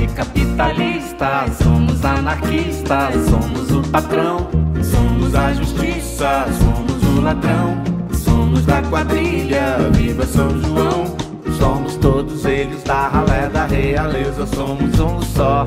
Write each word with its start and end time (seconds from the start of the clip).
e 0.00 0.06
capitalistas. 0.06 1.56
Somos 1.62 2.04
anarquistas, 2.04 3.14
somos 3.28 3.70
o 3.72 3.82
patrão. 3.90 4.48
Somos 4.82 5.34
a 5.34 5.52
justiça, 5.52 6.46
somos 6.60 7.02
o 7.16 7.20
ladrão. 7.20 7.82
Somos 8.12 8.64
da 8.64 8.82
quadrilha, 8.82 9.78
viva 9.92 10.24
São 10.24 10.50
João. 10.60 11.16
Somos 11.58 11.96
todos 11.96 12.44
eles 12.44 12.82
da 12.84 13.08
ralé 13.08 13.48
da 13.48 13.66
realeza. 13.66 14.46
Somos 14.46 14.98
um 15.00 15.20
só, 15.22 15.64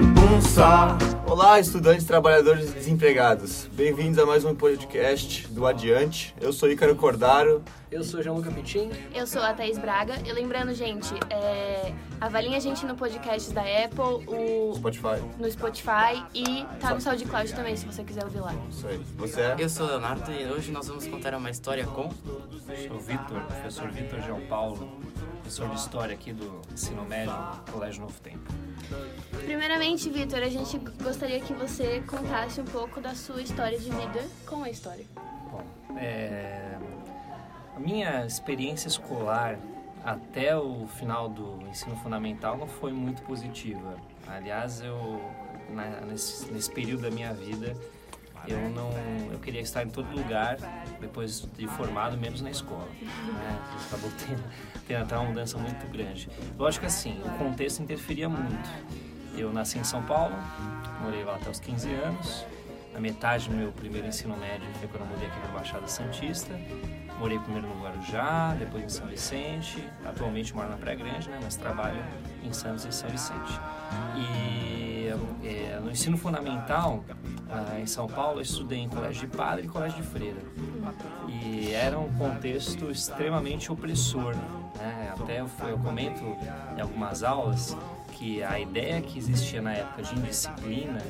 um 0.00 0.40
só. 0.40 0.96
Olá, 1.34 1.58
estudantes, 1.58 2.06
trabalhadores 2.06 2.70
e 2.70 2.74
desempregados. 2.74 3.68
Bem-vindos 3.72 4.20
a 4.20 4.24
mais 4.24 4.44
um 4.44 4.54
podcast 4.54 5.48
do 5.48 5.66
Adiante. 5.66 6.32
Eu 6.40 6.52
sou 6.52 6.70
Ícaro 6.70 6.94
Cordaro. 6.94 7.60
Eu 7.90 8.04
sou 8.04 8.22
João 8.22 8.36
Luca. 8.36 8.52
Eu 9.12 9.26
sou 9.26 9.42
a 9.42 9.52
Thaís 9.52 9.76
Braga. 9.76 10.14
E 10.24 10.32
lembrando, 10.32 10.72
gente, 10.72 11.12
é... 11.28 11.92
avaliem 12.20 12.54
a 12.54 12.60
gente 12.60 12.86
no 12.86 12.94
podcast 12.94 13.52
da 13.52 13.62
Apple, 13.62 14.24
o... 14.28 14.74
Spotify. 14.76 15.20
no 15.36 15.50
Spotify 15.50 16.24
e 16.32 16.64
tá 16.78 16.94
no 16.94 17.00
SoundCloud 17.00 17.52
também, 17.52 17.76
se 17.76 17.84
você 17.84 18.04
quiser 18.04 18.22
ouvir 18.22 18.38
lá. 18.38 18.54
Isso 18.70 18.86
aí. 18.86 19.00
Você 19.16 19.40
é? 19.40 19.56
Eu 19.58 19.68
sou 19.68 19.86
o 19.86 19.88
Leonardo 19.88 20.30
e 20.30 20.46
hoje 20.46 20.70
nós 20.70 20.86
vamos 20.86 21.04
contar 21.08 21.34
uma 21.34 21.50
história 21.50 21.84
com. 21.84 22.10
Sou 22.12 22.96
o 22.96 23.00
Vitor, 23.00 23.40
professor 23.40 23.90
Vitor 23.90 24.20
João 24.22 24.40
Paulo, 24.42 24.88
professor 25.44 25.68
de 25.68 25.74
História 25.78 26.14
aqui 26.14 26.32
do 26.32 26.62
Ensino 26.72 27.04
Médio, 27.04 27.34
Colégio 27.70 28.00
Novo 28.00 28.18
Tempo. 28.20 28.50
Primeiramente, 29.44 30.08
Vitor, 30.08 30.42
a 30.42 30.48
gente 30.48 30.78
gostaria 31.02 31.38
que 31.38 31.52
você 31.52 32.02
contasse 32.06 32.62
um 32.62 32.64
pouco 32.64 32.98
da 32.98 33.14
sua 33.14 33.42
história 33.42 33.78
de 33.78 33.90
vida 33.90 34.26
com 34.46 34.62
a 34.62 34.70
história. 34.70 35.04
Bom, 35.50 35.62
é, 35.98 36.78
a 37.76 37.78
minha 37.78 38.24
experiência 38.24 38.88
escolar 38.88 39.58
até 40.02 40.56
o 40.56 40.86
final 40.86 41.28
do 41.28 41.60
ensino 41.68 41.94
fundamental 41.96 42.56
não 42.56 42.66
foi 42.66 42.92
muito 42.92 43.22
positiva. 43.22 43.96
Aliás, 44.26 44.80
eu 44.80 45.20
nesse, 46.06 46.50
nesse 46.50 46.70
período 46.70 47.02
da 47.02 47.10
minha 47.10 47.34
vida 47.34 47.76
eu 48.46 48.70
não 48.70 48.90
eu 49.32 49.38
queria 49.38 49.60
estar 49.60 49.82
em 49.82 49.88
todo 49.88 50.14
lugar 50.14 50.56
depois 51.00 51.48
de 51.56 51.66
formado 51.66 52.16
menos 52.16 52.40
na 52.40 52.50
escola 52.50 52.88
né? 53.00 53.58
acabou 53.86 54.10
tendo, 54.18 54.44
tendo 54.86 55.02
até 55.02 55.16
uma 55.16 55.28
mudança 55.28 55.58
muito 55.58 55.86
grande 55.90 56.28
lógico 56.58 56.82
que 56.82 56.86
assim 56.86 57.20
o 57.24 57.30
contexto 57.38 57.82
interferia 57.82 58.28
muito 58.28 58.70
eu 59.36 59.52
nasci 59.52 59.78
em 59.78 59.84
São 59.84 60.02
Paulo 60.02 60.34
morei 61.02 61.24
lá 61.24 61.36
até 61.36 61.50
os 61.50 61.60
15 61.60 61.92
anos 61.92 62.46
na 62.94 63.00
metade 63.00 63.50
do 63.50 63.56
meu 63.56 63.70
primeiro 63.72 64.06
ensino 64.06 64.36
médio 64.36 64.66
foi 64.78 64.88
quando 64.88 65.02
eu 65.02 65.08
mudei 65.08 65.26
aqui 65.28 65.38
para 65.40 65.50
Baixada 65.50 65.86
Santista 65.86 66.58
morei 67.18 67.38
primeiro 67.38 67.68
no 67.68 67.82
Guarujá 67.82 68.56
depois 68.58 68.84
em 68.84 68.88
São 68.88 69.06
Vicente 69.06 69.86
atualmente 70.06 70.54
moro 70.54 70.70
na 70.70 70.76
Praia 70.76 70.96
Grande 70.96 71.28
né? 71.28 71.38
mas 71.42 71.56
trabalho 71.56 72.02
em 72.42 72.52
Santos 72.52 72.86
e 72.86 72.92
São 72.92 73.10
Vicente 73.10 73.60
e 74.16 74.84
é, 75.44 75.78
no 75.82 75.90
ensino 75.90 76.16
fundamental, 76.16 77.04
ah, 77.50 77.78
em 77.78 77.86
São 77.86 78.06
Paulo, 78.06 78.38
eu 78.38 78.42
estudei 78.42 78.80
em 78.80 78.88
colégio 78.88 79.28
de 79.28 79.36
padre 79.36 79.66
e 79.66 79.68
colégio 79.68 80.02
de 80.02 80.08
freira. 80.08 80.40
E 81.28 81.72
era 81.72 81.98
um 81.98 82.12
contexto 82.14 82.90
extremamente 82.90 83.70
opressor. 83.70 84.34
Né? 84.34 85.12
Até 85.20 85.40
eu, 85.40 85.50
eu 85.68 85.78
comento 85.78 86.24
em 86.76 86.80
algumas 86.80 87.22
aulas 87.22 87.76
que 88.14 88.42
a 88.42 88.58
ideia 88.58 89.00
que 89.00 89.18
existia 89.18 89.60
na 89.60 89.72
época 89.72 90.02
de 90.02 90.14
indisciplina, 90.18 91.00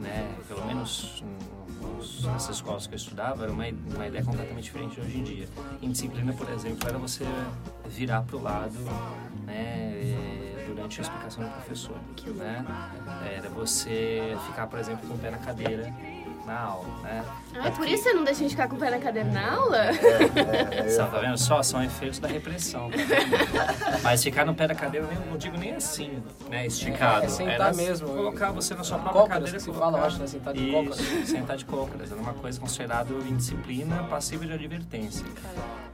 né, 0.00 0.34
pelo 0.48 0.64
menos 0.66 1.22
nos- 1.80 2.24
nessas 2.24 2.56
escolas 2.56 2.86
que 2.86 2.94
eu 2.94 2.96
estudava, 2.96 3.42
era 3.44 3.52
uma, 3.52 3.64
uma 3.94 4.06
ideia 4.06 4.24
completamente 4.24 4.64
diferente 4.64 4.94
de 4.94 5.00
hoje 5.00 5.18
em 5.18 5.22
dia. 5.22 5.48
Indisciplina, 5.82 6.32
por 6.32 6.48
exemplo, 6.50 6.88
era 6.88 6.98
você 6.98 7.24
virar 7.86 8.22
para 8.22 8.36
o 8.36 8.42
lado 8.42 8.78
né, 9.44 9.92
durante 10.68 11.00
a 11.00 11.02
explicação 11.02 11.44
do 11.44 11.50
professor. 11.50 11.96
Né? 12.36 12.64
Era 13.36 13.48
você 13.50 14.36
ficar, 14.46 14.66
por 14.66 14.78
exemplo, 14.78 15.06
com 15.08 15.14
o 15.14 15.18
pé 15.18 15.30
na 15.30 15.38
cadeira 15.38 15.92
na 16.46 16.58
aula. 16.60 16.86
Né? 17.02 17.24
Ah, 17.58 17.68
é 17.68 17.70
por 17.70 17.86
isso 17.88 18.02
que 18.04 18.10
você 18.10 18.14
não 18.14 18.24
deixa 18.24 18.40
a 18.40 18.42
gente 18.42 18.50
ficar 18.50 18.68
com 18.68 18.76
o 18.76 18.78
pé 18.78 18.90
na 18.90 18.98
cadeira 18.98 19.28
na 19.30 19.54
aula? 19.56 19.78
Só, 20.94 21.06
tá 21.06 21.18
vendo 21.18 21.36
só? 21.38 21.62
São 21.62 21.82
efeitos 21.82 22.18
da 22.18 22.28
repressão. 22.28 22.90
Mas 24.02 24.22
ficar 24.22 24.44
no 24.44 24.54
pé 24.54 24.66
da 24.68 24.74
cadeira, 24.74 25.06
eu 25.10 25.26
não 25.30 25.36
digo 25.36 25.56
nem 25.56 25.74
assim, 25.74 26.22
né? 26.48 26.66
Esticado. 26.66 27.24
É, 27.26 27.28
sentar 27.28 27.52
Era 27.54 27.72
mesmo. 27.74 28.08
Colocar 28.08 28.50
você 28.52 28.74
na 28.74 28.84
sua 28.84 28.98
própria 28.98 29.22
Cócoras, 29.22 29.38
cadeira. 29.38 29.56
que 29.58 29.62
se 29.64 29.66
colocar- 29.70 29.84
fala, 29.86 29.98
eu 29.98 30.04
acho, 30.04 30.18
né? 30.18 30.26
Sentar 30.26 30.54
de 30.54 30.62
Isso, 30.62 30.72
cócoras. 30.72 31.28
sentar 31.28 31.56
de 31.56 31.64
cócoras. 31.64 32.12
Era 32.12 32.20
uma 32.20 32.34
coisa 32.34 32.60
considerada 32.60 33.12
indisciplina 33.14 34.04
passível 34.04 34.46
de 34.46 34.54
advertência. 34.54 35.26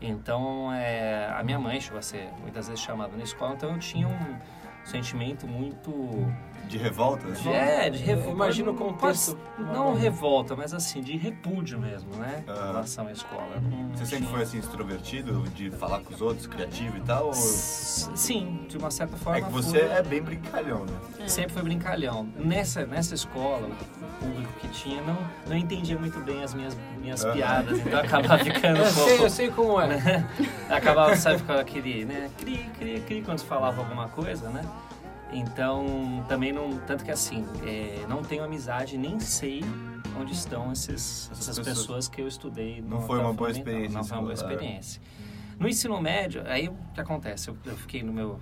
Então, 0.00 0.72
é, 0.72 1.32
a 1.38 1.42
minha 1.42 1.58
mãe 1.58 1.80
chegou 1.80 1.98
a 1.98 2.02
ser 2.02 2.28
muitas 2.40 2.68
vezes 2.68 2.82
chamada 2.82 3.16
na 3.16 3.22
escola, 3.24 3.54
então 3.54 3.70
eu 3.72 3.78
tinha 3.78 4.08
um 4.08 4.36
sentimento 4.84 5.46
muito 5.46 5.90
De 6.68 6.78
revolta? 6.78 7.30
de, 7.30 7.48
é, 7.50 7.90
de 7.90 7.98
revolta. 7.98 8.30
imagino 8.30 8.72
o 8.72 8.74
contexto. 8.74 9.38
Não 9.58 9.94
revolta, 9.94 10.56
mas 10.56 10.72
assim, 10.72 11.00
de 11.02 11.16
repúdio 11.18 11.78
mesmo, 11.78 12.14
né? 12.16 12.44
Em 12.46 12.50
Ah. 12.50 12.66
relação 12.68 13.06
à 13.08 13.12
escola. 13.12 13.60
Não 13.62 13.90
Você 13.94 14.06
sempre 14.06 14.26
foi 14.28 14.42
assim 14.42 14.58
extrovertido, 14.58 15.42
de 15.50 15.70
falar 15.72 16.00
com 16.00 16.14
os 16.14 16.20
outros, 16.22 16.46
criativo 16.46 16.96
e 16.96 17.00
tal? 17.02 17.26
Ou... 17.26 17.32
Sim, 17.34 18.64
de 18.68 18.78
uma 18.78 18.90
certa 18.90 19.16
forma. 19.18 19.38
É 19.38 19.42
que 19.42 19.50
você 19.50 19.80
fui. 19.80 19.88
é 19.98 20.02
bem 20.02 20.22
brincalhão, 20.22 20.84
né? 20.86 21.28
Sempre 21.28 21.52
foi 21.52 21.62
brincalhão. 21.62 22.26
Nessa, 22.36 22.86
nessa 22.86 23.14
escola, 23.14 23.68
o 23.68 24.24
público 24.24 24.52
que 24.60 24.68
tinha 24.68 25.02
não, 25.02 25.18
não 25.46 25.56
entendia 25.56 25.98
muito 25.98 26.18
bem 26.20 26.42
as 26.42 26.54
minhas, 26.54 26.76
minhas 27.00 27.22
Aham. 27.24 27.34
piadas, 27.34 27.78
então 27.80 27.98
acabava 28.00 28.38
ficando 28.42 28.78
Eu 28.78 28.86
sei, 28.86 29.04
pouco. 29.08 29.22
eu 29.24 29.30
sei 29.30 29.50
como 29.50 29.80
é. 29.80 30.24
acabava, 30.70 31.14
sabe, 31.16 31.38
ficava 31.38 31.60
aquele, 31.60 32.04
né? 32.06 32.30
Cri, 32.38 32.70
cri, 32.78 33.00
cri, 33.06 33.22
quando 33.22 33.38
se 33.40 33.44
falava 33.44 33.80
alguma 33.80 34.08
coisa, 34.08 34.48
né? 34.48 34.62
Então, 35.32 36.24
também 36.28 36.52
não. 36.52 36.78
Tanto 36.86 37.04
que 37.04 37.10
assim, 37.10 37.46
é, 37.66 38.04
não 38.08 38.22
tenho 38.22 38.44
amizade, 38.44 38.98
nem 38.98 39.18
sei 39.18 39.62
onde 40.20 40.32
estão 40.32 40.72
esses, 40.72 41.30
essas, 41.32 41.58
pessoas. 41.58 41.78
pessoas 41.78 42.08
que 42.08 42.20
eu 42.20 42.28
estudei. 42.28 42.82
Não 42.82 43.00
foi 43.02 43.18
uma 43.18 43.32
boa 43.32 43.50
experiência 43.50 43.96
Não 43.96 44.04
foi 44.04 44.16
uma 44.16 44.22
boa 44.22 44.34
experiência. 44.34 45.00
No 45.58 45.68
ensino 45.68 46.00
médio, 46.00 46.42
aí 46.46 46.68
o 46.68 46.76
que 46.94 47.00
acontece? 47.00 47.48
Eu, 47.48 47.56
eu 47.64 47.76
fiquei 47.76 48.02
no 48.02 48.12
meu 48.12 48.40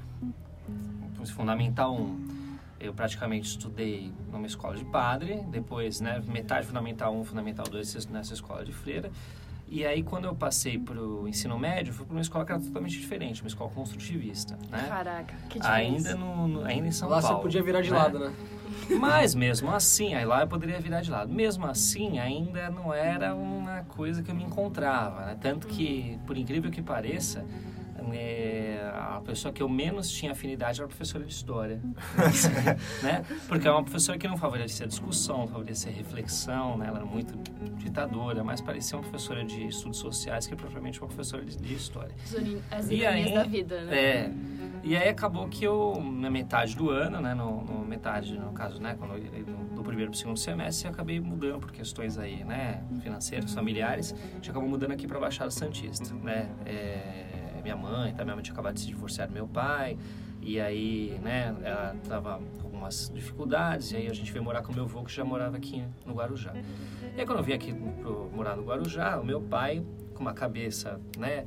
Fundamental 1.27 1.95
1. 1.95 2.41
Eu 2.81 2.95
praticamente 2.95 3.47
estudei 3.47 4.11
numa 4.33 4.47
escola 4.47 4.75
de 4.75 4.85
padre, 4.87 5.45
depois, 5.51 6.01
né, 6.01 6.23
metade 6.27 6.67
Fundamental 6.67 7.15
1, 7.15 7.25
Fundamental 7.25 7.67
2 7.67 8.07
nessa 8.07 8.33
escola 8.33 8.65
de 8.65 8.73
freira. 8.73 9.11
E 9.71 9.87
aí, 9.87 10.03
quando 10.03 10.25
eu 10.25 10.35
passei 10.35 10.77
para 10.79 11.01
o 11.01 11.29
ensino 11.29 11.57
médio, 11.57 11.95
fui 11.95 12.05
para 12.05 12.13
uma 12.15 12.21
escola 12.21 12.45
que 12.45 12.51
era 12.51 12.61
totalmente 12.61 12.99
diferente, 12.99 13.41
uma 13.41 13.47
escola 13.49 13.71
construtivista, 13.71 14.59
né? 14.69 14.85
Caraca, 14.89 15.35
que 15.49 15.61
Ainda, 15.63 15.97
diferença. 15.99 16.17
no, 16.19 16.49
no- 16.49 16.65
ainda 16.65 16.89
em 16.89 16.91
São 16.91 17.09
Lá 17.09 17.21
Paulo. 17.23 17.37
você 17.37 17.43
podia 17.43 17.63
virar 17.63 17.81
de 17.81 17.91
né? 17.91 17.97
lado, 17.97 18.19
né? 18.19 18.33
Mas 18.99 19.33
mesmo 19.35 19.71
assim, 19.71 20.15
aí 20.15 20.25
lá 20.25 20.41
eu 20.41 20.49
poderia 20.49 20.81
virar 20.81 21.01
de 21.03 21.11
lado. 21.11 21.33
Mesmo 21.33 21.67
assim, 21.67 22.19
ainda 22.19 22.69
não 22.71 22.93
era 22.93 23.33
uma 23.35 23.85
coisa 23.85 24.23
que 24.25 24.31
eu 24.31 24.35
me 24.35 24.43
encontrava. 24.43 25.27
Né? 25.27 25.37
Tanto 25.41 25.69
que, 25.69 26.19
por 26.27 26.37
incrível 26.37 26.69
que 26.73 26.83
pareça, 26.83 27.45
né, 28.03 28.81
a 28.93 29.21
pessoa 29.25 29.53
que 29.53 29.63
eu 29.63 29.69
menos 29.69 30.11
tinha 30.11 30.33
afinidade 30.33 30.81
era 30.81 30.87
a 30.87 30.89
professora 30.89 31.25
de 31.25 31.33
história. 31.33 31.81
né? 33.03 33.25
Porque 33.49 33.67
é 33.67 33.71
uma 33.71 33.83
professora 33.83 34.19
que 34.19 34.27
não 34.29 34.37
favorecia 34.37 34.87
a 34.87 34.89
discussão, 34.89 35.39
não 35.39 35.49
favorecia 35.49 35.91
a 35.91 35.95
reflexão, 35.95 36.77
né? 36.77 36.87
ela 36.89 36.99
era 36.99 37.07
muito 37.07 37.35
ditadora, 37.77 38.43
mas 38.45 38.61
parecia 38.61 38.97
uma 38.97 39.03
professora 39.03 39.45
de 39.45 39.67
estudos 39.67 39.99
sociais 39.99 40.47
que 40.47 40.55
propriamente 40.57 41.01
uma 41.01 41.09
professora 41.09 41.45
de, 41.45 41.57
de 41.57 41.75
história. 41.75 42.15
As 42.71 42.91
E 42.91 43.05
aí- 43.05 43.33
da 43.33 43.45
vida, 43.45 43.83
né? 43.83 43.97
É. 43.97 44.33
E 44.83 44.97
aí 44.97 45.09
acabou 45.11 45.47
que 45.47 45.63
eu, 45.65 46.01
na 46.03 46.31
metade 46.31 46.75
do 46.75 46.89
ano, 46.89 47.21
né, 47.21 47.35
no, 47.35 47.63
no 47.63 47.85
metade, 47.85 48.39
no 48.39 48.51
caso, 48.53 48.81
né, 48.81 48.97
quando 48.99 49.15
eu, 49.15 49.45
do 49.75 49.83
primeiro 49.83 50.11
para 50.11 50.17
o 50.17 50.19
segundo 50.19 50.39
semestre, 50.39 50.89
eu 50.89 50.93
acabei 50.93 51.21
mudando 51.21 51.61
por 51.61 51.71
questões 51.71 52.17
aí, 52.17 52.43
né, 52.45 52.83
financeiras, 53.03 53.53
familiares, 53.53 54.15
a 54.15 54.35
gente 54.37 54.51
acabou 54.51 54.69
mudando 54.69 54.93
aqui 54.93 55.07
para 55.07 55.21
Baixada 55.21 55.51
Santista, 55.51 56.15
né, 56.15 56.49
é, 56.65 57.27
minha 57.71 57.77
mãe, 57.77 58.13
tá, 58.13 58.25
minha 58.25 58.35
mãe 58.35 58.43
tinha 58.43 58.53
acabado 58.53 58.75
de 58.75 58.81
se 58.81 58.87
divorciar 58.87 59.29
do 59.29 59.35
meu 59.35 59.47
pai, 59.47 59.97
e 60.43 60.59
aí, 60.59 61.19
né, 61.23 61.55
ela 61.63 61.97
tava 62.09 62.41
com 62.59 62.65
algumas 62.65 63.11
dificuldades, 63.15 63.93
e 63.93 63.97
aí 63.97 64.07
a 64.09 64.15
gente 64.15 64.33
veio 64.33 64.45
morar 64.45 64.63
com 64.63 64.73
meu 64.73 64.85
avô, 64.85 65.05
que 65.05 65.13
já 65.13 65.25
morava 65.25 65.57
aqui 65.57 65.85
no 66.07 66.15
Guarujá. 66.15 66.55
E 67.17 67.21
aí 67.21 67.27
quando 67.27 67.39
eu 67.39 67.45
vim 67.45 67.53
aqui 67.53 67.73
pro, 67.73 68.31
morar 68.35 68.57
no 68.57 68.65
Guarujá, 68.65 69.21
o 69.21 69.25
meu 69.25 69.41
pai, 69.41 69.85
com 70.15 70.21
uma 70.21 70.33
cabeça, 70.33 71.01
né, 71.19 71.47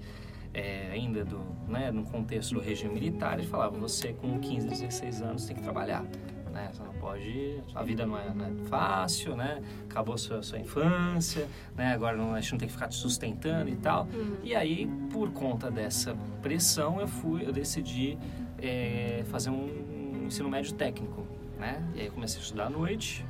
é, 0.53 0.91
ainda 0.91 1.25
do, 1.25 1.39
né, 1.67 1.91
no 1.91 2.03
contexto 2.03 2.53
do 2.53 2.59
regime 2.59 2.93
militar, 2.93 3.39
ele 3.39 3.47
falava, 3.47 3.77
você 3.77 4.13
com 4.13 4.39
15, 4.39 4.67
16 4.69 5.21
anos 5.21 5.45
tem 5.45 5.55
que 5.55 5.63
trabalhar, 5.63 6.05
né? 6.53 6.69
Você 6.71 6.83
não 6.83 6.93
pode, 6.93 7.59
a 7.73 7.83
vida 7.83 8.05
não 8.05 8.17
é, 8.17 8.33
não 8.33 8.45
é 8.45 8.51
fácil, 8.69 9.35
né? 9.35 9.61
Acabou 9.89 10.17
sua, 10.17 10.41
sua 10.43 10.59
infância, 10.59 11.49
né? 11.75 11.93
Agora 11.93 12.15
não, 12.15 12.33
a 12.33 12.39
gente 12.39 12.51
não 12.53 12.59
tem 12.59 12.67
que 12.67 12.73
ficar 12.73 12.87
te 12.87 12.95
sustentando 12.95 13.69
e 13.69 13.75
tal. 13.75 14.07
E 14.43 14.55
aí, 14.55 14.87
por 15.11 15.31
conta 15.31 15.69
dessa 15.69 16.15
pressão, 16.41 17.01
eu 17.01 17.07
fui, 17.07 17.45
eu 17.45 17.51
decidi 17.51 18.17
é, 18.59 19.23
fazer 19.27 19.49
um 19.49 20.23
ensino 20.25 20.49
médio 20.49 20.73
técnico, 20.73 21.25
né? 21.57 21.83
E 21.95 22.01
aí 22.01 22.09
comecei 22.09 22.39
a 22.39 22.43
estudar 22.43 22.65
à 22.67 22.69
noite 22.69 23.25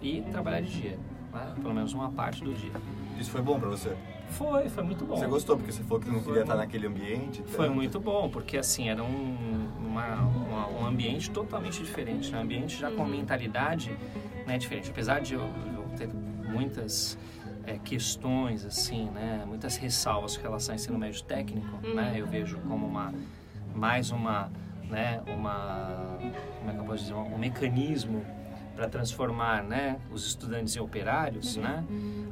e 0.00 0.22
trabalhar 0.30 0.60
de 0.60 0.80
dia, 0.80 0.98
né? 1.32 1.54
Pelo 1.60 1.74
menos 1.74 1.92
uma 1.92 2.10
parte 2.10 2.44
do 2.44 2.52
dia. 2.52 2.72
Isso 3.18 3.30
foi 3.30 3.40
bom 3.42 3.58
pra 3.58 3.68
você? 3.68 3.96
Foi, 4.30 4.68
foi 4.68 4.82
muito 4.84 5.04
bom. 5.04 5.16
Você 5.16 5.26
gostou, 5.26 5.56
porque 5.56 5.72
você 5.72 5.82
falou 5.82 6.00
que 6.00 6.10
não 6.10 6.20
queria 6.20 6.42
estar 6.42 6.56
naquele 6.56 6.86
ambiente. 6.86 7.42
Foi 7.44 7.66
tanto. 7.66 7.74
muito 7.74 8.00
bom, 8.00 8.28
porque 8.28 8.56
assim, 8.58 8.88
era 8.88 9.02
um, 9.02 9.68
uma- 9.78 10.16
uma- 10.20 10.68
um 10.68 10.86
ambiente 10.86 11.30
totalmente 11.30 11.82
diferente, 11.82 12.30
né? 12.30 12.38
um 12.38 12.42
ambiente 12.42 12.78
já 12.78 12.90
com 12.90 12.96
uma 13.02 13.08
mentalidade 13.08 13.96
né, 14.46 14.58
diferente. 14.58 14.90
Apesar 14.90 15.20
de 15.20 15.34
eu, 15.34 15.40
eu 15.40 15.84
ter 15.96 16.08
muitas 16.48 17.16
é, 17.64 17.78
questões, 17.78 18.64
assim, 18.64 19.06
né, 19.10 19.42
muitas 19.46 19.76
ressalvas 19.76 20.36
com 20.36 20.42
relação 20.44 20.72
ao 20.72 20.76
ensino 20.76 20.96
médio 20.98 21.22
técnico, 21.24 21.66
né, 21.94 22.14
eu 22.16 22.24
vejo 22.26 22.58
como 22.68 22.86
uma, 22.86 23.12
mais 23.74 24.12
uma, 24.12 24.52
né, 24.88 25.20
uma, 25.26 26.16
como 26.60 26.70
é 26.70 26.74
que 26.74 26.78
eu 26.78 26.84
posso 26.84 27.02
dizer, 27.02 27.14
um 27.14 27.36
mecanismo 27.38 28.24
para 28.76 28.86
transformar 28.88 29.64
né, 29.64 29.98
os 30.12 30.26
estudantes 30.26 30.76
em 30.76 30.80
operários, 30.80 31.56
né? 31.56 31.82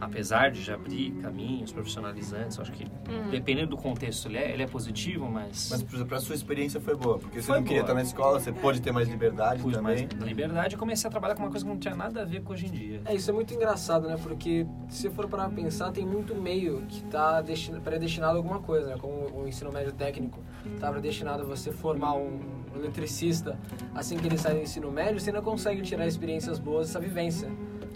apesar 0.01 0.51
de 0.51 0.63
já 0.63 0.75
abrir 0.75 1.13
caminhos 1.23 1.73
profissionalizantes, 1.73 2.61
acho 2.61 2.71
que 2.73 2.87
dependendo 3.31 3.71
do 3.71 3.77
contexto 3.79 4.29
ele 4.29 4.37
é, 4.37 4.53
ele 4.53 4.63
é 4.63 4.67
positivo, 4.67 5.27
mas, 5.29 5.69
Mas, 5.71 5.83
por 5.83 5.95
exemplo, 5.95 6.17
a 6.17 6.21
sua 6.21 6.35
experiência 6.35 6.79
foi 6.81 6.95
boa, 6.95 7.19
porque 7.19 7.41
você 7.41 7.47
Foi 7.47 7.57
não 7.57 7.65
queria 7.65 7.83
boa. 7.83 7.93
estar 7.93 7.95
na 7.95 8.03
escola, 8.03 8.39
você 8.39 8.53
pôde 8.53 8.83
ter 8.83 8.93
mais 8.93 9.09
liberdade 9.09 9.63
pus 9.63 9.77
mais 9.81 10.03
também. 10.03 10.29
liberdade 10.29 10.75
e 10.75 10.79
comecei 10.79 11.09
a 11.09 11.11
trabalhar 11.11 11.35
com 11.35 11.43
uma 11.43 11.51
coisa 11.51 11.65
que 11.65 11.71
não 11.71 11.79
tinha 11.79 11.97
nada 11.97 12.21
a 12.21 12.25
ver 12.25 12.43
com 12.43 12.53
hoje 12.53 12.67
em 12.67 12.71
dia. 12.71 13.01
É, 13.07 13.15
isso 13.15 13.31
é 13.31 13.33
muito 13.33 13.55
engraçado, 13.55 14.07
né? 14.07 14.19
Porque 14.23 14.67
se 14.89 15.09
for 15.09 15.27
para 15.27 15.49
pensar, 15.49 15.91
tem 15.93 16.05
muito 16.05 16.35
meio 16.35 16.83
que 16.89 16.99
está 17.05 17.43
predestinado 17.83 18.35
a 18.35 18.37
alguma 18.37 18.61
coisa, 18.61 18.89
né? 18.91 18.97
Como 19.01 19.31
o 19.43 19.49
ensino 19.49 19.73
médio 19.73 19.93
técnico 19.93 20.39
está 20.75 20.91
predestinado 20.93 21.43
a 21.43 21.47
você 21.47 21.73
formar 21.73 22.15
um 22.15 22.41
eletricista 22.77 23.57
assim 23.95 24.17
que 24.17 24.27
ele 24.27 24.37
sai 24.37 24.55
do 24.55 24.61
ensino 24.61 24.91
médio, 24.91 25.21
você 25.21 25.31
ainda 25.31 25.41
consegue 25.41 25.81
tirar 25.83 26.07
experiências 26.35 26.59
boas 26.59 26.89
dessa 26.89 27.01
vivência. 27.01 27.49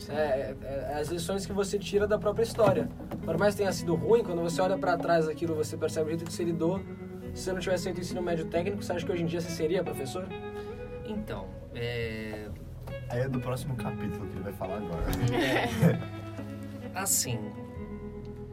É, 0.08 0.14
é- 0.14 0.56
é 0.92 0.94
as 1.00 1.08
lições 1.08 1.44
que 1.44 1.52
você 1.52 1.78
tira 1.78 2.06
da 2.06 2.18
própria 2.18 2.44
história. 2.44 2.88
Por 3.24 3.36
mais 3.36 3.54
que 3.54 3.58
tenha 3.58 3.72
sido 3.72 3.94
ruim, 3.96 4.22
quando 4.22 4.40
você 4.42 4.60
olha 4.62 4.78
para 4.78 4.96
trás 4.96 5.26
daquilo, 5.26 5.54
você 5.54 5.76
percebe 5.76 6.06
o 6.06 6.08
jeito 6.10 6.24
que 6.24 6.32
você 6.32 6.44
lidou. 6.44 6.80
Se 7.34 7.44
você 7.44 7.52
não 7.52 7.60
tivesse 7.60 7.84
feito 7.84 8.00
ensino 8.00 8.22
médio 8.22 8.46
técnico, 8.46 8.82
você 8.82 8.92
acha 8.92 9.04
que 9.04 9.12
hoje 9.12 9.22
em 9.22 9.26
dia 9.26 9.40
você 9.40 9.50
seria 9.50 9.82
professor? 9.82 10.26
Então, 11.06 11.46
é, 11.74 12.48
Aí 13.10 13.20
é 13.22 13.28
do 13.28 13.40
próximo 13.40 13.74
capítulo 13.76 14.26
que 14.28 14.34
ele 14.36 14.44
vai 14.44 14.52
falar 14.52 14.76
agora. 14.76 15.02
assim, 16.94 17.38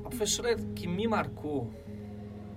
a 0.03 0.09
professora 0.09 0.55
que 0.55 0.87
me 0.87 1.07
marcou, 1.07 1.69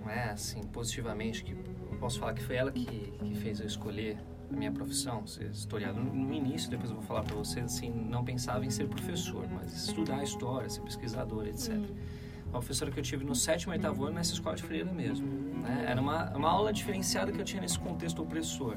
né, 0.05 0.31
assim, 0.33 0.63
positivamente, 0.63 1.45
que 1.45 1.53
eu 1.53 1.99
posso 1.99 2.19
falar 2.21 2.35
que 2.35 2.43
foi 2.43 2.57
ela 2.57 2.71
que, 2.71 2.85
que 2.87 3.35
fez 3.37 3.61
eu 3.61 3.67
escolher 3.67 4.17
a 4.51 4.57
minha 4.57 4.73
profissão, 4.73 5.27
ser 5.27 5.51
historiador. 5.51 6.03
No, 6.03 6.33
início, 6.33 6.71
depois 6.71 6.91
eu 6.91 6.97
vou 6.97 7.05
falar 7.05 7.23
para 7.23 7.37
vocês, 7.37 7.65
assim, 7.65 7.91
não 7.91 8.25
pensava 8.25 8.65
em 8.65 8.71
ser 8.71 8.89
professor, 8.89 9.47
mas 9.51 9.73
estudar 9.87 10.23
história, 10.23 10.69
ser 10.69 10.81
pesquisador, 10.83 11.47
etc. 11.47 11.75
Uma 12.47 12.61
professora 12.61 12.91
que 12.91 12.99
eu 12.99 13.03
tive 13.03 13.25
no 13.25 13.35
sétimo 13.35 13.75
e 13.75 13.77
oitavo 13.77 14.05
ano 14.05 14.15
nessa 14.15 14.33
escola 14.33 14.57
de 14.57 14.63
freira 14.63 14.91
mesmo. 14.91 15.27
Né? 15.61 15.85
Era 15.87 16.01
uma, 16.01 16.31
uma 16.35 16.49
aula 16.49 16.73
diferenciada 16.73 17.31
que 17.31 17.39
eu 17.39 17.45
tinha 17.45 17.61
nesse 17.61 17.79
contexto 17.79 18.23
opressor. 18.23 18.75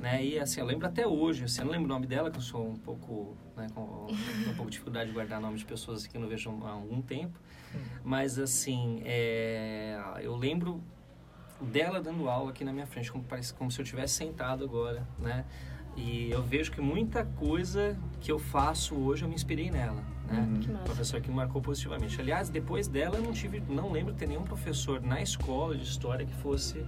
Né? 0.00 0.24
E 0.24 0.38
assim, 0.38 0.60
eu 0.60 0.66
lembro 0.66 0.86
até 0.86 1.06
hoje, 1.06 1.44
assim, 1.44 1.60
eu 1.60 1.66
não 1.66 1.72
lembro 1.72 1.86
o 1.86 1.92
nome 1.92 2.06
dela, 2.06 2.30
que 2.30 2.38
eu 2.38 2.42
sou 2.42 2.66
um 2.66 2.76
pouco, 2.76 3.36
né, 3.54 3.66
com 3.74 4.06
um 4.48 4.54
pouco 4.54 4.64
de 4.64 4.70
dificuldade 4.70 5.10
de 5.10 5.14
guardar 5.14 5.40
nome 5.42 5.58
de 5.58 5.64
pessoas 5.66 6.06
que 6.06 6.16
eu 6.16 6.20
não 6.22 6.28
vejo 6.28 6.50
há 6.64 6.70
algum 6.70 7.02
tempo. 7.02 7.38
Mas 8.02 8.38
assim, 8.38 9.02
é, 9.04 10.00
eu 10.22 10.34
lembro 10.34 10.82
dela 11.62 12.00
dando 12.00 12.28
aula 12.28 12.50
aqui 12.50 12.64
na 12.64 12.72
minha 12.72 12.86
frente, 12.86 13.10
como, 13.10 13.24
parece, 13.24 13.52
como 13.54 13.70
se 13.70 13.80
eu 13.80 13.84
tivesse 13.84 14.14
sentado 14.14 14.64
agora, 14.64 15.06
né? 15.18 15.44
E 15.96 16.30
eu 16.30 16.42
vejo 16.42 16.72
que 16.72 16.80
muita 16.80 17.24
coisa 17.24 17.96
que 18.20 18.32
eu 18.32 18.38
faço 18.38 18.94
hoje 18.94 19.24
eu 19.24 19.28
me 19.28 19.34
inspirei 19.34 19.70
nela, 19.70 20.02
né? 20.26 20.48
Que 20.60 20.68
massa. 20.70 20.84
Professor 20.84 21.20
que 21.20 21.28
me 21.28 21.36
marcou 21.36 21.60
positivamente. 21.60 22.18
Aliás, 22.20 22.48
depois 22.48 22.88
dela 22.88 23.16
eu 23.16 23.22
não 23.22 23.32
tive, 23.32 23.60
não 23.68 23.92
lembro 23.92 24.12
de 24.12 24.18
ter 24.18 24.26
nenhum 24.26 24.42
professor 24.44 25.02
na 25.02 25.20
escola 25.20 25.76
de 25.76 25.82
história 25.84 26.24
que 26.24 26.34
fosse 26.36 26.84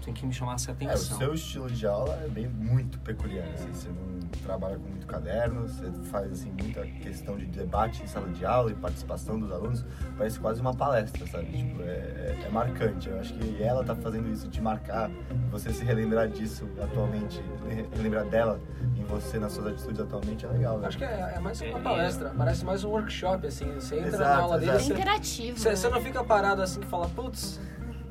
assim, 0.00 0.12
que 0.12 0.26
me 0.26 0.34
chamasse 0.34 0.70
a 0.70 0.74
É, 0.78 0.84
o 0.84 0.88
atenção. 0.90 1.18
seu 1.18 1.32
estilo 1.34 1.70
de 1.70 1.86
aula 1.86 2.14
é 2.22 2.28
bem 2.28 2.46
muito 2.46 2.98
peculiar. 2.98 3.48
assim, 3.54 3.72
você 3.72 3.88
não 3.88 4.13
trabalha 4.42 4.76
com 4.76 4.88
muito 4.88 5.06
caderno, 5.06 5.62
você 5.68 5.90
faz 6.10 6.32
assim, 6.32 6.50
muita 6.60 6.82
questão 6.82 7.36
de 7.36 7.46
debate 7.46 8.02
em 8.02 8.06
sala 8.06 8.28
de 8.28 8.44
aula 8.44 8.70
e 8.70 8.74
participação 8.74 9.38
dos 9.38 9.50
alunos. 9.52 9.84
Parece 10.16 10.38
quase 10.40 10.60
uma 10.60 10.74
palestra, 10.74 11.26
sabe? 11.26 11.46
Tipo, 11.46 11.82
é, 11.82 11.86
é- 11.86 12.42
é 12.46 12.48
marcante. 12.50 13.08
Eu 13.08 13.18
acho 13.20 13.34
que 13.34 13.62
ela 13.62 13.84
tá 13.84 13.94
fazendo 13.94 14.30
isso, 14.30 14.48
te 14.48 14.60
marcar, 14.60 15.10
você 15.50 15.72
se 15.72 15.84
relembrar 15.84 16.28
disso 16.28 16.68
atualmente, 16.82 17.42
re- 17.68 17.86
relembrar 17.96 18.24
dela 18.26 18.60
em 18.96 19.04
você, 19.04 19.38
nas 19.38 19.52
suas 19.52 19.66
atitudes 19.68 20.00
atualmente, 20.00 20.44
é 20.44 20.48
legal, 20.48 20.78
né? 20.78 20.88
Acho 20.88 20.98
que 20.98 21.04
é, 21.04 21.34
é 21.36 21.40
mais 21.40 21.60
uma 21.60 21.80
palestra, 21.80 22.32
parece 22.36 22.64
mais 22.64 22.84
um 22.84 22.90
workshop, 22.90 23.46
assim. 23.46 23.72
Você 23.74 23.96
entra 23.96 24.08
Exato, 24.08 24.22
na 24.24 24.36
aula 24.36 24.58
dele. 24.58 24.72
É 24.72 24.78
você, 24.78 24.92
interativo. 24.92 25.58
você, 25.58 25.68
né? 25.70 25.76
você 25.76 25.88
não 25.88 26.00
fica 26.00 26.22
parado 26.24 26.62
assim 26.62 26.80
e 26.80 26.86
fala, 26.86 27.08
putz, 27.08 27.60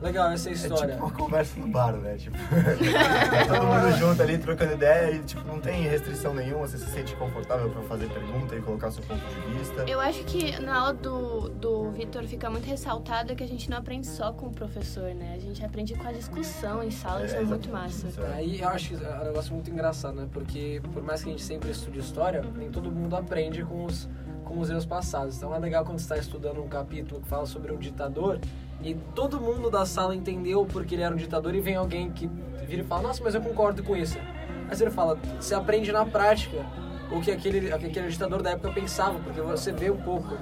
legal 0.03 0.31
essa 0.31 0.49
É 0.49 0.53
história. 0.53 0.93
tipo 0.93 1.05
uma 1.05 1.13
conversa 1.13 1.59
no 1.59 1.67
bar, 1.67 1.93
né? 1.93 2.15
Tipo, 2.17 2.37
tá 2.37 3.45
todo 3.55 3.65
mundo 3.65 3.97
junto 3.97 4.21
ali 4.21 4.37
trocando 4.37 4.73
ideia 4.73 5.11
e 5.15 5.19
tipo, 5.23 5.43
não 5.47 5.59
tem 5.59 5.83
restrição 5.83 6.33
nenhuma, 6.33 6.67
você 6.67 6.77
se 6.77 6.89
sente 6.91 7.15
confortável 7.15 7.69
pra 7.69 7.81
fazer 7.83 8.07
pergunta 8.09 8.55
e 8.55 8.61
colocar 8.61 8.87
o 8.87 8.91
seu 8.91 9.03
ponto 9.03 9.21
de 9.25 9.57
vista. 9.57 9.83
Eu 9.87 9.99
acho 9.99 10.23
que 10.25 10.59
na 10.61 10.79
aula 10.79 10.93
do, 10.93 11.49
do 11.49 11.91
Vitor 11.91 12.23
fica 12.25 12.49
muito 12.49 12.65
ressaltado 12.65 13.35
que 13.35 13.43
a 13.43 13.47
gente 13.47 13.69
não 13.69 13.77
aprende 13.77 14.05
só 14.07 14.31
com 14.33 14.47
o 14.47 14.51
professor, 14.51 15.13
né? 15.15 15.33
A 15.35 15.39
gente 15.39 15.63
aprende 15.65 15.93
com 15.95 16.07
a 16.07 16.11
discussão 16.11 16.83
em 16.83 16.91
sala, 16.91 17.25
isso 17.25 17.35
é, 17.35 17.41
muito 17.43 17.69
massa. 17.69 18.07
isso, 18.07 18.21
é. 18.21 18.33
Aí 18.33 18.61
eu 18.61 18.69
acho 18.69 18.89
que 18.89 19.03
é 19.05 19.19
um 19.21 19.23
negócio 19.23 19.53
muito 19.53 19.69
engraçado, 19.71 20.15
né? 20.15 20.27
Porque 20.31 20.81
por 20.93 21.01
mais 21.01 21.23
que 21.23 21.29
a 21.29 21.31
gente 21.31 21.43
sempre 21.43 21.71
estude 21.71 21.99
história, 21.99 22.43
nem 22.55 22.69
todo 22.69 22.91
mundo 22.91 23.15
aprende 23.15 23.63
com 23.63 23.85
os, 23.85 24.09
com 24.43 24.59
os 24.59 24.69
erros 24.69 24.85
passados. 24.85 25.37
Então 25.37 25.55
é 25.55 25.59
legal 25.59 25.85
quando 25.85 25.99
você 25.99 26.03
está 26.05 26.17
estudando 26.17 26.61
um 26.61 26.67
capítulo 26.67 27.21
que 27.21 27.27
fala 27.27 27.45
sobre 27.45 27.71
um 27.71 27.77
ditador 27.77 28.39
e 28.83 28.95
todo 29.15 29.39
mundo 29.39 29.69
da 29.69 29.85
sala 29.85 30.13
entendeu 30.15 30.65
porque 30.65 30.95
ele 30.95 31.03
era 31.03 31.13
um 31.13 31.17
ditador 31.17 31.55
e 31.55 31.61
vem 31.61 31.75
alguém 31.75 32.11
que 32.11 32.29
vira 32.67 32.81
e 32.81 32.85
fala, 32.85 33.03
nossa, 33.03 33.23
mas 33.23 33.33
eu 33.33 33.41
concordo 33.41 33.81
com 33.81 33.95
isso. 33.95 34.17
Aí 34.69 34.75
você 34.75 34.89
fala, 34.89 35.17
você 35.39 35.55
aprende 35.55 35.91
na 35.91 36.05
prática 36.05 36.65
o 37.11 37.21
que 37.21 37.31
aquele, 37.31 37.71
aquele 37.71 38.09
ditador 38.09 38.41
da 38.41 38.51
época 38.51 38.71
pensava, 38.71 39.19
porque 39.19 39.39
você 39.39 39.71
vê 39.71 39.89
um 39.89 39.97
pouco 39.97 40.35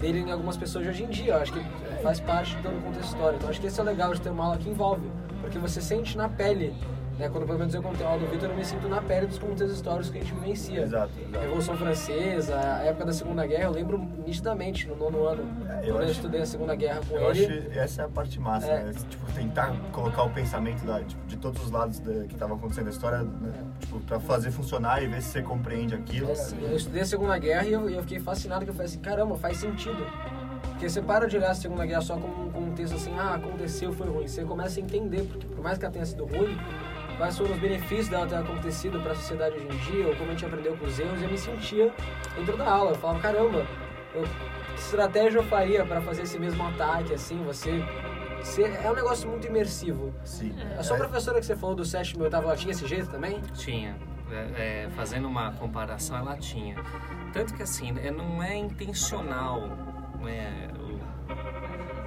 dele 0.00 0.20
em 0.20 0.30
algumas 0.30 0.56
pessoas 0.56 0.84
de 0.84 0.90
hoje 0.90 1.04
em 1.04 1.08
dia. 1.08 1.34
Eu 1.34 1.42
acho 1.42 1.52
que 1.52 1.60
faz 2.02 2.18
parte 2.20 2.56
do 2.56 2.82
contexto 2.82 3.10
histórico. 3.10 3.36
Então 3.36 3.50
acho 3.50 3.60
que 3.60 3.66
esse 3.66 3.78
é 3.78 3.82
o 3.82 3.86
legal 3.86 4.14
de 4.14 4.20
ter 4.20 4.30
uma 4.30 4.44
aula 4.44 4.56
que 4.56 4.68
envolve, 4.68 5.06
porque 5.40 5.58
você 5.58 5.80
sente 5.80 6.16
na 6.16 6.28
pele. 6.28 6.74
Né? 7.22 7.28
Quando 7.30 7.46
pelo 7.46 7.58
menos 7.60 7.72
eu 7.72 7.80
contei 7.82 8.04
a 8.04 8.08
aula 8.10 8.20
do 8.26 8.30
Vitor, 8.32 8.50
eu 8.50 8.56
me 8.56 8.64
sinto 8.64 8.88
na 8.88 9.00
pele 9.00 9.26
dos 9.28 9.38
contextos 9.38 9.72
históricos 9.76 10.10
que 10.10 10.18
a 10.18 10.20
gente 10.22 10.34
vivencia. 10.34 10.80
Exato, 10.80 11.12
A 11.16 11.22
exato. 11.28 11.38
Revolução 11.44 11.76
Francesa, 11.76 12.58
a 12.58 12.82
época 12.84 13.04
da 13.06 13.12
Segunda 13.12 13.46
Guerra, 13.46 13.64
eu 13.64 13.70
lembro 13.70 13.98
nitidamente 14.26 14.88
no 14.88 14.96
nono 14.96 15.24
ano, 15.28 15.42
É, 15.68 15.74
eu 15.78 15.80
quando 15.82 15.88
eu 15.88 15.98
acho- 16.02 16.10
estudei 16.10 16.40
a 16.42 16.46
Segunda 16.46 16.74
Guerra 16.74 17.00
com 17.08 17.14
Eu 17.14 17.30
acho 17.30 17.42
ele. 17.42 17.70
que 17.70 17.78
essa 17.78 18.02
é 18.02 18.04
a 18.04 18.08
parte 18.08 18.40
massa, 18.40 18.66
É. 18.66 18.82
né? 18.84 18.92
Tipo, 19.08 19.32
tentar 19.32 19.72
colocar 19.92 20.24
o 20.24 20.30
pensamento 20.30 20.84
da, 20.84 21.00
tipo, 21.00 21.24
de 21.26 21.36
todos 21.36 21.62
os 21.62 21.70
lados 21.70 22.00
da, 22.00 22.24
que 22.24 22.34
estava 22.34 22.54
acontecendo 22.54 22.84
na 22.86 22.90
história, 22.90 23.18
né? 23.18 23.52
tipo, 23.78 24.00
pra 24.00 24.18
fazer 24.18 24.50
funcionar 24.50 25.00
e 25.02 25.06
ver 25.06 25.22
se 25.22 25.28
você 25.28 25.42
compreende 25.42 25.94
aquilo. 25.94 26.28
Eu 26.28 26.76
estudei 26.76 27.02
a 27.02 27.06
Segunda 27.06 27.38
Guerra 27.38 27.66
e 27.66 27.72
eu, 27.72 27.88
eu 27.88 28.00
fiquei 28.02 28.18
fascinado, 28.18 28.64
que 28.64 28.70
eu 28.70 28.74
falei 28.74 28.86
assim, 28.88 28.98
caramba, 28.98 29.36
faz 29.36 29.58
sentido. 29.58 30.04
Porque 30.70 30.88
você 30.88 31.00
para 31.00 31.28
de 31.28 31.36
olhar 31.36 31.50
a 31.52 31.54
Segunda 31.54 31.86
Guerra 31.86 32.00
só 32.00 32.16
como 32.16 32.46
um 32.48 32.50
contexto 32.50 32.96
assim, 32.96 33.16
ah, 33.16 33.34
aconteceu, 33.34 33.92
foi 33.92 34.08
ruim. 34.08 34.26
Você 34.26 34.42
começa 34.44 34.80
a 34.80 34.82
entender, 34.82 35.22
porque 35.22 35.46
por 35.46 35.62
mais 35.62 35.78
que 35.78 35.84
ela 35.84 35.92
tenha 35.92 36.04
sido 36.04 36.24
ruim, 36.24 36.56
quais 37.16 37.36
foram 37.36 37.52
os 37.52 37.58
benefícios 37.58 38.08
dela 38.08 38.26
ter 38.26 38.36
acontecido 38.36 39.00
para 39.00 39.12
a 39.12 39.14
sociedade 39.14 39.56
hoje 39.56 39.66
em 39.66 39.92
dia, 39.92 40.06
ou 40.08 40.16
como 40.16 40.30
a 40.30 40.32
gente 40.32 40.44
aprendeu 40.44 40.76
com 40.76 40.86
os 40.86 40.98
erros, 40.98 41.20
e 41.20 41.24
eu 41.24 41.30
me 41.30 41.38
sentia 41.38 41.92
dentro 42.36 42.56
da 42.56 42.68
aula. 42.68 42.90
Eu 42.92 42.94
falava, 42.96 43.20
caramba, 43.20 43.66
eu, 44.14 44.22
que 44.22 44.80
estratégia 44.80 45.38
eu 45.38 45.44
faria 45.44 45.84
para 45.84 46.00
fazer 46.00 46.22
esse 46.22 46.38
mesmo 46.38 46.66
ataque, 46.66 47.14
assim, 47.14 47.42
você... 47.44 47.84
você 48.40 48.62
é 48.64 48.90
um 48.90 48.94
negócio 48.94 49.28
muito 49.28 49.46
imersivo. 49.46 50.12
Sim. 50.24 50.54
A 50.78 50.82
sua 50.82 50.96
É, 50.96 50.98
professora 50.98 51.38
que 51.40 51.46
você 51.46 51.56
falou 51.56 51.76
do 51.76 51.84
sétimo 51.84 52.22
e 52.22 52.24
oitavo, 52.24 52.46
ela 52.46 52.56
tinha 52.56 52.72
esse 52.72 52.86
jeito 52.86 53.08
também? 53.10 53.40
Tinha. 53.54 53.96
É, 54.30 54.84
é, 54.84 54.90
fazendo 54.96 55.28
uma 55.28 55.52
comparação, 55.52 56.16
ela 56.16 56.36
tinha. 56.38 56.76
Tanto 57.34 57.52
que 57.54 57.62
assim, 57.62 57.94
é, 58.02 58.10
não 58.10 58.42
é 58.42 58.56
intencional 58.56 59.60
né, 60.20 60.68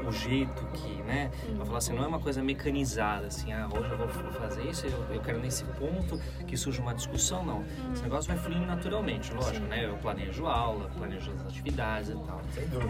o, 0.06 0.10
o 0.10 0.12
jeito 0.12 0.66
que, 0.74 1.02
né? 1.04 1.32
Eu 1.58 1.66
falo 1.66 1.78
assim, 1.78 1.94
não 1.94 2.04
é 2.04 2.08
uma 2.08 2.20
coisa 2.20 2.42
mecanizada, 2.44 3.28
assim, 3.28 3.52
ah, 3.54 3.68
hoje 3.72 3.90
eu 3.90 3.98
vou 3.98 4.08
fazer 4.08 4.64
isso, 4.64 4.86
eu, 4.86 5.16
eu 5.16 5.22
quero 5.22 5.40
nesse 5.40 5.64
ponto 5.66 6.20
que 6.48 6.56
surja 6.58 6.82
uma 6.82 6.94
discussão, 6.94 7.44
não. 7.44 7.64
Esse 7.94 8.04
negócio 8.04 8.34
vai 8.34 8.42
fluindo 8.42 8.66
naturalmente, 8.66 9.34
lógico, 9.34 9.66
né? 9.68 9.86
Eu 9.86 9.96
planejo 9.98 10.46
aula, 10.46 10.90
planejo 10.98 11.32
as 11.32 11.46
atividades 11.48 12.10
e 12.10 12.14
tal. 12.14 12.42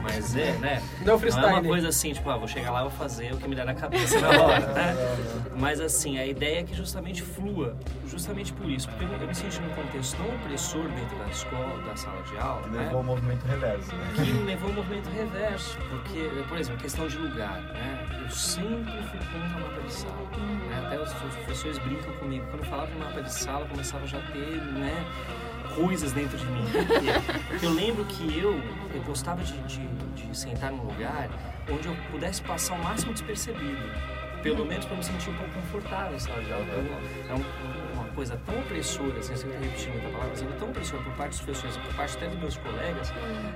Mas 0.01 0.35
é, 0.35 0.51
né? 0.57 0.81
Não 1.05 1.17
Não 1.19 1.49
é 1.49 1.53
uma 1.53 1.63
coisa 1.63 1.89
assim, 1.89 2.13
tipo, 2.13 2.29
ah, 2.29 2.37
vou 2.37 2.47
chegar 2.47 2.71
lá 2.71 2.79
e 2.81 2.83
vou 2.83 2.91
fazer 2.91 3.33
o 3.33 3.37
que 3.37 3.47
me 3.47 3.55
der 3.55 3.65
na 3.65 3.73
cabeça 3.73 4.19
na 4.19 4.29
hora, 4.29 4.73
né? 4.73 4.95
Mas 5.57 5.79
assim, 5.79 6.17
a 6.17 6.25
ideia 6.25 6.59
é 6.59 6.63
que 6.63 6.75
justamente 6.75 7.21
flua, 7.21 7.75
justamente 8.07 8.53
por 8.53 8.69
isso, 8.69 8.89
porque 8.89 9.05
eu, 9.05 9.27
me 9.27 9.33
senti 9.33 9.59
num 9.61 9.69
contexto 9.69 10.17
tão 10.17 10.27
opressor 10.35 10.87
dentro 10.89 11.17
da 11.17 11.27
escola, 11.27 11.81
da 11.83 11.95
sala 11.95 12.21
de 12.23 12.37
aula, 12.37 12.61
Que 12.63 12.69
né? 12.69 12.83
levou 12.83 12.97
ao 12.97 13.03
movimento 13.03 13.43
reverso, 13.45 13.95
né? 13.95 14.13
que 14.15 14.31
levou 14.31 14.69
um 14.69 14.73
movimento 14.73 15.09
reverso, 15.09 15.77
porque, 15.89 16.29
por 16.47 16.57
exemplo, 16.57 16.81
questão 16.81 17.04
de 17.07 17.17
lugar, 17.17 17.61
né? 17.61 18.05
Eu 18.21 18.29
sempre 18.29 18.91
fui 19.03 19.19
contra 19.19 19.59
mapa 19.59 19.81
de 19.81 19.93
sala. 19.93 20.15
Né? 20.69 20.83
Até 20.85 20.99
os, 20.99 21.13
professores 21.13 21.77
brincam 21.79 22.13
comigo. 22.13 22.45
Quando 22.47 22.63
eu 22.63 22.69
falava 22.69 22.91
de 22.91 22.97
mapa 22.97 23.21
de 23.21 23.33
sala, 23.33 23.65
começava 23.67 24.05
já 24.07 24.17
a 24.17 24.21
ter, 24.31 24.61
né? 24.73 25.05
Coisas 25.75 26.11
dentro 26.11 26.37
de 26.37 26.45
mim. 26.45 26.63
Porque, 27.47 27.65
eu 27.65 27.73
lembro 27.73 28.05
que 28.05 28.39
eu, 28.39 28.53
eu 28.93 29.01
gostava 29.03 29.43
de, 29.43 29.57
de, 29.63 29.85
de 29.87 30.37
sentar 30.37 30.71
num 30.71 30.83
lugar 30.83 31.29
onde 31.71 31.87
eu 31.87 31.95
pudesse 32.11 32.41
passar 32.41 32.75
o 32.75 32.83
máximo 32.83 33.13
despercebido. 33.13 34.15
Pelo 34.41 34.65
menos 34.65 34.85
para 34.85 34.95
me 34.95 35.03
sentir 35.03 35.31
um 35.31 35.35
pouco 35.35 35.53
confortável, 35.53 36.19
sabe? 36.19 36.49
É, 36.49 37.33
um, 37.33 37.37
uma 37.37 37.74
coisa 38.15 38.39
tão 38.45 38.57
opressora, 38.59 39.19
assim, 39.19 39.35
sem 39.35 39.51
repetir 39.51 39.91
muita 39.91 40.07
palavra, 40.09 40.29
mas 40.29 40.41
é 40.41 40.45
tão 40.57 40.69
opressora 40.69 41.03
por 41.03 41.13
parte 41.13 41.29
dos 41.31 41.41
professores, 41.41 41.77
por 41.77 41.93
parte 41.95 42.15
até 42.17 42.27
dos 42.27 42.39
meus 42.39 42.57
colegas, 42.57 43.11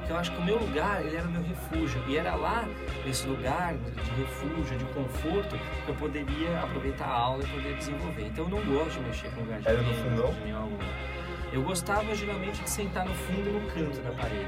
que 0.05 0.11
eu 0.11 0.17
acho 0.17 0.31
que 0.31 0.37
o 0.37 0.43
meu 0.43 0.57
lugar, 0.59 1.03
ele 1.05 1.15
era 1.15 1.27
o 1.27 1.31
meu 1.31 1.41
refúgio. 1.41 2.03
E 2.07 2.17
era 2.17 2.35
lá, 2.35 2.67
nesse 3.05 3.25
lugar 3.27 3.73
de 3.75 4.11
refúgio, 4.21 4.77
de 4.77 4.85
conforto, 4.85 5.57
que 5.85 5.89
eu 5.89 5.95
poderia 5.95 6.59
aproveitar 6.61 7.05
a 7.05 7.13
aula 7.13 7.43
e 7.43 7.47
poder 7.47 7.75
desenvolver. 7.77 8.25
Então 8.27 8.45
eu 8.45 8.49
não 8.49 8.65
gosto 8.65 8.99
de 8.99 9.05
mexer 9.07 9.29
com 9.31 9.41
o 9.41 9.43
lugar 9.45 9.61
de 9.61 9.67
Era 9.67 9.81
no 9.81 9.93
fundão? 9.93 10.33
de 10.33 10.39
nenhum. 10.41 10.77
Eu 11.51 11.63
gostava 11.63 12.13
geralmente 12.13 12.61
de 12.61 12.69
sentar 12.69 13.05
no 13.05 13.15
fundo, 13.15 13.51
no 13.51 13.61
canto 13.71 13.99
da 14.01 14.11
parede. 14.11 14.45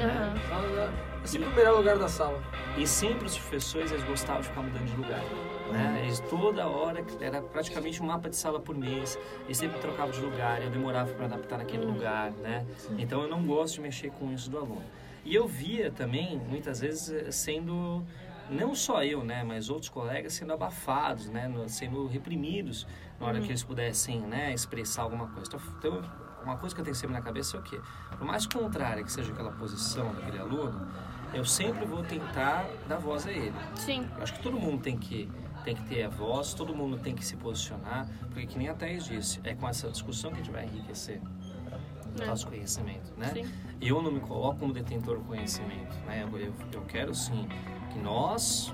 Aham. 0.00 0.34
Ela 0.50 0.92
é 1.22 1.26
sempre 1.26 1.48
o 1.48 1.52
melhor 1.54 1.76
lugar 1.76 1.96
da 1.96 2.08
sala. 2.08 2.42
E 2.76 2.84
sempre 2.86 3.26
os 3.26 3.38
professores 3.38 3.92
eles 3.92 4.02
gostavam 4.04 4.40
de 4.42 4.48
ficar 4.48 4.62
mudando 4.62 4.84
de 4.84 4.96
lugar. 4.96 5.22
Né? 5.70 6.02
Eles 6.04 6.20
toda 6.20 6.66
hora, 6.66 7.04
era 7.20 7.40
praticamente 7.40 8.02
um 8.02 8.06
mapa 8.06 8.28
de 8.28 8.36
sala 8.36 8.60
por 8.60 8.76
mês, 8.76 9.18
eles 9.44 9.56
sempre 9.56 9.78
trocavam 9.80 10.12
de 10.12 10.20
lugar, 10.20 10.62
eu 10.62 10.70
demorava 10.70 11.12
para 11.12 11.26
adaptar 11.26 11.58
naquele 11.58 11.84
lugar. 11.84 12.30
Né? 12.32 12.66
Então 12.98 13.22
eu 13.22 13.28
não 13.28 13.44
gosto 13.46 13.74
de 13.74 13.80
mexer 13.82 14.10
com 14.10 14.32
isso 14.32 14.50
do 14.50 14.58
aluno. 14.58 14.82
E 15.24 15.34
eu 15.34 15.46
via 15.46 15.90
também, 15.90 16.38
muitas 16.38 16.80
vezes, 16.80 17.10
eh, 17.10 17.30
sendo, 17.30 18.02
não 18.48 18.74
só 18.74 19.04
eu, 19.04 19.22
né, 19.22 19.44
mas 19.44 19.68
outros 19.68 19.90
colegas 19.90 20.32
sendo 20.32 20.52
abafados, 20.52 21.28
né, 21.28 21.52
sendo 21.68 22.06
reprimidos 22.06 22.86
na 23.20 23.26
hora 23.26 23.40
que 23.40 23.48
eles 23.48 23.62
pudessem 23.62 24.20
né, 24.20 24.52
expressar 24.54 25.02
alguma 25.02 25.26
coisa. 25.26 25.48
Então, 25.48 25.60
Então, 25.78 26.02
uma 26.42 26.56
coisa 26.56 26.74
que 26.74 26.80
eu 26.80 26.84
tenho 26.84 26.96
sempre 26.96 27.14
na 27.14 27.20
cabeça 27.20 27.58
é 27.58 27.60
o 27.60 27.62
quê? 27.62 27.78
Por 28.16 28.26
mais 28.26 28.46
contrária 28.46 29.04
que 29.04 29.12
seja 29.12 29.30
aquela 29.30 29.52
posição 29.52 30.14
daquele 30.14 30.38
aluno, 30.38 30.88
eu 31.34 31.44
sempre 31.44 31.84
vou 31.84 32.02
tentar 32.02 32.66
dar 32.88 32.96
voz 32.96 33.26
a 33.26 33.30
ele. 33.30 33.52
Sim. 33.76 34.08
Eu 34.16 34.22
acho 34.22 34.32
que 34.32 34.42
todo 34.42 34.58
mundo 34.58 34.82
tem 34.82 34.96
que, 34.96 35.30
tem 35.60 35.74
que 35.74 35.82
ter 35.84 36.02
a 36.04 36.08
voz, 36.08 36.54
todo 36.54 36.74
mundo 36.74 36.98
tem 36.98 37.14
que 37.14 37.24
se 37.24 37.36
posicionar, 37.36 38.06
porque 38.30 38.46
que 38.46 38.58
nem 38.58 38.68
a 38.68 38.74
Thaís 38.74 39.04
disse, 39.04 39.40
é 39.44 39.54
com 39.54 39.68
essa 39.68 39.88
discussão 39.90 40.30
que 40.30 40.36
a 40.40 40.42
gente 40.42 40.50
vai 40.52 40.64
enriquecer 40.64 41.20
o 42.18 42.22
É. 42.22 42.26
nosso 42.26 42.46
conhecimento, 42.48 43.12
né? 43.16 43.28
Sim. 43.32 43.48
Eu 43.80 44.02
não 44.02 44.10
me 44.10 44.20
coloco 44.20 44.58
como 44.60 44.72
detentor 44.72 45.18
do 45.18 45.24
conhecimento, 45.24 45.94
né? 46.06 46.22
Eu, 46.30 46.38
eu, 46.38 46.52
eu 46.72 46.82
quero 46.82 47.14
sim 47.14 47.46
que 47.92 47.98
nós, 48.00 48.72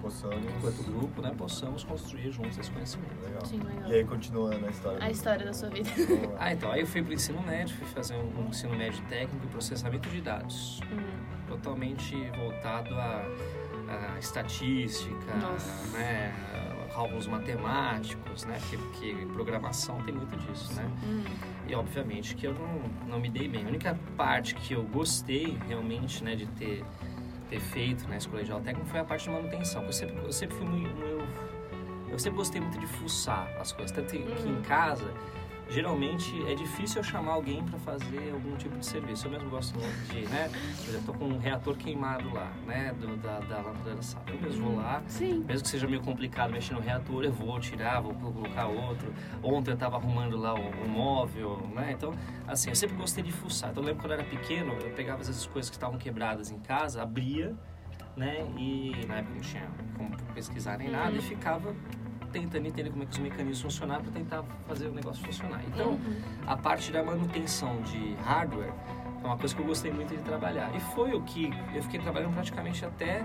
Poçamos. 0.00 0.36
enquanto 0.56 0.82
grupo, 0.84 1.20
né, 1.20 1.32
possamos 1.36 1.82
construir 1.82 2.30
juntos 2.30 2.56
esse 2.58 2.70
conhecimento. 2.70 3.14
Legal. 3.24 3.44
Sim, 3.44 3.58
legal. 3.58 3.90
E 3.90 3.94
aí, 3.94 4.04
continuando 4.04 4.64
a 4.66 4.70
história. 4.70 5.02
A 5.04 5.10
história 5.10 5.44
da 5.44 5.52
sua 5.52 5.68
vida. 5.68 5.90
Ah, 6.38 6.52
então, 6.52 6.70
aí 6.70 6.80
eu 6.82 6.86
fui 6.86 7.02
para 7.02 7.10
o 7.10 7.14
ensino 7.14 7.42
médio, 7.42 7.74
fui 7.76 7.86
fazer 7.88 8.14
um, 8.14 8.44
um 8.44 8.48
ensino 8.48 8.76
médio 8.76 9.02
técnico 9.08 9.44
em 9.44 9.48
processamento 9.48 10.08
de 10.08 10.20
dados. 10.20 10.80
Hum. 10.92 11.26
totalmente 11.48 12.14
voltado 12.36 12.94
à, 12.94 13.24
estatística, 14.18 15.34
Nossa. 15.36 15.96
né, 15.96 16.34
cálculos 16.94 17.26
matemáticos, 17.26 18.44
né, 18.44 18.58
porque, 18.60 18.76
porque 18.78 19.26
programação 19.32 20.00
tem 20.02 20.14
muito 20.14 20.36
disso, 20.38 20.72
né. 20.74 20.90
Hum. 21.04 21.24
E 21.68 21.74
obviamente 21.74 22.34
que 22.34 22.46
eu 22.46 22.54
não, 22.54 23.08
não 23.08 23.20
me 23.20 23.28
dei 23.28 23.48
bem. 23.48 23.64
A 23.64 23.68
única 23.68 23.98
parte 24.16 24.54
que 24.54 24.72
eu 24.74 24.82
gostei 24.84 25.58
realmente, 25.66 26.22
né, 26.24 26.34
de 26.34 26.46
ter 26.46 26.84
ter 27.48 27.60
feito 27.60 28.08
na 28.08 28.16
escola 28.16 28.42
de 28.42 28.50
técnico 28.50 28.86
foi 28.86 29.00
a 29.00 29.04
parte 29.04 29.24
de 29.24 29.30
manutenção. 29.30 29.84
Eu 29.84 29.92
sempre 29.92 30.16
eu 30.16 30.32
sempre 30.32 30.56
fui 30.56 30.66
muito 30.66 31.00
eu, 31.00 31.26
eu 32.10 32.18
sempre 32.18 32.38
gostei 32.38 32.60
muito 32.60 32.78
de 32.78 32.86
fuçar 32.86 33.48
as 33.60 33.72
coisas, 33.72 33.92
tanto 33.92 34.10
que 34.10 34.18
que 34.18 34.48
em 34.48 34.60
casa 34.62 35.08
geralmente 35.68 36.32
é 36.46 36.54
difícil 36.54 37.00
eu 37.00 37.04
chamar 37.04 37.32
alguém 37.32 37.64
para 37.64 37.78
fazer 37.78 38.30
algum 38.32 38.56
tipo 38.56 38.78
de 38.78 38.86
serviço. 38.86 39.26
Eu 39.26 39.32
mesmo 39.32 39.50
gosto 39.50 39.78
muito 39.78 40.12
de, 40.12 40.20
né? 40.28 40.48
Por 40.48 40.88
exemplo, 40.88 41.06
tô 41.06 41.14
com 41.14 41.24
um 41.26 41.38
reator 41.38 41.76
queimado 41.76 42.32
lá, 42.32 42.52
né? 42.66 42.94
Do, 42.98 43.16
da, 43.16 43.40
da 43.40 43.56
lâmpada 43.58 43.94
da 43.94 44.02
sala. 44.02 44.24
Eu 44.28 44.40
mesmo 44.40 44.70
vou 44.70 44.76
lá, 44.76 45.02
Sim. 45.06 45.44
mesmo 45.46 45.62
que 45.62 45.68
seja 45.68 45.86
meio 45.86 46.02
complicado 46.02 46.52
mexer 46.52 46.74
no 46.74 46.80
reator, 46.80 47.24
eu 47.24 47.32
vou 47.32 47.58
tirar, 47.60 48.00
vou 48.00 48.14
colocar 48.14 48.66
outro. 48.66 49.12
Ontem 49.42 49.70
eu 49.70 49.74
estava 49.74 49.96
arrumando 49.96 50.36
lá 50.36 50.54
o, 50.54 50.84
o 50.84 50.88
móvel, 50.88 51.58
né? 51.74 51.92
Então, 51.92 52.12
assim, 52.46 52.70
eu 52.70 52.76
sempre 52.76 52.96
gostei 52.96 53.22
de 53.22 53.32
fuçar. 53.32 53.70
Então, 53.70 53.82
eu 53.82 53.88
lembro 53.88 54.02
quando 54.02 54.12
eu 54.12 54.20
era 54.20 54.28
pequeno, 54.28 54.72
eu 54.74 54.90
pegava 54.90 55.20
às 55.20 55.26
vezes 55.26 55.42
as 55.42 55.48
coisas 55.48 55.70
que 55.70 55.76
estavam 55.76 55.98
quebradas 55.98 56.50
em 56.50 56.58
casa, 56.58 57.02
abria, 57.02 57.54
né? 58.16 58.46
E 58.56 59.04
na 59.06 59.16
época 59.16 59.34
não 59.34 59.40
tinha 59.40 59.68
como 59.96 60.16
pesquisar 60.32 60.78
nem 60.78 60.88
nada, 60.88 61.16
e 61.16 61.20
ficava 61.20 61.74
tentando 62.40 62.66
entender 62.66 62.90
como 62.90 63.02
é 63.02 63.06
que 63.06 63.12
os 63.12 63.18
mecanismos 63.18 63.62
funcionavam 63.62 64.04
para 64.04 64.12
tentar 64.12 64.44
fazer 64.68 64.86
o 64.86 64.92
negócio 64.92 65.24
funcionar. 65.24 65.62
Então, 65.66 65.98
a 66.46 66.56
parte 66.56 66.92
da 66.92 67.02
manutenção 67.02 67.80
de 67.82 68.14
hardware 68.24 68.72
é 69.22 69.26
uma 69.26 69.36
coisa 69.36 69.54
que 69.54 69.60
eu 69.60 69.66
gostei 69.66 69.90
muito 69.90 70.14
de 70.14 70.22
trabalhar. 70.22 70.70
E 70.74 70.80
foi 70.80 71.14
o 71.14 71.22
que 71.22 71.50
eu 71.74 71.82
fiquei 71.82 72.00
trabalhando 72.00 72.34
praticamente 72.34 72.84
até 72.84 73.24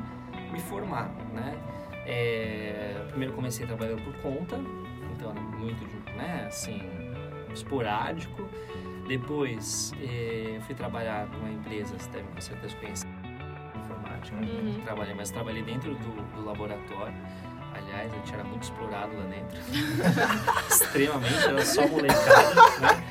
me 0.52 0.60
formar, 0.60 1.10
né? 1.34 1.58
É, 2.06 3.06
primeiro 3.10 3.34
comecei 3.34 3.66
trabalhando 3.68 4.02
por 4.04 4.14
conta, 4.22 4.58
então 5.16 5.32
era 5.32 5.40
muito, 5.40 5.86
né, 6.16 6.46
assim, 6.48 6.82
esporádico. 7.54 8.50
Depois 9.08 9.94
eu 10.00 10.62
fui 10.62 10.74
trabalhar 10.74 11.28
numa 11.28 11.52
empresa, 11.52 11.98
você 11.98 12.10
deve 12.10 12.28
com 12.30 12.42
certeza 12.42 12.76
conhecer, 12.78 13.08
informática. 13.76 14.38
Uhum. 14.38 14.82
Trabalhei, 14.84 15.14
mas 15.14 15.30
trabalhei 15.30 15.64
dentro 15.64 15.94
do, 15.94 16.36
do 16.36 16.46
laboratório. 16.46 17.14
Aliás, 17.94 18.14
a 18.14 18.16
gente 18.18 18.34
era 18.34 18.44
muito 18.44 18.64
explorado 18.64 19.12
lá 19.18 19.24
dentro. 19.26 19.60
Extremamente, 20.70 21.44
era 21.46 21.66
só 21.66 21.88
molecada, 21.88 22.56
né? 22.80 23.04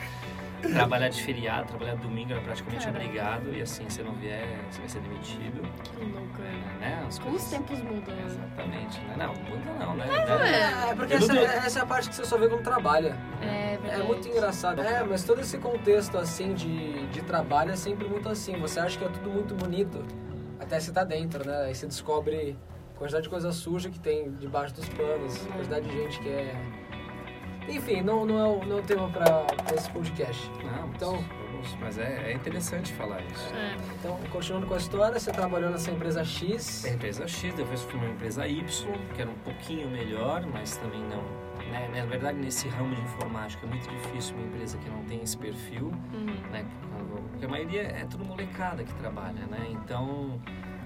Trabalhar 0.62 1.08
de 1.08 1.22
feriado, 1.22 1.68
trabalhar 1.68 1.94
domingo 1.96 2.32
era 2.32 2.40
praticamente 2.42 2.84
Caraca. 2.84 3.02
obrigado. 3.04 3.54
E 3.54 3.62
assim, 3.62 3.88
se 3.88 4.02
não 4.02 4.12
vier, 4.14 4.46
você 4.70 4.78
vai 4.80 4.88
ser 4.90 5.00
demitido. 5.00 5.62
Que 5.82 6.04
louco, 6.04 6.42
né? 6.42 6.76
Né? 6.80 7.04
As 7.08 7.18
Como 7.18 7.36
os 7.36 7.44
tempos 7.44 7.78
mudam, 7.80 8.14
né? 8.14 8.24
Exatamente. 8.26 9.00
Né? 9.00 9.14
Não, 9.16 9.28
muda 9.34 9.72
não, 9.78 9.94
né? 9.94 10.06
É, 10.90 10.94
porque 10.94 11.14
Eu 11.14 11.18
essa, 11.18 11.32
não 11.32 11.40
tô- 11.40 11.46
essa 11.50 11.78
é 11.78 11.82
a 11.82 11.86
parte 11.86 12.08
que 12.10 12.14
você 12.14 12.24
só 12.26 12.36
vê 12.36 12.46
quando 12.46 12.62
trabalha. 12.62 13.16
É 13.40 13.72
É 13.74 13.78
verdade. 13.78 14.02
muito 14.02 14.28
engraçado. 14.28 14.82
É, 14.82 15.02
mas 15.02 15.24
todo 15.24 15.40
esse 15.40 15.56
contexto 15.56 16.18
assim 16.18 16.52
de, 16.52 17.06
de 17.06 17.22
trabalho 17.22 17.72
é 17.72 17.76
sempre 17.76 18.06
muito 18.06 18.28
assim. 18.28 18.58
Você 18.60 18.80
acha 18.80 18.98
que 18.98 19.04
é 19.04 19.08
tudo 19.08 19.30
muito 19.30 19.54
bonito 19.54 20.04
até 20.60 20.78
você 20.78 20.92
tá 20.92 21.04
dentro, 21.04 21.42
né? 21.48 21.62
Aí 21.64 21.74
você 21.74 21.86
descobre 21.86 22.54
quantidade 23.00 23.24
de 23.24 23.30
coisa 23.30 23.50
suja 23.50 23.88
que 23.90 23.98
tem 23.98 24.30
debaixo 24.34 24.74
dos 24.74 24.88
panos, 24.90 25.38
quantidade 25.46 25.88
de 25.88 25.92
gente 25.96 26.20
que 26.20 26.28
é. 26.28 26.54
Enfim, 27.68 28.02
não, 28.02 28.24
não, 28.26 28.38
é, 28.38 28.44
o, 28.46 28.64
não 28.66 28.76
é 28.78 28.80
o 28.80 28.82
tema 28.82 29.08
pra, 29.10 29.42
pra 29.44 29.74
esse 29.74 29.90
podcast. 29.90 30.50
Não, 30.62 30.88
Então- 30.88 31.14
então, 31.16 31.78
mas 31.80 31.98
é, 31.98 32.30
é 32.30 32.32
interessante 32.32 32.92
falar 32.94 33.22
isso. 33.22 33.54
É. 33.54 33.76
Então, 33.98 34.18
continuando 34.32 34.66
com 34.66 34.74
a 34.74 34.76
história, 34.78 35.18
você 35.18 35.30
trabalhou 35.30 35.70
nessa 35.70 35.90
empresa 35.90 36.24
X. 36.24 36.84
A 36.86 36.90
empresa 36.90 37.28
X, 37.28 37.54
depois 37.54 37.82
fui 37.82 37.98
uma 38.00 38.08
empresa 38.08 38.46
Y, 38.48 38.64
que 39.14 39.20
era 39.20 39.30
um 39.30 39.38
pouquinho 39.44 39.88
melhor, 39.90 40.44
mas 40.46 40.76
também 40.78 41.02
não. 41.02 41.22
Né? 41.70 41.88
Na 41.94 42.06
verdade, 42.06 42.38
nesse 42.38 42.66
ramo 42.68 42.94
de 42.94 43.00
informática 43.02 43.64
é 43.66 43.68
muito 43.68 43.88
difícil 43.90 44.34
uma 44.36 44.46
empresa 44.46 44.76
que 44.78 44.88
não 44.90 45.04
tem 45.04 45.22
esse 45.22 45.36
perfil, 45.36 45.92
Uhum. 46.12 46.26
né? 46.50 46.66
Porque 47.30 47.44
a 47.44 47.48
maioria 47.48 47.82
é 47.82 48.04
tudo 48.10 48.24
molecada 48.24 48.82
que 48.82 48.92
trabalha, 48.94 49.46
né? 49.46 49.68
Então, 49.70 50.40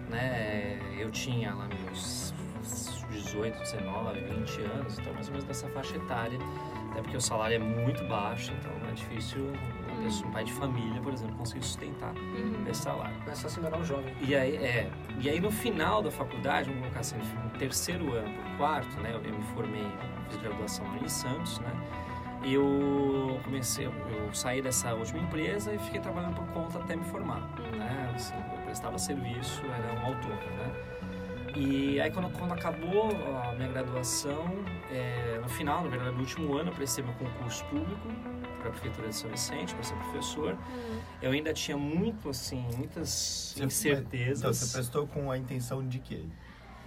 né, 0.09 0.79
eu 0.99 1.11
tinha 1.11 1.55
lá 1.55 1.67
meus 1.85 2.33
18, 3.11 3.59
19, 3.59 4.21
20 4.21 4.61
anos, 4.63 4.99
então 4.99 5.13
mais 5.15 5.27
ou 5.27 5.33
menos 5.33 5.45
dessa 5.45 5.69
faixa 5.69 5.97
etária, 5.97 6.39
até 6.91 7.03
porque 7.03 7.17
o 7.17 7.21
salário 7.21 7.57
é 7.57 7.59
muito 7.59 8.05
baixo, 8.09 8.53
então 8.59 8.73
é 8.89 8.93
difícil 8.93 9.53
uma 9.89 10.03
pessoa, 10.03 10.29
um 10.29 10.33
pai 10.33 10.45
de 10.45 10.53
família, 10.53 11.01
por 11.01 11.13
exemplo, 11.13 11.35
conseguir 11.37 11.65
sustentar 11.65 12.13
Uhum. 12.17 12.65
esse 12.69 12.83
salário. 12.83 13.17
Mas 13.27 13.39
só 13.39 13.49
se 13.49 13.59
enganar 13.61 13.79
um 13.79 13.85
jovem. 13.85 14.13
E 14.21 14.35
aí, 14.35 14.57
é, 14.57 14.91
e 15.21 15.29
aí 15.31 15.41
no 15.41 15.51
final 15.51 16.03
da 16.03 16.11
faculdade, 16.11 16.69
vamos 16.69 16.83
colocar 16.83 17.01
assim, 17.01 17.17
no 17.19 17.51
terceiro 17.59 18.13
ano 18.13 18.33
pro 18.43 18.57
quarto, 18.59 19.01
né, 19.01 19.11
eu, 19.13 19.23
eu 19.25 19.35
me 19.37 19.43
formei, 19.55 19.87
fiz 20.29 20.37
graduação 20.41 20.87
lá 20.89 20.99
em 20.99 21.09
Santos, 21.09 21.59
né, 21.61 21.71
eu 22.45 23.41
comecei, 23.45 23.87
eu 23.87 24.35
saí 24.35 24.61
dessa 24.61 24.93
última 24.95 25.21
empresa 25.21 25.73
e 25.73 25.79
fiquei 25.79 26.01
trabalhando 26.01 26.35
por 26.35 26.47
conta 26.49 26.79
até 26.79 26.95
me 26.95 27.05
formar, 27.05 27.41
né, 27.77 28.13
assim, 28.15 28.35
prestava 28.75 28.99
serviço, 28.99 29.63
era 29.67 30.01
um 30.01 30.07
autônomo, 30.07 30.51
né. 30.59 30.73
E 31.57 32.01
aí 32.01 32.11
quando, 32.11 32.29
quando 32.37 32.53
acabou 32.53 33.09
a 33.45 33.53
minha 33.53 33.69
graduação, 33.69 34.49
é, 34.91 35.39
no 35.41 35.49
final, 35.49 35.85
na 35.85 35.89
verdade, 35.91 36.11
no 36.11 36.19
último 36.21 36.55
ano, 36.59 36.71
eu 36.71 36.75
prestei 36.75 37.05
meu 37.05 37.15
concurso 37.15 37.65
público 37.67 38.09
para 38.59 38.71
a 38.71 38.73
Prefeitura 38.73 39.09
de 39.09 39.15
São 39.15 39.31
Vicente, 39.31 39.73
para 39.75 39.85
ser 39.85 39.95
professor. 39.95 40.59
Eu 41.23 41.31
ainda 41.31 41.53
tinha 41.55 41.77
muito, 41.77 42.29
assim, 42.31 42.67
muitas 42.77 43.55
Você- 43.57 43.65
incertezas. 43.65 44.39
Então, 44.41 44.53
você 44.53 44.73
prestou 44.73 45.07
com 45.07 45.31
a 45.31 45.39
intenção 45.39 45.87
de 45.87 46.01
quê? 46.01 46.25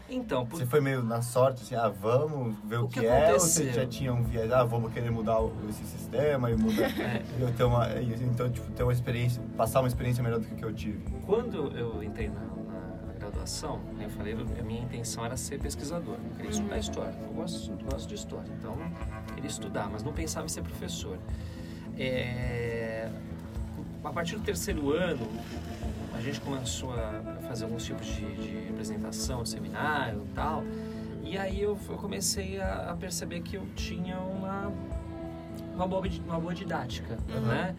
Então, 0.09 0.45
por- 0.45 0.57
Você 0.59 0.65
foi 0.65 0.79
meio 0.79 1.03
na 1.03 1.21
sorte, 1.21 1.63
assim, 1.63 1.75
ah, 1.75 1.89
vamos 1.89 2.55
ver 2.63 2.77
o, 2.79 2.85
O 2.85 2.87
que, 2.87 3.01
que 3.01 3.05
é, 3.05 3.33
ou 3.33 3.39
você 3.39 3.71
já 3.73 3.85
tinha 3.85 4.13
um 4.13 4.23
viés, 4.23 4.49
ah, 4.51 4.63
vamos 4.63 4.93
querer 4.93 5.11
mudar 5.11 5.37
esse 5.69 5.83
sistema 5.85 6.49
e 6.49 6.55
mudar, 6.55 6.89
É. 6.99 7.21
eu 7.39 7.51
ter 7.53 7.63
uma, 7.63 7.87
então, 8.01 8.49
tipo, 8.49 8.71
ter 8.71 8.83
uma 8.83 8.93
experiência, 8.93 9.41
passar 9.57 9.79
uma 9.81 9.87
experiência 9.87 10.23
melhor 10.23 10.39
do 10.39 10.45
que 10.47 10.55
que 10.55 10.63
eu 10.63 10.73
tive. 10.73 10.99
quando 11.25 11.77
eu 11.77 12.01
entrei 12.01 12.29
na, 12.29 12.39
na 12.39 13.13
graduação, 13.19 13.79
né, 13.97 14.05
eu 14.05 14.09
falei, 14.11 14.33
a 14.33 14.63
minha 14.63 14.81
intenção 14.81 15.25
era 15.25 15.35
ser 15.35 15.59
pesquisador, 15.59 16.15
eu 16.23 16.35
queria 16.37 16.51
estudar 16.51 16.77
história, 16.77 17.15
eu 17.21 17.33
gosto, 17.33 17.71
gosto 17.83 18.07
de 18.07 18.15
história, 18.15 18.49
então 18.57 18.73
eu 19.27 19.33
queria 19.35 19.49
estudar, 19.49 19.89
mas 19.91 20.03
não 20.03 20.13
pensava 20.13 20.45
em 20.45 20.49
ser 20.49 20.61
professor. 20.61 21.17
É, 21.99 23.09
a 24.03 24.09
partir 24.13 24.35
do 24.37 24.41
terceiro 24.43 24.91
ano, 24.93 25.27
a 26.13 26.21
gente 26.21 26.39
começou 26.39 26.93
a 26.93 27.36
fazer 27.47 27.63
alguns 27.65 27.83
tipos 27.85 28.05
de, 28.07 28.25
de 28.35 28.69
apresentação, 28.69 29.45
seminário 29.45 30.23
e 30.29 30.33
tal, 30.33 30.63
e 31.23 31.37
aí 31.37 31.61
eu, 31.61 31.77
eu 31.89 31.95
comecei 31.97 32.59
a, 32.59 32.91
a 32.91 32.95
perceber 32.95 33.41
que 33.41 33.55
eu 33.57 33.65
tinha 33.75 34.19
uma 34.19 34.71
uma 35.75 35.87
boa, 35.87 36.03
uma 36.25 36.39
boa 36.39 36.53
didática, 36.53 37.17
Uhum. 37.29 37.41
né? 37.41 37.75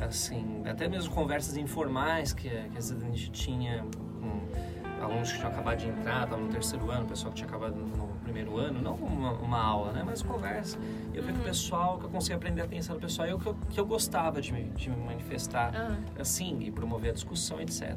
Assim, 0.00 0.62
até 0.66 0.88
mesmo 0.88 1.14
conversas 1.14 1.56
informais 1.56 2.32
que, 2.32 2.48
que 2.48 2.78
às 2.78 2.90
vezes 2.90 3.02
a 3.02 3.06
gente 3.06 3.30
tinha 3.30 3.84
com 4.20 5.04
alunos 5.04 5.30
que 5.30 5.38
tinham 5.38 5.50
acabado 5.52 5.78
de 5.78 5.88
entrar, 5.88 6.24
estavam 6.24 6.46
no 6.46 6.50
terceiro 6.52 6.90
ano, 6.90 7.06
pessoal 7.06 7.30
que 7.32 7.36
tinha 7.36 7.48
acabado 7.48 7.76
no 7.76 8.08
primeiro 8.24 8.56
ano, 8.58 8.80
não 8.80 8.94
uma, 8.94 9.32
uma 9.32 9.62
aula, 9.62 9.92
né? 9.92 10.02
Mas 10.04 10.22
conversa. 10.22 10.78
E 11.12 11.16
eu 11.18 11.22
vi 11.22 11.32
que 11.34 11.38
o 11.40 11.42
pessoal, 11.42 11.98
que 11.98 12.06
eu 12.06 12.10
conseguia 12.10 12.36
aprender 12.36 12.62
a 12.62 12.64
atenção 12.64 12.96
do 12.96 13.00
pessoal, 13.00 13.28
eu 13.28 13.38
que 13.38 13.46
eu, 13.46 13.56
que 13.70 13.78
eu 13.78 13.86
gostava 13.86 14.40
de 14.40 14.52
me, 14.52 14.64
de 14.70 14.88
me 14.90 14.96
manifestar 15.04 15.72
Ah. 15.74 15.96
assim 16.18 16.58
e 16.62 16.70
promover 16.70 17.10
a 17.10 17.14
discussão, 17.14 17.60
etc. 17.60 17.94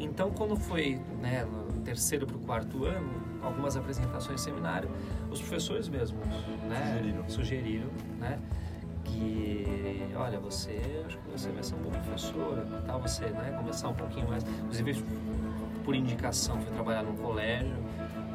Então, 0.00 0.30
quando 0.30 0.56
foi 0.56 0.98
né, 1.20 1.44
no 1.44 1.80
terceiro 1.82 2.26
para 2.26 2.36
o 2.36 2.40
quarto 2.40 2.84
ano, 2.84 3.10
algumas 3.42 3.76
apresentações 3.76 4.36
de 4.36 4.42
seminário, 4.42 4.88
os 5.30 5.40
professores 5.40 5.88
mesmos 5.88 6.26
né, 6.68 6.86
Sugeriram. 6.96 7.28
sugeriram 7.28 7.88
né, 8.18 8.38
que, 9.04 10.08
olha, 10.16 10.38
você, 10.40 10.80
acho 11.06 11.18
que 11.18 11.30
você 11.30 11.50
vai 11.50 11.62
ser 11.62 11.74
um 11.74 11.78
bom 11.78 11.90
professor, 11.90 12.66
tal 12.86 13.00
você 13.00 13.26
né, 13.26 13.54
conversar 13.58 13.88
um 13.88 13.94
pouquinho 13.94 14.28
mais. 14.28 14.42
Inclusive, 14.44 15.04
por 15.84 15.94
indicação, 15.94 16.58
fui 16.60 16.72
trabalhar 16.72 17.02
num 17.02 17.16
colégio, 17.16 17.76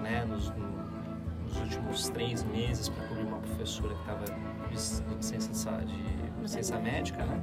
né, 0.04 0.24
nos, 0.26 0.50
no- 0.52 0.76
nos 1.44 1.58
últimos 1.60 2.10
três 2.10 2.44
meses 2.44 2.90
para 2.90 3.08
cobrir 3.08 3.24
uma 3.24 3.38
professora 3.38 3.94
que 3.94 4.02
estava 4.02 4.26
de 4.26 5.16
licença, 5.16 5.72
de 5.86 6.42
licença 6.42 6.80
médica, 6.80 7.24
né? 7.24 7.42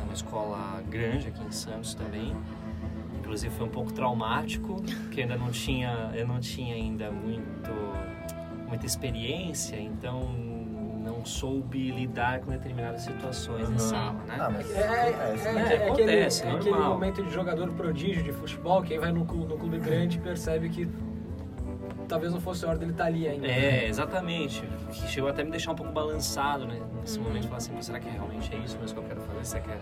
É 0.00 0.02
uma 0.04 0.12
escola 0.14 0.82
grande 0.88 1.28
aqui 1.28 1.44
em 1.44 1.50
Santos 1.50 1.94
também. 1.94 2.34
Inclusive 3.30 3.54
foi 3.54 3.66
um 3.66 3.70
pouco 3.70 3.92
traumático, 3.92 4.74
porque 5.04 5.20
eu 5.20 5.22
ainda 5.22 5.36
não 5.36 5.52
tinha, 5.52 6.10
eu 6.14 6.26
não 6.26 6.40
tinha 6.40 6.74
ainda 6.74 7.12
muito, 7.12 7.70
muita 8.66 8.84
experiência, 8.84 9.76
então 9.80 10.28
não 11.04 11.24
soube 11.24 11.92
lidar 11.92 12.40
com 12.40 12.50
determinadas 12.50 13.02
situações 13.02 13.68
em 13.68 13.72
Uhum. 13.74 13.78
sala, 13.78 14.14
né? 14.26 14.36
Ah, 14.36 14.50
mas 14.50 14.68
É, 14.74 14.80
é, 14.80 14.82
acontece, 14.82 15.46
é, 15.48 15.52
né? 15.52 15.60
é 15.60 15.64
aquele, 15.76 15.84
Acontece, 15.86 16.42
é 16.44 16.50
aquele 16.50 16.76
momento 16.76 17.22
de 17.22 17.30
jogador 17.30 17.70
prodígio 17.74 18.20
de 18.24 18.32
futebol, 18.32 18.82
quem 18.82 18.98
vai 18.98 19.12
no 19.12 19.24
clube, 19.24 19.46
no 19.46 19.56
clube 19.58 19.78
grande 19.78 20.18
percebe 20.18 20.68
que 20.68 20.88
talvez 22.08 22.32
não 22.32 22.40
fosse 22.40 22.64
a 22.64 22.70
hora 22.70 22.78
dele 22.78 22.90
estar 22.90 23.04
ali 23.04 23.28
ainda. 23.28 23.46
É, 23.46 23.86
exatamente. 23.86 24.64
Que 24.90 25.06
chegou 25.06 25.30
até 25.30 25.42
a 25.42 25.44
me 25.44 25.52
deixar 25.52 25.70
um 25.70 25.76
pouco 25.76 25.92
balançado, 25.92 26.66
né? 26.66 26.80
Nesse 27.00 27.20
momento, 27.20 27.44
falar 27.44 27.58
assim, 27.58 27.72
"Pô, 27.72 27.80
será 27.80 28.00
que 28.00 28.08
realmente 28.08 28.52
é 28.52 28.58
isso 28.58 28.76
mesmo 28.80 28.98
que 29.00 29.04
eu 29.04 29.08
quero 29.08 29.20
fazer? 29.20 29.44
Será 29.44 29.60
que 29.62 29.70
é 29.70 29.78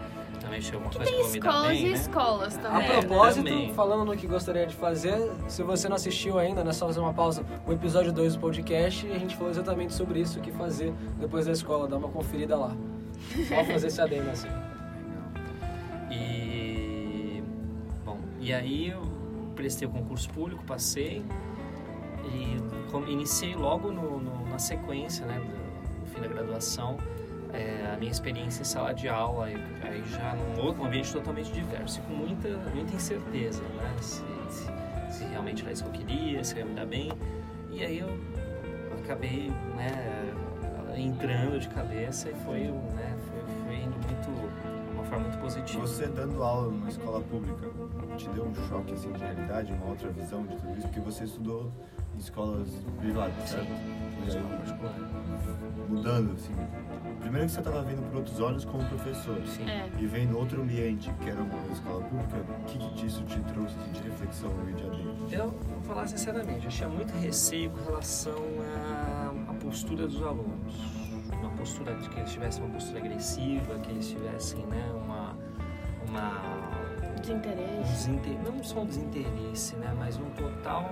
também 0.48 0.60
chega 0.60 0.78
uma 0.78 0.90
coisa 0.90 0.98
que 0.98 1.04
Tem 1.04 1.16
me 1.16 1.22
dar 1.22 1.28
escolas 1.38 1.68
bem, 1.68 1.80
e 1.80 1.84
né? 1.84 1.90
escolas 1.92 2.56
A 2.56 2.60
também. 2.60 2.86
É, 2.88 3.00
propósito, 3.00 3.44
também. 3.44 3.74
falando 3.74 4.04
no 4.04 4.16
que 4.16 4.26
gostaria 4.26 4.66
de 4.66 4.74
fazer, 4.74 5.30
se 5.46 5.62
você 5.62 5.88
não 5.88 5.96
assistiu 5.96 6.38
ainda, 6.38 6.64
né, 6.64 6.72
só 6.72 6.86
fazer 6.86 7.00
uma 7.00 7.12
pausa, 7.14 7.44
o 7.66 7.72
episódio 7.72 8.12
2 8.12 8.34
do 8.34 8.40
podcast, 8.40 9.06
a 9.10 9.18
gente 9.18 9.36
falou 9.36 9.50
exatamente 9.50 9.92
sobre 9.94 10.20
isso, 10.20 10.38
o 10.38 10.42
que 10.42 10.50
fazer 10.50 10.92
depois 11.18 11.46
da 11.46 11.52
escola, 11.52 11.86
dá 11.86 11.96
uma 11.96 12.08
conferida 12.08 12.56
lá. 12.56 12.74
Só 13.48 13.64
fazer 13.64 13.86
esse 13.88 14.00
adendo 14.00 14.30
assim. 14.30 14.48
E 16.10 17.42
bom, 18.04 18.18
e 18.40 18.52
aí 18.52 18.88
eu 18.90 19.02
prestei 19.54 19.86
o 19.86 19.90
concurso 19.90 20.28
público, 20.30 20.64
passei 20.64 21.22
e 22.32 22.56
iniciei 23.12 23.54
logo 23.54 23.90
no, 23.92 24.18
no- 24.20 24.46
na 24.48 24.58
sequência, 24.58 25.26
né, 25.26 25.38
do, 25.38 26.00
no 26.00 26.06
fim 26.06 26.20
da 26.20 26.28
graduação, 26.28 26.96
é, 27.52 27.92
a 27.92 27.96
minha 27.96 28.10
experiência 28.10 28.62
em 28.62 28.64
sala 28.64 28.92
de 28.92 29.08
aula, 29.08 29.46
aí 29.46 30.02
já 30.10 30.34
num 30.34 30.64
outro 30.64 30.84
ambiente 30.84 31.12
totalmente 31.12 31.52
diverso 31.52 32.00
e 32.00 32.02
com 32.02 32.12
muita 32.12 32.48
muita 32.74 32.94
incerteza, 32.94 33.62
né, 33.62 33.94
se, 34.00 34.22
se, 34.50 34.70
se 35.10 35.24
realmente 35.24 35.62
era 35.62 35.72
isso 35.72 35.84
que 35.84 35.90
eu 35.90 36.06
queria, 36.06 36.44
se 36.44 36.54
eu 36.54 36.58
ia 36.60 36.64
me 36.66 36.74
dar 36.74 36.86
bem. 36.86 37.10
E 37.70 37.84
aí 37.84 37.98
eu 37.98 38.08
acabei, 39.04 39.50
né, 39.76 40.34
entrando 40.96 41.58
de 41.58 41.68
cabeça 41.68 42.28
e 42.30 42.34
foi, 42.44 42.60
né, 42.60 43.16
foi, 43.30 43.64
foi 43.64 43.76
indo 43.76 43.96
muito 43.96 44.68
uma 44.92 45.04
forma 45.04 45.28
muito 45.28 45.38
positiva. 45.38 45.86
Você 45.86 46.06
dando 46.06 46.42
aula 46.42 46.70
numa 46.70 46.88
escola 46.88 47.20
pública, 47.20 47.68
te 48.16 48.28
deu 48.30 48.44
um 48.44 48.54
choque 48.68 48.92
assim, 48.92 49.12
de 49.12 49.20
realidade, 49.20 49.72
uma 49.72 49.86
outra 49.86 50.10
visão 50.10 50.44
de 50.44 50.56
tudo 50.56 50.76
isso? 50.76 50.88
Porque 50.88 51.00
você 51.00 51.24
estudou 51.24 51.72
em 52.14 52.18
escolas 52.18 52.68
privadas, 52.98 53.48
certo? 53.48 53.68
Particular. 54.58 54.94
mudando, 55.88 56.32
assim. 56.32 56.54
Primeiro 57.28 57.46
que 57.46 57.52
você 57.52 57.58
estava 57.58 57.82
vendo 57.82 58.08
por 58.08 58.16
outros 58.16 58.40
olhos 58.40 58.64
como 58.64 58.82
professor. 58.86 59.38
Sim. 59.46 59.68
É. 59.68 59.86
E 59.98 60.06
vendo 60.06 60.38
outro 60.38 60.62
ambiente, 60.62 61.12
que 61.20 61.28
era 61.28 61.42
uma 61.42 61.72
escola 61.74 62.02
pública, 62.04 62.36
o 62.38 62.64
que, 62.64 62.78
que 62.78 62.94
disso 62.94 63.22
te 63.24 63.38
trouxe 63.40 63.76
assim, 63.78 63.92
de 63.92 64.00
reflexão 64.08 64.48
no 64.48 64.72
dia 64.72 64.86
a 64.86 64.94
dia? 64.94 65.38
Eu 65.38 65.50
vou 65.50 65.82
falar 65.82 66.06
sinceramente, 66.06 66.64
eu 66.64 66.70
tinha 66.70 66.88
muito 66.88 67.12
receio 67.18 67.68
com 67.70 67.84
relação 67.84 68.42
à, 68.82 69.50
à 69.50 69.54
postura 69.56 70.06
dos 70.06 70.22
alunos. 70.22 70.74
Uma 71.38 71.50
postura 71.50 71.94
de 71.96 72.08
que 72.08 72.18
eles 72.18 72.32
tivessem 72.32 72.64
uma 72.64 72.72
postura 72.72 72.98
agressiva, 72.98 73.78
que 73.78 73.90
eles 73.90 74.08
tivessem 74.08 74.64
né, 74.64 74.90
uma, 74.94 75.36
uma 76.08 76.32
um 77.12 77.20
Desinteresse. 77.20 77.92
desinter... 77.92 78.38
não 78.42 78.64
só 78.64 78.80
um 78.80 78.86
desinteresse, 78.86 79.76
né, 79.76 79.94
mas 79.98 80.16
um 80.16 80.30
total 80.30 80.82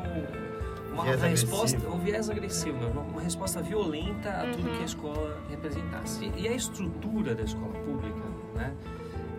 uma, 0.97 1.05
Viés 1.05 1.21
uma 1.21 1.29
resposta, 1.29 1.89
um 1.89 1.99
viés 1.99 2.31
agressivo, 2.31 2.87
uma, 2.87 3.03
uma 3.03 3.21
resposta 3.21 3.61
violenta 3.61 4.31
a 4.31 4.51
tudo 4.51 4.71
que 4.71 4.83
a 4.83 4.85
escola 4.85 5.43
representasse. 5.51 6.25
E, 6.25 6.43
e 6.43 6.49
a 6.49 6.53
estrutura 6.53 7.35
da 7.35 7.43
escola 7.43 7.73
pública, 7.85 8.23
né, 8.55 8.75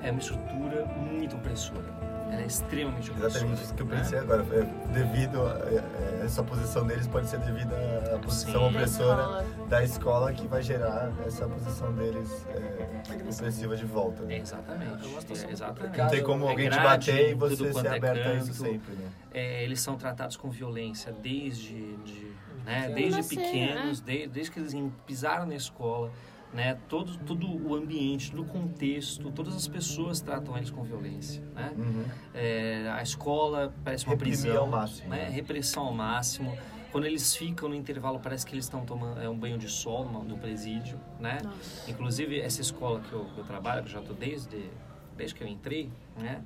é 0.08 0.12
uma 0.12 0.20
estrutura 0.20 0.86
muito 0.86 1.36
opressora. 1.36 1.98
Ela 2.30 2.42
é 2.42 2.46
extremamente 2.46 3.10
opressora. 3.10 3.32
Exatamente 3.32 3.64
isso 3.64 3.74
que 3.74 3.82
eu 3.82 3.86
né? 3.86 3.98
pensei 3.98 4.20
agora. 4.20 4.46
É, 4.52 4.94
devido 4.94 5.42
a, 5.44 5.52
a- 5.54 6.26
essa 6.26 6.44
posição 6.44 6.86
deles 6.86 7.08
pode 7.08 7.28
ser 7.30 7.40
devido 7.40 7.74
à 8.14 8.20
posição 8.20 8.60
Sim. 8.62 8.68
opressora 8.76 9.22
escola. 9.22 9.46
da 9.70 9.84
escola 9.84 10.34
que 10.34 10.46
vai 10.48 10.62
gerar 10.62 11.12
essa 11.26 11.48
posição 11.48 11.94
deles 11.94 12.46
é, 12.50 13.32
opressiva 13.32 13.78
de 13.78 13.86
volta. 13.86 14.24
né? 14.24 14.40
Exatamente. 14.40 15.06
É 15.06 15.48
É, 15.48 15.52
exatamente. 15.52 15.98
Não 15.98 16.08
tem 16.10 16.24
como 16.24 16.46
É 16.46 16.50
alguém 16.50 16.70
te 16.70 16.76
grade, 16.76 17.12
bater 17.12 17.32
e 17.32 17.34
você 17.34 17.74
ser 17.74 17.86
é 17.86 17.96
aberto 17.96 18.28
a 18.28 18.34
isso 18.36 18.54
sempre, 18.54 18.94
né? 18.94 19.08
É, 19.34 19.64
eles 19.64 19.80
são 19.80 19.96
tratados 19.96 20.36
com 20.36 20.50
violência 20.50 21.14
desde, 21.14 21.96
de, 21.98 22.32
né, 22.66 22.92
desde 22.94 23.24
pequenos, 23.24 24.02
de- 24.02 24.28
desde 24.28 24.52
que 24.52 24.60
eles 24.60 24.76
pisaram 25.06 25.46
na 25.46 25.56
escola. 25.56 26.12
Né, 26.54 26.78
todo, 26.88 27.18
todo 27.20 27.46
o 27.68 27.76
ambiente, 27.76 28.32
todo 28.32 28.42
o 28.42 28.46
contexto, 28.46 29.30
todas 29.32 29.54
as 29.56 29.68
pessoas 29.68 30.22
tratam 30.22 30.56
eles 30.58 30.70
com 30.72 30.82
violência. 30.82 31.44
Né? 31.54 31.72
Uhum. 31.78 32.06
É, 32.34 32.90
a 32.90 33.04
escola 33.04 33.74
parece 33.84 34.06
uma 34.06 34.14
Reprimir 34.14 34.40
prisão. 34.40 34.58
ao 34.62 34.68
máximo, 34.68 35.10
Né? 35.10 35.18
né? 35.24 35.30
Repressão 35.30 35.84
ao 35.86 35.94
máximo. 35.94 36.58
Quando 36.92 37.06
eles 37.06 37.36
ficam 37.36 37.68
no 37.70 37.76
intervalo, 37.76 38.20
parece 38.20 38.46
que 38.46 38.54
eles 38.56 38.64
estão 38.66 38.86
tomando 38.86 39.20
é, 39.22 39.30
um 39.30 39.38
banho 39.38 39.58
de 39.58 39.68
sol 39.68 40.06
no, 40.10 40.24
no 40.24 40.38
presídio. 40.38 40.98
Né? 41.20 41.38
Nossa. 41.44 41.92
Inclusive, 41.92 42.40
essa 42.40 42.62
escola 42.62 43.02
que 43.02 43.12
eu, 43.14 43.26
que 43.26 43.38
eu 43.38 43.44
trabalho, 43.44 43.82
que 43.84 43.90
eu 43.90 43.94
já 43.94 44.00
estou 44.00 44.16
desde, 44.16 44.70
desde 45.18 45.36
que 45.36 45.44
eu 45.44 45.48
entrei, 45.48 45.92
né? 46.18 46.42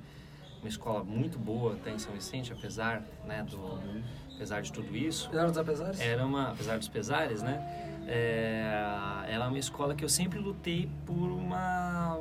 Uma 0.60 0.68
escola 0.68 1.02
muito 1.02 1.38
boa 1.38 1.72
até 1.74 1.90
em 1.92 1.98
São 1.98 2.12
Vicente, 2.12 2.52
apesar, 2.52 3.02
né, 3.26 3.42
do, 3.42 3.80
apesar 4.36 4.60
de 4.60 4.72
tudo 4.72 4.96
isso. 4.96 5.26
Apesar 5.28 5.46
dos 5.46 5.58
apesares? 5.58 6.00
Era 6.00 6.24
uma, 6.24 6.50
apesar 6.50 6.78
dos 6.78 6.86
pesares, 6.88 7.42
né? 7.42 7.91
É, 8.06 9.26
ela 9.28 9.46
é 9.46 9.48
uma 9.48 9.58
escola 9.58 9.94
que 9.94 10.04
eu 10.04 10.08
sempre 10.08 10.38
lutei 10.38 10.88
por 11.06 11.14
uma 11.30 12.18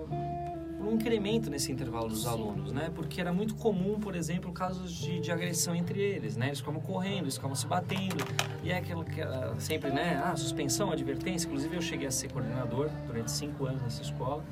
por 0.78 0.88
um 0.88 0.94
incremento 0.96 1.48
nesse 1.50 1.72
intervalo 1.72 2.08
dos 2.10 2.26
alunos, 2.26 2.72
né? 2.72 2.90
Porque 2.96 3.22
era 3.22 3.32
muito 3.32 3.54
comum, 3.54 4.00
por 4.00 4.16
exemplo, 4.16 4.52
casos 4.52 4.92
de, 4.92 5.20
de 5.20 5.32
agressão 5.32 5.76
entre 5.76 6.00
eles, 6.00 6.36
né? 6.36 6.48
Eles 6.48 6.60
ficavam 6.60 6.82
correndo, 6.82 7.26
eles 7.26 7.36
ficavam 7.36 7.56
se 7.56 7.68
batendo 7.68 8.26
e 8.64 8.72
é 8.72 8.78
aquilo 8.78 9.04
que 9.06 9.22
era 9.22 9.54
sempre, 9.60 9.92
né? 9.92 10.20
Ah, 10.26 10.36
suspensão, 10.36 10.92
advertência. 10.92 11.46
Inclusive 11.46 11.76
eu 11.76 11.82
cheguei 11.84 12.08
a 12.08 12.12
ser 12.12 12.32
coordenador 12.32 12.90
durante 13.06 13.30
cinco 13.30 13.66
anos 13.68 13.82
nessa 13.84 14.02
escola 14.02 14.44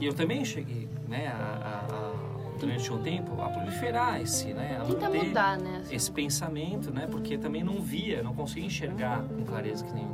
e 0.00 0.06
eu 0.06 0.12
também 0.12 0.44
cheguei, 0.44 0.88
né? 1.08 1.28
A, 1.28 1.36
a- 1.36 1.94
a- 2.16 2.30
durante 2.58 2.92
um 2.92 3.00
tempo 3.02 3.40
a 3.40 3.48
proliferar 3.48 4.20
esse, 4.20 4.52
né? 4.52 4.76
A 4.82 4.84
Tenta 4.84 5.08
mudar, 5.08 5.56
né? 5.56 5.82
esse 5.90 6.10
pensamento, 6.10 6.90
né? 6.92 7.06
Porque 7.10 7.38
também 7.38 7.62
não 7.62 7.80
via, 7.80 8.22
não 8.24 8.34
conseguia 8.34 8.66
enxergar 8.66 9.22
com 9.22 9.44
clareza 9.44 9.84
que 9.84 9.92
nem 9.94 10.06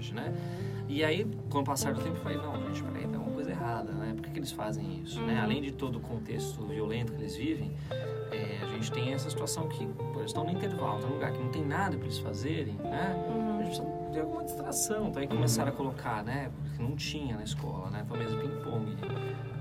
hoje, 0.00 0.14
né? 0.14 0.34
E 0.88 1.04
aí, 1.04 1.24
com 1.50 1.60
o 1.60 1.64
passar 1.64 1.92
do 1.92 2.00
tempo, 2.02 2.16
eu 2.16 2.22
falei, 2.22 2.38
não, 2.38 2.56
gente, 2.66 2.82
peraí, 2.82 3.06
tem 3.06 3.20
uma 3.20 3.30
coisa 3.30 3.50
errada, 3.50 3.92
né? 3.92 4.12
Por 4.14 4.22
que, 4.24 4.30
que 4.30 4.38
eles 4.40 4.50
fazem 4.50 5.02
isso, 5.04 5.20
né? 5.20 5.38
Além 5.40 5.60
de 5.62 5.70
todo 5.70 5.96
o 5.96 6.00
contexto 6.00 6.64
violento 6.64 7.12
que 7.12 7.20
eles 7.20 7.36
vivem, 7.36 7.70
é, 8.32 8.58
a 8.62 8.66
gente 8.66 8.90
tem 8.90 9.12
essa 9.12 9.28
situação 9.30 9.68
que 9.68 9.86
pô, 9.86 10.18
eles 10.18 10.30
estão 10.30 10.42
no 10.42 10.50
intervalo, 10.50 10.94
estão 10.96 11.10
num 11.10 11.16
lugar 11.16 11.32
que 11.32 11.38
não 11.38 11.50
tem 11.50 11.64
nada 11.64 11.96
para 11.96 12.06
eles 12.06 12.18
fazerem, 12.18 12.74
né? 12.82 13.14
A 13.60 13.62
gente 13.62 13.78
precisa 13.78 14.10
de 14.10 14.18
alguma 14.18 14.42
distração. 14.42 15.08
Então 15.08 15.22
aí 15.22 15.28
começaram 15.28 15.70
a 15.70 15.74
colocar, 15.74 16.24
né? 16.24 16.50
Porque 16.62 16.82
não 16.82 16.96
tinha 16.96 17.36
na 17.36 17.44
escola, 17.44 17.90
né? 17.90 18.02
Então 18.04 18.16
mesa 18.16 18.34
de 18.36 18.42
ping-pong, 18.42 18.96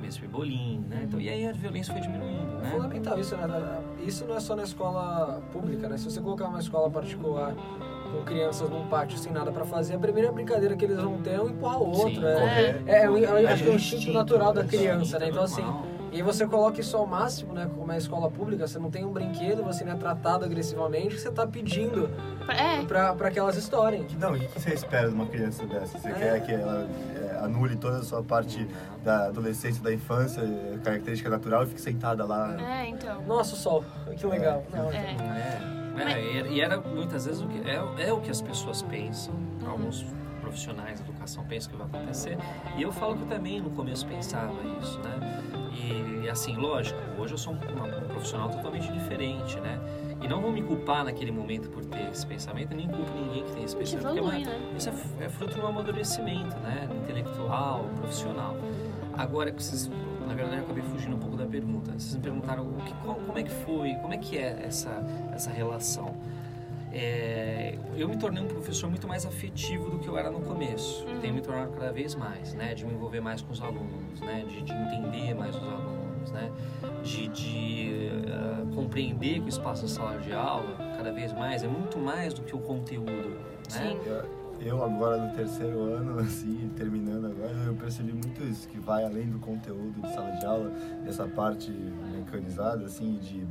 mesa 0.02 0.20
de 0.20 0.28
bolim, 0.28 0.80
né? 0.90 1.02
Então, 1.04 1.20
e 1.22 1.30
aí 1.30 1.48
a 1.48 1.52
violência 1.52 1.94
foi 1.94 2.02
diminuindo, 2.02 2.58
É 2.58 2.62
né? 2.62 2.72
fundamental 2.72 3.20
isso, 3.20 3.36
né? 3.38 3.84
Isso 4.00 4.26
não 4.26 4.36
é 4.36 4.40
só 4.40 4.56
na 4.56 4.64
escola 4.64 5.44
pública, 5.52 5.88
né? 5.90 5.98
Se 5.98 6.06
você 6.06 6.22
colocar 6.22 6.48
uma 6.48 6.60
escola 6.60 6.90
particular 6.90 7.54
com 8.12 8.24
crianças 8.24 8.70
num 8.70 8.88
pátio 8.88 9.18
sem 9.18 9.32
nada 9.32 9.52
pra 9.52 9.66
fazer, 9.66 9.96
a 9.96 10.00
primeira 10.00 10.32
brincadeira 10.32 10.76
que 10.76 10.86
eles 10.86 10.98
vão 10.98 11.18
ter 11.22 11.32
é 11.32 11.42
um 11.42 11.50
empurrar 11.50 11.80
o 11.82 11.88
outro. 11.88 12.22
Sim, 12.22 12.26
é, 12.26 12.84
é, 12.88 13.06
eu 13.08 13.18
É 13.18 13.52
acho 13.52 13.64
que 13.64 13.70
é 13.70 13.72
o 13.72 13.76
instinto, 13.76 14.12
natural 14.12 14.54
da 14.54 14.62
é 14.62 14.66
criança, 14.66 15.20
né? 15.20 15.30
Então 15.30 15.44
assim, 15.44 15.66
e 16.12 16.16
aí 16.18 16.22
você 16.24 16.48
coloca 16.48 16.82
isso 16.82 16.98
ao 16.98 17.06
máximo, 17.06 17.54
né? 17.54 17.70
Como 17.78 17.92
é 17.92 17.98
escola 17.98 18.32
pública, 18.32 18.68
você 18.68 18.80
não 18.80 18.90
tem 18.90 19.06
um 19.06 19.12
brinquedo, 19.12 19.64
você 19.64 19.84
não 19.84 19.92
é 19.94 19.96
tratado 19.96 20.44
agressivamente, 20.44 21.20
você 21.20 21.30
tá 21.32 21.46
pedindo 21.46 22.10
É, 22.48 22.84
pra, 22.84 23.14
pra 23.14 23.30
que 23.30 23.38
elas 23.38 23.56
estourem. 23.56 24.08
Não, 24.20 24.36
e 24.36 24.40
o 24.46 24.50
que 24.50 24.60
você 24.60 24.74
espera 24.74 25.08
de 25.08 25.14
uma 25.14 25.28
criança 25.28 25.66
dessa? 25.68 25.98
Você 26.00 26.10
É. 26.10 26.14
quer 26.14 26.40
que 26.42 26.52
ela 26.52 26.88
é, 27.16 27.38
anule 27.46 27.76
toda 27.76 27.98
a 28.00 28.04
sua 28.04 28.24
parte 28.24 28.68
da 29.04 29.28
adolescência, 29.28 29.84
da 29.84 29.94
infância, 29.94 30.42
é, 30.42 30.78
característica 30.84 31.30
natural 31.30 31.64
e 31.64 31.68
fique 31.68 31.82
sentada 31.82 32.26
lá? 32.26 32.56
é, 32.60 32.88
então. 32.88 33.22
Nossa, 33.28 33.54
o 33.54 33.58
sol, 33.58 33.84
que 34.18 34.26
legal. 34.26 34.64
Não, 34.74 34.92
É. 34.92 35.79
É, 36.04 36.48
e 36.50 36.62
era 36.62 36.80
muitas 36.80 37.26
vezes 37.26 37.42
o 37.42 37.48
que 37.48 37.60
é, 37.70 38.08
é 38.08 38.14
o 38.14 38.20
que 38.22 38.30
as 38.32 38.42
pessoas 38.42 38.82
pensam, 38.84 39.34
Uhum. 39.62 39.70
alguns 39.70 40.06
profissionais 40.42 41.00
de 41.02 41.08
educação 41.10 41.44
pensam 41.46 41.72
que 41.72 41.78
vai 41.78 41.88
acontecer. 41.88 42.38
E 42.78 42.82
eu 42.82 42.92
falo 42.92 43.16
que 43.18 43.24
eu 43.24 43.28
também 43.28 43.62
no 43.62 43.70
começo 43.72 44.06
pensava 44.08 44.54
isso, 44.82 44.98
né? 45.00 45.20
E 45.74 46.30
assim, 46.30 46.56
lógico, 46.56 47.00
hoje 47.18 47.34
eu 47.34 47.38
sou 47.38 47.54
um, 47.54 47.58
uma- 47.74 47.98
um 47.98 48.08
profissional 48.08 48.50
totalmente 48.50 48.92
diferente, 48.92 49.60
né? 49.60 49.80
E 50.22 50.28
não 50.28 50.42
vou 50.42 50.52
me 50.52 50.62
culpar 50.62 51.04
naquele 51.06 51.32
momento 51.32 51.70
por 51.70 51.84
ter 51.86 52.10
esse 52.12 52.26
pensamento, 52.26 52.76
nem 52.76 52.88
culpo 52.88 53.12
ninguém 53.14 53.44
que 53.44 53.52
tem 53.54 53.64
esse 53.64 53.76
pensamento. 53.76 54.06
porque 54.08 54.20
é 54.20 54.22
evolui, 54.24 54.44
uma- 54.44 54.52
né? 54.52 54.74
isso 54.78 54.90
é, 54.90 55.26
é 55.26 55.30
fruto 55.30 55.56
de 55.56 55.62
um 55.62 55.68
amadurecimento, 55.68 56.56
né? 56.60 56.88
Intelectual, 57.04 57.86
profissional. 57.98 58.56
Agora, 59.18 59.52
vocês, 59.52 59.90
na 60.30 60.36
verdade, 60.36 60.58
eu 60.58 60.64
acabei 60.66 60.84
fugindo 60.84 61.16
um 61.16 61.20
pouco 61.20 61.36
da 61.36 61.46
pergunta. 61.46 61.92
Vocês 61.92 62.16
me 62.16 62.22
perguntaram 62.22 62.64
o 62.64 62.74
que, 62.86 62.94
qual- 63.04 63.16
como 63.16 63.38
é 63.38 63.44
que 63.44 63.50
foi, 63.50 63.96
como 63.96 64.14
é 64.14 64.18
que 64.18 64.38
é 64.38 64.62
essa, 64.64 65.04
essa 65.34 65.50
relação. 65.50 66.16
É, 66.92 67.78
eu 67.96 68.08
me 68.08 68.16
tornei 68.18 68.44
um 68.44 68.48
professor 68.48 68.90
muito 68.90 69.08
mais 69.08 69.26
afetivo 69.26 69.90
do 69.90 70.00
que 70.00 70.08
eu 70.08 70.18
era 70.18 70.30
no 70.32 70.42
começo. 70.42 71.06
Tenho 71.22 71.34
me 71.34 71.42
tornado 71.42 71.72
cada 71.72 71.92
vez 71.92 72.16
mais, 72.16 72.54
né? 72.54 72.74
De 72.74 72.86
me 72.86 72.94
envolver 72.94 73.20
mais 73.22 73.42
com 73.42 73.52
os 73.52 73.62
alunos, 73.62 74.20
né? 74.22 74.46
De, 74.48 74.62
de 74.62 74.72
entender 74.72 75.34
mais 75.36 75.56
os 75.56 75.64
alunos, 75.64 76.32
né? 76.32 76.52
De, 77.04 77.28
de 77.28 78.10
ah, 78.32 78.66
compreender 78.76 79.36
que 79.40 79.46
o 79.46 79.50
espaço 79.50 79.84
da 79.84 79.88
sala 79.88 80.18
de 80.20 80.32
aula, 80.34 80.76
cada 80.98 81.12
vez 81.12 81.32
mais, 81.34 81.64
é 81.64 81.68
muito 81.68 81.98
mais 82.00 82.34
do 82.34 82.42
que 82.44 82.56
o 82.56 82.60
conteúdo, 82.60 83.12
né? 83.12 83.40
Sim. 83.68 83.98
Eu- 84.62 84.84
agora 84.84 85.18
no 85.18 85.34
terceiro 85.36 85.82
ano, 85.82 86.20
assim, 86.20 86.70
terminando 86.76 87.26
agora, 87.26 87.54
eu 87.66 87.76
percebi 87.76 88.12
muito 88.12 88.44
isso, 88.44 88.68
que 88.68 88.80
vai 88.80 89.04
além 89.06 89.30
do 89.30 89.40
conteúdo 89.40 90.02
de 90.02 90.14
sala 90.14 90.32
de 90.32 90.46
aula, 90.46 90.70
dessa 91.04 91.28
parte 91.28 91.72
mecanizada, 91.72 92.86
assim, 92.86 93.18
de 93.20 93.46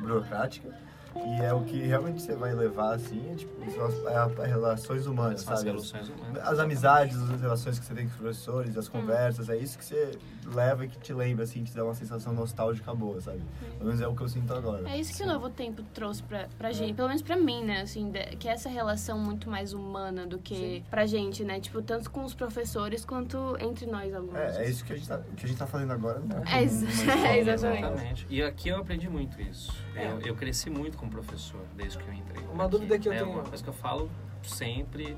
burocrática. 0.00 0.68
E 1.14 1.42
é 1.42 1.52
o 1.52 1.62
que 1.62 1.76
realmente 1.82 2.22
você 2.22 2.34
vai 2.34 2.54
levar, 2.54 2.94
assim, 2.94 3.30
é, 3.30 3.34
tipo, 3.34 3.52
as, 3.62 4.40
é 4.42 4.46
relações 4.46 5.06
humanas, 5.06 5.46
as 5.46 5.58
sabe? 5.58 5.70
relações 5.70 6.08
humanas. 6.08 6.42
As 6.42 6.58
amizades, 6.58 7.16
as 7.30 7.40
relações 7.40 7.78
que 7.78 7.84
você 7.84 7.94
tem 7.94 8.04
com 8.06 8.12
os 8.12 8.16
professores, 8.16 8.78
as 8.78 8.88
conversas, 8.88 9.50
é 9.50 9.56
isso 9.58 9.76
que 9.78 9.84
você 9.84 10.18
leva 10.46 10.84
e 10.84 10.88
que 10.88 10.98
te 10.98 11.12
lembra, 11.12 11.44
assim, 11.44 11.62
te 11.62 11.74
dá 11.74 11.84
uma 11.84 11.94
sensação 11.94 12.32
nostálgica 12.32 12.94
boa, 12.94 13.20
sabe? 13.20 13.40
Pelo 13.78 13.84
menos 13.86 14.00
é 14.00 14.06
o 14.08 14.14
que 14.14 14.22
eu 14.22 14.28
sinto 14.28 14.52
agora. 14.52 14.88
É 14.90 14.98
isso 14.98 15.16
que 15.16 15.22
o 15.22 15.26
novo 15.26 15.48
tempo 15.50 15.82
trouxe 15.94 16.22
pra, 16.22 16.48
pra 16.58 16.72
gente, 16.72 16.94
pelo 16.94 17.08
menos 17.08 17.22
pra 17.22 17.36
mim, 17.36 17.62
né? 17.64 17.82
Assim, 17.82 18.10
de- 18.10 18.36
que 18.36 18.48
é 18.48 18.52
essa 18.52 18.68
relação 18.68 19.18
muito 19.18 19.48
mais 19.48 19.72
humana 19.72 20.26
do 20.26 20.38
que 20.38 20.82
pra 20.90 21.06
gente, 21.06 21.44
né? 21.44 21.60
Tipo, 21.60 21.80
tanto 21.82 22.10
com 22.10 22.24
os 22.24 22.34
professores 22.34 23.04
quanto 23.04 23.56
entre 23.60 23.86
nós 23.86 24.12
alunos. 24.14 24.34
É, 24.34 24.64
é 24.64 24.68
isso 24.70 24.84
que 24.84 24.92
a 24.92 24.96
gente 24.96 25.08
tá, 25.08 25.18
que 25.36 25.44
a 25.44 25.48
gente 25.48 25.58
tá 25.58 25.66
fazendo 25.66 25.92
agora. 25.92 26.18
Né? 26.20 26.42
É 26.52 26.62
isso, 26.64 26.84
é, 27.10 27.38
exatamente. 27.38 27.78
Exatamente. 27.84 28.26
E 28.28 28.42
aqui 28.42 28.68
eu 28.68 28.78
aprendi 28.78 29.08
muito 29.08 29.40
isso. 29.40 29.72
Eu, 29.94 30.20
eu 30.20 30.34
cresci 30.34 30.68
muito 30.70 30.96
como 30.98 31.10
professor 31.10 31.60
desde 31.76 31.98
que 31.98 32.08
eu 32.08 32.14
entrei. 32.14 32.44
Uma 32.52 32.64
aqui, 32.64 32.70
dúvida 32.72 32.98
que 32.98 33.08
eu 33.08 33.12
né? 33.12 33.18
tenho- 33.20 33.30
Uma 33.32 33.42
coisa 33.44 33.62
que 33.62 33.68
eu 33.68 33.74
falo 33.74 34.10
sempre, 34.42 35.16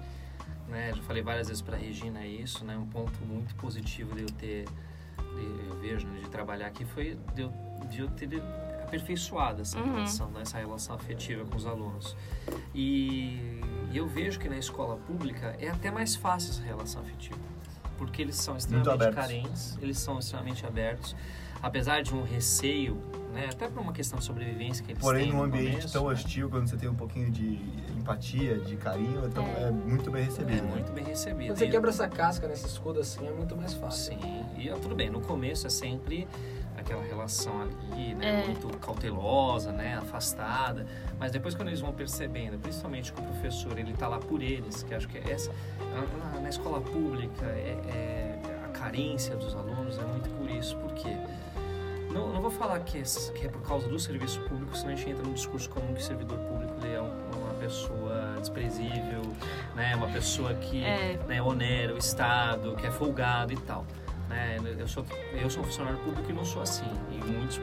né? 0.68 0.92
Já 0.94 1.02
falei 1.02 1.22
várias 1.22 1.48
vezes 1.48 1.62
para 1.62 1.76
Regina 1.76 2.26
isso, 2.26 2.64
né? 2.64 2.76
Um 2.76 2.86
ponto 2.86 3.18
muito 3.24 3.54
positivo 3.56 4.14
de 4.14 4.22
eu 4.22 4.28
ter, 4.30 4.64
eu 5.42 5.76
vejo, 5.80 6.06
né, 6.06 6.20
de 6.20 6.30
trabalhar 6.30 6.66
aqui 6.66 6.84
foi 6.84 7.18
de 7.34 7.42
eu, 7.42 7.52
de 7.90 8.00
eu 8.00 8.08
ter 8.10 8.42
aperfeiçoado 8.82 9.62
essa 9.62 9.78
Uhum. 9.78 9.94
relação, 9.94 10.30
né? 10.30 10.42
essa 10.42 10.58
relação 10.58 10.94
afetiva 10.94 11.44
com 11.44 11.56
os 11.56 11.66
alunos. 11.66 12.16
E, 12.74 13.60
e 13.90 13.96
eu 13.96 14.06
vejo 14.06 14.38
que 14.38 14.48
na 14.48 14.56
escola 14.58 14.96
pública 14.96 15.56
é 15.58 15.68
até 15.68 15.90
mais 15.90 16.14
fácil 16.14 16.50
essa 16.50 16.62
relação 16.62 17.02
afetiva. 17.02 17.38
Porque 17.98 18.20
eles 18.22 18.36
são 18.36 18.56
extremamente 18.56 19.14
carentes, 19.14 19.78
eles 19.80 19.98
são 19.98 20.18
extremamente 20.18 20.66
abertos. 20.66 21.14
Apesar 21.64 22.02
de 22.02 22.14
um 22.14 22.22
receio, 22.22 22.98
né, 23.32 23.48
até 23.50 23.66
por 23.68 23.80
uma 23.80 23.92
questão 23.94 24.18
de 24.18 24.24
sobrevivência 24.26 24.84
que 24.84 24.92
eles 24.92 25.02
Porém, 25.02 25.24
têm 25.24 25.32
num 25.32 25.42
ambiente 25.42 25.70
começo, 25.76 25.92
tão 25.94 26.04
né, 26.08 26.12
hostil, 26.12 26.50
quando 26.50 26.68
você 26.68 26.76
tem 26.76 26.90
um 26.90 26.94
pouquinho 26.94 27.30
de 27.30 27.58
empatia, 27.96 28.58
de 28.58 28.76
carinho, 28.76 29.24
então 29.26 29.42
É. 29.42 29.68
é, 29.68 29.70
muito 29.70 30.10
bem 30.10 30.24
recebido. 30.24 30.58
É 30.58 30.60
né? 30.62 30.70
muito 30.74 30.92
bem 30.92 31.04
recebido. 31.04 31.46
Quando 31.48 31.58
você 31.58 31.68
quebra 31.68 31.88
essa 31.88 32.06
casca 32.06 32.46
nesse 32.46 32.66
escudo 32.66 33.00
assim, 33.00 33.26
é 33.26 33.32
muito 33.32 33.56
mais 33.56 33.72
fácil. 33.72 34.12
Sim, 34.12 34.44
e 34.58 34.68
é 34.68 34.74
tudo 34.74 34.94
bem, 34.94 35.08
no 35.08 35.22
começo 35.22 35.66
é 35.66 35.70
sempre 35.70 36.28
aquela 36.76 37.02
relação 37.02 37.62
ali, 37.62 38.14
né, 38.14 38.42
É. 38.42 38.46
muito 38.46 38.68
cautelosa, 38.78 39.72
né, 39.72 39.96
afastada, 39.96 40.86
mas 41.18 41.32
depois 41.32 41.54
quando 41.54 41.68
eles 41.68 41.80
vão 41.80 41.94
percebendo, 41.94 42.58
principalmente 42.58 43.10
que 43.10 43.18
o 43.22 43.24
professor, 43.24 43.78
ele 43.78 43.94
tá 43.94 44.06
lá 44.06 44.18
por 44.18 44.42
eles, 44.42 44.82
que 44.82 44.92
acho 44.94 45.08
que 45.08 45.16
é 45.16 45.30
essa, 45.32 45.50
na, 46.34 46.40
na 46.40 46.48
escola 46.50 46.82
pública, 46.82 47.46
é, 47.46 47.78
é- 47.88 48.38
a 48.66 48.68
carência 48.68 49.34
dos 49.36 49.54
alunos 49.54 49.98
é 49.98 50.02
muito 50.04 50.28
por 50.30 50.50
isso, 50.50 50.76
por 50.76 50.92
quê? 50.92 51.16
Não, 52.14 52.32
não 52.32 52.40
vou 52.40 52.50
falar 52.50 52.78
que 52.80 52.98
é, 52.98 53.02
que 53.34 53.46
é 53.46 53.48
por 53.48 53.60
causa 53.62 53.88
do 53.88 53.98
serviço 53.98 54.40
público, 54.42 54.76
senão 54.76 54.92
a 54.92 54.96
gente 54.96 55.10
entra 55.10 55.22
num 55.24 55.32
discurso 55.34 55.68
comum 55.68 55.92
que 55.92 56.02
servidor 56.02 56.38
público 56.38 56.72
ele 56.82 56.94
é 56.94 57.00
um- 57.02 57.10
uma 57.42 57.54
pessoa 57.54 58.36
desprezível, 58.38 59.22
né, 59.74 59.96
uma 59.96 60.06
pessoa 60.08 60.54
que 60.54 60.84
É. 60.84 61.18
né, 61.26 61.42
onera 61.42 61.92
o 61.92 61.98
Estado, 61.98 62.76
que 62.76 62.86
é 62.86 62.90
folgado 62.90 63.52
e 63.52 63.56
tal. 63.56 63.84
Né? 64.28 64.56
Eu, 64.78 64.86
sou, 64.86 65.04
eu 65.32 65.50
sou 65.50 65.62
um 65.62 65.66
funcionário 65.66 65.98
público 65.98 66.30
e 66.30 66.32
não 66.32 66.44
sou 66.44 66.62
assim. 66.62 66.86
E 67.10 67.16
muitos, 67.16 67.60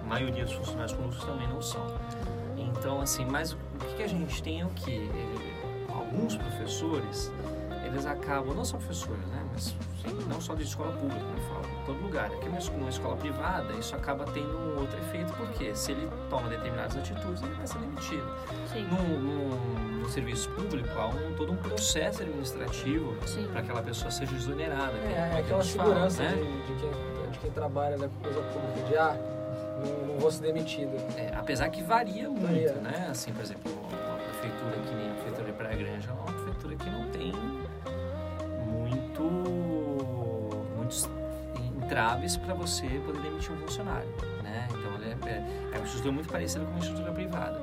a 0.00 0.04
maioria 0.06 0.44
dos 0.44 0.52
funcionários 0.54 0.92
públicos 0.92 1.24
também 1.24 1.48
não 1.48 1.62
são. 1.62 1.84
Então, 2.58 3.00
assim, 3.00 3.24
mas 3.24 3.52
o 3.52 3.56
que, 3.96 4.02
a 4.02 4.06
gente 4.06 4.42
tem 4.42 4.60
é 4.60 4.66
o 4.66 4.70
que? 4.70 5.10
Alguns 5.88 6.36
professores, 6.36 7.32
eles 7.86 8.04
acabam, 8.06 8.54
não 8.54 8.64
são 8.64 8.78
professores, 8.78 9.24
né? 9.28 9.42
Mas 9.52 9.64
sim, 10.02 10.14
não 10.28 10.40
só 10.40 10.54
de 10.54 10.62
escola 10.64 10.92
pública, 10.92 11.20
eu 11.20 11.42
falo, 11.48 11.63
em 11.63 11.63
todo 11.84 12.00
lugar. 12.00 12.26
Aqui 12.26 12.46
numa 12.46 12.58
escola, 12.58 12.78
numa 12.78 12.90
escola 12.90 13.16
privada, 13.16 13.72
isso 13.74 13.94
acaba 13.94 14.24
tendo 14.24 14.56
um 14.56 14.80
outro 14.80 14.98
efeito, 14.98 15.32
porque 15.34 15.74
se 15.74 15.92
ele 15.92 16.08
toma 16.28 16.48
determinadas 16.48 16.96
atitudes, 16.96 17.42
ele 17.42 17.54
vai 17.54 17.66
ser 17.66 17.78
demitido. 17.78 18.34
Sim. 18.72 18.82
No, 18.84 19.20
no, 19.20 20.00
no 20.00 20.08
serviço 20.10 20.48
público, 20.50 20.88
há 20.98 21.08
um, 21.08 21.34
todo 21.36 21.52
um 21.52 21.56
processo 21.56 22.22
administrativo 22.22 23.14
para 23.14 23.62
que 23.62 23.68
aquela 23.68 23.82
pessoa 23.82 24.10
seja 24.10 24.34
exonerada. 24.34 24.96
É, 24.98 25.12
é 25.12 25.36
a 25.36 25.38
aquela 25.38 25.62
gente 25.62 25.76
fala, 25.76 26.10
segurança 26.10 26.22
né? 26.22 26.34
de, 26.34 26.74
de 26.74 26.80
quem, 26.80 27.30
de 27.30 27.38
quem 27.38 27.50
trabalha 27.50 27.96
na 27.96 28.08
coisa 28.08 28.40
pública, 28.40 28.88
de 28.88 28.96
ah, 28.96 29.16
não, 29.84 30.06
não 30.14 30.18
vou 30.18 30.30
ser 30.30 30.42
demitido. 30.42 30.96
É, 31.16 31.32
apesar 31.34 31.68
que 31.68 31.82
varia 31.82 32.28
muito, 32.28 32.46
Varia. 32.46 32.72
né? 32.74 33.08
Assim, 33.10 33.32
por 33.32 33.42
exemplo, 33.42 33.72
uma 33.72 34.16
prefeitura 34.18 34.76
que 34.86 34.94
nem 34.94 35.10
a 35.10 35.14
prefeitura 35.14 35.44
de 35.44 35.52
Praia 35.52 35.76
Grande 35.76 36.08
entraves 41.94 42.36
para 42.36 42.54
você 42.54 42.88
poder 43.06 43.20
demitir 43.22 43.52
um 43.52 43.56
funcionário, 43.58 44.08
né? 44.42 44.66
Então, 44.70 44.94
ele 44.96 45.04
é, 45.26 45.28
é, 45.28 45.70
é 45.74 45.76
uma 45.78 45.84
estrutura 45.86 46.12
muito 46.12 46.28
parecida 46.28 46.64
com 46.64 46.72
uma 46.72 46.80
estrutura 46.80 47.12
privada. 47.12 47.62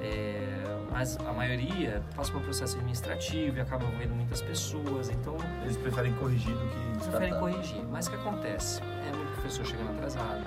É, 0.00 0.64
mas 0.90 1.18
a 1.18 1.32
maioria 1.32 2.02
passa 2.16 2.32
por 2.32 2.40
um 2.40 2.44
processo 2.44 2.76
administrativo 2.76 3.58
e 3.58 3.60
acaba 3.60 3.84
envolvendo 3.84 4.14
muitas 4.14 4.40
pessoas, 4.40 5.10
então 5.10 5.36
Eles 5.62 5.76
preferem 5.76 6.14
corrigir 6.14 6.54
do 6.54 6.60
que 6.60 7.00
preferem 7.08 7.28
descartar. 7.28 7.38
corrigir. 7.38 7.82
Mas 7.90 8.06
o 8.06 8.10
que 8.10 8.16
acontece? 8.16 8.80
É 8.82 9.16
muito 9.16 9.32
professor 9.34 9.66
chegando 9.66 9.90
atrasado, 9.90 10.46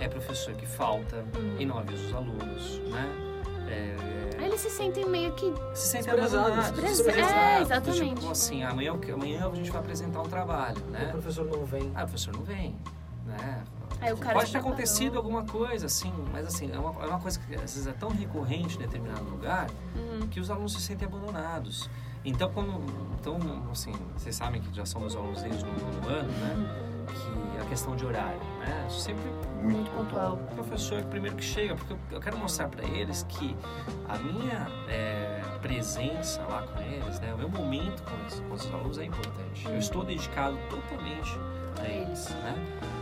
é 0.00 0.08
professor 0.08 0.54
que 0.54 0.66
falta 0.66 1.24
e 1.58 1.64
não 1.64 1.78
avisa 1.78 2.04
os 2.04 2.14
alunos, 2.14 2.80
né? 2.90 3.27
É, 3.70 4.38
Aí 4.38 4.46
eles 4.46 4.60
se 4.60 4.70
sentem 4.70 5.04
meio 5.08 5.32
que. 5.32 5.52
se 5.74 5.88
sentem 5.88 6.12
Desprezados, 6.14 6.34
abandonados. 6.68 7.00
É, 7.00 7.56
do 7.56 7.62
exatamente. 7.62 8.14
Tipo 8.14 8.30
assim, 8.30 8.62
amanhã, 8.62 8.92
o 8.94 9.14
amanhã 9.14 9.50
a 9.50 9.54
gente 9.54 9.70
vai 9.70 9.80
apresentar 9.80 10.20
um 10.20 10.28
trabalho, 10.28 10.80
O 10.86 10.90
né? 10.90 11.08
professor 11.10 11.44
não 11.46 11.64
vem. 11.64 11.90
Ah, 11.94 12.04
o 12.04 12.06
professor 12.06 12.34
não 12.34 12.42
vem, 12.42 12.76
né? 13.26 13.64
Aí 14.00 14.12
o 14.12 14.16
cara 14.16 14.34
Pode 14.34 14.52
ter 14.52 14.58
acontecido 14.58 15.16
alguma 15.16 15.44
coisa, 15.44 15.86
assim, 15.86 16.12
mas 16.32 16.46
assim, 16.46 16.70
é 16.72 16.78
uma, 16.78 16.90
é 17.04 17.08
uma 17.08 17.18
coisa 17.18 17.38
que 17.40 17.52
às 17.56 17.60
vezes 17.62 17.86
é 17.88 17.92
tão 17.92 18.10
recorrente 18.10 18.76
em 18.76 18.78
determinado 18.78 19.24
lugar 19.24 19.66
Uhum. 19.96 20.28
que 20.28 20.38
os 20.38 20.50
alunos 20.50 20.72
se 20.74 20.80
sentem 20.80 21.08
abandonados. 21.08 21.90
Então, 22.24 22.48
quando, 22.52 22.84
então, 23.18 23.38
assim, 23.72 23.92
vocês 24.16 24.36
sabem 24.36 24.60
que 24.60 24.72
já 24.74 24.86
são 24.86 25.00
meus 25.00 25.16
alunos 25.16 25.42
desde 25.42 25.64
o 25.64 25.66
nono 25.66 26.08
ano, 26.08 26.28
né? 26.28 26.84
que 27.08 27.60
a 27.60 27.64
questão 27.64 27.96
de 27.96 28.04
horário, 28.06 28.38
né? 28.68 28.86
Sempre 28.90 29.24
Muito 29.62 29.90
pontual. 29.90 30.34
o 30.34 30.54
professor 30.54 30.98
é 30.98 31.02
o 31.02 31.06
primeiro 31.06 31.36
que 31.36 31.44
chega, 31.44 31.74
porque 31.74 31.92
eu- 31.92 31.98
eu 32.12 32.20
quero 32.20 32.36
mostrar 32.38 32.68
para 32.68 32.84
eles 32.84 33.24
que 33.28 33.56
a 34.08 34.16
minha 34.18 34.66
é, 34.88 35.40
presença 35.60 36.42
lá 36.42 36.62
com 36.62 36.80
eles, 36.82 37.18
né, 37.20 37.32
o 37.34 37.38
meu 37.38 37.48
momento 37.48 38.02
com 38.02 38.26
os, 38.26 38.40
com 38.40 38.54
os 38.54 38.74
alunos 38.74 38.98
é 38.98 39.04
importante. 39.04 39.66
Eu 39.66 39.78
estou 39.78 40.04
dedicado 40.04 40.56
totalmente 40.70 41.36
a 41.82 41.88
eles, 41.88 42.28
né? 42.30 42.54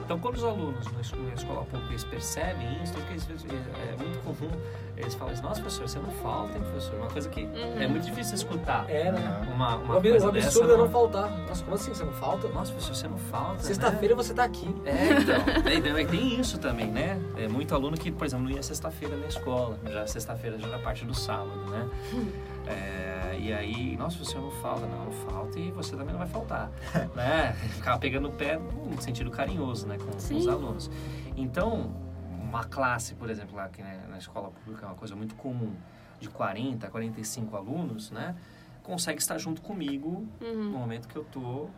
Então, 0.06 0.20
quando 0.20 0.36
os 0.36 0.44
alunos 0.44 0.86
na 0.92 1.00
es- 1.00 1.10
na 1.12 1.34
escola 1.34 1.64
pública 1.64 1.90
eles 1.90 2.04
percebem 2.04 2.80
isso, 2.82 2.92
porque 2.94 3.14
vezes 3.24 3.44
é 3.50 3.92
é 3.92 3.96
muito 3.96 4.18
comum 4.22 4.50
eles 4.96 5.14
falam 5.14 5.34
assim, 5.34 5.42
nossa, 5.42 5.60
professor, 5.60 5.88
você 5.88 5.98
não 5.98 6.10
falta, 6.10 6.56
hein, 6.56 6.62
professor? 6.64 6.94
Uma 7.00 7.08
coisa 7.10 7.28
que 7.28 7.42
Uhum. 7.42 7.82
é 7.82 7.86
muito 7.88 8.04
difícil 8.06 8.34
escutar. 8.36 8.88
É, 8.88 9.10
né? 9.12 9.46
Uma, 9.52 9.76
uma 9.76 9.98
O 9.98 10.00
coisa 10.00 10.28
absurdo 10.28 10.72
é 10.72 10.76
não 10.76 10.84
não- 10.84 10.90
faltar. 10.90 11.30
Nossa, 11.48 11.62
como 11.64 11.74
assim? 11.74 11.92
Você 11.92 12.04
não 12.04 12.12
falta? 12.12 12.48
Nossa, 12.48 12.72
professor, 12.72 12.94
você 12.94 13.08
não 13.08 13.18
falta, 13.18 13.54
né? 13.54 13.58
Sexta-feira 13.62 14.14
você 14.14 14.32
tá 14.32 14.44
aqui. 14.44 14.74
É, 14.86 14.92
então. 15.20 15.62
tem- 15.94 16.06
tem 16.06 16.40
isso 16.40 16.56
também, 16.58 16.86
né? 16.86 17.20
É 17.36 17.46
muito 17.48 17.74
aluno 17.74 17.96
que, 17.98 18.10
por 18.12 18.24
exemplo, 18.26 18.44
não 18.46 18.52
ia 18.52 18.62
sexta-feira 18.62 19.16
na 19.16 19.26
escola. 19.26 19.76
Já 19.90 20.06
sexta-feira 20.06 20.56
já 20.58 20.68
era 20.68 20.78
parte 20.78 21.04
do 21.04 21.12
sábado, 21.14 21.50
né? 21.68 21.88
É, 22.66 23.38
e 23.38 23.52
aí, 23.52 23.96
nossa, 23.96 24.18
você 24.18 24.36
não 24.36 24.50
falta, 24.50 24.86
não, 24.86 25.04
não 25.06 25.12
falta 25.12 25.58
e 25.58 25.70
você 25.70 25.92
também 25.96 26.12
não 26.12 26.18
vai 26.18 26.28
faltar, 26.28 26.70
né? 27.14 27.52
Ficava 27.52 27.98
pegando 27.98 28.28
o 28.28 28.32
pé 28.32 28.58
no 28.58 29.00
sentido 29.00 29.30
carinhoso, 29.30 29.86
né, 29.86 29.96
com, 29.98 30.06
com 30.06 30.36
os 30.36 30.48
alunos. 30.48 30.90
Então, 31.36 31.94
uma 32.40 32.64
classe, 32.64 33.14
por 33.14 33.30
exemplo, 33.30 33.56
lá 33.56 33.68
que 33.68 33.82
né, 33.82 34.04
na 34.08 34.18
escola 34.18 34.50
pública 34.50 34.84
é 34.86 34.88
uma 34.88 34.94
coisa 34.96 35.14
muito 35.14 35.34
comum, 35.36 35.72
de 36.18 36.28
40, 36.28 36.88
45 36.88 37.56
alunos, 37.56 38.10
né? 38.10 38.34
Consegue 38.82 39.20
estar 39.20 39.36
junto 39.38 39.60
comigo 39.60 40.26
no 40.40 40.46
Uhum. 40.46 40.70
momento 40.70 41.08
que 41.08 41.16
eu 41.16 41.24
tô 41.24 41.68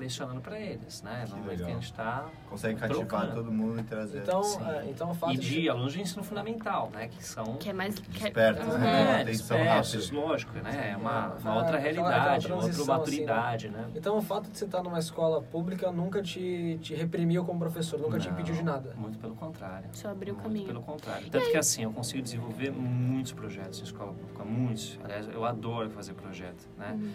lecionando 0.00 0.40
para 0.40 0.58
eles, 0.58 1.02
né? 1.02 1.24
Que 1.26 1.30
No 1.30 1.36
momento 1.38 1.58
que 1.58 1.64
a 1.64 1.74
gente 1.74 1.84
está 1.84 2.28
Consegue 2.48 2.80
cativar 2.80 3.06
Trocando. 3.06 3.34
todo 3.34 3.52
mundo 3.52 3.80
e 3.80 3.84
trazer. 3.84 4.22
Então, 4.22 4.42
Sim. 4.42 4.64
é, 4.66 4.86
então 4.90 5.10
o 5.10 5.14
fato 5.14 5.34
e 5.34 5.36
de... 5.38 5.60
de 5.62 5.68
alunos 5.68 5.92
de 5.92 6.00
ensino 6.00 6.24
fundamental, 6.24 6.90
né? 6.92 7.08
Que 7.08 7.24
são 7.24 7.56
Que 7.58 7.70
é 7.70 7.72
mais. 7.72 7.94
Que 7.94 8.26
é, 8.26 8.32
né? 8.52 9.24
é, 9.24 9.68
rápida. 9.68 10.16
lógico, 10.16 10.52
né? 10.58 10.90
É 10.92 10.96
uma, 10.96 11.36
É, 11.36 11.40
uma 11.42 11.56
outra 11.56 11.78
realidade, 11.78 12.46
uma 12.48 12.62
outra 12.64 12.84
maturidade, 12.84 13.68
né? 13.68 13.88
Então 13.94 14.16
o 14.18 14.22
fato 14.22 14.50
de 14.50 14.58
você 14.58 14.64
estar 14.64 14.82
numa 14.82 14.98
escola 14.98 15.40
pública 15.42 15.92
nunca 15.92 16.22
te, 16.22 16.78
te 16.82 16.94
reprimiu 16.94 17.44
como 17.44 17.58
professor, 17.60 18.00
nunca 18.00 18.18
te 18.18 18.26
Não, 18.26 18.34
impediu 18.34 18.54
de 18.54 18.62
nada. 18.62 18.94
Muito 18.96 19.18
pelo 19.18 19.34
contrário. 19.34 19.88
Só 19.92 20.08
abriu 20.08 20.34
o 20.34 20.36
muito 20.38 20.48
caminho. 20.48 20.66
pelo 20.66 20.82
contrário. 20.82 21.30
Tanto 21.30 21.50
que 21.50 21.56
assim, 21.56 21.84
eu 21.84 21.92
consigo 21.92 22.22
desenvolver 22.22 22.70
muitos 22.72 23.32
projetos 23.32 23.80
em 23.80 23.84
escola 23.84 24.12
pública, 24.12 24.44
muitos. 24.44 24.98
Aliás, 25.04 25.28
eu 25.28 25.44
adoro 25.44 25.90
fazer 25.90 26.14
projeto, 26.14 26.68
né? 26.76 26.92
Uhum. 26.92 27.12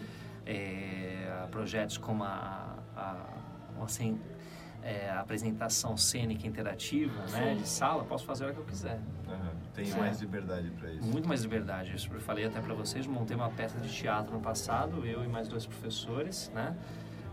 É, 0.48 1.46
projetos 1.50 1.98
como 1.98 2.22
a, 2.22 2.75
a, 2.96 3.24
assim, 3.82 4.18
é, 4.82 5.10
apresentação 5.10 5.96
cênica 5.96 6.46
interativa, 6.46 7.26
né? 7.26 7.54
De 7.54 7.68
sala, 7.68 8.04
posso 8.04 8.24
fazer 8.24 8.44
a 8.44 8.46
hora 8.46 8.54
que 8.54 8.60
eu 8.60 8.66
quiser. 8.66 9.00
Aham, 9.28 9.50
Tem 9.74 9.90
mais 9.94 10.20
liberdade 10.20 10.70
pra 10.70 10.90
isso. 10.92 11.06
Muito 11.08 11.28
mais 11.28 11.42
liberdade. 11.42 11.94
Isso 11.94 12.08
eu 12.12 12.20
falei 12.20 12.44
até 12.44 12.60
para 12.60 12.74
vocês. 12.74 13.06
Montei 13.06 13.36
uma 13.36 13.50
peça 13.50 13.78
de 13.80 13.92
teatro 13.92 14.32
no 14.32 14.40
passado, 14.40 15.04
eu 15.04 15.24
e 15.24 15.28
mais 15.28 15.48
dois 15.48 15.66
professores, 15.66 16.50
né? 16.54 16.76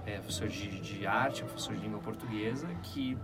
É, 0.06 0.18
professor 0.18 0.48
de, 0.50 0.82
de 0.82 1.08
arte, 1.08 1.44
professor 1.44 1.76
de 1.76 1.82
língua 1.82 2.00
portuguesa, 2.00 2.68
que 2.82 3.18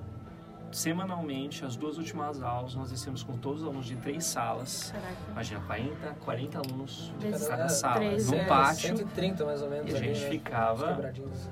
semanalmente, 0.71 1.65
as 1.65 1.75
duas 1.75 1.97
últimas 1.97 2.41
aulas, 2.41 2.75
nós 2.75 2.91
descemos 2.91 3.23
com 3.23 3.37
todos 3.37 3.61
os 3.61 3.67
alunos 3.67 3.85
de 3.85 3.95
três 3.95 4.25
salas. 4.25 4.91
Caraca. 4.91 5.15
Imagina, 5.31 5.61
40, 5.61 6.15
40 6.25 6.57
alunos 6.59 7.13
em 7.15 7.31
Vezes 7.31 7.47
cada 7.47 7.63
é, 7.63 7.69
sala, 7.69 7.95
três, 7.95 8.29
num 8.29 8.37
é, 8.37 8.45
pátio. 8.45 8.97
130 8.97 9.45
mais 9.45 9.61
ou 9.61 9.69
menos 9.69 9.91
E 9.91 9.93
a 9.95 9.97
ali, 9.97 10.07
gente 10.13 10.23
né? 10.23 10.29
ficava-. 10.31 10.95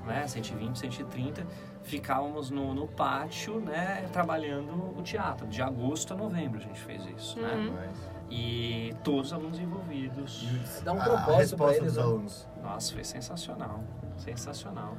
Né, 0.06 0.26
120, 0.26 0.78
130, 0.78 1.46
ficávamos 1.82 2.50
no, 2.50 2.74
no 2.74 2.86
pátio, 2.86 3.60
né, 3.60 4.08
trabalhando 4.12 4.94
o 4.98 5.02
teatro. 5.02 5.46
De 5.46 5.62
agosto 5.62 6.14
a 6.14 6.16
novembro 6.16 6.58
a 6.58 6.62
gente 6.62 6.80
fez 6.80 7.02
isso, 7.16 7.40
né? 7.40 7.54
Uhum. 7.54 7.72
Mas- 7.74 8.18
E 8.30 8.94
todos 9.02 9.28
os 9.28 9.32
alunos 9.32 9.58
envolvidos. 9.58 10.46
Dá 10.84 10.92
um 10.92 10.98
propósito 10.98 11.30
a 11.30 11.36
resposta 11.38 11.56
pra 11.56 11.76
eles, 11.76 11.84
dos 11.94 11.96
né? 11.96 12.02
alunos. 12.02 12.48
Nossa, 12.62 12.92
foi 12.92 13.04
sensacional, 13.04 13.82
sensacional. 14.18 14.96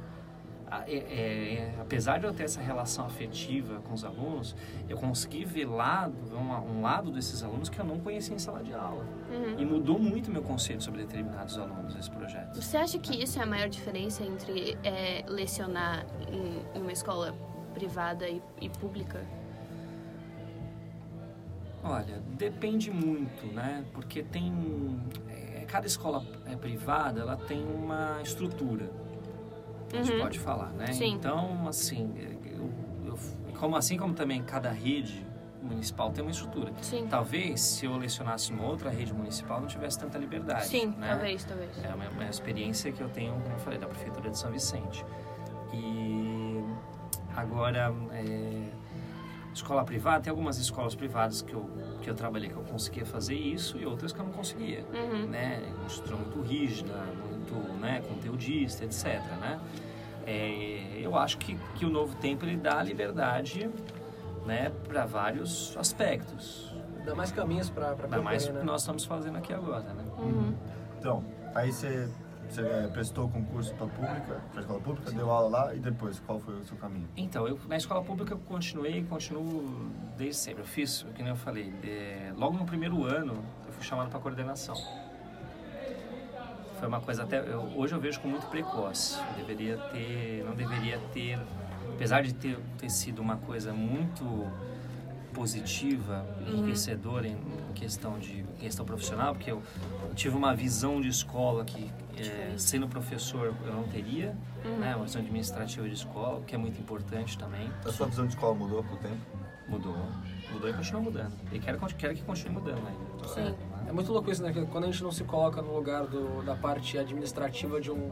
É- 0.86 0.94
é- 0.96 1.74
apesar 1.80 2.18
de 2.18 2.26
eu 2.26 2.32
ter 2.32 2.44
essa 2.44 2.60
relação 2.60 3.04
afetiva 3.04 3.80
com 3.80 3.92
os 3.92 4.04
alunos, 4.04 4.54
eu 4.88 4.96
consegui 4.96 5.44
ver 5.44 5.64
lado, 5.66 6.14
um, 6.32 6.78
um 6.78 6.82
lado 6.82 7.10
desses 7.10 7.42
alunos 7.42 7.68
que 7.68 7.78
eu 7.78 7.84
não 7.84 7.98
conhecia 7.98 8.34
em 8.34 8.38
sala 8.38 8.62
de 8.62 8.72
aula. 8.72 9.04
Uhum. 9.30 9.58
E 9.58 9.64
mudou 9.64 9.98
muito 9.98 10.30
meu 10.30 10.42
conceito 10.42 10.84
sobre 10.84 11.02
determinados 11.02 11.58
alunos 11.58 11.96
esse 11.96 12.10
projeto. 12.10 12.54
Você 12.54 12.76
acha 12.76 12.98
que 12.98 13.20
isso 13.20 13.38
é 13.38 13.42
a 13.42 13.46
maior 13.46 13.68
diferença 13.68 14.24
entre 14.24 14.78
é, 14.84 15.24
lecionar 15.28 16.06
em, 16.28 16.78
em 16.78 16.82
uma 16.82 16.92
escola 16.92 17.34
privada 17.74 18.28
e, 18.28 18.40
e 18.60 18.68
pública? 18.68 19.24
Olha, 21.82 22.22
depende 22.36 22.90
muito, 22.90 23.46
né? 23.46 23.84
Porque 23.92 24.22
tem 24.22 25.00
é, 25.28 25.64
cada 25.66 25.86
escola 25.86 26.24
é, 26.46 26.54
privada, 26.54 27.20
ela 27.20 27.36
tem 27.36 27.64
uma 27.64 28.20
estrutura. 28.22 28.90
A 29.92 29.96
gente 30.02 30.12
Uhum. 30.12 30.20
pode 30.22 30.38
falar, 30.38 30.68
né? 30.72 30.86
Sim. 30.92 31.14
Então, 31.14 31.66
assim, 31.68 32.12
eu, 32.16 32.70
eu- 33.06 33.18
como 33.58 33.76
assim 33.76 33.96
como 33.98 34.14
também 34.14 34.42
cada 34.42 34.70
rede 34.70 35.26
municipal 35.62 36.10
tem 36.10 36.22
uma 36.22 36.30
estrutura. 36.30 36.72
Sim. 36.80 37.06
Talvez 37.08 37.60
se 37.60 37.84
eu 37.86 37.96
lecionasse 37.96 38.52
uma 38.52 38.64
outra 38.66 38.88
rede 38.90 39.12
municipal 39.12 39.60
não 39.60 39.66
tivesse 39.68 39.98
tanta 39.98 40.16
liberdade. 40.18 40.66
Sim, 40.66 40.94
né? 40.98 41.08
talvez, 41.10 41.44
talvez. 41.44 41.70
É 41.84 41.94
uma, 41.94 42.08
uma 42.08 42.24
experiência 42.24 42.90
que 42.92 43.00
eu 43.00 43.08
tenho, 43.08 43.32
como 43.34 43.54
eu 43.54 43.58
falei, 43.58 43.78
da 43.78 43.86
prefeitura 43.86 44.30
de 44.30 44.38
São 44.38 44.50
Vicente. 44.50 45.04
E 45.72 46.64
agora, 47.36 47.92
é, 48.12 48.70
escola 49.52 49.84
privada, 49.84 50.20
tem 50.22 50.30
algumas 50.30 50.56
escolas 50.58 50.94
privadas 50.94 51.42
que 51.42 51.52
eu, 51.52 51.68
que 52.00 52.08
eu 52.08 52.14
trabalhei 52.14 52.48
que 52.48 52.56
eu 52.56 52.62
conseguia 52.64 53.04
fazer 53.04 53.34
isso 53.34 53.78
e 53.78 53.84
outras 53.86 54.12
que 54.12 54.18
eu 54.20 54.24
não 54.24 54.32
conseguia. 54.32 54.84
Uhum. 54.94 55.26
Né? 55.26 55.62
Uma 55.78 55.86
estrutura 55.86 56.16
muito 56.16 56.40
rígida, 56.40 56.94
muito 57.40 57.54
né, 57.80 58.02
conteudista, 58.06 58.84
etc. 58.84 59.20
Né? 59.40 59.58
É, 60.26 61.00
eu 61.00 61.16
acho 61.16 61.38
que, 61.38 61.56
que 61.74 61.84
o 61.84 61.90
novo 61.90 62.14
tempo 62.16 62.44
ele 62.44 62.56
dá 62.56 62.82
liberdade 62.82 63.68
né, 64.46 64.70
para 64.86 65.06
vários 65.06 65.76
aspectos. 65.76 66.72
Dá 67.04 67.14
mais 67.14 67.32
caminhos 67.32 67.70
pra 67.70 67.90
Ainda 67.92 68.20
mais 68.20 68.42
o 68.42 68.46
percorrer, 68.46 68.52
que 68.52 68.66
né? 68.66 68.72
nós 68.72 68.82
estamos 68.82 69.04
fazendo 69.04 69.38
aqui 69.38 69.52
agora. 69.52 69.82
Né? 69.94 70.04
Uhum. 70.18 70.54
Então, 70.98 71.24
aí 71.54 71.72
você, 71.72 72.08
você 72.48 72.60
é, 72.60 72.86
prestou 72.88 73.26
concurso 73.30 73.74
para 73.74 73.86
pública, 73.86 74.40
para 74.52 74.60
escola 74.60 74.80
pública, 74.80 75.10
deu 75.10 75.30
aula 75.30 75.48
lá 75.48 75.74
e 75.74 75.78
depois, 75.78 76.20
qual 76.20 76.38
foi 76.38 76.54
o 76.58 76.64
seu 76.64 76.76
caminho? 76.76 77.08
Então, 77.16 77.48
eu, 77.48 77.58
na 77.66 77.76
escola 77.78 78.02
pública 78.02 78.34
eu 78.34 78.38
continuei 78.38 78.98
e 78.98 79.04
continuo 79.04 79.90
desde 80.18 80.36
sempre. 80.36 80.62
Eu 80.62 80.66
fiz, 80.66 81.06
que 81.14 81.22
nem 81.22 81.30
eu 81.30 81.36
falei, 81.36 81.70
de- 81.70 82.32
logo 82.38 82.58
no 82.58 82.66
primeiro 82.66 83.02
ano 83.04 83.32
eu 83.66 83.72
fui 83.72 83.82
chamado 83.82 84.10
para 84.10 84.20
coordenação. 84.20 84.76
Foi 86.80 86.88
uma 86.88 87.00
coisa 87.00 87.22
até, 87.24 87.38
eu- 87.40 87.70
hoje 87.76 87.94
eu 87.94 88.00
vejo 88.00 88.18
como 88.20 88.32
muito 88.32 88.46
precoce. 88.48 89.18
Eu 89.38 89.46
deveria 89.46 89.76
ter, 89.92 90.42
não 90.44 90.54
deveria 90.54 90.98
ter, 91.12 91.38
apesar 91.94 92.22
de 92.22 92.32
ter, 92.34 92.58
ter 92.78 92.90
sido 92.90 93.20
uma 93.20 93.36
coisa 93.36 93.72
muito 93.72 94.46
positiva, 95.34 96.26
enriquecedora 96.48 97.28
em, 97.28 97.32
em 97.36 97.72
questão 97.74 98.18
de 98.18 98.40
em 98.40 98.64
questão 98.64 98.84
profissional, 98.84 99.32
porque 99.34 99.50
eu 99.50 99.62
tive 100.14 100.36
uma 100.36 100.54
visão 100.54 101.00
de 101.00 101.08
escola 101.08 101.64
que 101.64 101.90
é, 102.18 102.52
sendo 102.58 102.88
professor 102.88 103.54
eu 103.64 103.72
não 103.72 103.84
teria, 103.84 104.36
né, 104.78 104.94
uma 104.96 105.04
visão 105.04 105.20
administrativa 105.22 105.86
de 105.88 105.94
escola, 105.94 106.42
que 106.46 106.54
é 106.54 106.58
muito 106.58 106.78
importante 106.80 107.38
também. 107.38 107.70
A 107.86 107.92
sua 107.92 108.06
visão 108.06 108.26
de 108.26 108.34
escola 108.34 108.54
mudou 108.54 108.82
com 108.82 108.94
o 108.94 108.98
tempo? 108.98 109.16
Mudou. 109.68 109.96
Mudou 110.52 110.68
e 110.68 110.72
continua 110.74 111.00
mudando. 111.00 111.32
E 111.52 111.58
quero, 111.60 111.78
quero 111.96 112.14
que 112.14 112.22
continue 112.22 112.54
mudando 112.54 112.82
ainda. 112.86 113.28
Sim. 113.28 113.40
É 113.40 113.79
muito 113.92 114.12
louco 114.12 114.30
isso, 114.30 114.42
né? 114.42 114.52
Que 114.52 114.64
quando 114.66 114.84
a 114.84 114.86
gente 114.86 115.02
não 115.02 115.12
se 115.12 115.24
coloca 115.24 115.60
no 115.62 115.74
lugar 115.74 116.06
do, 116.06 116.42
da 116.44 116.54
parte 116.54 116.98
administrativa 116.98 117.80
de 117.80 117.90
um 117.90 118.10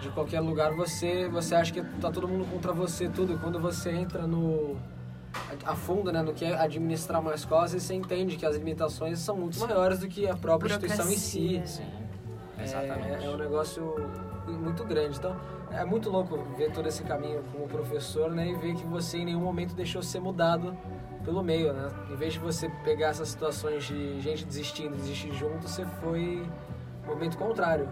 de 0.00 0.08
qualquer 0.10 0.40
lugar, 0.40 0.72
você 0.74 1.28
você 1.28 1.54
acha 1.56 1.72
que 1.72 1.82
tá 2.00 2.10
todo 2.10 2.28
mundo 2.28 2.48
contra 2.50 2.72
você 2.72 3.08
tudo. 3.08 3.32
E 3.32 3.38
quando 3.38 3.58
você 3.58 3.90
entra 3.90 4.26
no 4.26 4.76
a 5.66 5.72
a 5.72 5.74
fundo, 5.74 6.12
né, 6.12 6.22
no 6.22 6.32
que 6.32 6.44
é 6.44 6.54
administrar 6.58 7.20
uma 7.20 7.34
escola, 7.34 7.66
você 7.68 7.94
entende 7.94 8.36
que 8.36 8.46
as 8.46 8.56
limitações 8.56 9.18
são 9.18 9.36
muito 9.36 9.58
maiores 9.58 9.98
do 10.00 10.08
que 10.08 10.28
a 10.28 10.36
própria 10.36 10.70
instituição 10.74 11.10
em 11.10 11.16
si. 11.16 11.62
Sim. 11.64 11.82
É- 12.58 12.62
Exatamente. 12.64 13.24
É, 13.24 13.30
um 13.30 13.36
negócio 13.36 13.94
muito 14.46 14.84
grande. 14.84 15.18
Então, 15.18 15.36
é 15.70 15.84
muito 15.84 16.10
louco 16.10 16.38
ver 16.56 16.72
todo 16.72 16.88
esse 16.88 17.02
caminho 17.02 17.42
como 17.52 17.66
professor, 17.68 18.30
né? 18.30 18.48
E 18.48 18.54
ver 18.54 18.74
que 18.74 18.84
você 18.86 19.18
em 19.18 19.26
nenhum 19.26 19.40
momento 19.40 19.74
deixou 19.74 20.02
ser 20.02 20.20
mudado 20.20 20.76
pelo 21.28 21.42
meio, 21.42 21.74
né? 21.74 21.90
Em 22.10 22.16
vez 22.16 22.32
de 22.32 22.38
você 22.38 22.70
pegar 22.84 23.08
essas 23.08 23.28
situações 23.28 23.84
de 23.84 24.18
gente 24.22 24.46
desistindo, 24.46 24.96
desistir 24.96 25.30
junto, 25.34 25.68
você 25.68 25.84
foi 26.00 26.42
no 27.06 27.12
momento 27.12 27.36
contrário. 27.36 27.86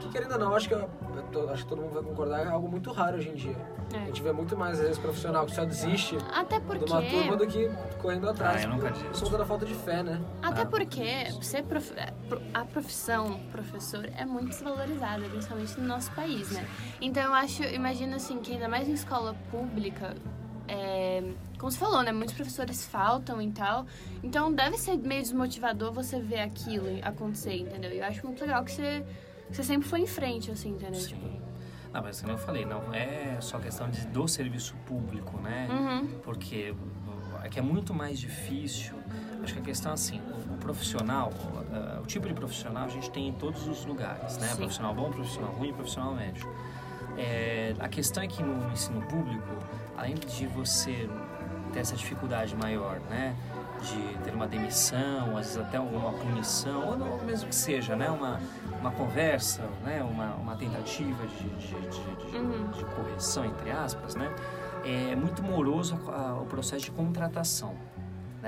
Que 0.00 0.08
querendo 0.08 0.32
ou 0.32 0.38
não, 0.38 0.54
acho 0.54 0.68
que, 0.68 0.74
eu- 0.74 0.88
eu 1.14 1.22
tô- 1.30 1.50
acho 1.50 1.64
que 1.64 1.68
todo 1.68 1.82
mundo 1.82 1.92
vai 1.92 2.02
concordar, 2.02 2.46
é 2.46 2.48
algo 2.48 2.66
muito 2.66 2.90
raro 2.90 3.18
hoje 3.18 3.28
em 3.28 3.34
dia. 3.34 3.56
A 3.92 3.96
É. 3.96 4.06
gente 4.06 4.22
vê 4.22 4.32
muito 4.32 4.56
mais, 4.56 4.76
às 4.78 4.80
vezes, 4.80 4.98
profissional 4.98 5.44
que 5.44 5.54
só 5.54 5.64
desiste 5.66 6.16
Até 6.34 6.58
de 6.60 6.64
uma 6.66 6.76
porque. 6.76 7.10
turma 7.10 7.36
do 7.36 7.46
que 7.46 7.70
correndo 8.00 8.28
atrás. 8.30 8.62
Ah, 8.62 8.68
eu 8.68 8.70
nunca 8.70 8.90
desisto. 8.90 9.24
Conta 9.24 9.38
da 9.38 9.44
falta 9.44 9.66
de 9.66 9.74
fé, 9.74 10.02
né? 10.02 10.18
Até 10.42 10.62
Ah. 10.62 10.66
porque 10.66 11.26
ser 11.42 11.64
prof... 11.64 11.92
é, 11.94 12.10
pro- 12.28 12.40
a 12.54 12.64
profissão 12.64 13.38
professor 13.52 14.08
é 14.16 14.24
muito 14.24 14.48
desvalorizada, 14.48 15.28
principalmente 15.28 15.78
no 15.78 15.86
nosso 15.86 16.10
país, 16.12 16.50
né? 16.52 16.66
Então 17.02 17.22
eu 17.22 17.34
acho, 17.34 17.62
imagino 17.64 18.14
assim, 18.16 18.38
que 18.38 18.52
ainda 18.54 18.68
mais 18.68 18.88
em 18.88 18.92
escola 18.92 19.34
pública, 19.50 20.14
é, 20.68 21.22
como 21.58 21.72
você 21.72 21.78
falou, 21.78 22.02
né? 22.02 22.12
Muitos 22.12 22.34
professores 22.34 22.86
faltam 22.86 23.40
e 23.40 23.50
tal. 23.50 23.86
Então 24.22 24.52
deve 24.52 24.76
ser 24.76 24.96
meio 24.96 25.22
desmotivador 25.22 25.92
você 25.92 26.20
ver 26.20 26.40
aquilo 26.40 26.86
acontecer, 27.02 27.56
entendeu? 27.56 27.90
E 27.92 27.98
eu 27.98 28.04
acho 28.04 28.24
muito 28.26 28.40
legal 28.40 28.64
que 28.64 28.72
você, 28.72 29.04
que 29.48 29.56
você 29.56 29.64
sempre 29.64 29.88
foi 29.88 30.00
em 30.00 30.06
frente, 30.06 30.50
assim, 30.50 30.70
entendeu? 30.70 31.00
Tipo, 31.00 31.26
Sim. 31.26 31.40
Não, 31.92 32.02
mas 32.02 32.20
como 32.20 32.34
eu 32.34 32.38
falei, 32.38 32.66
não 32.66 32.92
é 32.92 33.38
só 33.40 33.58
questão 33.58 33.88
de, 33.88 34.06
do 34.08 34.28
serviço 34.28 34.76
público, 34.86 35.40
né? 35.40 35.68
Uhum. 35.70 36.06
Porque 36.22 36.74
é 37.42 37.48
que 37.48 37.58
é 37.58 37.62
muito 37.62 37.94
mais 37.94 38.18
difícil. 38.18 38.94
Acho 39.42 39.54
que 39.54 39.60
a 39.60 39.62
questão 39.62 39.92
é 39.92 39.94
assim, 39.94 40.20
o, 40.20 40.54
o 40.54 40.58
profissional, 40.58 41.30
uh, 41.30 42.02
o 42.02 42.06
tipo 42.06 42.26
de 42.28 42.34
profissional 42.34 42.84
a 42.84 42.88
gente 42.88 43.10
tem 43.10 43.28
em 43.28 43.32
todos 43.32 43.66
os 43.66 43.84
lugares, 43.86 44.36
né? 44.36 44.48
Sim. 44.48 44.56
Profissional 44.56 44.94
bom, 44.94 45.10
profissional 45.10 45.52
ruim, 45.52 45.72
profissional 45.72 46.14
médio. 46.14 46.48
É, 47.18 47.74
a 47.80 47.88
questão 47.88 48.22
é 48.22 48.26
que 48.28 48.42
no 48.42 48.70
ensino 48.72 49.00
público, 49.02 49.46
além 49.96 50.14
de 50.14 50.46
você 50.46 51.08
ter 51.72 51.80
essa 51.80 51.96
dificuldade 51.96 52.54
maior, 52.56 53.00
né? 53.10 53.34
De 53.82 54.18
ter 54.24 54.34
uma 54.34 54.46
demissão, 54.46 55.36
às 55.36 55.46
vezes 55.46 55.56
até 55.58 55.76
alguma 55.76 56.12
punição, 56.12 56.88
ou 56.90 56.96
não, 56.98 57.18
mesmo 57.24 57.48
que 57.48 57.54
seja, 57.54 57.94
né? 57.96 58.08
Uma, 58.10 58.40
uma 58.80 58.90
conversa, 58.92 59.62
né? 59.84 60.02
Uma, 60.02 60.34
uma 60.36 60.56
tentativa 60.56 61.26
de, 61.26 61.48
de, 61.50 61.66
de, 61.74 62.30
de- 62.30 62.36
Uhum. 62.36 62.70
de 62.70 62.84
correção, 62.84 63.44
entre 63.44 63.70
aspas, 63.70 64.14
né? 64.14 64.32
É 64.84 65.14
muito 65.16 65.42
moroso 65.42 65.98
a- 66.08 66.34
o 66.40 66.46
processo 66.46 66.84
de 66.84 66.90
contratação. 66.92 67.74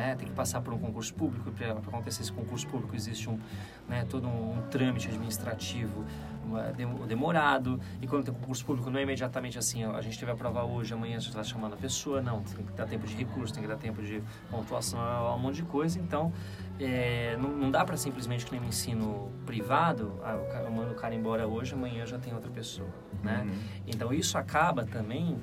Né? 0.00 0.14
Tem 0.18 0.26
que 0.26 0.32
passar 0.34 0.62
por 0.62 0.72
um 0.72 0.78
concurso 0.78 1.12
público, 1.12 1.50
para 1.50 1.72
acontecer 1.72 2.22
esse 2.22 2.32
concurso 2.32 2.66
público 2.66 2.96
existe 2.96 3.28
um, 3.28 3.38
né, 3.86 4.06
todo 4.08 4.26
um, 4.26 4.58
um 4.58 4.62
trâmite 4.70 5.08
administrativo 5.08 6.06
dem- 6.74 7.06
demorado, 7.06 7.78
e 8.00 8.06
quando 8.06 8.24
tem 8.24 8.32
concurso 8.34 8.64
público 8.64 8.88
não 8.90 8.98
é 8.98 9.02
imediatamente 9.02 9.58
assim, 9.58 9.84
ó, 9.84 9.94
a 9.94 10.00
gente 10.00 10.18
teve 10.18 10.32
a 10.32 10.34
prova 10.34 10.64
hoje, 10.64 10.94
amanhã 10.94 11.20
você 11.20 11.28
está 11.28 11.44
chamando 11.44 11.74
a 11.74 11.76
pessoa, 11.76 12.22
não, 12.22 12.42
tem 12.42 12.64
que 12.64 12.72
dar 12.72 12.86
tempo 12.86 13.06
de 13.06 13.14
recurso, 13.14 13.52
tem 13.52 13.62
que 13.62 13.68
dar 13.68 13.76
tempo 13.76 14.02
de 14.02 14.22
pontuação, 14.50 14.98
um 15.36 15.38
monte 15.38 15.56
de 15.56 15.62
coisa, 15.64 16.00
então 16.00 16.32
é, 16.80 17.36
não, 17.38 17.50
não 17.50 17.70
dá 17.70 17.84
para 17.84 17.96
simplesmente 17.98 18.46
que 18.46 18.52
nem 18.52 18.60
no 18.62 18.68
ensino 18.68 19.30
privado, 19.44 20.18
ah, 20.24 20.34
cara- 20.50 20.64
eu 20.64 20.72
mando 20.72 20.92
o 20.92 20.94
cara 20.94 21.14
embora 21.14 21.46
hoje, 21.46 21.74
amanhã 21.74 22.06
já 22.06 22.18
tem 22.18 22.32
outra 22.32 22.50
pessoa, 22.50 22.88
né? 23.22 23.46
Então 23.86 24.12
isso 24.14 24.38
acaba 24.38 24.84
também 24.86 25.36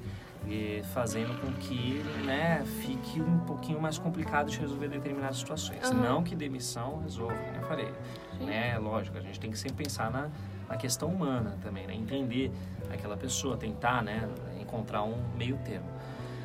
eh, 0.49 0.81
fazendo 0.93 1.39
com 1.39 1.51
que 1.53 2.01
né, 2.25 2.63
fique 2.81 3.21
um 3.21 3.39
pouquinho 3.39 3.81
mais 3.81 3.97
complicado 3.97 4.49
de 4.49 4.59
resolver 4.59 4.87
determinadas 4.87 5.37
situações. 5.37 5.83
Aham. 5.83 6.01
Não 6.01 6.23
que 6.23 6.35
demissão 6.35 6.99
resolva, 7.01 7.35
como 7.35 7.57
eu 7.57 7.67
falei. 7.67 7.93
Né? 8.39 8.77
Lógico, 8.77 9.17
a 9.17 9.21
gente 9.21 9.39
tem 9.39 9.51
que 9.51 9.57
sempre 9.57 9.83
pensar 9.83 10.11
na, 10.11 10.29
na 10.69 10.77
questão 10.77 11.09
humana 11.09 11.57
também, 11.61 11.87
né? 11.87 11.95
entender 11.95 12.51
aquela 12.91 13.17
pessoa, 13.17 13.57
tentar 13.57 14.03
né, 14.03 14.27
encontrar 14.59 15.03
um 15.03 15.15
meio 15.35 15.57
termo. 15.57 15.87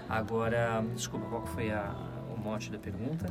Agora, 0.09 0.85
desculpa, 0.95 1.27
qual 1.27 1.47
foi 1.47 1.71
a, 1.71 1.95
o 2.35 2.39
mote 2.39 2.71
da 2.71 2.79
pergunta? 2.79 3.27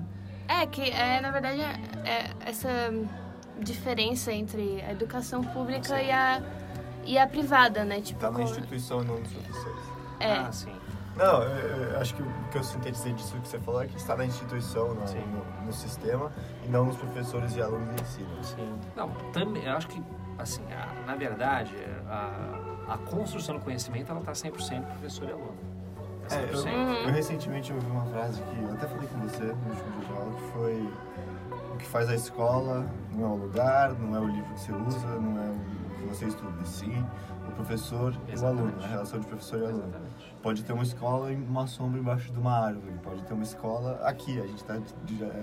É, 0.47 0.65
que 0.65 0.81
é, 0.81 1.21
na 1.21 1.31
verdade, 1.31 1.62
é, 1.62 1.79
é 2.03 2.29
essa 2.45 2.69
diferença 3.60 4.34
entre 4.34 4.81
a 4.81 4.91
educação 4.91 5.43
pública 5.43 6.01
e 6.01 6.12
a, 6.12 6.41
e 7.05 7.17
a 7.17 7.27
privada, 7.27 7.84
né? 7.86 8.01
Tipo, 8.01 8.19
Tá 8.19 8.31
na 8.31 8.43
instituição 8.43 9.01
e 9.01 9.05
não 9.05 9.19
nos 9.19 9.31
professores. 9.31 9.70
É. 10.21 10.38
Ah, 10.39 10.51
sim. 10.51 10.73
Não, 11.15 11.43
eu, 11.43 11.84
eu 11.91 11.99
acho 11.99 12.15
que 12.15 12.21
o 12.23 12.27
que 12.51 12.57
eu 12.57 12.63
sintetizei 12.63 13.12
disso 13.13 13.36
que 13.41 13.47
você 13.47 13.60
falou 13.60 13.81
é 13.84 13.88
que 13.88 13.97
está 13.97 14.15
na 14.15 14.25
instituição, 14.25 14.93
no, 14.93 15.05
Sim. 15.07 15.19
no, 15.19 15.65
no 15.65 15.73
sistema, 15.73 16.31
e 16.65 16.69
não 16.69 16.86
nos 16.86 16.95
professores 16.95 17.53
e 17.55 17.62
alunos 17.62 17.89
em 18.01 18.05
si. 18.05 18.21
né? 18.21 18.39
Sim. 18.43 18.75
Não, 18.95 19.10
também, 19.34 19.63
eu 19.65 19.75
acho 19.75 19.88
que, 19.89 20.01
assim, 20.39 20.63
a- 20.71 21.05
na 21.05 21.15
verdade, 21.15 21.75
a, 22.10 22.93
a 22.93 22.97
construção 22.97 23.55
do 23.55 23.62
conhecimento, 23.62 24.10
ela 24.10 24.21
está 24.21 24.31
100% 24.31 24.84
professor 24.86 25.27
e 25.27 25.31
aluno. 25.34 25.53
É 26.29 26.36
É, 26.36 26.49
eu, 26.53 26.63
100%. 26.63 27.07
eu 27.07 27.12
recentemente 27.13 27.73
ouvi 27.73 27.86
uma 27.88 28.05
frase 28.05 28.41
que 28.41 28.62
eu 28.63 28.71
até 28.73 28.88
falei 28.88 29.07
com 29.10 29.19
você 29.19 29.43
no 29.43 29.69
último 29.69 29.91
dia 29.99 30.07
de 30.07 30.13
aula, 30.13 30.34
que 30.34 30.51
foi 30.53 30.93
o 31.73 31.77
que 31.77 31.86
faz 31.88 32.10
a 32.10 32.15
escola 32.15 32.86
não 33.12 33.25
é 33.25 33.29
o 33.31 33.36
lugar, 33.36 33.91
não 33.99 34.15
é 34.15 34.19
o 34.19 34.27
livro 34.27 34.53
que 34.53 34.60
você 34.62 34.71
usa, 34.71 35.07
não 35.07 35.41
é 35.43 35.49
o 35.49 35.57
que 36.01 36.07
você 36.07 36.25
estuda, 36.25 36.61
e 36.61 36.67
sim 36.67 37.05
o 37.47 37.51
professor 37.53 38.13
e 38.27 38.31
o 38.31 38.33
Exatamente. 38.33 38.61
aluno, 38.69 38.83
a 38.83 38.87
relação 38.87 39.19
de 39.19 39.27
professor 39.27 39.59
e 39.59 39.65
aluno. 39.65 39.83
Exatamente. 39.83 40.35
Pode 40.41 40.63
ter 40.63 40.73
uma 40.73 40.83
escola 40.83 41.31
e 41.31 41.35
uma 41.35 41.67
sombra 41.67 41.99
embaixo 41.99 42.31
de 42.31 42.39
uma 42.39 42.57
árvore, 42.57 42.93
pode 43.03 43.23
ter 43.23 43.33
uma 43.33 43.43
escola 43.43 43.99
aqui, 44.03 44.39
a 44.39 44.47
gente 44.47 44.57
está 44.61 44.77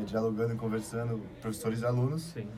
dialogando 0.07 0.55
e 0.55 0.57
conversando, 0.57 1.19
professores 1.41 1.81
e 1.83 1.87
alunos, 1.87 2.23
Sim. 2.23 2.49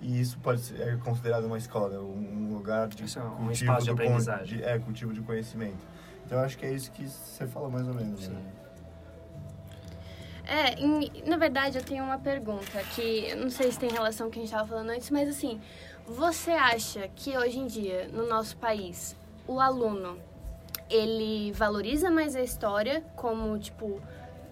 e 0.00 0.20
isso 0.20 0.38
pode 0.38 0.60
ser 0.62 0.80
é 0.80 0.96
considerado 0.96 1.44
uma 1.44 1.58
escola, 1.58 2.00
um 2.00 2.52
lugar 2.54 2.88
de 2.88 3.04
Isso 3.04 3.18
é 3.18 3.22
um 3.22 3.30
cultivo 3.30 3.52
espaço 3.52 3.84
de 3.84 3.90
aprendizagem. 3.90 4.58
de- 4.58 4.64
é, 4.64 4.78
cultivo 4.78 5.12
de 5.12 5.20
conhecimento. 5.20 5.86
Então 6.24 6.38
eu 6.38 6.44
acho 6.44 6.56
que 6.56 6.64
é 6.64 6.72
isso 6.72 6.90
que 6.92 7.06
você 7.08 7.46
falou 7.46 7.70
mais 7.70 7.86
ou 7.88 7.94
menos. 7.94 8.24
Sim. 8.24 8.32
Né? 8.32 8.42
É, 10.46 10.80
em- 10.80 11.22
na 11.28 11.36
verdade 11.36 11.78
eu 11.78 11.84
tenho 11.84 12.02
uma 12.02 12.18
pergunta 12.18 12.82
que 12.94 13.34
não 13.36 13.50
sei 13.50 13.70
se 13.70 13.78
tem 13.78 13.88
relação 13.90 14.26
com 14.26 14.30
o 14.30 14.32
que 14.32 14.38
a 14.38 14.42
gente 14.42 14.50
estava 14.52 14.68
falando 14.68 14.90
antes, 14.90 15.08
mas 15.10 15.28
assim, 15.28 15.60
você 16.06 16.50
acha 16.50 17.08
que 17.08 17.36
hoje 17.36 17.58
em 17.58 17.66
dia, 17.66 18.08
no 18.12 18.26
nosso 18.28 18.56
país, 18.56 19.16
o 19.46 19.60
aluno, 19.60 20.18
ele 20.88 21.52
valoriza 21.52 22.10
mais 22.10 22.34
a 22.34 22.42
história 22.42 23.02
como, 23.14 23.58
tipo, 23.58 24.00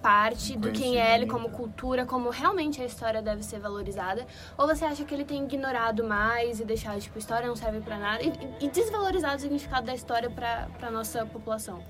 parte 0.01 0.57
do 0.57 0.71
quem 0.71 1.01
é 1.01 1.15
ele, 1.15 1.27
como 1.27 1.51
cultura, 1.51 2.07
como 2.07 2.31
realmente 2.31 2.81
a 2.81 2.85
história 2.85 3.21
deve 3.21 3.43
ser 3.43 3.59
valorizada? 3.59 4.27
Ou 4.57 4.67
você 4.67 4.85
acha 4.85 5.05
que 5.05 5.13
ele 5.13 5.25
tem 5.25 5.45
ignorado 5.45 6.05
mais 6.05 6.61
e 6.61 6.65
deixado, 6.65 7.01
tipo, 7.01 7.19
história 7.19 7.49
não 7.49 7.57
serve 7.57 7.81
pra 7.81 7.99
nada 7.99 8.23
e, 8.23 8.33
e 8.61 8.69
desvalorizado 8.69 9.37
o 9.37 9.41
significado 9.41 9.87
da 9.87 9.95
história 9.95 10.31
pra 10.31 10.91
nossa 10.91 11.27
população? 11.27 11.83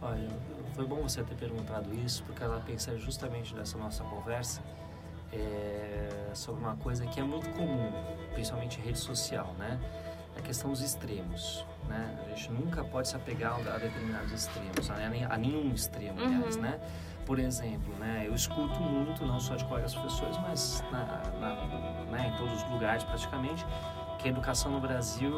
Olha, 0.00 0.28
foi 0.74 0.86
bom 0.86 1.02
você 1.02 1.22
ter 1.22 1.34
perguntado 1.34 1.92
isso, 1.94 2.22
porque 2.24 2.42
ela 2.42 2.62
pensa 2.64 2.96
justamente 2.96 3.54
nessa 3.54 3.76
nossa 3.76 4.04
conversa 4.04 4.62
é, 5.32 6.30
sobre 6.34 6.62
uma 6.62 6.76
coisa 6.76 7.06
que 7.06 7.20
é 7.20 7.22
muito 7.22 7.48
comum, 7.50 7.92
principalmente 8.32 8.78
em 8.80 8.82
rede 8.84 8.98
social, 8.98 9.54
né? 9.58 9.78
A 10.36 10.40
questão 10.40 10.70
dos 10.70 10.80
extremos, 10.80 11.64
né? 11.88 12.18
A 12.24 12.28
gente 12.30 12.50
nunca 12.52 12.82
pode 12.84 13.08
se 13.08 13.16
apegar 13.16 13.54
a 13.54 13.78
determinados 13.78 14.32
extremos, 14.32 14.90
a, 14.90 15.36
nenhum 15.36 15.72
extremo, 15.74 16.20
aliás, 16.20 16.56
Uhum. 16.56 16.62
né? 16.62 16.80
Por 17.26 17.38
exemplo, 17.38 17.94
né? 17.98 18.24
Eu 18.26 18.34
escuto 18.34 18.80
muito, 18.80 19.24
não 19.24 19.38
só 19.38 19.54
de 19.54 19.64
colegas 19.64 19.94
professores, 19.94 20.36
mas 20.38 20.82
na, 20.90 21.04
na- 21.38 22.04
né, 22.10 22.32
em 22.32 22.36
todos 22.38 22.62
os 22.62 22.70
lugares 22.70 23.04
praticamente, 23.04 23.64
que 24.18 24.28
a 24.28 24.30
educação 24.30 24.70
no 24.72 24.80
Brasil 24.80 25.32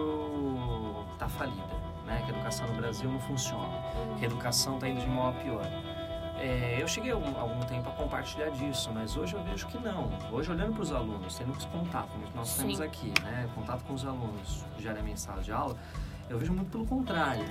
está 1.13 1.29
falida, 1.29 1.75
né? 2.07 2.23
Que 2.25 2.33
a 2.33 2.35
educação 2.35 2.67
no 2.69 2.75
Brasil 2.75 3.11
não 3.11 3.21
funciona, 3.21 3.69
que 4.19 4.25
a 4.25 4.29
educação 4.29 4.75
está 4.77 4.89
indo 4.89 5.01
de 5.01 5.07
mal 5.09 5.31
a 5.31 5.33
pior. 5.33 5.67
É, 6.43 6.79
eu 6.81 6.89
cheguei 6.89 7.13
algum, 7.13 7.39
algum 7.39 7.61
tempo 7.61 7.89
a 7.89 7.93
compartilhar 7.93 8.51
disso, 8.51 8.91
mas 8.93 9.17
hoje 9.17 9.35
eu 9.35 9.45
vejo 9.45 9.69
que 9.69 9.79
não. 9.79 10.11
Hoje, 10.33 10.51
olhando 10.51 10.73
para 10.73 10.83
os 10.83 10.93
alunos, 10.93 11.39
tendo 11.39 11.53
esse 11.57 11.69
contato 11.69 12.09
como 12.09 12.27
que 12.27 12.37
nós 12.37 12.49
Sim. 12.49 12.63
temos 12.63 12.81
aqui, 12.81 13.15
né? 13.23 13.49
Contato 13.55 13.85
com 13.85 13.95
os 13.95 14.05
alunos 14.05 14.65
diariamente 14.77 15.15
em 15.15 15.25
sala 15.25 15.41
de 15.41 15.53
aula, 15.53 15.77
eu 16.29 16.39
vejo 16.39 16.53
muito 16.53 16.69
pelo 16.69 16.85
contrário. 16.85 17.45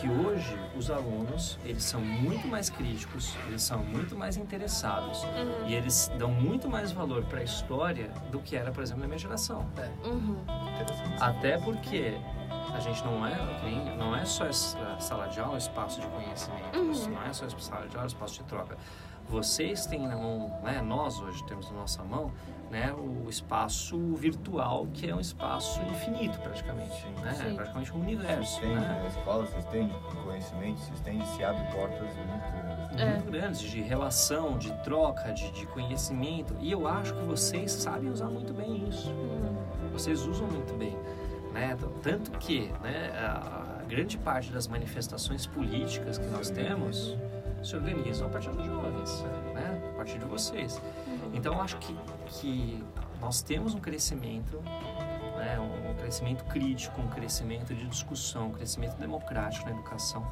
Que 0.00 0.08
hoje 0.08 0.56
os 0.76 0.88
alunos, 0.88 1.58
eles 1.64 1.82
são 1.82 2.00
muito 2.00 2.46
mais 2.46 2.70
críticos, 2.70 3.34
eles 3.48 3.62
são 3.62 3.82
muito 3.82 4.16
mais 4.16 4.36
interessados 4.36 5.26
e 5.66 5.74
eles 5.74 6.08
dão 6.16 6.30
muito 6.30 6.70
mais 6.70 6.92
valor 6.92 7.24
para 7.24 7.40
a 7.40 7.42
história 7.42 8.12
do 8.30 8.38
que 8.38 8.54
era, 8.54 8.70
por 8.70 8.84
exemplo, 8.84 9.00
na 9.00 9.08
minha 9.08 9.18
geração. 9.18 9.66
Uhum. 10.04 10.36
Até 11.18 11.58
porque 11.58 12.16
a 12.74 12.80
gente 12.80 13.04
não 13.04 13.26
é, 13.26 13.36
não 13.96 14.14
é 14.14 14.24
só 14.24 14.46
essa 14.46 14.98
sala 15.00 15.26
de 15.28 15.40
aula, 15.40 15.58
espaço 15.58 16.00
de 16.00 16.06
conhecimento, 16.06 16.78
Uhum. 16.78 17.10
não 17.14 17.22
é 17.22 17.32
só 17.32 17.48
sala 17.58 17.86
de 17.88 17.96
aula, 17.96 18.06
espaço 18.06 18.34
de 18.34 18.44
troca. 18.44 18.76
Vocês 19.28 19.84
têm 19.84 20.06
na 20.08 20.16
mão, 20.16 20.58
né, 20.62 20.80
nós 20.80 21.20
hoje 21.20 21.44
temos 21.44 21.70
na 21.70 21.80
nossa 21.80 22.02
mão, 22.02 22.32
né, 22.70 22.92
o 22.92 23.28
espaço 23.28 23.98
virtual, 24.14 24.86
que 24.92 25.08
é 25.08 25.14
um 25.14 25.20
espaço 25.20 25.80
infinito 25.82 26.38
praticamente, 26.40 27.06
né? 27.22 27.34
Sim. 27.34 27.52
É 27.52 27.54
praticamente 27.54 27.92
um 27.92 28.00
universo, 28.00 28.54
estende, 28.54 28.74
né? 28.74 28.80
né? 28.80 29.02
a 29.04 29.08
escola 29.08 29.46
se 29.46 29.58
estende, 29.58 29.94
conhecimento 30.24 30.80
se 30.80 30.92
estende, 30.92 31.26
se 31.28 31.44
abre 31.44 31.62
portas 31.72 32.00
muito 32.16 32.52
grandes. 32.52 33.00
É. 33.00 33.10
muito 33.10 33.30
grandes 33.30 33.60
de 33.60 33.80
relação, 33.82 34.58
de 34.58 34.72
troca, 34.82 35.32
de, 35.32 35.50
de 35.52 35.66
conhecimento. 35.66 36.54
E 36.60 36.72
eu 36.72 36.86
acho 36.86 37.14
que 37.14 37.22
vocês 37.22 37.70
sabem 37.72 38.10
usar 38.10 38.26
muito 38.28 38.52
bem 38.54 38.88
isso. 38.88 39.12
Vocês 39.92 40.26
usam 40.26 40.46
muito 40.46 40.74
bem. 40.78 40.96
Né? 41.52 41.76
Tanto 42.02 42.32
que 42.32 42.70
né, 42.82 43.10
a 43.16 43.68
a 43.78 43.84
grande 43.84 44.18
parte 44.18 44.50
das 44.52 44.66
manifestações 44.66 45.46
políticas 45.46 46.18
que 46.18 46.26
nós 46.26 46.50
temos 46.50 47.16
se 47.62 47.76
organizam 47.76 48.26
a 48.26 48.30
partir 48.30 48.50
dos 48.50 48.66
jovens, 48.66 49.22
né? 49.54 49.90
a 49.92 49.96
partir 49.96 50.18
de 50.18 50.24
vocês. 50.24 50.80
Então 51.32 51.54
eu 51.54 51.60
acho 51.60 51.76
que, 51.78 51.96
que 52.26 52.84
nós 53.20 53.40
temos 53.40 53.74
um 53.74 53.80
crescimento, 53.80 54.60
né? 55.36 55.58
um, 55.60 55.94
crescimento 55.94 56.44
crítico, 56.44 57.00
um 57.00 57.08
crescimento 57.08 57.74
de 57.74 57.86
discussão, 57.86 58.48
um 58.48 58.52
crescimento 58.52 58.96
democrático 58.96 59.64
na 59.66 59.72
educação 59.72 60.26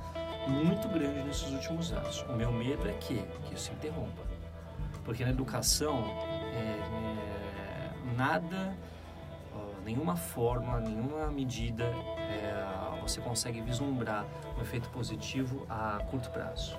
muito 0.48 0.88
grande 0.88 1.22
nesses 1.22 1.50
últimos 1.50 1.92
anos. 1.92 2.24
O 2.28 2.32
meu 2.34 2.52
medo 2.52 2.88
é 2.88 2.92
que, 2.92 3.22
que 3.44 3.54
isso 3.54 3.66
se 3.66 3.72
interrompa. 3.72 4.22
Porque 5.04 5.24
na 5.24 5.30
educação, 5.30 6.04
é, 6.52 6.58
é, 6.58 8.16
nada, 8.16 8.76
nenhuma 9.86 10.16
forma, 10.16 10.80
nenhuma 10.80 11.28
medida 11.30 11.84
é, 11.84 13.00
você 13.00 13.20
consegue 13.20 13.60
vislumbrar 13.60 14.26
um 14.58 14.60
efeito 14.60 14.88
positivo 14.90 15.64
a 15.70 16.00
curto 16.10 16.28
prazo. 16.30 16.76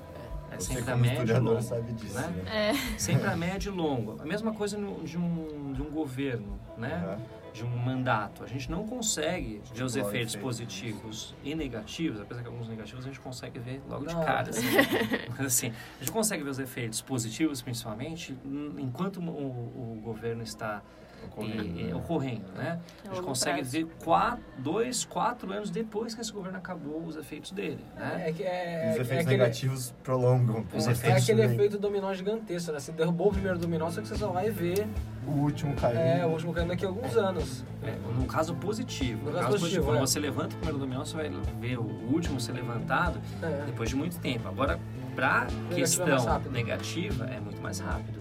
É 0.51 0.55
Você 0.55 0.75
sempre 0.75 0.91
a 0.91 0.93
como 0.93 1.05
médio 1.05 1.35
e 1.35 1.39
longo. 1.39 1.61
sabe 1.61 1.91
disso, 1.93 2.13
né? 2.15 2.27
né? 2.45 2.69
É. 2.69 2.73
Sempre 2.97 3.27
a 3.27 3.35
médio 3.35 3.73
e 3.73 3.75
longo. 3.75 4.21
A 4.21 4.25
mesma 4.25 4.53
coisa 4.53 4.77
no- 4.77 5.03
de, 5.03 5.17
um, 5.17 5.73
de 5.73 5.81
um 5.81 5.89
governo, 5.89 6.57
né? 6.77 6.93
Aham. 7.05 7.19
De 7.53 7.63
um 7.65 7.75
mandato. 7.77 8.43
A 8.43 8.47
gente 8.47 8.69
não 8.71 8.85
consegue 8.87 9.61
ver 9.73 9.83
os 9.83 9.95
efeitos 9.97 10.35
efeito. 10.35 10.43
positivos 10.43 11.35
e 11.43 11.53
negativos, 11.55 12.21
apesar 12.21 12.43
que 12.43 12.47
alguns 12.47 12.69
negativos 12.69 13.03
a 13.03 13.07
gente 13.09 13.19
consegue 13.19 13.59
ver 13.59 13.81
logo 13.89 14.05
de 14.05 14.13
Não. 14.13 14.23
cara. 14.23 14.49
Assim, 14.51 14.67
Mas, 15.37 15.45
assim, 15.47 15.67
a 15.95 15.99
gente 15.99 16.11
consegue 16.13 16.43
ver 16.43 16.49
os 16.51 16.59
efeitos 16.59 17.01
positivos, 17.01 17.61
principalmente, 17.61 18.37
enquanto 18.77 19.17
o, 19.19 19.21
o 19.23 20.01
governo 20.01 20.43
está 20.43 20.81
Ocorrendo, 21.25 21.63
e- 21.63 21.83
né? 21.83 21.95
ocorrendo, 21.95 22.45
né? 22.55 22.79
A 23.05 23.11
A 23.11 23.13
gente 23.13 23.23
consegue 23.23 23.57
prazo. 23.59 23.71
ver 23.71 23.87
quatro, 24.03 24.43
dois, 24.57 25.05
quatro 25.05 25.51
anos 25.51 25.69
depois 25.69 26.15
que 26.15 26.21
esse 26.21 26.31
governo 26.31 26.57
acabou 26.57 27.03
os 27.03 27.15
efeitos 27.15 27.51
dele, 27.51 27.83
né? 27.95 28.23
É, 28.27 28.31
que 28.33 28.43
é, 28.43 28.47
é, 28.87 28.91
os 28.91 28.97
é 28.97 29.01
efeitos 29.01 29.11
aquele, 29.25 29.37
negativos 29.37 29.93
prolongam. 30.03 30.65
Os 30.73 30.87
é, 30.87 30.91
efeitos 30.91 31.23
aquele 31.23 31.41
também. 31.43 31.55
efeito 31.55 31.77
dominó 31.77 32.13
gigantesco, 32.13 32.71
né? 32.71 32.79
Você 32.79 32.91
derrubou 32.91 33.27
o 33.27 33.31
primeiro 33.31 33.57
dominó, 33.59 33.89
só 33.89 34.01
que 34.01 34.07
você 34.07 34.15
só 34.15 34.29
vai 34.29 34.49
ver 34.49 34.87
O 35.27 35.31
último 35.31 35.73
caiu. 35.75 35.97
é, 35.99 36.25
o 36.25 36.29
último 36.29 36.53
caindo 36.53 36.69
daqui 36.69 36.85
a 36.85 36.87
alguns 36.87 37.15
anos. 37.15 37.63
É, 37.83 37.91
no 38.19 38.25
caso 38.25 38.55
positivo, 38.55 39.19
No 39.25 39.25
no 39.27 39.31
caso 39.33 39.43
caso 39.45 39.57
positivo, 39.59 39.59
positivo, 39.59 39.85
quando 39.85 39.97
é. 39.97 40.01
você 40.01 40.19
levanta 40.19 40.47
o 40.55 40.57
primeiro 40.57 40.77
dominó, 40.79 41.05
você 41.05 41.15
vai 41.15 41.29
ver 41.59 41.77
o 41.77 41.83
último 42.11 42.39
ser 42.39 42.53
levantado 42.53 43.19
É. 43.43 43.63
depois 43.65 43.89
de 43.89 43.95
muito 43.95 44.17
tempo. 44.19 44.47
Agora, 44.47 44.79
para 45.15 45.47
é 45.71 45.75
questão 45.75 46.05
negativa, 46.51 47.25
é 47.25 47.39
muito 47.39 47.61
mais 47.61 47.79
rápido. 47.79 48.16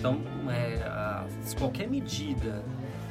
Então, 0.00 0.18
é, 0.50 0.82
a- 0.86 1.26
qualquer 1.58 1.86
medida, 1.86 2.62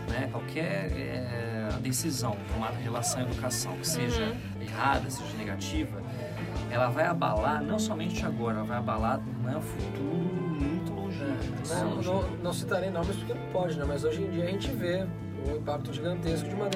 né, 0.09 0.27
qualquer 0.31 0.91
é, 0.91 1.69
decisão 1.81 2.35
tomada 2.51 2.73
em 2.79 2.83
relação 2.83 3.19
à 3.19 3.23
educação 3.23 3.73
que 3.77 3.87
seja 3.87 4.23
Uhum. 4.23 4.61
errada, 4.63 5.07
seja 5.07 5.37
negativa, 5.37 6.01
ela 6.71 6.87
vai 6.89 7.05
abalar 7.05 7.61
não 7.63 7.77
somente 7.77 8.25
agora, 8.25 8.57
ela 8.57 8.65
vai 8.65 8.77
abalar 8.79 9.19
né, 9.43 9.55
o 9.55 9.61
futuro 9.61 10.59
muito 10.59 10.91
longínquo. 10.91 11.25
Né? 11.29 11.83
muito 11.83 12.03
Não, 12.05 12.15
longínquo. 12.15 12.43
não 12.43 12.53
citarei 12.53 12.89
nomes 12.89 13.15
porque 13.17 13.33
não 13.35 13.45
pode, 13.51 13.77
né? 13.77 13.85
Mas 13.87 14.03
hoje 14.03 14.23
em 14.23 14.31
dia 14.31 14.45
a 14.45 14.47
gente 14.47 14.71
vê 14.71 15.05
o 15.47 15.57
impacto 15.57 15.93
gigantesco 15.93 16.49
de 16.49 16.55
uma, 16.55 16.67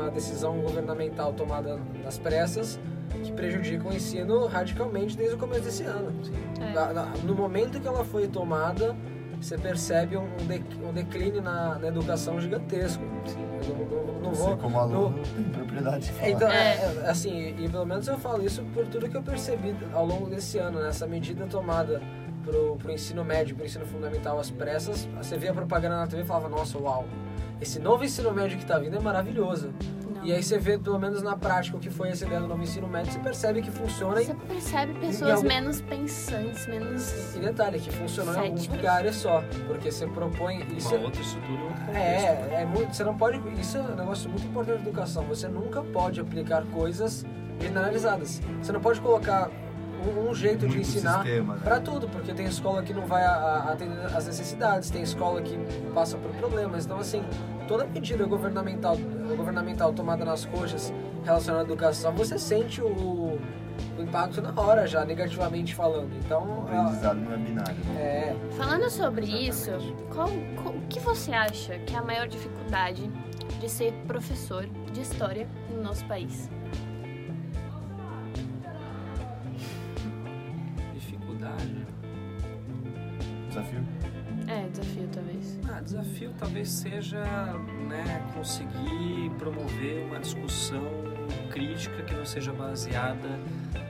uma 0.00 0.10
decisão 0.10 0.58
governamental 0.62 1.34
tomada 1.34 1.78
nas 2.02 2.18
pressas 2.18 2.80
que 3.22 3.32
prejudica 3.32 3.86
o 3.86 3.92
ensino 3.92 4.46
radicalmente 4.46 5.14
desde 5.16 5.34
o 5.34 5.38
começo 5.38 5.62
desse 5.62 5.82
ano. 5.84 6.10
É. 6.60 7.26
No 7.26 7.34
momento 7.34 7.78
que 7.80 7.86
ela 7.86 8.04
foi 8.04 8.26
tomada, 8.28 8.94
você 9.40 9.56
percebe 9.58 10.16
um, 10.16 10.26
um 10.88 10.92
declínio 10.92 11.40
na, 11.42 11.78
na 11.78 11.88
educação 11.88 12.40
gigantesco. 12.40 13.02
Eu 13.02 14.20
não, 14.22 14.22
não- 14.22 14.32
vou, 14.32 14.56
como 14.56 14.78
aluno, 14.78 15.10
não- 15.16 15.22
tem 15.22 15.44
propriedade 15.44 16.06
de 16.06 16.12
falar. 16.12 16.30
então, 16.30 16.50
É. 16.50 16.74
é, 16.74 17.02
é, 17.04 17.08
assim, 17.10 17.54
e 17.58 17.68
pelo 17.68 17.86
menos 17.86 18.06
eu 18.08 18.18
falo 18.18 18.44
isso 18.44 18.62
por 18.74 18.86
tudo 18.86 19.08
que 19.08 19.16
eu 19.16 19.22
percebi 19.22 19.74
ao 19.92 20.04
longo 20.06 20.26
desse 20.28 20.58
ano, 20.58 20.80
né? 20.80 20.88
Essa 20.88 21.06
medida 21.06 21.46
tomada 21.46 22.00
pro, 22.44 22.76
pro 22.76 22.92
ensino 22.92 23.24
médio, 23.24 23.54
pro 23.56 23.64
ensino 23.64 23.84
fundamental 23.86 24.38
às 24.38 24.50
pressas, 24.50 25.08
você 25.16 25.36
via 25.36 25.50
a 25.50 25.54
propaganda 25.54 25.96
na 25.96 26.06
TV 26.06 26.22
e 26.22 26.26
falava, 26.26 26.48
nossa, 26.48 26.78
uau, 26.78 27.04
esse 27.60 27.78
novo 27.78 28.04
ensino 28.04 28.32
médio 28.32 28.58
que 28.58 28.64
tá 28.66 28.78
vindo 28.78 28.96
é 28.96 29.00
maravilhoso. 29.00 29.70
Não. 30.18 30.24
E 30.26 30.32
aí 30.32 30.42
você 30.42 30.58
vê, 30.58 30.78
pelo 30.78 30.98
menos 30.98 31.22
na 31.22 31.36
prática, 31.36 31.76
o 31.76 31.80
que 31.80 31.90
foi 31.90 32.08
essa 32.10 32.24
ideia 32.26 32.40
do 32.40 32.46
novo 32.48 32.62
ensino 32.62 32.86
médio, 32.88 33.12
você 33.12 33.18
percebe 33.18 33.62
que 33.62 33.70
funciona 33.70 34.16
Você 34.20 34.32
e, 34.32 34.34
percebe 34.34 34.94
pessoas 34.94 35.30
algum- 35.32 35.48
menos 35.48 35.80
pensantes, 35.80 36.66
menos. 36.66 37.34
e 37.36 37.38
detalhe, 37.40 37.78
que 37.80 37.90
funcionou 37.90 38.34
em 38.34 38.38
alguns 38.38 38.60
Céticos. 38.60 38.76
lugares 38.76 39.16
só, 39.16 39.42
porque 39.66 39.90
você 39.90 40.06
propõe... 40.06 40.66
Isso, 40.76 40.94
Uma 40.94 41.04
outra 41.06 41.22
estrutura, 41.22 41.58
contexto. 41.62 41.96
É, 41.96 42.62
é 42.62 42.66
muito, 42.66 42.94
você 42.94 43.04
não 43.04 43.16
pode. 43.16 43.38
Isso 43.60 43.76
é 43.78 43.80
um 43.80 43.96
negócio 43.96 44.28
muito 44.28 44.46
importante 44.46 44.76
da 44.76 44.82
educação. 44.88 45.24
Você 45.24 45.48
nunca 45.48 45.82
pode 45.82 46.20
aplicar 46.20 46.62
coisas 46.66 47.24
generalizadas. 47.60 48.40
Você 48.62 48.72
não 48.72 48.80
pode 48.80 49.00
colocar 49.00 49.50
um, 50.06 50.28
um 50.30 50.34
jeito 50.34 50.60
de 50.60 50.76
Muito 50.76 50.80
ensinar 50.80 51.22
sistema, 51.24 51.54
né? 51.56 51.60
pra 51.64 51.80
tudo, 51.80 52.08
porque 52.08 52.32
tem 52.32 52.46
escola 52.46 52.82
que 52.82 52.94
não 52.94 53.04
vai 53.06 53.24
a- 53.24 53.30
a- 53.34 53.72
atender 53.72 53.98
as 54.14 54.26
necessidades, 54.26 54.90
tem 54.90 55.02
escola 55.02 55.42
que 55.42 55.58
passa 55.92 56.16
por 56.16 56.30
problemas. 56.32 56.84
Então, 56.84 56.98
assim, 56.98 57.22
toda 57.68 57.84
medida 57.84 58.24
governamental, 58.24 58.96
governamental 59.36 59.92
tomada 59.92 60.24
nas 60.24 60.44
coxas 60.46 60.92
relacionada 61.24 61.64
à 61.64 61.66
educação, 61.66 62.12
você 62.14 62.38
sente 62.38 62.80
o, 62.80 62.88
o 62.88 64.02
impacto 64.02 64.40
na 64.40 64.58
hora 64.60 64.86
já, 64.86 65.04
negativamente 65.04 65.74
falando. 65.74 66.10
O 66.12 66.16
Então, 66.18 66.66
a- 66.68 66.80
aprendizado 66.80 67.16
não 67.20 67.32
é 67.32 67.36
binário. 67.36 67.76
é, 67.98 68.34
Falando 68.56 68.88
sobre 68.90 69.26
isso, 69.26 69.70
qual, 70.12 70.28
qual- 70.62 70.74
o 70.74 70.80
que 70.88 70.98
você 71.00 71.32
acha 71.32 71.78
que 71.80 71.94
é 71.94 71.98
a 71.98 72.02
maior 72.02 72.26
dificuldade 72.26 73.08
de 73.60 73.68
ser 73.68 73.92
professor 74.06 74.66
de 74.92 75.00
história 75.02 75.46
no 75.70 75.82
nosso 75.82 76.04
país? 76.06 76.48
Dificuldade. 80.94 81.86
Desafio? 83.48 83.80
É, 84.46 84.68
desafio 84.68 85.08
talvez. 85.12 85.27
Desafio 85.88 86.34
talvez 86.38 86.68
seja 86.68 87.24
né, 87.88 88.22
conseguir 88.34 89.30
promover 89.38 90.04
uma 90.04 90.20
discussão 90.20 90.84
crítica 91.50 92.02
que 92.02 92.14
não 92.14 92.26
seja 92.26 92.52
baseada 92.52 93.26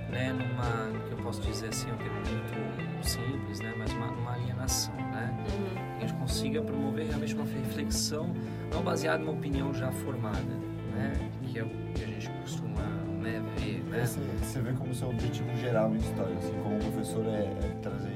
né, 0.09 0.33
numa, 0.33 0.97
que 1.09 1.11
eu 1.11 1.19
posso 1.19 1.41
dizer 1.43 1.71
assim, 1.71 1.91
um 1.91 1.97
termo 1.97 2.15
muito 2.15 3.05
simples, 3.05 3.59
né, 3.59 3.75
mas 3.77 3.93
uma, 3.95 4.13
numa 4.13 4.33
alienação, 4.33 4.95
né? 4.95 5.37
Uhum. 5.41 5.99
Que 5.99 6.05
a 6.05 6.07
gente 6.07 6.19
consiga 6.21 6.63
promover 6.63 7.09
realmente 7.09 7.35
uma 7.35 7.45
reflexão 7.45 8.33
não 8.73 8.81
baseada 8.81 9.19
numa 9.19 9.33
opinião 9.33 9.75
já 9.75 9.91
formada, 9.91 10.55
né? 10.95 11.13
Que 11.43 11.59
é 11.59 11.65
o 11.65 11.69
que 11.69 12.05
a 12.05 12.07
gente 12.07 12.31
costuma 12.43 12.83
né, 13.21 13.43
ver, 13.57 13.83
né? 13.91 14.05
Esse, 14.05 14.21
você 14.21 14.61
vê 14.61 14.73
como 14.73 14.95
seu 14.95 15.09
objetivo 15.09 15.53
geral 15.57 15.93
em 15.93 15.99
história, 15.99 16.37
assim, 16.37 16.55
como 16.63 16.79
professor 16.79 17.27
é, 17.27 17.43
é 17.43 17.77
trazer 17.83 18.08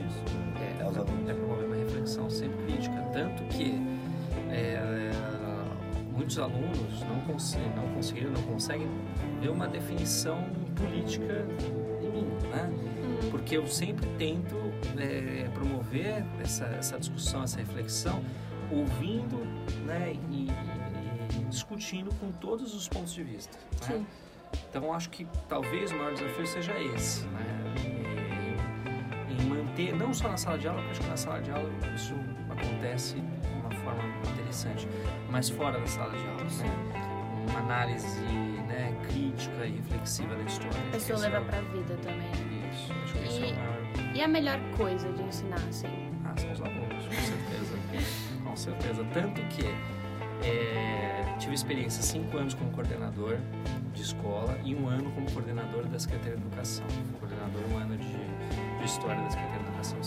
alunos. 0.96 1.28
é 1.28 1.34
promover 1.34 1.66
uma 1.66 1.76
reflexão 1.76 2.30
sempre 2.30 2.64
crítica. 2.64 3.02
Tanto 3.12 3.42
que 3.44 3.74
é, 4.50 5.10
muitos 6.12 6.38
alunos 6.38 7.00
não, 7.08 7.20
cons 7.20 7.56
não 7.76 7.94
conseguiram, 7.94 8.30
não 8.30 8.42
conseguem 8.42 8.88
ver 9.40 9.48
uma 9.50 9.66
definição 9.66 10.44
política 10.76 11.46
em 12.00 12.10
mim, 12.10 12.28
né? 12.50 12.70
Uhum. 12.70 13.30
Porque 13.30 13.56
eu 13.56 13.66
sempre 13.66 14.06
tento 14.18 14.56
é, 14.98 15.48
promover 15.54 16.24
essa, 16.40 16.66
essa 16.66 16.98
discussão, 16.98 17.42
essa 17.42 17.58
reflexão, 17.58 18.22
ouvindo 18.70 19.38
né, 19.84 20.16
e, 20.30 20.48
e 21.38 21.44
discutindo 21.44 22.12
com 22.20 22.30
todos 22.32 22.74
os 22.74 22.88
pontos 22.88 23.12
de 23.12 23.22
vista. 23.22 23.56
né? 23.88 24.04
Então 24.68 24.92
acho 24.92 25.10
que 25.10 25.26
talvez 25.48 25.90
o 25.92 25.96
maior 25.96 26.14
desafio 26.14 26.46
seja 26.46 26.72
esse, 26.78 27.24
né? 27.26 28.21
Não 29.98 30.12
só 30.12 30.28
na 30.28 30.36
sala 30.36 30.58
de 30.58 30.68
aula, 30.68 30.80
porque 30.80 30.92
acho 30.92 31.00
que 31.00 31.08
na 31.08 31.16
sala 31.16 31.40
de 31.40 31.50
aula 31.50 31.70
isso 31.94 32.14
acontece 32.50 33.14
de 33.14 33.48
uma 33.60 33.70
forma 33.70 34.02
interessante, 34.32 34.86
mas 35.30 35.48
fora 35.48 35.78
da 35.80 35.86
sala 35.86 36.10
de 36.12 36.26
aula, 36.28 36.44
né? 36.44 37.46
Uma 37.48 37.58
análise 37.60 38.20
né, 38.20 38.94
crítica 39.08 39.64
e 39.66 39.72
reflexiva 39.76 40.34
da 40.36 40.42
história. 40.42 40.78
A 40.88 40.92
pessoa 40.92 41.18
é 41.18 41.22
leva 41.28 41.40
o- 41.40 41.44
pra 41.46 41.60
vida 41.62 41.96
também. 42.02 42.30
Isso, 42.72 42.92
acho 43.02 43.12
que 43.14 43.24
esse 43.26 43.42
é 43.42 43.48
E- 43.48 43.52
o 43.52 43.56
maior... 43.56 43.82
E 44.14 44.22
a 44.22 44.28
melhor 44.28 44.60
coisa 44.76 45.10
de 45.12 45.22
ensinar, 45.22 45.56
assim? 45.68 45.88
Ah, 46.24 46.34
são 46.36 46.52
os 46.52 46.60
alunos, 46.60 47.04
com 47.06 47.12
certeza. 47.12 47.78
com 48.44 48.56
certeza. 48.56 49.04
Tanto 49.12 49.40
que 49.48 49.66
é, 50.46 51.34
tive 51.38 51.54
experiência 51.54 52.02
cinco 52.02 52.36
anos 52.36 52.54
como 52.54 52.70
coordenador 52.72 53.38
de 53.94 54.02
escola 54.02 54.58
e 54.64 54.74
um 54.74 54.86
ano 54.88 55.10
como 55.12 55.30
coordenador 55.32 55.84
da 55.86 55.98
Secretaria 55.98 56.36
de 56.36 56.42
Educação. 56.42 56.84
Coordenador 57.18 57.62
um 57.72 57.76
ano 57.78 57.96
de, 57.96 58.78
de 58.78 58.84
História 58.84 59.20
da 59.20 59.30
Secretaria 59.30 59.61
São. 59.86 60.02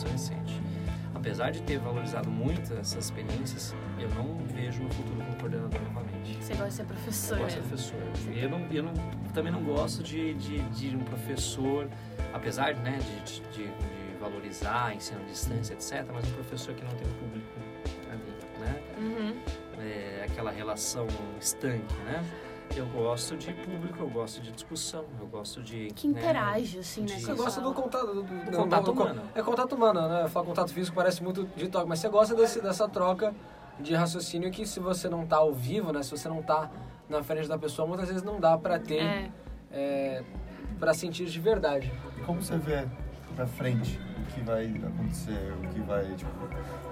Apesar 1.13 1.51
de 1.51 1.61
ter 1.63 1.79
valorizado 1.79 2.29
muito 2.29 2.73
essas 2.73 3.05
experiências, 3.05 3.73
eu 3.99 4.09
não 4.09 4.37
vejo 4.45 4.83
no 4.83 4.93
futuro 4.93 5.17
como 5.17 5.35
coordenador 5.37 5.81
novamente. 5.81 6.35
Você 6.43 6.53
gosta 6.53 6.67
de 6.67 6.73
ser 6.73 6.83
professor 6.85 7.37
Eu 7.37 7.43
gosto 7.43 7.55
de 7.55 7.61
mesmo? 7.61 7.69
professor. 7.69 8.33
E 8.33 8.43
eu, 8.43 8.49
não, 8.49 8.59
eu 8.71 8.83
não, 8.83 8.93
também 9.33 9.51
não 9.51 9.63
gosto 9.63 10.03
de, 10.03 10.33
de, 10.35 10.59
de 10.69 10.95
um 10.95 10.99
professor, 10.99 11.89
apesar 12.33 12.75
né, 12.75 12.99
de, 13.25 13.41
de, 13.49 13.63
de 13.63 14.17
valorizar 14.19 14.95
ensino 14.95 15.21
à 15.21 15.23
distância, 15.23 15.73
etc., 15.73 16.05
mas 16.13 16.27
um 16.27 16.33
professor 16.33 16.75
que 16.75 16.83
não 16.83 16.91
tem 16.91 17.07
um 17.07 17.13
público 17.13 17.47
ali, 18.11 18.59
né? 18.59 18.81
Uhum. 18.97 19.35
É, 19.79 20.25
aquela 20.29 20.51
relação 20.51 21.07
estanque, 21.39 21.95
né? 22.05 22.23
Eu 22.75 22.85
gosto 22.87 23.37
de 23.37 23.53
público, 23.53 24.03
eu 24.03 24.09
gosto 24.09 24.41
de 24.41 24.51
discussão, 24.51 25.05
eu 25.19 25.27
gosto 25.27 25.61
de... 25.63 25.87
Que 25.95 26.07
né, 26.09 26.19
interage, 26.19 26.79
assim, 26.79 27.01
né? 27.01 27.07
de- 27.07 27.13
com 27.13 27.19
Você 27.21 27.33
gosta 27.33 27.61
do 27.61 27.73
contato, 27.73 28.05
do, 28.07 28.23
do- 28.23 28.51
do- 28.51 28.57
contato 28.57 28.83
do- 28.85 28.91
humano. 28.91 29.21
É 29.33 29.41
contato 29.41 29.73
humano, 29.75 30.07
né? 30.09 30.27
Falar 30.27 30.45
contato 30.45 30.73
físico 30.73 30.95
parece 30.95 31.23
muito 31.23 31.45
de 31.55 31.67
toque, 31.69 31.87
mas 31.87 31.99
você 31.99 32.09
gosta 32.09 32.35
desse, 32.35 32.61
dessa 32.61 32.87
troca 32.89 33.33
de 33.79 33.93
raciocínio 33.95 34.51
que 34.51 34.65
se 34.65 34.79
você 34.81 35.07
não 35.07 35.25
tá 35.25 35.37
ao 35.37 35.53
vivo, 35.53 35.93
né? 35.93 36.03
Se 36.03 36.11
você 36.11 36.27
não 36.27 36.41
tá 36.41 36.69
na 37.09 37.23
frente 37.23 37.47
da 37.47 37.57
pessoa, 37.57 37.87
muitas 37.87 38.07
vezes 38.09 38.23
não 38.23 38.39
dá 38.39 38.57
pra 38.57 38.77
ter, 38.77 39.01
É. 39.01 39.29
é, 39.71 40.23
pra 40.79 40.93
sentir 40.93 41.25
de 41.27 41.39
verdade. 41.39 41.91
E 42.17 42.21
como 42.21 42.41
você 42.41 42.57
vê 42.57 42.85
pra 43.35 43.47
frente 43.47 43.99
que 44.35 44.41
vai 44.41 44.65
acontecer, 44.65 45.53
o 45.63 45.67
que 45.69 45.79
vai, 45.79 46.03
tipo, 46.13 46.29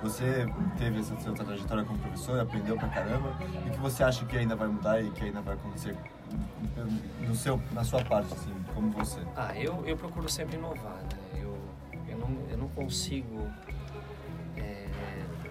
você 0.02 0.48
teve 0.78 1.02
essa 1.02 1.20
sua 1.20 1.34
trajetória 1.34 1.84
como 1.84 2.00
professor, 2.00 2.40
aprendeu 2.40 2.78
pra 2.78 2.88
caramba, 2.88 3.38
e 3.66 3.70
o 3.70 3.72
que 3.72 3.80
você 3.80 4.04
acha 4.04 4.26
que 4.26 4.38
ainda 4.38 4.56
vai 4.56 4.70
mudar 4.70 5.02
e 5.02 5.12
que 5.12 5.26
ainda 5.26 5.42
vai 5.42 5.56
acontecer 5.56 5.96
no 7.28 7.36
seu, 7.36 7.62
na 7.74 7.84
sua 7.84 8.04
parte, 8.06 8.34
assim, 8.34 8.54
como 8.74 8.92
você? 8.92 9.20
Ah, 9.36 9.54
eu, 9.58 9.84
eu 9.86 9.98
procuro 9.98 10.30
sempre 10.30 10.56
inovar, 10.56 10.96
né? 11.04 11.42
Eu, 11.42 11.58
eu, 12.08 12.18
não, 12.18 12.50
eu 12.50 12.58
não 12.58 12.70
consigo 12.70 13.46
é, 14.56 14.88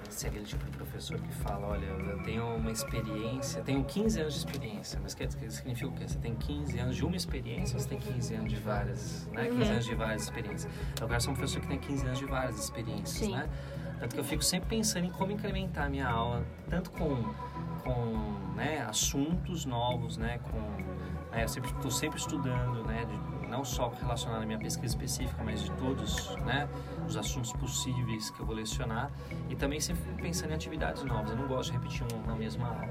ser 0.08 0.28
aquele 0.28 0.46
tipo 0.46 0.64
de 0.64 0.70
professor 0.70 0.91
que 1.10 1.32
fala, 1.34 1.66
olha, 1.68 1.84
eu 1.84 2.18
tenho 2.22 2.44
uma 2.54 2.70
experiência, 2.70 3.62
tenho 3.62 3.82
15 3.84 4.20
anos 4.20 4.34
de 4.34 4.38
experiência, 4.40 5.00
mas 5.02 5.14
quer 5.14 5.26
dizer, 5.26 5.50
significa 5.50 5.88
o 5.88 5.92
quê? 5.92 6.06
Você 6.06 6.18
tem 6.18 6.34
15 6.34 6.78
anos 6.78 6.96
de 6.96 7.04
uma 7.04 7.16
experiência 7.16 7.76
ou 7.76 7.80
você 7.80 7.88
tem 7.88 7.98
15 7.98 8.34
anos 8.34 8.50
de 8.50 8.56
várias, 8.60 9.26
né? 9.32 9.46
15 9.46 9.70
anos 9.70 9.84
de 9.84 9.94
várias 9.94 10.22
experiências. 10.22 10.72
Eu 11.00 11.08
quero 11.08 11.20
ser 11.20 11.30
um 11.30 11.34
professor 11.34 11.60
que 11.60 11.66
tem 11.68 11.78
15 11.78 12.06
anos 12.06 12.18
de 12.18 12.26
várias 12.26 12.58
experiências, 12.58 13.08
Sim. 13.26 13.32
né? 13.32 13.48
Tanto 13.98 14.14
que 14.14 14.20
eu 14.20 14.24
fico 14.24 14.42
sempre 14.42 14.68
pensando 14.68 15.06
em 15.06 15.10
como 15.10 15.30
incrementar 15.32 15.86
a 15.86 15.88
minha 15.88 16.08
aula, 16.08 16.44
tanto 16.68 16.90
com, 16.90 17.22
com 17.84 18.52
né, 18.56 18.84
assuntos 18.88 19.64
novos, 19.64 20.16
né? 20.16 20.38
Com, 20.50 20.58
né, 21.30 21.44
eu 21.44 21.48
sempre 21.48 21.70
estou 21.70 21.90
sempre 21.90 22.18
estudando, 22.18 22.84
né? 22.84 23.04
de- 23.04 23.32
não 23.48 23.64
só 23.66 23.90
relacionado 24.00 24.42
à 24.42 24.46
minha 24.46 24.58
pesquisa 24.58 24.86
específica, 24.94 25.42
mas 25.44 25.62
de 25.62 25.70
todos, 25.72 26.34
né? 26.36 26.66
Os 27.06 27.16
assuntos 27.16 27.52
possíveis 27.52 28.30
que 28.30 28.40
eu 28.40 28.46
vou 28.46 28.54
lecionar 28.54 29.10
e 29.48 29.54
também 29.56 29.80
sempre 29.80 30.02
pensando 30.22 30.50
em 30.50 30.54
atividades 30.54 31.02
novas. 31.04 31.30
Eu 31.30 31.36
não 31.36 31.46
gosto 31.48 31.70
de 31.72 31.78
repetir 31.78 32.04
uma 32.24 32.34
mesma 32.34 32.68
aula, 32.68 32.88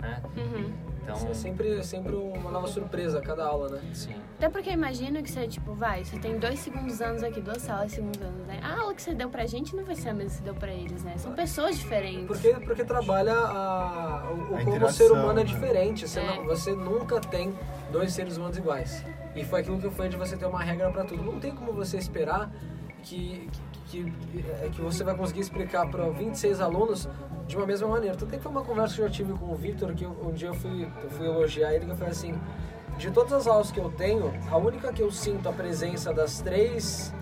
né? 0.00 0.22
Uhum. 0.36 0.72
Então, 1.02 1.28
É 1.30 1.34
sempre, 1.34 1.82
sempre 1.82 2.14
uma 2.14 2.50
nova 2.50 2.66
surpresa 2.66 3.18
a 3.18 3.22
cada 3.22 3.44
aula, 3.46 3.68
né? 3.70 3.80
sim. 3.94 4.14
Até 4.36 4.48
porque 4.48 4.70
imagina 4.70 5.22
que 5.22 5.30
você, 5.30 5.46
tipo, 5.46 5.74
vai, 5.74 6.04
você 6.04 6.18
tem 6.18 6.38
dois 6.38 6.58
segundos 6.60 7.00
anos 7.02 7.22
aqui, 7.22 7.40
duas 7.40 7.60
salas 7.62 7.92
segundos 7.92 8.20
anos, 8.22 8.46
né? 8.46 8.58
A 8.62 8.80
aula 8.80 8.94
que 8.94 9.02
você 9.02 9.14
deu 9.14 9.28
pra 9.28 9.44
gente 9.46 9.74
não 9.76 9.84
vai 9.84 9.94
ser 9.96 10.10
a 10.10 10.14
mesma 10.14 10.30
que 10.30 10.36
você 10.38 10.42
deu 10.44 10.54
pra 10.54 10.72
eles, 10.72 11.02
né? 11.04 11.14
São 11.18 11.32
pessoas 11.34 11.78
diferentes. 11.78 12.26
Porque, 12.26 12.54
porque 12.64 12.84
trabalha 12.84 13.34
a, 13.34 14.30
o, 14.50 14.56
A 14.56 14.64
como 14.64 14.84
o 14.86 14.92
ser 14.92 15.10
humano 15.12 15.40
é 15.40 15.44
né? 15.44 15.44
diferente. 15.44 16.08
Você, 16.08 16.20
É. 16.20 16.36
não- 16.36 16.44
você 16.44 16.72
nunca 16.74 17.20
tem 17.20 17.54
dois 17.92 18.12
seres 18.12 18.36
humanos 18.36 18.56
iguais. 18.56 19.04
E 19.36 19.44
foi 19.44 19.60
aquilo 19.60 19.78
que 19.78 19.86
eu 19.86 19.90
falei 19.92 20.10
de 20.10 20.16
você 20.16 20.36
ter 20.36 20.46
uma 20.46 20.62
regra 20.62 20.90
pra 20.90 21.04
tudo. 21.04 21.22
Não 21.22 21.38
tem 21.38 21.54
como 21.54 21.72
você 21.72 21.96
esperar 21.98 22.50
que, 23.00 23.48
que, 23.86 24.04
que, 24.04 24.44
é, 24.62 24.68
que 24.70 24.80
você 24.80 25.02
vai 25.04 25.14
conseguir 25.16 25.40
explicar 25.40 25.88
para 25.90 26.08
26 26.10 26.60
alunos 26.60 27.08
de 27.46 27.56
uma 27.56 27.66
mesma 27.66 27.88
maneira. 27.88 28.14
Então 28.14 28.28
tem 28.28 28.38
que 28.38 28.42
foi 28.42 28.52
uma 28.52 28.62
conversa 28.64 28.94
que 28.94 29.00
eu 29.02 29.10
tive 29.10 29.32
com 29.32 29.46
o 29.46 29.54
Victor, 29.54 29.92
que 29.94 30.06
um 30.06 30.32
dia 30.32 30.48
eu 30.48 30.54
fui, 30.54 30.84
eu 31.02 31.10
fui 31.10 31.26
elogiar 31.26 31.72
ele, 31.74 31.84
que 31.86 31.90
eu 31.90 31.96
falei 31.96 32.12
assim, 32.12 32.34
de 32.96 33.10
todas 33.10 33.32
as 33.32 33.46
aulas 33.46 33.70
que 33.72 33.80
eu 33.80 33.90
tenho, 33.90 34.32
a 34.50 34.56
única 34.56 34.92
que 34.92 35.02
eu 35.02 35.10
sinto 35.10 35.48
a 35.48 35.52
presença 35.52 36.12
das 36.12 36.40
três 36.40 37.12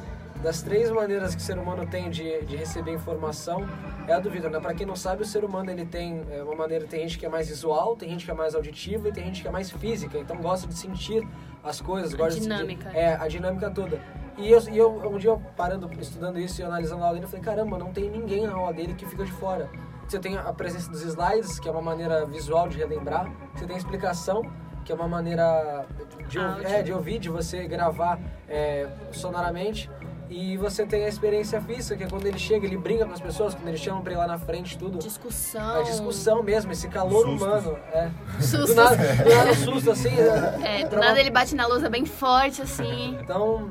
das 0.43 0.63
três 0.63 0.89
maneiras 0.89 1.35
que 1.35 1.41
o 1.41 1.45
ser 1.45 1.59
humano 1.59 1.85
tem 1.85 2.09
de, 2.11 2.43
de 2.43 2.55
receber 2.55 2.93
informação 2.93 3.67
é 4.07 4.13
a 4.13 4.21
do 4.21 4.31
Victor, 4.31 4.49
né? 4.53 4.61
Pra 4.61 4.73
quem 4.73 4.87
não 4.87 4.95
sabe, 4.95 5.23
o 5.23 5.27
ser 5.27 5.43
humano 5.45 5.69
ele 5.69 5.85
tem 5.85 6.23
é, 6.31 6.41
uma 6.45 6.55
maneira, 6.55 6.87
tem 6.87 7.01
gente 7.01 7.19
que 7.19 7.27
é 7.27 7.29
mais 7.29 7.49
visual, 7.49 7.97
tem 7.97 8.09
gente 8.11 8.25
que 8.25 8.31
é 8.31 8.35
mais 8.35 8.55
auditiva 8.55 9.09
e 9.09 9.13
tem 9.13 9.25
gente 9.25 9.43
que 9.43 9.49
é 9.49 9.51
mais 9.51 9.69
física, 9.69 10.17
então 10.17 10.37
gosta 10.37 10.69
de 10.69 10.75
sentir 10.75 11.27
as 11.65 11.81
coisas, 11.81 12.15
gosta 12.15 12.35
de 12.39 12.45
sentir- 12.45 12.55
dinâmica. 12.57 12.89
é, 12.97 13.17
a 13.17 13.27
dinâmica 13.27 13.69
toda. 13.69 14.01
E 14.39 14.51
eu, 14.53 14.61
e 14.71 14.79
eu 14.79 15.11
um 15.11 15.19
dia 15.19 15.31
eu 15.31 15.43
parando, 15.57 15.91
estudando 16.01 16.39
isso 16.39 16.61
e 16.61 16.65
analisando 16.65 17.03
a 17.03 17.07
aula 17.07 17.15
dele, 17.15 17.27
eu 17.27 17.29
falei, 17.31 17.45
caramba, 17.45 17.77
não 17.77 17.93
tem 17.93 18.09
ninguém 18.09 18.47
na 18.47 18.55
aula 18.55 18.73
dele 18.73 18.95
que 18.95 19.05
fica 19.05 19.25
de 19.25 19.33
fora. 19.33 19.69
Você 20.07 20.19
tem 20.19 20.39
a 20.39 20.53
presença 20.53 20.91
dos 20.91 21.03
slides, 21.03 21.59
que 21.59 21.69
é 21.69 21.71
uma 21.73 21.83
maneira 21.83 22.25
visual 22.25 22.69
de 22.69 22.79
relembrar, 22.79 23.31
você 23.55 23.67
tem 23.67 23.75
a 23.75 23.79
explicação, 23.79 24.43
que 24.85 24.93
é 24.93 24.95
uma 24.95 25.09
maneira 25.09 25.85
de, 26.29 26.39
Áudio. 26.39 26.67
é, 26.67 26.83
de 26.83 26.93
ouvir, 26.93 27.19
de 27.19 27.29
você 27.29 27.67
gravar 27.67 28.19
é, 28.49 28.89
sonoramente. 29.13 29.91
E 30.31 30.59
você 30.59 30.85
tem 30.87 31.05
a 31.05 31.09
experiência 31.09 31.59
física, 31.61 31.97
que 31.97 32.05
é 32.05 32.07
quando 32.09 32.27
ele 32.27 32.39
chega, 32.39 32.67
ele 32.67 32.77
brinca 32.77 33.07
com 33.07 33.13
as 33.13 33.21
pessoas, 33.21 33.55
quando 33.55 33.67
ele 33.69 33.79
chama 33.79 34.03
pra 34.03 34.13
ir 34.13 34.17
lá 34.17 34.27
na 34.27 34.39
frente, 34.39 34.77
tudo. 34.79 34.99
Discussão. 34.99 35.81
A 35.81 35.83
discussão 35.83 36.43
mesmo, 36.43 36.71
esse 36.71 36.87
calor 36.89 37.25
Sustos. 37.27 37.43
humano. 37.43 37.79
É. 37.93 38.11
Sustos. 38.39 38.69
Do 38.69 38.75
nada, 38.75 38.97
do 38.97 39.35
nada 39.35 39.55
susto, 39.55 39.91
assim. 39.91 40.11
né? 40.15 40.59
É, 40.83 40.85
do 40.87 40.97
nada 40.97 41.13
uma- 41.13 41.21
ele 41.21 41.31
bate 41.31 41.55
na 41.55 41.67
lousa 41.67 41.89
bem 41.89 42.05
forte, 42.05 42.61
assim. 42.61 43.17
Então, 43.23 43.71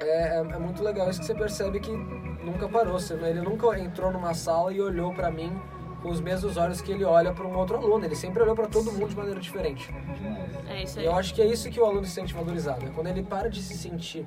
é, 0.00 0.36
é, 0.36 0.38
é 0.38 0.58
muito 0.58 0.82
legal 0.82 1.10
isso 1.10 1.20
que 1.20 1.26
você 1.26 1.34
percebe 1.34 1.80
que 1.80 1.90
nunca 1.90 2.68
parou. 2.68 2.94
Você, 2.94 3.14
ele 3.14 3.40
nunca 3.40 3.78
entrou 3.78 4.12
numa 4.12 4.34
sala 4.34 4.72
e 4.72 4.80
olhou 4.80 5.12
pra 5.12 5.30
mim 5.30 5.52
com 6.02 6.10
os 6.10 6.20
mesmos 6.20 6.56
olhos 6.56 6.80
que 6.80 6.92
ele 6.92 7.04
olha 7.04 7.32
pra 7.32 7.46
um 7.46 7.56
outro 7.56 7.76
aluno. 7.76 8.04
Ele 8.04 8.14
sempre 8.16 8.42
olhou 8.42 8.54
pra 8.54 8.66
todo 8.66 8.92
mundo 8.92 9.08
de 9.08 9.16
maneira 9.16 9.40
diferente. 9.40 9.92
É 10.68 10.82
isso 10.82 10.98
E 10.98 11.00
aí. 11.00 11.06
eu 11.06 11.14
acho 11.16 11.34
que 11.34 11.42
é 11.42 11.46
isso 11.46 11.68
que 11.70 11.80
o 11.80 11.84
aluno 11.84 12.04
se 12.04 12.12
sente 12.12 12.32
valorizado. 12.34 12.86
É 12.86 12.90
quando 12.90 13.06
ele 13.08 13.22
para 13.22 13.48
de 13.48 13.60
se 13.62 13.76
sentir 13.76 14.26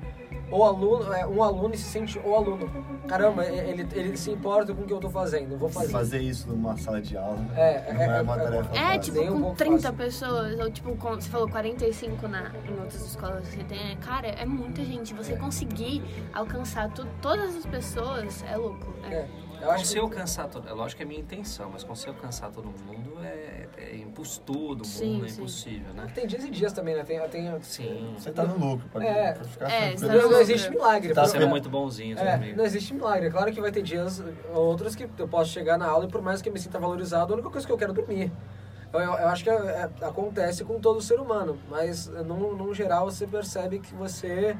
o 0.51 0.63
aluno, 0.65 1.13
é, 1.13 1.25
um 1.25 1.41
aluno 1.41 1.73
e 1.73 1.77
se 1.77 1.85
sente 1.85 2.19
o 2.19 2.35
aluno. 2.35 2.69
Caramba, 3.07 3.45
ele, 3.45 3.87
ele 3.93 4.17
se 4.17 4.31
importa 4.31 4.73
com 4.73 4.81
o 4.81 4.85
que 4.85 4.91
eu 4.91 4.99
tô 4.99 5.09
fazendo. 5.09 5.53
Eu 5.53 5.57
vou 5.57 5.69
fazer. 5.69 5.91
Fazer 5.91 6.19
isso 6.21 6.49
numa 6.49 6.75
sala 6.77 7.01
de 7.01 7.15
aula 7.17 7.37
É, 7.55 7.93
não 7.93 8.01
é, 8.01 8.05
é, 8.05 8.17
é, 8.17 8.21
uma 8.21 8.35
é- 8.35 8.43
tarefa 8.43 8.75
É, 8.77 8.97
tipo, 8.99 9.21
um 9.21 9.27
com 9.33 9.41
pouco 9.41 9.55
30 9.55 9.77
fácil. 9.77 9.93
pessoas, 9.93 10.59
ou 10.59 10.69
tipo, 10.71 10.95
com, 10.97 11.15
você 11.15 11.29
falou 11.29 11.47
45 11.49 12.27
na, 12.27 12.51
em 12.67 12.73
outras 12.79 13.01
escolas 13.05 13.47
que 13.47 13.55
você 13.57 13.63
tem. 13.63 13.91
é, 13.91 13.95
Cara, 13.95 14.27
é 14.27 14.45
muita 14.45 14.83
gente. 14.83 15.13
Você 15.13 15.37
conseguir 15.37 16.03
alcançar 16.33 16.89
tu, 16.91 17.07
todas 17.21 17.55
as 17.55 17.65
pessoas 17.65 18.43
é 18.51 18.57
louco. 18.57 18.93
É. 19.09 19.25
é. 19.61 19.65
Eu 19.65 19.71
acho 19.71 19.85
se 19.85 19.93
que 19.93 19.99
eu 19.99 20.03
alcançar 20.03 20.47
todo, 20.47 20.67
é 20.67 20.73
lógico 20.73 20.97
que 20.97 21.03
é 21.03 21.05
minha 21.05 21.19
intenção, 21.19 21.69
mas 21.71 21.83
com 21.83 21.93
se 21.95 22.07
eu 22.07 22.13
alcançar 22.13 22.49
todo 22.51 22.65
mundo 22.65 23.13
é, 23.23 23.67
é 23.77 23.95
imposto 23.97 24.41
todo 24.53 24.85
Sim, 24.85 25.13
mundo, 25.13 25.25
é 25.25 25.29
sim. 25.29 25.35
impossível, 25.35 25.93
né? 25.93 26.07
tem 26.13 26.25
dias 26.27 26.43
e 26.43 26.49
dias 26.49 26.73
também, 26.73 26.95
né? 26.95 27.03
Tem, 27.03 27.19
tem, 27.29 27.61
Sim. 27.61 28.13
Você 28.17 28.31
tá 28.31 28.43
no 28.43 28.57
lucro, 28.57 28.87
pode, 28.91 29.05
É. 29.05 29.33
pode 29.33 29.49
ficar 29.49 29.71
É, 29.71 29.95
tá 29.95 30.07
não, 30.07 30.21
no 30.23 30.29
não 30.31 30.39
existe 30.41 30.69
milagre. 30.69 31.13
Tá 31.13 31.25
Sendo 31.25 31.45
é, 31.45 31.47
muito 31.47 31.69
bonzinho 31.69 32.17
É, 32.17 32.53
não 32.55 32.65
existe 32.65 32.93
milagre. 32.93 33.27
É 33.27 33.31
claro 33.31 33.51
que 33.51 33.61
vai 33.61 33.71
ter 33.71 33.81
dias 33.81 34.23
outros 34.53 34.95
que 34.95 35.07
eu 35.17 35.27
posso 35.27 35.51
chegar 35.51 35.77
na 35.77 35.87
aula 35.87 36.05
e 36.05 36.07
por 36.07 36.21
mais 36.21 36.41
que 36.41 36.49
eu 36.49 36.53
me 36.53 36.59
sinta 36.59 36.79
valorizado, 36.79 37.33
a 37.33 37.35
única 37.35 37.49
coisa 37.49 37.65
que 37.65 37.71
eu 37.71 37.77
quero 37.77 37.91
é 37.91 37.95
dormir. 37.95 38.31
Eu, 38.93 38.99
eu, 38.99 39.13
eu 39.13 39.27
acho 39.29 39.43
que 39.43 39.49
é- 39.49 39.53
é- 40.01 40.05
acontece 40.05 40.65
com 40.65 40.79
todo 40.79 41.01
ser 41.01 41.19
humano, 41.19 41.57
mas 41.69 42.07
num, 42.07 42.53
num 42.55 42.73
geral 42.73 43.05
você 43.09 43.25
percebe 43.25 43.79
que 43.79 43.93
você 43.95 44.57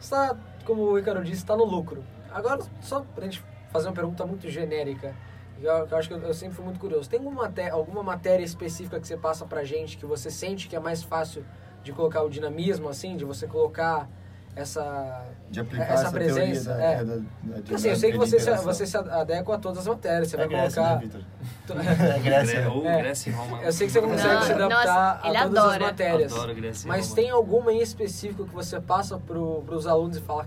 está, 0.00 0.36
como 0.64 0.82
o 0.82 0.98
Icaro 0.98 1.22
disse, 1.22 1.42
está 1.42 1.56
no 1.56 1.64
lucro. 1.64 2.02
Agora, 2.30 2.60
só 2.80 3.00
pra 3.14 3.24
gente 3.24 3.42
fazer 3.70 3.88
uma 3.88 3.94
pergunta 3.94 4.24
muito 4.26 4.48
genérica, 4.48 5.14
que 5.58 5.64
eu, 5.64 5.72
eu 5.86 5.96
acho 5.96 6.08
que 6.08 6.14
eu, 6.14 6.20
eu 6.22 6.34
sempre 6.34 6.54
fui 6.56 6.64
muito 6.64 6.80
curioso. 6.80 7.08
Tem 7.08 7.18
alguma, 7.18 7.42
maté 7.42 7.70
alguma 7.70 8.02
matéria 8.02 8.44
específica 8.44 8.98
que 9.00 9.06
você 9.06 9.16
passa 9.16 9.44
pra 9.44 9.64
gente 9.64 9.96
que 9.96 10.06
você 10.06 10.30
sente 10.30 10.68
que 10.68 10.76
é 10.76 10.80
mais 10.80 11.02
fácil 11.02 11.44
de 11.82 11.92
colocar 11.92 12.22
o 12.22 12.28
dinamismo, 12.30 12.88
assim, 12.88 13.16
de 13.16 13.24
você 13.24 13.46
colocar 13.46 14.08
essa 14.56 15.24
De 15.50 15.60
aplicar 15.60 15.84
essa 15.84 15.94
essa, 16.04 16.10
presença, 16.10 16.74
da, 16.74 16.82
é. 16.82 17.04
da, 17.04 17.16
da 17.16 17.74
assim, 17.76 17.88
eu 17.90 17.96
sei 17.96 18.10
que 18.10 18.18
você 18.18 18.40
se, 18.40 18.50
você 18.56 18.86
se 18.86 18.96
adequa 18.96 19.54
a 19.54 19.58
todas 19.58 19.78
as 19.78 19.86
matérias, 19.86 20.28
você 20.28 20.36
É 20.36 20.38
vai 20.38 20.48
Grécia, 20.48 20.82
colocar. 20.82 21.06
né? 21.06 21.26
É 22.16 22.18
Grécia. 22.18 22.60
né? 22.62 22.68
Ou 22.68 22.86
É. 22.86 22.98
Grécia 22.98 23.30
e 23.30 23.32
Roma. 23.32 23.62
Eu 23.62 23.72
sei 23.72 23.86
que 23.86 23.92
você 23.92 24.00
consegue 24.00 24.34
Não, 24.34 24.42
se 24.42 24.52
adaptar 24.52 24.68
nossa, 24.68 25.10
a 25.10 25.20
todas 25.20 25.36
as 25.36 25.64
adora. 25.64 25.84
matérias. 25.84 26.32
Adoro 26.32 26.54
Grécia 26.54 26.88
Mas 26.88 27.04
Roma. 27.06 27.16
tem 27.16 27.30
alguma 27.30 27.72
em 27.72 27.80
específico 27.80 28.46
que 28.46 28.54
você 28.54 28.80
passa 28.80 29.18
pro, 29.18 29.62
pros 29.64 29.86
alunos 29.86 30.16
e 30.16 30.20
fala 30.20 30.46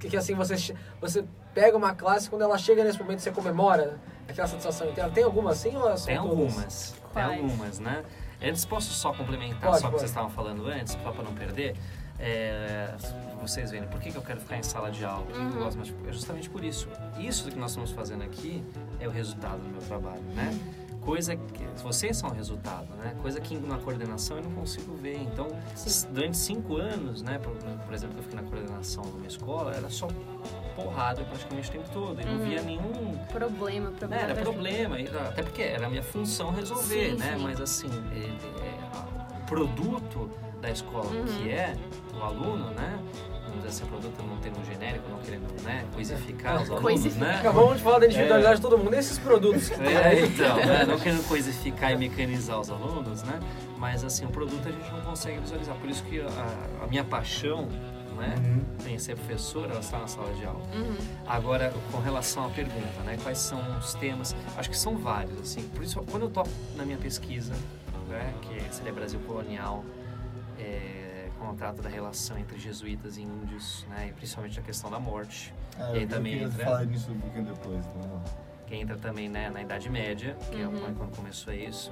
que, 0.00 0.08
que 0.08 0.16
assim 0.16 0.34
você, 0.34 0.74
você 1.00 1.24
pega 1.54 1.76
uma 1.76 1.94
classe 1.94 2.28
quando 2.30 2.42
ela 2.42 2.56
chega 2.58 2.84
nesse 2.84 2.98
momento 3.00 3.20
você 3.20 3.30
comemora 3.30 3.98
aquela 4.28 4.46
satisfação 4.48 4.88
inteira. 4.88 5.10
Tem 5.10 5.24
alguma 5.24 5.50
assim 5.52 5.76
ou 5.76 5.96
são 5.96 6.06
Tem 6.06 6.16
todas? 6.16 6.30
algumas. 6.30 6.94
Tem 7.12 7.22
algumas, 7.22 7.78
né? 7.78 8.04
Antes, 8.42 8.64
posso 8.64 8.92
só 8.92 9.12
complementar 9.12 9.70
Pode, 9.70 9.80
só 9.80 9.88
o 9.88 9.90
que 9.92 9.98
vocês 9.98 10.10
estavam 10.10 10.30
falando 10.30 10.66
antes, 10.66 10.94
só 11.02 11.10
para 11.12 11.22
não 11.24 11.34
perder? 11.34 11.76
É, 12.18 12.94
vocês 13.40 13.70
veem, 13.70 13.84
por 13.84 13.98
que, 14.00 14.10
que 14.12 14.16
eu 14.16 14.22
quero 14.22 14.40
ficar 14.40 14.56
em 14.58 14.62
sala 14.62 14.90
de 14.90 15.04
aula? 15.04 15.26
Que 15.26 15.32
eu 15.32 15.40
Uhum. 15.40 15.50
gosto 15.58 15.76
mais 15.76 15.88
de- 15.88 16.08
É 16.08 16.12
justamente 16.12 16.48
por 16.50 16.62
isso. 16.62 16.88
Isso 17.18 17.50
que 17.50 17.58
nós 17.58 17.70
estamos 17.70 17.90
fazendo 17.92 18.22
aqui 18.22 18.62
é 18.98 19.08
o 19.08 19.10
resultado 19.10 19.58
do 19.58 19.68
meu 19.70 19.80
trabalho, 19.80 20.22
né? 20.34 20.56
Coisa 21.00 21.34
que... 21.36 21.64
Vocês 21.82 22.16
são 22.16 22.28
o 22.30 22.32
resultado, 22.34 22.86
né? 22.98 23.14
Coisa 23.22 23.40
que 23.40 23.56
na 23.56 23.78
coordenação 23.78 24.36
eu 24.36 24.42
não 24.44 24.52
consigo 24.52 24.94
ver. 24.96 25.16
Então, 25.22 25.48
s- 25.74 26.06
durante 26.08 26.36
cinco 26.36 26.76
anos, 26.76 27.22
né? 27.22 27.38
Por, 27.38 27.52
por 27.54 27.94
exemplo, 27.94 28.18
eu 28.18 28.22
fiquei 28.22 28.40
na 28.40 28.46
coordenação 28.48 29.02
de 29.04 29.10
uma 29.16 29.26
escola, 29.26 29.74
era 29.74 29.88
só 29.88 30.08
porrada 30.76 31.22
praticamente 31.24 31.68
o 31.70 31.72
tempo 31.72 31.88
todo. 31.90 32.20
E 32.20 32.24
não 32.24 32.32
Uhum. 32.34 32.44
via 32.44 32.62
nenhum 32.62 33.18
Problema, 33.32 33.90
problema. 33.92 34.22
era 34.22 34.34
problema, 34.34 34.96
até 35.28 35.42
porque 35.42 35.62
era 35.62 35.86
a 35.86 35.90
minha 35.90 36.02
função 36.02 36.50
resolver, 36.50 37.10
Sim, 37.12 37.16
né? 37.16 37.34
sim. 37.36 37.42
Mas 37.42 37.60
assim, 37.60 37.88
ele- 38.12 38.38
é, 38.62 39.38
o 39.42 39.46
produto 39.46 40.30
da 40.60 40.70
escola, 40.70 41.06
Uhum. 41.06 41.24
que 41.24 41.50
é 41.50 41.74
o 42.14 42.22
aluno, 42.22 42.70
né? 42.72 42.98
Vamos 43.50 43.64
dizer 43.64 43.68
assim, 43.84 43.86
produto 43.86 44.22
não 44.22 44.36
termo 44.38 44.64
genérico, 44.64 45.08
não 45.10 45.18
querendo, 45.18 45.62
né? 45.62 45.84
Coisificar 45.92 46.62
os 46.62 46.70
alunos, 46.70 46.82
Coisificar. 46.82 47.28
né? 47.28 47.38
Acabamos 47.40 47.76
de 47.76 47.82
falar 47.82 47.98
da 47.98 48.06
individualidade 48.06 48.56
de 48.56 48.62
todo 48.62 48.78
mundo. 48.78 48.94
Esses 48.94 49.18
produtos 49.18 49.68
que 49.68 49.82
É, 49.82 50.06
aí. 50.06 50.24
então, 50.26 50.56
né? 50.56 50.84
não 50.88 50.98
querendo 50.98 51.26
coisificar 51.28 51.92
e 51.92 51.96
mecanizar 51.96 52.58
os 52.60 52.70
alunos, 52.70 53.22
né? 53.24 53.38
Mas 53.76 54.04
assim, 54.04 54.24
o 54.24 54.28
produto 54.28 54.68
a 54.68 54.70
gente 54.72 54.90
não 54.92 55.00
consegue 55.02 55.38
visualizar. 55.40 55.74
Por 55.76 55.90
isso 55.90 56.02
que 56.04 56.20
a, 56.20 56.84
a 56.84 56.86
minha 56.86 57.02
paixão, 57.04 57.66
né? 58.16 58.34
Uhum. 58.38 58.88
Em 58.92 58.98
ser 58.98 59.16
professor, 59.16 59.68
ela 59.70 59.80
está 59.80 59.98
na 59.98 60.06
sala 60.06 60.32
de 60.34 60.44
aula. 60.44 60.60
Uhum. 60.74 60.96
Agora, 61.26 61.72
com 61.90 61.98
relação 62.00 62.46
à 62.46 62.50
pergunta, 62.50 63.02
né? 63.04 63.18
Quais 63.22 63.38
são 63.38 63.60
os 63.78 63.94
temas? 63.94 64.34
Acho 64.56 64.70
que 64.70 64.78
são 64.78 64.96
vários, 64.96 65.40
assim. 65.40 65.62
Por 65.74 65.82
isso, 65.82 66.00
quando 66.10 66.24
eu 66.24 66.30
tô 66.30 66.44
na 66.76 66.84
minha 66.84 66.98
pesquisa, 66.98 67.54
né, 68.08 68.32
que 68.42 68.74
seria 68.74 68.92
Brasil 68.92 69.20
colonial, 69.26 69.84
é, 70.58 70.99
quando 71.40 71.56
trata 71.56 71.80
da 71.82 71.88
relação 71.88 72.38
entre 72.38 72.58
jesuítas 72.58 73.16
e 73.16 73.22
índios, 73.22 73.84
né, 73.88 74.08
e 74.08 74.12
principalmente 74.12 74.60
a 74.60 74.62
questão 74.62 74.90
da 74.90 75.00
morte, 75.00 75.52
É, 75.78 75.80
E 75.80 75.84
aí 75.96 76.02
eu 76.02 76.08
também 76.08 76.32
queria 76.32 76.46
entra- 76.48 76.64
falar 76.64 76.84
nisso 76.84 77.10
um 77.10 77.18
pouquinho 77.18 77.44
depois. 77.46 77.84
Vamos 77.86 78.06
lá. 78.12 78.22
que 78.66 78.76
entra 78.76 78.96
também 78.98 79.28
né, 79.28 79.50
na 79.50 79.62
Idade 79.62 79.88
Média, 79.90 80.36
que 80.50 80.60
é 80.60 80.66
Uhum. 80.68 80.94
quando 80.94 81.16
começou 81.16 81.52
isso. 81.52 81.90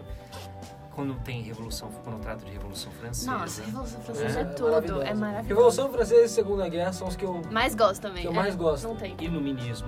Quando 0.98 1.14
tem 1.20 1.42
revolução, 1.42 1.92
quando 2.02 2.20
trata 2.20 2.44
de 2.44 2.50
Revolução 2.50 2.90
Francesa. 2.90 3.30
Nossa, 3.30 3.62
Revolução 3.62 4.00
Francesa 4.00 4.38
É 4.40 4.42
é, 4.42 4.44
tudo. 4.46 4.68
maravilhoso. 4.70 5.02
É 5.02 5.14
maravilhoso. 5.14 5.48
Revolução 5.48 5.92
Francesa 5.92 6.24
e 6.24 6.28
Segunda 6.28 6.68
Guerra 6.68 6.92
são 6.92 7.06
os 7.06 7.14
que 7.14 7.24
eu. 7.24 7.40
Mais 7.52 7.76
gosto 7.76 8.02
também. 8.02 8.22
Que 8.22 8.26
eu 8.26 8.32
é, 8.32 8.34
mais 8.34 8.56
gosto. 8.56 8.88
Não 8.88 8.96
tem. 8.96 9.14
Iluminismo. 9.20 9.86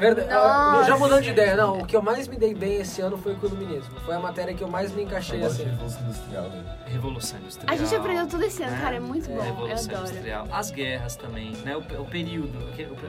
Verdade- 0.00 0.86
já 0.86 0.96
mudando 0.96 1.20
de 1.22 1.28
ideia, 1.28 1.54
não. 1.54 1.80
O 1.80 1.86
que 1.86 1.94
eu 1.94 2.00
mais 2.00 2.26
me 2.28 2.38
dei 2.38 2.54
bem 2.54 2.80
esse 2.80 3.02
ano 3.02 3.18
foi 3.18 3.34
com 3.34 3.44
o 3.44 3.50
iluminismo. 3.50 3.94
Foi 4.06 4.14
a 4.14 4.18
matéria 4.18 4.54
que 4.54 4.64
eu 4.64 4.68
mais 4.68 4.90
me 4.90 5.02
Eu 5.02 5.06
encaixei 5.06 5.38
de 5.40 5.44
assim. 5.44 5.64
Revolução 5.64 6.02
Industrial. 6.02 6.44
né? 6.48 6.78
Revolução 6.86 7.38
Industrial. 7.38 7.74
A 7.74 7.76
gente 7.76 7.94
aprendeu 7.94 8.26
tudo 8.26 8.44
esse 8.44 8.62
ano, 8.62 8.72
né? 8.72 8.80
cara. 8.80 8.96
É 8.96 9.00
muito 9.00 9.28
bom. 9.28 9.34
Eu 9.36 9.42
Revolução 9.42 9.90
adoro. 9.90 10.08
Industrial. 10.08 10.48
As 10.50 10.70
guerras 10.70 11.14
também, 11.14 11.52
né? 11.58 11.76
O, 11.76 11.80
o 12.00 12.06
período, 12.06 12.58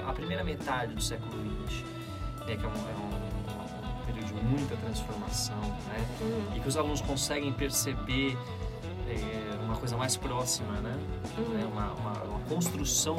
a 0.06 0.12
primeira 0.12 0.44
metade 0.44 0.94
do 0.94 1.02
século 1.02 1.32
XX, 1.70 1.86
é 2.50 2.56
que 2.58 2.66
é 2.66 2.68
um, 2.68 2.72
é 2.72 2.76
um 3.30 3.33
período 4.14 4.40
de 4.40 4.46
muita 4.46 4.76
transformação, 4.78 5.60
né? 5.88 6.06
Uhum. 6.22 6.56
E 6.56 6.60
que 6.60 6.68
os 6.68 6.78
alunos 6.78 7.02
conseguem 7.02 7.52
perceber 7.52 8.38
é, 9.08 9.64
uma 9.64 9.76
coisa 9.76 9.98
mais 9.98 10.16
próxima, 10.16 10.74
né? 10.82 10.98
Uhum. 11.38 11.50
Né? 11.50 11.66
Uma, 11.72 11.94
uma, 11.94 12.24
uma 12.24 12.40
construção 12.42 13.18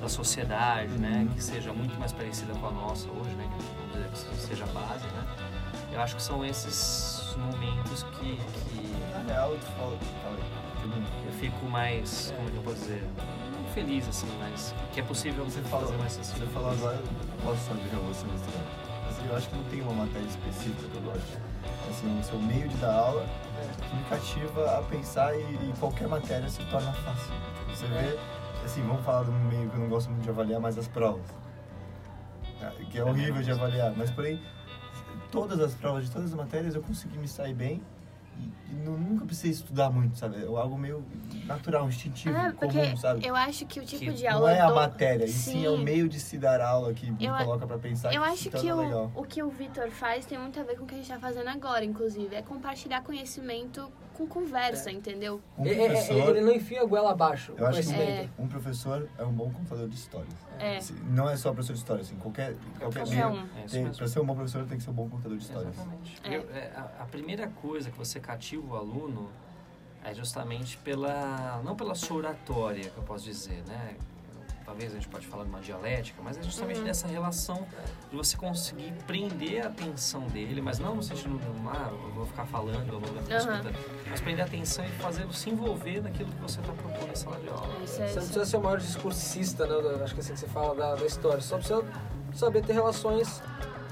da 0.00 0.08
sociedade, 0.08 0.92
né? 0.98 1.28
Que 1.34 1.42
seja 1.42 1.72
muito 1.72 1.98
mais 1.98 2.12
parecida 2.12 2.52
com 2.54 2.66
a 2.66 2.70
nossa 2.70 3.08
hoje, 3.10 3.34
né? 3.36 3.48
Que 3.56 4.12
dizer 4.12 4.28
que 4.30 4.36
seja 4.36 4.64
a 4.64 4.68
base, 4.68 5.04
né? 5.06 5.26
Eu 5.92 6.00
acho 6.00 6.16
que 6.16 6.22
são 6.22 6.44
esses 6.44 7.34
momentos 7.38 8.02
que, 8.02 8.36
que 8.68 8.96
eu 11.26 11.32
fico 11.40 11.66
mais, 11.66 12.32
como 12.36 12.50
que 12.50 12.56
eu 12.56 12.62
posso 12.62 12.76
dizer, 12.76 13.04
feliz 13.74 14.08
assim, 14.08 14.28
mas 14.38 14.74
que 14.92 15.00
é 15.00 15.02
possível 15.02 15.44
Você 15.44 15.60
você 15.60 15.68
fazer 15.68 15.96
mais 15.98 16.12
você 16.12 16.20
assim. 16.20 16.46
falou 16.46 16.70
agora, 16.70 16.98
gosto 17.44 17.68
só 17.68 17.74
de 17.74 17.88
Revolução 17.88 18.28
Industrial. 18.28 18.85
Eu 19.28 19.36
acho 19.36 19.48
que 19.48 19.56
não 19.56 19.64
tem 19.64 19.82
uma 19.82 19.92
matéria 19.92 20.26
específica 20.26 20.88
que 20.88 20.96
eu 20.96 21.02
gosto. 21.02 21.38
Assim, 21.90 22.20
o 22.20 22.22
seu 22.22 22.38
meio 22.38 22.68
de 22.68 22.76
dar 22.76 22.94
aula 22.94 23.26
que 23.88 23.96
me 23.96 24.04
cativa 24.04 24.78
a 24.78 24.82
pensar 24.82 25.34
e, 25.34 25.42
e 25.42 25.74
qualquer 25.78 26.08
matéria 26.08 26.48
se 26.48 26.62
torna 26.66 26.92
fácil. 26.92 27.32
Você 27.68 27.86
vê, 27.86 28.18
assim, 28.64 28.82
vamos 28.82 29.04
falar 29.04 29.28
um 29.28 29.44
meio 29.48 29.68
que 29.68 29.76
eu 29.76 29.80
não 29.80 29.88
gosto 29.88 30.10
muito 30.10 30.22
de 30.22 30.30
avaliar, 30.30 30.60
mas 30.60 30.78
as 30.78 30.86
provas. 30.86 31.26
Ah, 32.62 32.70
Que 32.90 32.98
é 32.98 33.04
horrível 33.04 33.42
de 33.42 33.50
avaliar, 33.50 33.92
mas 33.96 34.10
porém, 34.10 34.40
todas 35.30 35.58
as 35.60 35.74
provas 35.74 36.04
de 36.04 36.10
todas 36.10 36.28
as 36.28 36.34
matérias 36.34 36.74
eu 36.74 36.82
consegui 36.82 37.18
me 37.18 37.28
sair 37.28 37.54
bem 37.54 37.82
e, 38.38 38.72
e 38.72 38.74
nu- 38.84 38.96
nunca 38.98 39.24
precisei 39.24 39.50
estudar 39.50 39.90
muito, 39.90 40.18
sabe? 40.18 40.42
É 40.42 40.46
algo 40.46 40.76
meio 40.78 41.04
natural, 41.44 41.88
instintivo, 41.88 42.36
Ah, 42.36 42.52
porque 42.58 42.80
comum, 42.80 42.96
sabe? 42.96 43.26
eu 43.26 43.34
acho 43.36 43.64
que 43.66 43.78
o 43.80 43.84
tipo 43.84 44.04
Que 44.04 44.12
de 44.12 44.24
Não 44.24 44.32
aula 44.34 44.52
é 44.52 44.60
a 44.60 44.68
do- 44.68 44.74
matéria, 44.74 45.24
e 45.24 45.28
sim, 45.28 45.64
é 45.64 45.70
o 45.70 45.76
Sim. 45.76 45.84
meio 45.84 46.08
de 46.08 46.18
se 46.20 46.36
dar 46.38 46.60
aula 46.60 46.92
que 46.92 47.10
me 47.10 47.24
Eu 47.24 47.34
a- 47.34 47.44
coloca 47.44 47.66
pra 47.66 47.78
pensar 47.78 48.12
Eu 48.12 48.22
que 48.22 48.28
acho 48.28 48.50
que 48.50 48.72
o, 48.72 48.76
legal. 48.76 49.12
o 49.14 49.22
que 49.24 49.42
o 49.42 49.48
Vitor 49.50 49.90
faz 49.90 50.26
tem 50.26 50.38
muito 50.38 50.58
a 50.58 50.62
ver 50.64 50.76
com 50.76 50.84
o 50.84 50.86
que 50.86 50.94
a 50.94 50.98
gente 50.98 51.08
tá 51.08 51.18
fazendo 51.18 51.48
agora, 51.48 51.84
inclusive. 51.84 52.34
É 52.34 52.42
compartilhar 52.42 53.02
conhecimento 53.02 53.90
com 54.16 54.26
conversa, 54.26 54.90
entendeu? 54.90 55.40
Um 55.58 55.64
É- 55.66 55.68
é- 55.68 55.72
é- 55.72 55.86
professor, 55.88 56.36
ele 56.36 56.40
não 56.46 56.52
enfia 56.52 56.80
a 56.82 56.84
goela 56.84 57.10
abaixo. 57.12 57.52
eu 57.56 57.66
acho 57.66 57.80
que 57.80 57.86
conhecimento. 57.94 58.30
um 58.38 58.46
professor 58.48 59.08
é 59.18 59.24
um 59.24 59.32
bom 59.32 59.50
contador 59.50 59.88
de 59.88 59.94
histórias. 59.94 60.32
É. 60.58 60.80
Se- 60.80 60.92
Não 60.94 61.28
é 61.28 61.36
só 61.36 61.52
professor 61.52 61.74
de 61.74 61.78
história, 61.78 62.02
assim, 62.02 62.16
qualquer, 62.16 62.54
qualquer 62.78 63.04
Qualquer 63.04 63.14
meio, 63.14 63.28
um. 63.42 63.46
É 63.58 63.66
tem, 63.66 63.90
pra 63.92 64.08
ser 64.08 64.20
um 64.20 64.24
bom 64.24 64.34
professor 64.34 64.64
tem 64.66 64.78
que 64.78 64.84
ser 64.84 64.90
um 64.90 64.94
bom 64.94 65.08
contador 65.08 65.36
de 65.36 65.44
histórias. 65.44 65.74
Exatamente. 65.74 66.20
É. 66.24 66.36
Eu- 66.36 66.50
é, 66.54 66.72
a, 66.74 67.02
a 67.02 67.06
primeira 67.06 67.48
coisa 67.48 67.90
que 67.90 67.98
você 67.98 68.18
cativa 68.18 68.66
o 68.74 68.76
aluno 68.76 69.28
é 70.02 70.14
justamente 70.14 70.78
pela, 70.78 71.60
não 71.64 71.74
pela 71.76 71.94
sua 71.94 72.16
oratória, 72.18 72.88
que 72.88 72.96
eu 72.96 73.02
posso 73.02 73.24
dizer, 73.24 73.62
né? 73.66 73.96
Talvez 74.66 74.90
a 74.90 74.96
gente 74.96 75.06
pode 75.08 75.24
falar 75.28 75.44
de 75.44 75.50
uma 75.50 75.60
dialética, 75.60 76.20
mas 76.22 76.36
é 76.36 76.42
justamente 76.42 76.78
Uhum. 76.80 76.84
dessa 76.84 77.06
relação 77.06 77.64
de 78.10 78.16
você 78.16 78.36
conseguir 78.36 78.92
prender 79.06 79.64
a 79.64 79.68
atenção 79.68 80.22
dele, 80.22 80.60
mas 80.60 80.80
não 80.80 80.96
no 80.96 81.02
sentido 81.04 81.38
de, 81.38 81.46
ah, 81.68 81.88
eu 81.92 82.10
vou 82.12 82.26
ficar 82.26 82.44
falando, 82.46 82.92
eu 82.92 82.98
vou 82.98 83.08
ficar 83.22 83.30
Uhum. 83.34 83.38
escutando, 83.38 83.76
mas 84.10 84.20
prender 84.20 84.44
a 84.44 84.48
atenção 84.48 84.84
e 84.84 84.88
fazê-lo 84.90 85.32
se 85.32 85.50
envolver 85.50 86.02
naquilo 86.02 86.30
que 86.32 86.40
você 86.42 86.58
está 86.60 86.72
propondo 86.72 87.10
em 87.10 87.14
sala 87.14 87.38
de 87.38 87.48
aula. 87.48 87.68
Isso 87.84 88.02
é, 88.02 88.08
Você 88.08 88.14
não 88.16 88.22
precisa 88.26 88.44
ser 88.44 88.56
o 88.56 88.60
maior 88.60 88.78
discursista, 88.80 89.66
né? 89.66 90.02
Acho 90.02 90.14
que 90.14 90.20
é 90.20 90.24
assim 90.24 90.32
que 90.34 90.40
você 90.40 90.48
fala 90.48 90.74
da, 90.74 90.94
da 90.96 91.06
história. 91.06 91.40
Só 91.40 91.56
precisa 91.58 91.84
saber 92.34 92.62
ter 92.62 92.72
relações 92.72 93.40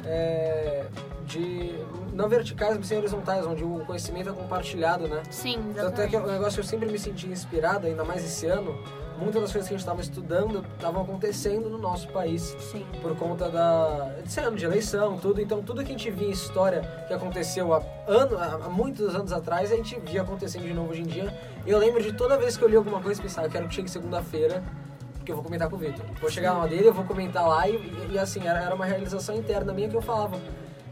é, 0.05 0.87
de 1.25 1.73
não 2.13 2.29
verticais, 2.29 2.77
mas 2.77 2.87
sim 2.89 2.97
horizontais, 2.97 3.47
onde 3.47 3.63
o 3.65 3.85
conhecimento 3.87 4.29
é 4.29 4.33
compartilhado, 4.33 5.07
né? 5.09 5.23
Sim, 5.31 5.73
Tanto 5.75 6.01
é 6.01 6.09
que 6.09 6.17
é 6.17 6.19
um 6.19 6.23
exatamente. 6.23 6.33
negócio 6.33 6.55
que 6.55 6.61
eu 6.61 6.69
sempre 6.69 6.91
me 6.91 6.99
senti 6.99 7.27
inspirado, 7.29 7.87
ainda 7.87 8.05
mais 8.05 8.25
esse 8.25 8.47
ano. 8.47 8.77
Muitas 9.19 9.43
das 9.43 9.53
coisas 9.53 9.69
que 9.69 9.75
a 9.75 9.77
gente 9.77 9.81
estava 9.81 10.01
estudando 10.01 10.65
estavam 10.75 11.03
acontecendo 11.03 11.69
no 11.69 11.79
nosso 11.79 12.09
país 12.09 12.57
Sim. 12.59 12.85
por 13.01 13.17
conta 13.17 13.49
da 13.49 14.11
desse 14.23 14.41
ano 14.41 14.57
de 14.57 14.65
eleição, 14.65 15.17
tudo. 15.19 15.41
Então 15.41 15.63
tudo 15.63 15.85
que 15.85 15.93
a 15.93 15.97
gente 15.97 16.11
via 16.11 16.29
em 16.29 16.33
história 16.33 16.83
que 17.07 17.15
aconteceu 17.15 17.73
há, 17.73 17.83
ano, 18.07 18.37
há 18.39 18.69
muitos 18.69 19.15
anos 19.15 19.33
atrás, 19.33 19.71
a 19.73 19.77
gente 19.77 19.99
via 20.01 20.23
acontecendo 20.23 20.65
de 20.65 20.75
novo 20.75 20.91
hoje 20.91 21.03
em 21.03 21.07
dia. 21.07 21.33
E 21.65 21.71
eu 21.71 21.79
lembro 21.79 22.03
de 22.03 22.13
toda 22.13 22.37
vez 22.37 22.57
que 22.57 22.65
eu 22.65 22.69
li 22.69 22.77
alguma 22.77 23.01
coisa 23.01 23.23
pensar, 23.23 23.45
eu 23.45 23.51
quero 23.51 23.69
que 23.69 23.75
chegue 23.75 23.91
segunda-feira, 23.91 24.63
porque 25.15 25.33
eu 25.33 25.37
vou 25.37 25.45
comentar 25.45 25.71
com 25.71 25.77
o 25.77 25.79
Vitor. 25.79 26.05
Vou 26.21 26.31
chegar 26.31 26.55
na 26.55 26.67
dele, 26.67 26.89
eu 26.89 26.93
vou 26.93 27.05
comentar 27.05 27.49
lá 27.49 27.67
e, 27.67 27.77
e, 27.77 28.09
e, 28.13 28.19
assim, 28.19 28.47
era, 28.47 28.61
era 28.61 28.75
uma 28.75 28.85
realização 28.85 29.35
interna 29.35 29.73
minha 29.73 29.89
que 29.89 29.97
eu 29.97 30.03
falava. 30.03 30.39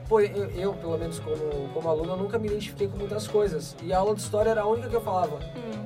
Pô, 0.09 0.21
eu, 0.21 0.51
eu, 0.51 0.73
pelo 0.75 0.97
menos 0.97 1.19
como, 1.19 1.69
como 1.75 1.89
aluno, 1.89 2.13
eu 2.13 2.17
nunca 2.17 2.39
me 2.39 2.49
identifiquei 2.49 2.89
com 2.89 2.97
muitas 2.97 3.27
coisas. 3.27 3.77
E 3.83 3.93
a 3.93 3.99
aula 3.99 4.15
de 4.15 4.23
história 4.23 4.51
era 4.51 4.63
a 4.63 4.67
única 4.67 4.89
que 4.89 4.97
eu 4.97 5.01
falava. 5.01 5.37
Hum, 5.37 5.82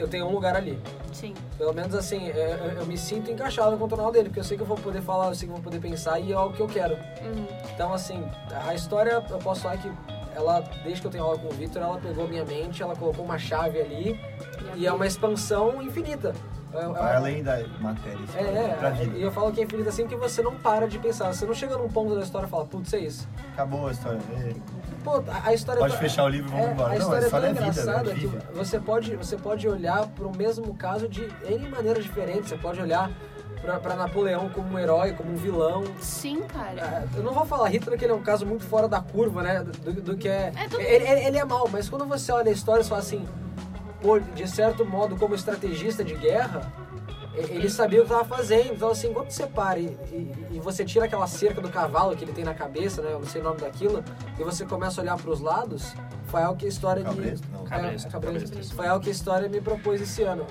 Eu 0.00 0.08
tenho 0.08 0.26
um 0.26 0.32
lugar 0.32 0.56
ali. 0.56 0.78
sim. 1.12 1.34
Pelo 1.58 1.74
menos 1.74 1.94
assim, 1.94 2.28
é, 2.30 2.58
eu, 2.58 2.80
eu 2.80 2.86
me 2.86 2.96
sinto 2.96 3.30
encaixado 3.30 3.76
com 3.76 3.84
o 3.84 3.88
canal 3.88 4.10
dele, 4.10 4.30
porque 4.30 4.40
eu 4.40 4.44
sei 4.44 4.56
que 4.56 4.62
eu 4.62 4.66
vou 4.66 4.78
poder 4.78 5.02
falar, 5.02 5.26
eu 5.28 5.34
sei 5.34 5.46
que 5.46 5.52
eu 5.52 5.56
vou 5.56 5.62
poder 5.64 5.78
pensar 5.78 6.18
e 6.18 6.32
é 6.32 6.38
o 6.38 6.50
que 6.52 6.60
eu 6.60 6.66
quero. 6.66 6.94
Uhum. 7.22 7.46
Então, 7.74 7.92
assim, 7.92 8.24
a 8.66 8.74
história, 8.74 9.22
eu 9.28 9.38
posso 9.38 9.60
falar 9.62 9.76
que 9.76 9.90
ela, 10.34 10.60
desde 10.82 11.02
que 11.02 11.06
eu 11.06 11.10
tenho 11.10 11.24
aula 11.24 11.38
com 11.38 11.48
o 11.48 11.50
Victor, 11.50 11.82
ela 11.82 11.98
pegou 11.98 12.26
minha 12.26 12.44
mente, 12.46 12.82
ela 12.82 12.96
colocou 12.96 13.24
uma 13.24 13.38
chave 13.38 13.78
ali 13.80 14.18
e 14.74 14.86
é 14.86 14.92
uma 14.92 15.06
expansão 15.06 15.82
infinita. 15.82 16.32
É, 16.72 16.76
é 16.78 16.80
Vai 16.80 16.86
uma- 16.88 17.14
além 17.16 17.42
da 17.42 17.58
matéria, 17.80 18.18
é, 18.36 18.86
é, 18.86 18.90
vida. 18.92 19.18
e 19.18 19.22
eu 19.22 19.32
falo 19.32 19.52
que 19.52 19.60
é 19.60 19.64
infinita 19.64 19.88
assim 19.90 20.02
porque 20.04 20.16
você 20.16 20.40
não 20.40 20.54
para 20.54 20.86
de 20.88 20.98
pensar. 20.98 21.34
Você 21.34 21.44
não 21.44 21.52
chega 21.52 21.76
num 21.76 21.88
ponto 21.88 22.14
da 22.14 22.22
história 22.22 22.46
e 22.46 22.48
fala, 22.48 22.64
putz, 22.64 22.92
é 22.94 23.00
isso. 23.00 23.28
Acabou 23.52 23.88
a 23.88 23.90
história. 23.92 24.20
É, 25.00 25.04
Pô, 25.04 25.22
a, 25.44 25.54
história 25.54 25.80
Pode 25.80 25.94
tá- 25.94 25.98
fechar 25.98 26.24
o 26.24 26.28
livro 26.28 26.48
e 26.48 26.52
vamos 26.52 26.66
é, 26.68 26.72
embora. 26.72 26.88
A 26.88 26.92
Não, 26.92 26.98
história, 27.00 27.22
a 27.22 27.26
história 27.26 27.46
é 27.46 27.50
é 27.50 27.54
tão 27.54 27.64
vida, 27.70 27.80
engraçada 27.80 28.08
né? 28.08 28.14
que 28.14 28.26
Vive. 28.26 28.38
você 28.54 28.78
pode, 28.78 29.16
você 29.16 29.36
pode 29.36 29.68
olhar 29.68 30.06
para 30.08 30.26
o 30.26 30.36
mesmo 30.36 30.74
caso 30.74 31.08
de 31.08 31.28
N 31.48 31.68
maneiras 31.68 32.04
diferentes. 32.04 32.48
Você 32.48 32.56
pode 32.56 32.80
olhar 32.80 33.10
para 33.82 33.94
Napoleão 33.94 34.48
como 34.48 34.72
um 34.74 34.78
herói, 34.78 35.12
como 35.12 35.32
um 35.32 35.36
vilão. 35.36 35.84
Sim, 36.00 36.42
cara. 36.42 36.74
Ah, 36.80 37.16
Eu 37.16 37.22
não 37.22 37.32
vou 37.32 37.44
falar 37.44 37.68
Hitler 37.68 37.98
que 37.98 38.04
ele 38.04 38.12
é 38.12 38.16
um 38.16 38.22
caso 38.22 38.46
muito 38.46 38.64
fora 38.64 38.88
da 38.88 39.00
curva, 39.00 39.42
né? 39.42 39.62
Do, 39.62 39.92
do 40.00 40.16
que 40.16 40.28
é. 40.28 40.52
É, 40.56 40.64
ele, 40.94 41.04
ele- 41.06 41.26
ele 41.26 41.38
é 41.38 41.44
mal, 41.44 41.68
mas 41.70 41.88
quando 41.88 42.06
você 42.06 42.32
olha 42.32 42.48
a 42.50 42.52
história, 42.52 42.82
você 42.82 42.88
fala 42.88 43.00
assim, 43.02 43.26
pô, 44.00 44.18
de 44.18 44.48
certo 44.48 44.84
modo, 44.84 45.16
como 45.16 45.34
estrategista 45.34 46.02
de 46.02 46.14
guerra, 46.14 46.72
e- 46.89 46.89
ele 47.34 47.70
sabia 47.70 48.00
o 48.02 48.06
que 48.06 48.12
estava 48.12 48.28
fazendo. 48.28 48.72
Então, 48.74 48.90
assim, 48.90 49.12
quando 49.12 49.30
você 49.30 49.46
para 49.46 49.78
e, 49.78 49.86
e- 50.12 50.46
e 50.52 50.60
você 50.60 50.84
tira 50.84 51.04
aquela 51.04 51.26
cerca 51.26 51.60
do 51.60 51.68
cavalo 51.68 52.16
que 52.16 52.24
ele 52.24 52.32
tem 52.32 52.44
na 52.44 52.54
cabeça, 52.54 53.00
né? 53.02 53.12
Eu 53.12 53.20
não 53.20 53.26
sei 53.26 53.40
o 53.40 53.44
nome 53.44 53.60
daquilo, 53.60 54.02
e 54.38 54.42
você 54.44 54.64
começa 54.66 55.00
a 55.00 55.02
olhar 55.02 55.16
para 55.16 55.30
os 55.30 55.40
lados, 55.40 55.94
foi 56.26 56.42
algo 56.42 56.58
que 56.58 56.66
a 56.66 56.68
história 56.68 57.02
Cabresto, 57.04 57.46
me. 57.48 57.56
não. 57.58 57.64
Cabresto, 57.64 58.08
é, 58.08 58.10
cabresto. 58.10 58.48
cabresto. 58.50 58.74
Foi 58.74 58.86
algo 58.86 59.02
que 59.02 59.08
a 59.10 59.12
história 59.12 59.48
me 59.48 59.60
propôs 59.60 60.00
esse 60.00 60.22
ano. 60.22 60.44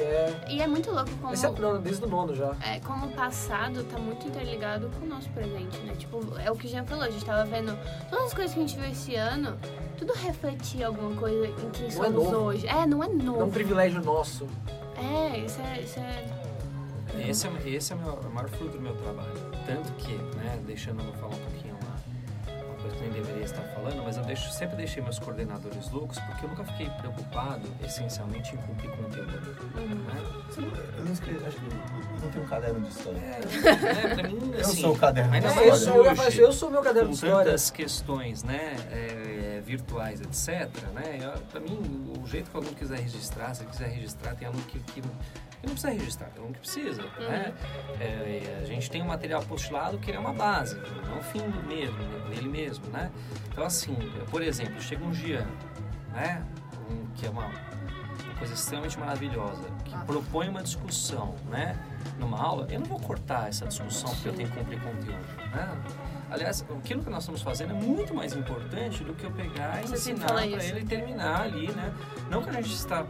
É. 0.00 0.32
E 0.48 0.60
é 0.62 0.66
muito 0.68 0.92
louco 0.92 1.10
como, 1.20 1.32
Esse 1.34 1.44
é 1.44 1.50
não, 1.50 1.80
desde 1.80 2.04
o 2.04 2.08
nono 2.08 2.32
já. 2.32 2.54
é, 2.64 2.78
como 2.80 3.06
o 3.06 3.10
passado 3.12 3.82
tá 3.84 3.98
muito 3.98 4.28
interligado 4.28 4.88
com 4.96 5.04
o 5.04 5.08
nosso 5.08 5.28
presente, 5.30 5.76
né? 5.78 5.94
Tipo, 5.98 6.20
é 6.38 6.48
o 6.52 6.54
que 6.54 6.66
o 6.66 6.68
Jean 6.68 6.84
falou, 6.84 7.02
a 7.04 7.10
gente 7.10 7.24
tava 7.24 7.44
vendo 7.46 7.76
todas 8.08 8.26
as 8.26 8.34
coisas 8.34 8.52
que 8.54 8.60
a 8.60 8.62
gente 8.62 8.78
viu 8.78 8.88
esse 8.88 9.14
ano, 9.16 9.56
tudo 9.96 10.12
refletia 10.12 10.86
alguma 10.86 11.16
coisa 11.16 11.48
em 11.48 11.70
quem 11.70 11.82
Não 11.82 11.88
é 11.88 11.90
somos 11.90 12.12
novo. 12.30 12.36
hoje. 12.36 12.66
É, 12.68 12.86
não 12.86 13.02
é 13.02 13.06
É 13.06 13.10
um 13.10 13.14
novo. 13.16 13.50
privilégio 13.50 14.00
nosso. 14.00 14.46
É, 14.98 15.38
isso 15.38 15.60
é. 15.60 15.80
Isso 15.80 16.00
é... 16.00 16.48
Esse 17.28 17.46
é, 17.46 17.68
esse 17.70 17.92
é 17.92 17.96
o, 17.96 17.98
meu, 17.98 18.14
o 18.14 18.30
maior 18.30 18.48
fruto 18.50 18.76
do 18.76 18.82
meu 18.82 18.94
trabalho. 18.96 19.32
Tanto 19.66 19.92
que, 19.94 20.12
né, 20.36 20.60
deixando 20.66 21.02
eu 21.02 21.12
falar 21.14 21.34
um 21.34 21.38
pouquinho 21.38 21.67
coisa 22.88 22.96
que 22.96 23.04
eu 23.04 23.12
nem 23.12 23.22
deveria 23.22 23.44
estar 23.44 23.62
falando, 23.74 24.02
mas 24.02 24.16
eu 24.16 24.24
deixo, 24.24 24.50
sempre 24.50 24.76
deixei 24.76 25.02
meus 25.02 25.18
coordenadores 25.18 25.90
loucos, 25.90 26.18
porque 26.20 26.44
eu 26.44 26.48
nunca 26.48 26.64
fiquei 26.64 26.88
preocupado, 26.90 27.68
essencialmente, 27.84 28.54
em 28.54 28.58
cumprir 28.58 28.90
conteúdo. 28.90 29.32
Né? 29.32 30.42
Você 30.48 30.60
não- 30.60 30.68
Eu 30.98 31.04
não 31.04 31.12
escrevi, 31.12 31.44
acho 31.46 31.56
que 31.56 31.64
eu 31.66 32.20
não 32.22 32.30
tenho 32.30 32.44
um 32.44 32.48
caderno 32.48 32.80
de 32.80 32.88
história. 32.88 33.18
É, 33.18 34.14
pra 34.14 34.28
mim, 34.28 34.52
Eu 34.54 34.60
assim, 34.60 34.80
sou 34.80 34.94
o 34.94 34.98
caderno 34.98 35.30
de 35.30 35.36
É, 35.46 35.68
eu, 35.68 35.76
sou, 35.76 36.04
eu, 36.04 36.12
hoje, 36.12 36.38
eu 36.40 36.52
o 36.68 36.72
meu 36.72 36.82
caderno 36.82 37.08
de 37.10 37.14
história. 37.14 37.56
questões 37.70 38.42
né, 38.42 38.76
é, 38.90 39.62
virtuais, 39.64 40.20
etc., 40.20 40.68
né, 40.94 41.18
eu- 41.22 41.40
pra 41.50 41.60
mim, 41.60 42.12
o 42.22 42.26
jeito 42.26 42.50
que 42.50 42.56
aluno 42.56 42.74
quiser 42.74 42.98
registrar, 43.00 43.54
se 43.54 43.64
quiser 43.64 43.88
registrar, 43.88 44.34
tem 44.34 44.48
aluno 44.48 44.62
que, 44.64 44.78
que, 44.80 45.02
não 45.66 45.74
precisa 45.74 45.90
registrar, 45.92 46.30
aluno 46.36 46.52
que 46.54 46.60
precisa. 46.60 47.02
Né? 47.18 47.54
É, 48.00 48.58
a 48.62 48.64
gente 48.64 48.90
tem 48.90 49.02
um 49.02 49.06
material 49.06 49.42
postilado 49.42 49.98
que 49.98 50.10
ele 50.10 50.16
é 50.16 50.20
uma 50.20 50.32
base, 50.32 50.76
não 51.06 51.16
é 51.16 51.18
um 51.18 51.22
fim 51.22 51.42
mesmo, 51.66 51.98
nele 52.28 52.48
mesmo. 52.48 52.86
Né? 52.88 53.10
Então, 53.50 53.64
assim, 53.64 53.96
por 54.30 54.42
exemplo, 54.42 54.80
chega 54.80 55.04
um 55.04 55.12
Jean, 55.12 55.46
né? 56.12 56.44
Um, 56.90 57.06
que 57.16 57.26
é 57.26 57.30
uma, 57.30 57.46
uma 57.46 58.34
coisa 58.38 58.54
extremamente 58.54 58.98
maravilhosa, 58.98 59.64
que 59.84 59.94
Ah. 59.94 60.04
propõe 60.06 60.48
uma 60.48 60.62
discussão, 60.62 61.34
né? 61.50 61.76
Numa 62.18 62.40
aula, 62.40 62.66
eu 62.70 62.78
não 62.80 62.86
vou 62.86 62.98
cortar 63.00 63.48
essa 63.48 63.66
discussão 63.66 64.10
porque 64.10 64.28
eu 64.28 64.32
tenho 64.32 64.48
que 64.50 64.56
cumprir 64.58 64.80
conteúdo, 64.80 65.26
né? 65.54 65.76
Aliás, 66.30 66.62
aquilo 66.78 67.02
que 67.02 67.08
nós 67.10 67.20
estamos 67.22 67.40
fazendo 67.42 67.70
é 67.70 67.74
muito 67.74 68.14
mais 68.14 68.34
importante 68.34 69.02
do 69.02 69.14
que 69.14 69.24
eu 69.24 69.30
pegar 69.30 69.80
e 69.82 69.84
ensinar 69.92 70.26
para 70.26 70.46
ele 70.46 70.84
terminar 70.84 71.42
ali, 71.42 71.70
né? 71.72 71.92
Não 72.30 72.42
que 72.42 72.50
a 72.50 72.60
gente 72.60 72.74
está, 72.74 73.04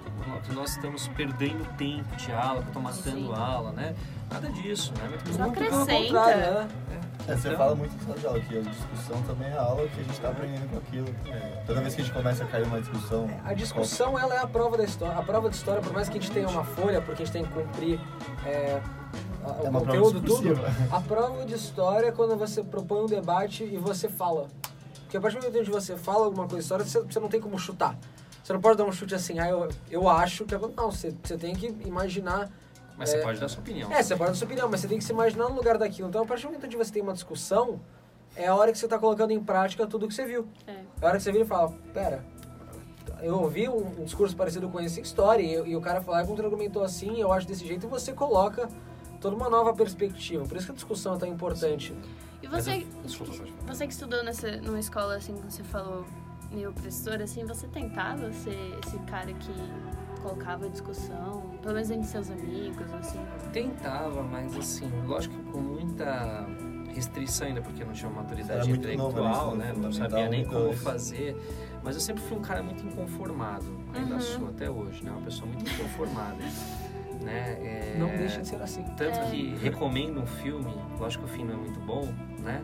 que 0.45 0.53
nós 0.55 0.71
estamos 0.71 1.09
perdendo 1.09 1.65
tempo 1.77 2.15
de 2.17 2.31
aula, 2.33 2.63
que 2.63 2.69
eu 2.69 2.73
tô 2.75 2.81
matando 2.81 3.11
Sim. 3.27 3.35
aula, 3.35 3.73
né? 3.73 3.95
Nada 4.31 4.49
disso, 4.51 4.93
né? 4.99 5.09
Muito 5.09 5.33
Só 5.33 5.43
muito 5.43 5.59
pelo 5.59 5.83
acrescenta. 5.83 6.05
contrário, 6.05 6.39
né? 6.55 6.69
É, 7.27 7.35
você 7.37 7.49
Então- 7.49 7.59
fala 7.59 7.75
muito 7.75 7.95
em 7.95 7.99
sala 8.07 8.19
de 8.19 8.27
aula, 8.27 8.41
que 8.41 8.59
a 8.59 8.61
discussão 8.63 9.23
também 9.23 9.49
é 9.49 9.59
a 9.59 9.63
aula 9.63 9.89
que 9.89 10.01
a 10.01 10.03
gente 10.05 10.13
está 10.13 10.29
aprendendo 10.29 10.71
com 10.71 10.79
aquilo. 10.79 11.07
Toda 11.67 11.81
vez 11.81 11.95
que 11.95 12.01
a 12.01 12.05
gente 12.05 12.15
começa 12.15 12.45
a 12.45 12.47
cair 12.47 12.67
numa 12.67 12.81
discussão... 12.81 13.29
A 13.45 13.53
discussão 13.53 14.19
ela 14.19 14.35
é 14.35 14.39
a 14.39 14.47
prova 14.47 14.77
da 14.79 14.85
história. 14.85 15.19
A 15.19 15.23
prova 15.23 15.51
de 15.51 15.57
história, 15.57 15.83
por 15.83 15.93
mais 15.93 16.09
que 16.09 16.17
a 16.17 16.21
gente 16.21 16.31
tenha 16.33 16.49
uma 16.49 16.63
folha, 16.65 17.01
porque 17.03 17.23
a 17.23 17.27
gente 17.27 17.33
tem 17.35 17.45
que 17.45 17.53
cumprir 17.53 18.01
é, 18.47 18.81
a- 19.51 19.63
o 19.63 19.67
É 19.67 19.69
uma 19.71 19.81
prova 19.81 20.01
conteúdo 20.01 20.21
tudo, 20.21 20.55
a 20.91 21.01
prova 21.01 21.45
de 21.45 21.55
história 21.55 22.07
é 22.09 22.13
quando 22.13 22.37
você 22.37 22.63
propõe 22.63 23.03
um 23.03 23.07
debate 23.07 23.65
e 23.65 23.77
você 23.79 24.09
fala. 24.09 24.49
Porque 25.03 25.17
a 25.17 25.21
partir 25.21 25.39
do 25.39 25.47
momento 25.47 25.65
que 25.65 25.71
você 25.71 25.97
fala 25.97 26.27
alguma 26.27 26.45
coisa 26.47 26.57
de 26.59 26.63
história, 26.65 26.85
você, 26.85 27.01
você 27.01 27.19
não 27.21 27.29
tem 27.29 27.41
como 27.41 27.59
chutar. 27.59 27.99
Você 28.45 28.53
não 28.53 28.61
pode 28.61 28.77
dar 28.79 28.85
um 28.85 28.93
chute 28.93 29.15
assim, 29.15 29.39
ah, 29.39 29.49
eu, 29.49 29.69
eu 29.91 30.09
acho 30.09 30.45
que 30.45 30.55
é. 30.55 30.59
Não, 30.59 30.91
você, 30.91 31.15
você 31.23 31.37
tem 31.37 31.55
que 31.55 31.67
imaginar. 31.87 32.51
Mas 32.97 33.11
É. 33.13 33.19
você 33.19 33.23
pode 33.23 33.41
dar 33.41 33.49
sua 33.49 33.61
opinião. 33.61 33.93
É, 33.93 34.03
você 34.03 34.17
pode 34.17 34.31
dar 34.33 34.37
sua 34.37 34.45
opinião, 34.47 34.69
mas 34.71 34.81
você 34.81 34.89
tem 34.89 34.99
que 34.99 35.05
se 35.05 35.13
imaginar 35.13 35.49
no 35.49 35.55
lugar 35.55 35.79
daquilo. 35.79 36.09
Então, 36.09 36.23
a 36.23 36.27
partir 36.27 36.43
do 36.43 36.53
momento 36.53 36.69
que 36.69 36.77
você 36.77 36.93
tem 36.93 37.01
uma 37.03 37.13
discussão, 37.13 37.81
é 38.37 38.47
a 38.49 38.55
hora 38.55 38.73
que 38.73 38.79
você 38.79 38.87
está 38.87 38.99
colocando 38.99 39.31
em 39.31 39.41
prática 39.43 39.87
tudo 39.87 40.09
que 40.09 40.15
você 40.15 40.25
viu. 40.27 40.47
É. 40.67 40.73
É 40.73 40.85
a 41.03 41.07
hora 41.07 41.17
que 41.17 41.23
você 41.23 41.31
vira 41.33 41.45
e 41.45 41.47
fala, 41.47 41.73
pera, 41.95 42.25
eu 43.23 43.39
ouvi 43.41 43.69
um, 43.69 44.01
um 44.01 44.05
discurso 44.05 44.35
parecido 44.37 44.69
com 44.69 44.81
esse 44.81 44.99
em 45.01 45.03
história, 45.03 45.43
e, 45.43 45.71
e 45.71 45.77
o 45.77 45.81
cara 45.81 46.01
falou, 46.01 46.21
ah, 46.21 46.25
como 46.25 46.41
argumentou 46.43 46.83
assim, 46.83 47.21
eu 47.21 47.33
acho 47.33 47.47
desse 47.47 47.67
jeito, 47.67 47.87
e 47.87 47.89
você 47.89 48.13
coloca 48.13 48.69
toda 49.21 49.37
uma 49.37 49.49
nova 49.51 49.73
perspectiva. 49.75 50.45
Por 50.45 50.57
isso 50.57 50.67
que 50.67 50.73
a 50.73 50.75
discussão 50.75 51.15
é 51.15 51.19
tão 51.19 51.29
importante. 51.29 51.95
E 52.43 52.47
você, 52.47 52.73
eu- 52.83 53.03
Desculpa, 53.05 53.33
você 53.67 53.87
que 53.87 53.93
estudou 53.93 54.23
nessa, 54.25 54.57
numa 54.59 54.79
escola, 54.79 55.17
assim, 55.17 55.35
como 55.35 55.51
você 55.51 55.63
falou, 55.65 56.05
meio 56.53 56.73
professor, 56.73 57.21
assim, 57.21 57.45
você 57.45 57.67
tentava 57.67 58.33
ser 58.33 58.79
esse 58.85 58.99
cara 59.01 59.33
que 59.33 59.53
colocava 60.23 60.69
discussão, 60.69 61.43
pelo 61.63 61.75
menos 61.75 61.91
entre 61.91 62.07
seus 62.07 62.31
amigos, 62.31 62.93
assim? 62.95 63.19
Tentava, 63.53 64.23
mas 64.23 64.57
assim, 64.57 64.91
lógico 65.07 65.35
que 65.35 65.43
com 65.51 65.61
muita 65.61 66.47
restrição 66.95 67.47
ainda, 67.49 67.61
porque 67.61 67.85
não 67.85 67.93
tinha 67.93 68.11
Era 68.11 68.21
maturidade 68.23 68.71
intelectual, 68.71 69.55
né? 69.57 69.73
no 69.73 69.83
Não 69.85 69.93
sabia 69.93 70.29
nem 70.29 70.45
como 70.45 70.59
dois. 70.67 70.81
fazer. 70.83 71.37
Mas 71.83 71.95
eu 71.95 72.01
sempre 72.01 72.23
fui 72.25 72.37
um 72.39 72.43
cara 72.43 72.63
muito 72.63 72.85
inconformado. 72.85 73.67
Ainda 73.95 74.15
Uhum. 74.15 74.21
sou 74.21 74.49
até 74.49 74.69
hoje, 74.71 75.05
né? 75.05 75.11
Uma 75.13 75.21
pessoa 75.23 75.47
muito 75.51 75.71
inconformada. 75.71 76.37
né? 77.23 77.59
É, 77.61 77.97
Não 77.99 78.09
deixa 78.09 78.41
de 78.41 78.49
ser 78.49 78.61
assim. 78.63 78.83
Tanto 78.97 79.19
É. 79.19 79.31
que 79.31 79.57
recomendo 79.57 80.21
um 80.21 80.27
filme, 80.27 80.75
lógico 80.99 81.25
que 81.25 81.31
o 81.31 81.35
filme 81.35 81.53
não 81.53 81.59
é 81.61 81.63
muito 81.63 81.81
bom, 81.81 82.09
né? 82.41 82.63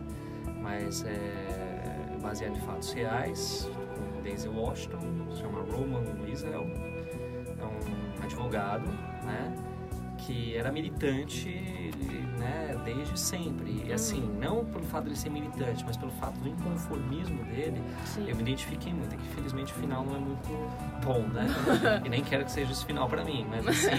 Mas 0.61 1.03
é 1.05 2.17
baseado 2.21 2.55
em 2.57 2.61
fatos 2.61 2.91
reais, 2.93 3.69
com 4.15 4.21
Denzel 4.21 4.53
Washington, 4.53 4.99
se 5.31 5.41
chama 5.41 5.59
Roman 5.71 6.03
Wiesel, 6.23 6.53
é 7.59 7.65
um 7.65 8.23
advogado, 8.23 8.87
né? 9.23 9.53
Que 10.17 10.55
era 10.55 10.71
militante, 10.71 11.49
né? 12.39 12.75
Desde 12.83 13.19
sempre. 13.19 13.83
E 13.85 13.93
assim, 13.93 14.21
não 14.39 14.63
pelo 14.65 14.83
fato 14.85 15.09
de 15.09 15.17
ser 15.17 15.29
militante, 15.29 15.83
mas 15.85 15.97
pelo 15.97 16.11
fato 16.13 16.39
do 16.39 16.47
inconformismo 16.49 17.43
dele, 17.45 17.81
Sim. 18.05 18.27
eu 18.27 18.35
me 18.35 18.41
identifiquei 18.41 18.93
muito. 18.93 19.13
É 19.13 19.17
que 19.17 19.27
felizmente 19.35 19.73
o 19.73 19.75
final 19.75 20.03
não 20.05 20.15
é 20.15 20.19
muito 20.19 20.49
bom, 21.03 21.21
né? 21.27 21.45
e 22.05 22.09
nem 22.09 22.23
quero 22.23 22.45
que 22.45 22.51
seja 22.51 22.71
esse 22.71 22.85
final 22.85 23.07
pra 23.09 23.23
mim, 23.23 23.45
mas 23.49 23.67
assim, 23.67 23.89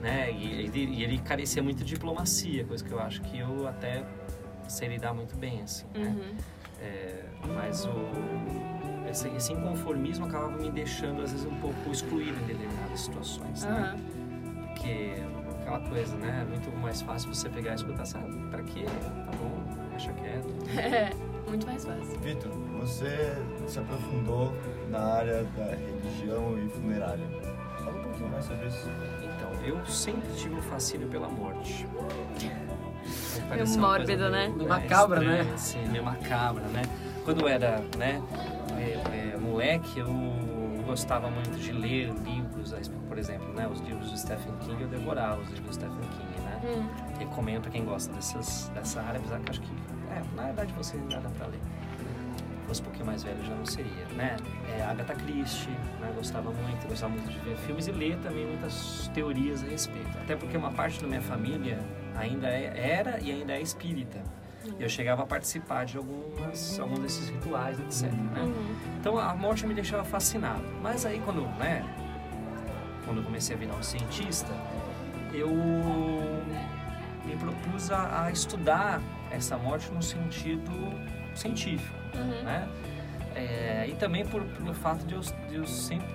né? 0.00 0.30
E, 0.32 0.62
ele- 0.64 0.84
e 0.94 1.02
ele 1.04 1.18
carecia 1.18 1.62
muito 1.62 1.78
de 1.78 1.94
diplomacia, 1.94 2.64
coisa 2.64 2.84
que 2.84 2.92
eu 2.92 3.00
acho 3.00 3.20
que 3.22 3.38
eu 3.38 3.66
até 3.66 4.04
sei 4.68 4.88
lidar 4.88 5.12
muito 5.14 5.36
bem, 5.36 5.62
assim, 5.62 5.86
né? 5.94 6.14
Uhum. 6.16 6.36
É, 6.80 7.24
mas 7.54 7.84
o, 7.86 7.90
esse, 9.10 9.28
esse 9.30 9.52
inconformismo 9.52 10.26
acabava 10.26 10.56
me 10.56 10.70
deixando, 10.70 11.22
às 11.22 11.32
vezes, 11.32 11.44
um 11.46 11.54
pouco 11.56 11.90
excluído 11.90 12.38
em 12.42 12.46
determinadas 12.46 13.00
situações, 13.00 13.64
né? 13.64 13.70
Aham. 13.96 14.68
Porque 14.68 15.14
aquela 15.68 15.80
coisa, 15.80 16.16
né? 16.16 16.40
É 16.46 16.48
muito 16.48 16.70
mais 16.78 17.02
fácil 17.02 17.32
você 17.32 17.48
pegar 17.48 17.72
e 17.72 17.74
escutar, 17.74 18.06
sabe? 18.06 18.32
Pra 18.50 18.62
quê? 18.62 18.84
Tá 18.84 19.32
bom, 19.36 19.62
deixa 19.90 20.12
quieto. 20.14 20.48
É, 20.78 21.10
muito 21.48 21.66
mais 21.66 21.84
fácil. 21.84 22.18
Vitor, 22.20 22.50
você 22.80 23.36
se 23.66 23.78
aprofundou 23.78 24.54
na 24.90 24.98
área 24.98 25.44
da 25.56 25.64
religião 25.74 26.58
e 26.58 26.68
funerária. 26.70 27.24
Fala 27.84 27.98
um 27.98 28.02
pouquinho 28.02 28.30
mais 28.30 28.44
sobre 28.46 28.66
isso. 28.66 28.88
Então, 29.22 29.52
eu 29.64 29.84
sempre 29.86 30.28
tive 30.36 30.54
um 30.54 30.62
fascínio 30.62 31.08
pela 31.08 31.28
morte. 31.28 31.86
Meio 33.50 33.68
mórbido, 33.78 34.28
né? 34.30 34.46
meio- 34.48 34.56
Meio 34.56 34.68
macabra, 34.68 35.18
estranha, 35.20 35.44
né? 35.44 35.56
Sim, 35.56 35.86
meio 35.88 36.04
macabra, 36.04 36.64
né? 36.68 36.82
Quando 37.24 37.40
eu 37.42 37.48
era, 37.48 37.82
né, 37.96 38.22
é, 38.76 39.32
é, 39.34 39.36
moleque, 39.38 39.98
eu 40.00 40.08
gostava 40.84 41.30
muito 41.30 41.58
de 41.58 41.72
ler 41.72 42.12
livros, 42.24 42.72
aí, 42.74 42.82
por 43.18 43.22
exemplo, 43.22 43.52
né, 43.52 43.66
os 43.66 43.80
livros 43.80 44.12
do 44.12 44.16
Stephen 44.16 44.54
King, 44.60 44.80
eu 44.80 44.88
devorava 44.88 45.40
os 45.40 45.48
livros 45.50 45.66
do 45.66 45.74
Stephen 45.74 46.08
King, 46.10 46.40
né? 46.44 46.60
Hum. 46.64 46.88
Recomendo 47.18 47.62
pra 47.62 47.70
quem 47.72 47.84
gosta 47.84 48.12
dessas, 48.12 48.70
dessa 48.72 49.02
área, 49.02 49.18
apesar 49.18 49.40
que 49.40 49.50
acho 49.50 49.60
que, 49.60 49.72
é, 50.12 50.22
na 50.36 50.44
verdade 50.44 50.72
você 50.74 50.96
ainda 50.96 51.18
dá 51.18 51.28
pra 51.30 51.48
ler. 51.48 51.58
Se 51.58 52.68
fosse 52.68 52.80
um 52.80 52.84
pouquinho 52.84 53.06
mais 53.06 53.24
velho 53.24 53.44
já 53.44 53.54
não 53.56 53.66
seria, 53.66 54.04
né? 54.14 54.36
É, 54.68 54.82
Agatha 54.84 55.14
Christie, 55.14 55.70
né? 56.00 56.12
Gostava 56.14 56.52
muito, 56.52 56.86
gostava 56.86 57.12
muito 57.12 57.28
de 57.28 57.38
ver 57.40 57.56
filmes 57.56 57.88
e 57.88 57.92
ler 57.92 58.16
também 58.18 58.46
muitas 58.46 59.10
teorias 59.12 59.64
a 59.64 59.66
respeito. 59.66 60.16
Até 60.18 60.36
porque 60.36 60.56
uma 60.56 60.70
parte 60.70 61.00
da 61.00 61.08
minha 61.08 61.22
família 61.22 61.80
ainda 62.14 62.46
é- 62.46 62.72
era 62.98 63.18
e 63.20 63.32
ainda 63.32 63.52
é 63.54 63.60
espírita. 63.60 64.22
E 64.78 64.82
eu 64.82 64.88
chegava 64.88 65.22
a 65.22 65.26
participar 65.26 65.86
de 65.86 65.96
algumas, 65.96 66.78
alguns 66.78 66.98
desses 67.00 67.28
rituais, 67.30 67.80
etc. 67.80 68.12
Né? 68.12 68.42
Uhum. 68.42 68.76
Então 69.00 69.18
a 69.18 69.34
morte 69.34 69.66
me 69.66 69.72
deixava 69.74 70.04
fascinado. 70.04 70.62
Mas 70.82 71.06
aí 71.06 71.20
quando, 71.24 71.40
né, 71.58 71.82
quando 73.08 73.18
eu 73.18 73.24
comecei 73.24 73.56
a 73.56 73.58
virar 73.58 73.74
um 73.74 73.82
cientista, 73.82 74.52
eu 75.32 75.48
me 77.24 77.34
propus 77.36 77.90
a, 77.90 78.24
a 78.24 78.30
estudar 78.30 79.00
essa 79.30 79.56
morte 79.56 79.90
no 79.90 80.02
sentido 80.02 80.70
científico, 81.34 81.96
Uhum. 82.14 82.42
né? 82.42 82.68
É, 83.34 83.86
e 83.88 83.94
também 83.94 84.26
por, 84.26 84.42
pelo 84.42 84.74
fato 84.74 85.06
de 85.06 85.14
eu, 85.14 85.20
de 85.20 85.54
eu 85.56 85.66
sempre 85.66 86.08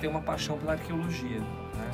ter 0.00 0.08
uma 0.08 0.20
paixão 0.20 0.58
pela 0.58 0.72
arqueologia, 0.72 1.40
né? 1.40 1.90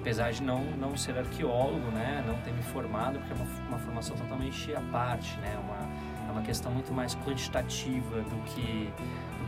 Apesar 0.00 0.32
de 0.32 0.42
não, 0.42 0.64
não 0.76 0.96
ser 0.96 1.18
arqueólogo, 1.18 1.90
né, 1.90 2.24
não 2.26 2.34
ter 2.38 2.52
me 2.52 2.62
formado, 2.62 3.18
porque 3.18 3.32
é 3.32 3.36
uma, 3.36 3.68
uma 3.68 3.78
formação 3.78 4.16
totalmente 4.16 4.72
à 4.74 4.80
parte, 4.80 5.36
né, 5.40 5.58
uma, 5.62 6.28
é 6.28 6.32
uma 6.32 6.40
questão 6.42 6.72
muito 6.72 6.92
mais 6.94 7.14
quantitativa 7.16 8.20
do 8.22 8.42
que, 8.44 8.90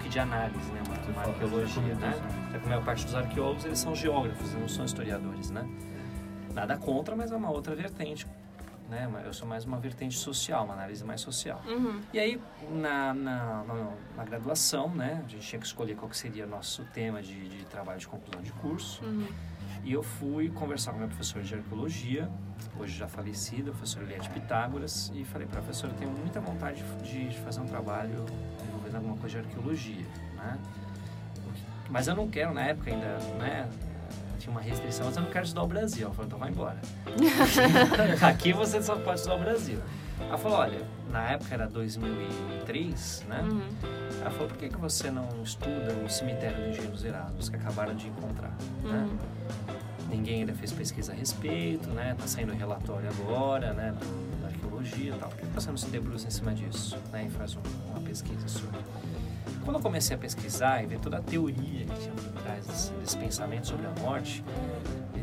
que 0.01 0.09
de 0.09 0.18
análise, 0.18 0.70
né, 0.72 0.82
uma, 0.86 1.12
uma 1.12 1.32
arqueologia, 1.32 1.94
né. 1.94 2.14
Até 2.48 2.59
porque 2.59 2.66
a 2.66 2.70
maior 2.70 2.84
parte 2.84 3.05
dos 3.05 3.14
arqueólogos, 3.14 3.64
eles 3.64 3.78
são 3.78 3.94
geógrafos, 3.94 4.53
não 4.55 4.68
são 4.68 4.84
historiadores, 4.84 5.51
né. 5.51 5.68
Nada 6.55 6.76
contra, 6.76 7.14
mas 7.14 7.30
é 7.30 7.36
uma 7.36 7.51
outra 7.51 7.74
vertente, 7.76 8.26
né, 8.88 9.09
eu 9.24 9.32
sou 9.32 9.46
mais 9.46 9.64
uma 9.64 9.78
vertente 9.78 10.16
social, 10.16 10.64
uma 10.64 10.74
análise 10.74 11.05
mais 11.05 11.20
social. 11.20 11.62
Uhum. 11.66 12.01
E 12.12 12.18
aí, 12.18 12.40
na, 12.72 13.14
na, 13.14 13.62
na, 13.62 13.92
na 14.16 14.24
graduação, 14.24 14.88
né, 14.88 15.22
a 15.24 15.28
gente 15.28 15.46
tinha 15.46 15.61
que 15.61 15.66
escolher 15.66 15.94
qual 15.94 16.11
que 16.11 16.16
seria 16.16 16.44
o 16.44 16.48
nosso 16.48 16.84
tema 16.92 17.22
de, 17.22 17.48
de 17.48 17.64
trabalho 17.66 18.01
de 18.01 18.09
conclusão 18.09 18.42
de 18.42 18.53
curso. 18.55 19.05
Uhum. 19.05 19.28
E 19.84 19.92
eu 19.92 20.03
fui 20.03 20.51
conversar 20.51 20.92
com 20.92 20.98
meu 20.98 21.09
professor 21.09 21.40
de 21.40 21.55
arqueologia, 21.55 22.28
hoje 22.78 22.98
já 22.98 23.09
falecido, 23.09 23.70
o 23.70 23.74
professor 23.74 24.03
Eliade 24.03 24.28
Pitágoras, 24.28 25.11
e 25.14 25.24
falei, 25.24 25.46
professor, 25.46 25.88
eu 25.88 25.94
tenho 25.94 26.11
muita 26.11 26.40
vontade 26.40 26.82
de, 27.03 27.28
de 27.28 27.38
fazer 27.38 27.61
um 27.61 27.66
trabalho 27.66 28.26
envolvendo 28.91 28.97
alguma 28.97 29.16
coisa 29.16 29.41
de 29.41 29.47
arqueologia, 29.47 30.07
né? 30.36 30.59
Mas 31.88 32.07
eu 32.07 32.14
não 32.14 32.28
quero, 32.28 32.53
na 32.53 32.62
época 32.62 32.91
ainda, 32.91 33.07
né? 33.38 33.68
Tinha 34.38 34.51
uma 34.53 34.61
restrição, 34.61 35.07
mas 35.07 35.16
eu 35.16 35.22
não 35.22 35.30
quero 35.30 35.45
estudar 35.45 35.62
o 35.62 35.66
Brasil. 35.66 36.07
Ela 36.07 36.14
falou, 36.14 36.26
então 36.26 36.38
vai 36.38 36.51
embora. 36.51 36.78
Aqui 38.26 38.53
você 38.53 38.82
só 38.82 38.97
pode 38.97 39.18
estudar 39.20 39.36
o 39.36 39.38
Brasil. 39.38 39.78
Ela 40.20 40.38
falou, 40.38 40.59
olha, 40.59 40.80
na 41.11 41.30
época 41.32 41.55
era 41.55 41.66
2003, 41.66 43.24
né? 43.28 43.41
Uhum. 43.43 43.68
Ela 44.20 44.30
falou, 44.30 44.49
por 44.49 44.57
que, 44.57 44.68
que 44.68 44.76
você 44.76 45.11
não 45.11 45.28
estuda 45.43 45.93
o 46.05 46.09
cemitério 46.09 46.57
de 46.62 46.78
Engenhos 46.78 47.05
Erados, 47.05 47.49
que 47.49 47.57
acabaram 47.57 47.95
de 47.95 48.09
encontrar, 48.09 48.55
né? 48.82 49.09
Uhum. 49.09 49.18
Ninguém 50.09 50.41
ainda 50.41 50.53
fez 50.55 50.72
pesquisa 50.72 51.12
a 51.12 51.14
respeito, 51.14 51.88
né? 51.91 52.14
Tá 52.18 52.26
saindo 52.26 52.53
relatório 52.53 53.09
agora, 53.09 53.72
né? 53.72 53.93
do- 53.93 54.30
Arqueologia 54.81 55.14
e 55.14 55.18
tal. 55.18 55.28
Por 55.28 55.39
que 55.39 55.47
você 55.47 55.70
não 55.70 55.76
se 55.76 55.87
debruça 55.87 56.26
em 56.26 56.31
cima 56.31 56.55
disso, 56.55 56.97
né? 57.12 57.26
E 57.26 57.31
faz 57.31 57.57
um- 57.57 57.91
uma 57.91 58.01
pesquisa 58.01 58.49
sobre? 58.49 58.78
quando 59.64 59.76
eu 59.76 59.83
comecei 59.83 60.16
a 60.16 60.18
pesquisar 60.18 60.83
e 60.83 60.87
ver 60.87 60.99
toda 60.99 61.18
a 61.18 61.20
teoria 61.20 61.85
que 61.85 62.01
tinha 62.01 62.12
por 62.12 62.43
trás 62.43 62.66
desse, 62.66 62.93
desse 62.93 63.16
pensamento 63.16 63.68
sobre 63.68 63.87
a 63.87 63.91
morte, 64.01 64.43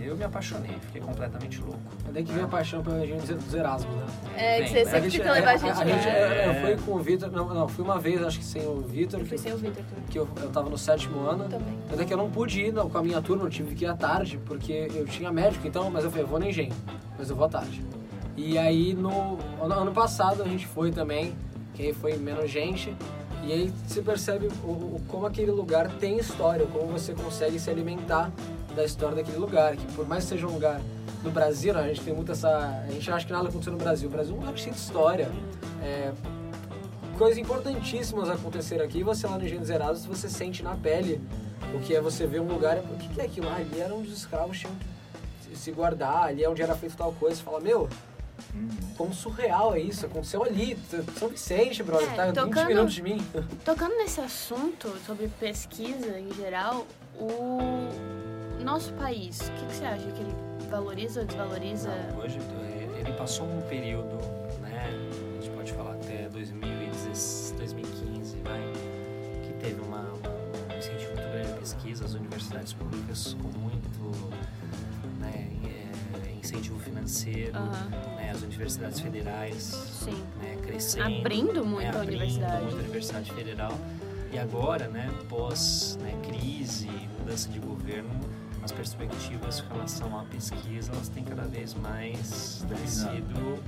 eu 0.01 0.15
me 0.15 0.23
apaixonei, 0.23 0.75
fiquei 0.79 1.01
completamente 1.01 1.59
louco. 1.59 1.79
É 2.07 2.11
daí 2.11 2.23
que 2.23 2.31
vem 2.31 2.43
a 2.43 2.47
paixão 2.47 2.81
pela 2.83 2.99
região 2.99 3.17
dos 3.17 3.53
Erasmus, 3.53 3.95
né? 3.95 4.05
É, 4.37 4.61
que 4.61 4.69
você 4.69 4.85
né? 4.85 4.91
sempre 4.91 5.11
tenta 5.11 5.31
levar 5.33 5.51
a 5.51 5.57
gente 5.57 5.81
a 5.81 5.85
gente 5.85 6.07
é, 6.07 6.45
É. 6.45 6.49
Eu 6.49 6.77
fui 6.77 6.85
com 6.85 6.91
o 6.97 6.99
Vitor, 6.99 7.31
não, 7.31 7.53
não, 7.53 7.67
fui 7.67 7.83
uma 7.83 7.99
vez, 7.99 8.21
acho 8.23 8.39
que 8.39 8.45
sem 8.45 8.65
o 8.65 8.79
Vitor, 8.81 9.19
fui 9.21 9.29
que, 9.29 9.37
sem 9.37 9.53
o 9.53 9.57
Vitor 9.57 9.83
também. 9.83 10.05
que 10.09 10.19
eu, 10.19 10.27
eu 10.41 10.49
tava 10.49 10.69
no 10.69 10.77
sétimo 10.77 11.19
ano. 11.21 11.45
Também. 11.49 11.77
Até 11.91 12.05
que 12.05 12.13
eu 12.13 12.17
não 12.17 12.29
pude 12.29 12.61
ir 12.61 12.71
não, 12.71 12.89
com 12.89 12.97
a 12.97 13.03
minha 13.03 13.21
turma, 13.21 13.43
eu 13.43 13.49
tive 13.49 13.75
que 13.75 13.85
ir 13.85 13.87
à 13.87 13.95
tarde, 13.95 14.39
porque 14.45 14.87
eu 14.93 15.05
tinha 15.05 15.31
médico, 15.31 15.67
então, 15.67 15.89
mas 15.89 16.03
eu 16.03 16.09
falei, 16.11 16.23
eu 16.23 16.27
vou 16.29 16.39
no 16.39 16.45
engenho, 16.45 16.73
mas 17.17 17.29
eu 17.29 17.35
vou 17.35 17.45
à 17.45 17.49
tarde. 17.49 17.83
E 18.37 18.57
aí 18.57 18.93
no 18.93 19.37
ano, 19.59 19.91
passado 19.91 20.43
a 20.43 20.47
gente 20.47 20.65
foi 20.67 20.91
também, 20.91 21.35
que 21.73 21.91
foi 21.93 22.15
menos 22.17 22.49
gente, 22.49 22.95
e 23.43 23.51
aí 23.51 23.73
você 23.85 24.01
percebe 24.01 24.47
o, 24.63 24.67
o- 24.67 25.01
como 25.07 25.25
aquele 25.25 25.51
lugar 25.51 25.89
tem 25.99 26.17
história, 26.19 26.65
como 26.67 26.85
você 26.87 27.13
consegue 27.13 27.59
se 27.59 27.69
alimentar 27.69 28.31
da 28.75 28.83
história 28.85 29.15
daquele 29.15 29.37
lugar, 29.37 29.75
que 29.75 29.85
por 29.93 30.07
mais 30.07 30.23
que 30.23 30.29
seja 30.31 30.47
um 30.47 30.51
lugar 30.53 30.79
no 31.23 31.31
Brasil, 31.31 31.73
né, 31.73 31.81
a 31.81 31.87
gente 31.87 32.01
tem 32.01 32.13
muito 32.13 32.31
essa. 32.31 32.47
A 32.87 32.91
gente 32.91 33.09
acha 33.11 33.25
que 33.25 33.33
nada 33.33 33.49
aconteceu 33.49 33.73
no 33.73 33.79
Brasil. 33.79 34.07
O 34.07 34.11
Brasil 34.11 34.33
é 34.33 34.37
um 34.37 34.39
lugar 34.41 34.55
cheio 34.57 34.73
de 34.73 34.79
história. 34.79 35.31
É, 35.81 36.11
coisas 37.17 37.39
importantíssimas 37.39 38.29
aconteceram 38.29 38.85
aqui. 38.85 39.01
Você 39.03 39.25
lá 39.25 39.35
no 39.37 39.43
Engenho 39.43 39.61
dos 39.61 39.69
Erasmus, 39.71 40.05
você 40.05 40.29
sente 40.29 40.61
na 40.61 40.75
pele 40.75 41.19
o 41.73 41.79
que 41.79 41.95
é 41.95 41.99
você 42.01 42.27
ver 42.27 42.39
um 42.39 42.47
lugar. 42.47 42.77
O 42.77 42.97
que, 42.97 43.19
é 43.19 43.25
aquilo? 43.25 43.49
Ah, 43.49 43.55
ali 43.55 43.79
era 43.79 43.93
onde 43.95 44.09
os 44.09 44.17
escravos 44.19 44.59
tinham 44.59 44.73
que 44.75 45.55
se- 45.55 45.63
se 45.63 45.71
guardar, 45.71 46.25
ali 46.27 46.43
é 46.43 46.49
onde 46.49 46.61
era 46.61 46.75
feito 46.75 46.95
tal 46.95 47.11
coisa. 47.13 47.35
Você 47.37 47.41
fala, 47.43 47.59
meu, 47.59 47.89
como 48.97 49.13
surreal 49.13 49.75
é 49.75 49.79
isso? 49.79 50.05
Aconteceu 50.05 50.43
ali, 50.43 50.77
São 51.17 51.29
Vicente, 51.29 51.83
brother, 51.83 52.09
É, 52.11 52.15
tá 52.15 52.23
a 52.23 52.25
20 52.27 52.35
tocando- 52.35 52.67
minutos 52.67 52.93
de 52.93 53.01
mim. 53.03 53.17
Tocando 53.65 53.95
nesse 53.97 54.19
assunto 54.21 54.93
sobre 55.05 55.27
pesquisa 55.39 56.19
em 56.19 56.31
geral, 56.33 56.85
o 57.19 57.89
nosso 58.63 58.91
país, 58.93 59.39
o 59.39 59.51
que, 59.53 59.65
que 59.65 59.75
você 59.75 59.85
acha? 59.85 60.11
Que 60.11 60.21
ele 60.21 60.35
valoriza 60.69 61.21
ou 61.21 61.25
desvaloriza? 61.25 61.89
Não, 62.11 62.19
hoje 62.19 62.39
ele 62.99 63.11
passou 63.13 63.47
um 63.47 63.61
período, 63.63 64.17
né? 64.61 64.89
A 65.37 65.41
gente 65.41 65.55
pode 65.55 65.71
falar 65.73 65.93
até 65.93 66.27
2016, 66.29 67.53
2015, 67.57 68.37
vai, 68.43 68.61
que 69.43 69.53
teve 69.63 69.79
uma, 69.81 69.99
uma- 70.01 70.73
um 70.73 70.77
incentivo 70.77 71.13
muito 71.13 71.29
grande 71.31 71.51
à 71.51 71.55
pesquisa, 71.55 72.05
as 72.05 72.13
universidades 72.13 72.73
públicas 72.73 73.35
com 73.41 73.47
muito 73.59 73.86
incentivo 76.47 76.79
financeiro, 76.79 77.57
Aham. 77.57 77.89
né, 78.15 78.31
as 78.31 78.41
universidades 78.41 78.99
federais 78.99 79.63
Sim. 79.63 80.23
né, 80.41 80.57
crescendo. 80.63 81.17
Abrindo 81.17 81.65
muito 81.65 81.83
né, 81.83 81.87
a 81.87 82.01
abrindo 82.01 82.21
universidade. 82.21 82.63
muito 82.63 82.75
a 82.75 82.79
Universidade 82.79 83.33
Federal. 83.33 83.73
E 84.31 84.39
agora, 84.39 84.87
né, 84.87 85.09
pós 85.29 85.97
né, 86.01 86.13
crise, 86.25 86.89
mudança 87.19 87.49
de 87.49 87.59
governo, 87.59 88.09
as 88.63 88.71
perspectivas 88.71 89.59
em 89.59 89.73
relação 89.73 90.19
à 90.19 90.23
pesquisa, 90.23 90.91
elas 90.93 91.09
têm 91.09 91.23
cada 91.23 91.43
vez 91.43 91.73
mais 91.73 92.65
né, 92.69 92.77
sido 92.85 93.63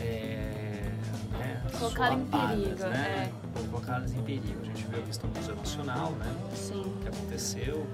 é, 0.00 0.90
né, 1.38 1.62
Colocadas 1.78 2.18
em 2.18 2.24
perigo, 2.26 2.84
né? 2.86 3.32
Colocadas 3.70 4.12
em 4.12 4.22
perigo. 4.22 4.60
A 4.60 4.64
gente 4.64 4.84
viu 4.86 4.98
a 4.98 5.02
questão 5.02 5.30
do 5.30 5.38
Museu 5.38 5.54
Nacional, 5.56 6.10
né? 6.12 6.34
Sim. 6.54 6.92
que 7.02 7.08
aconteceu 7.08 7.86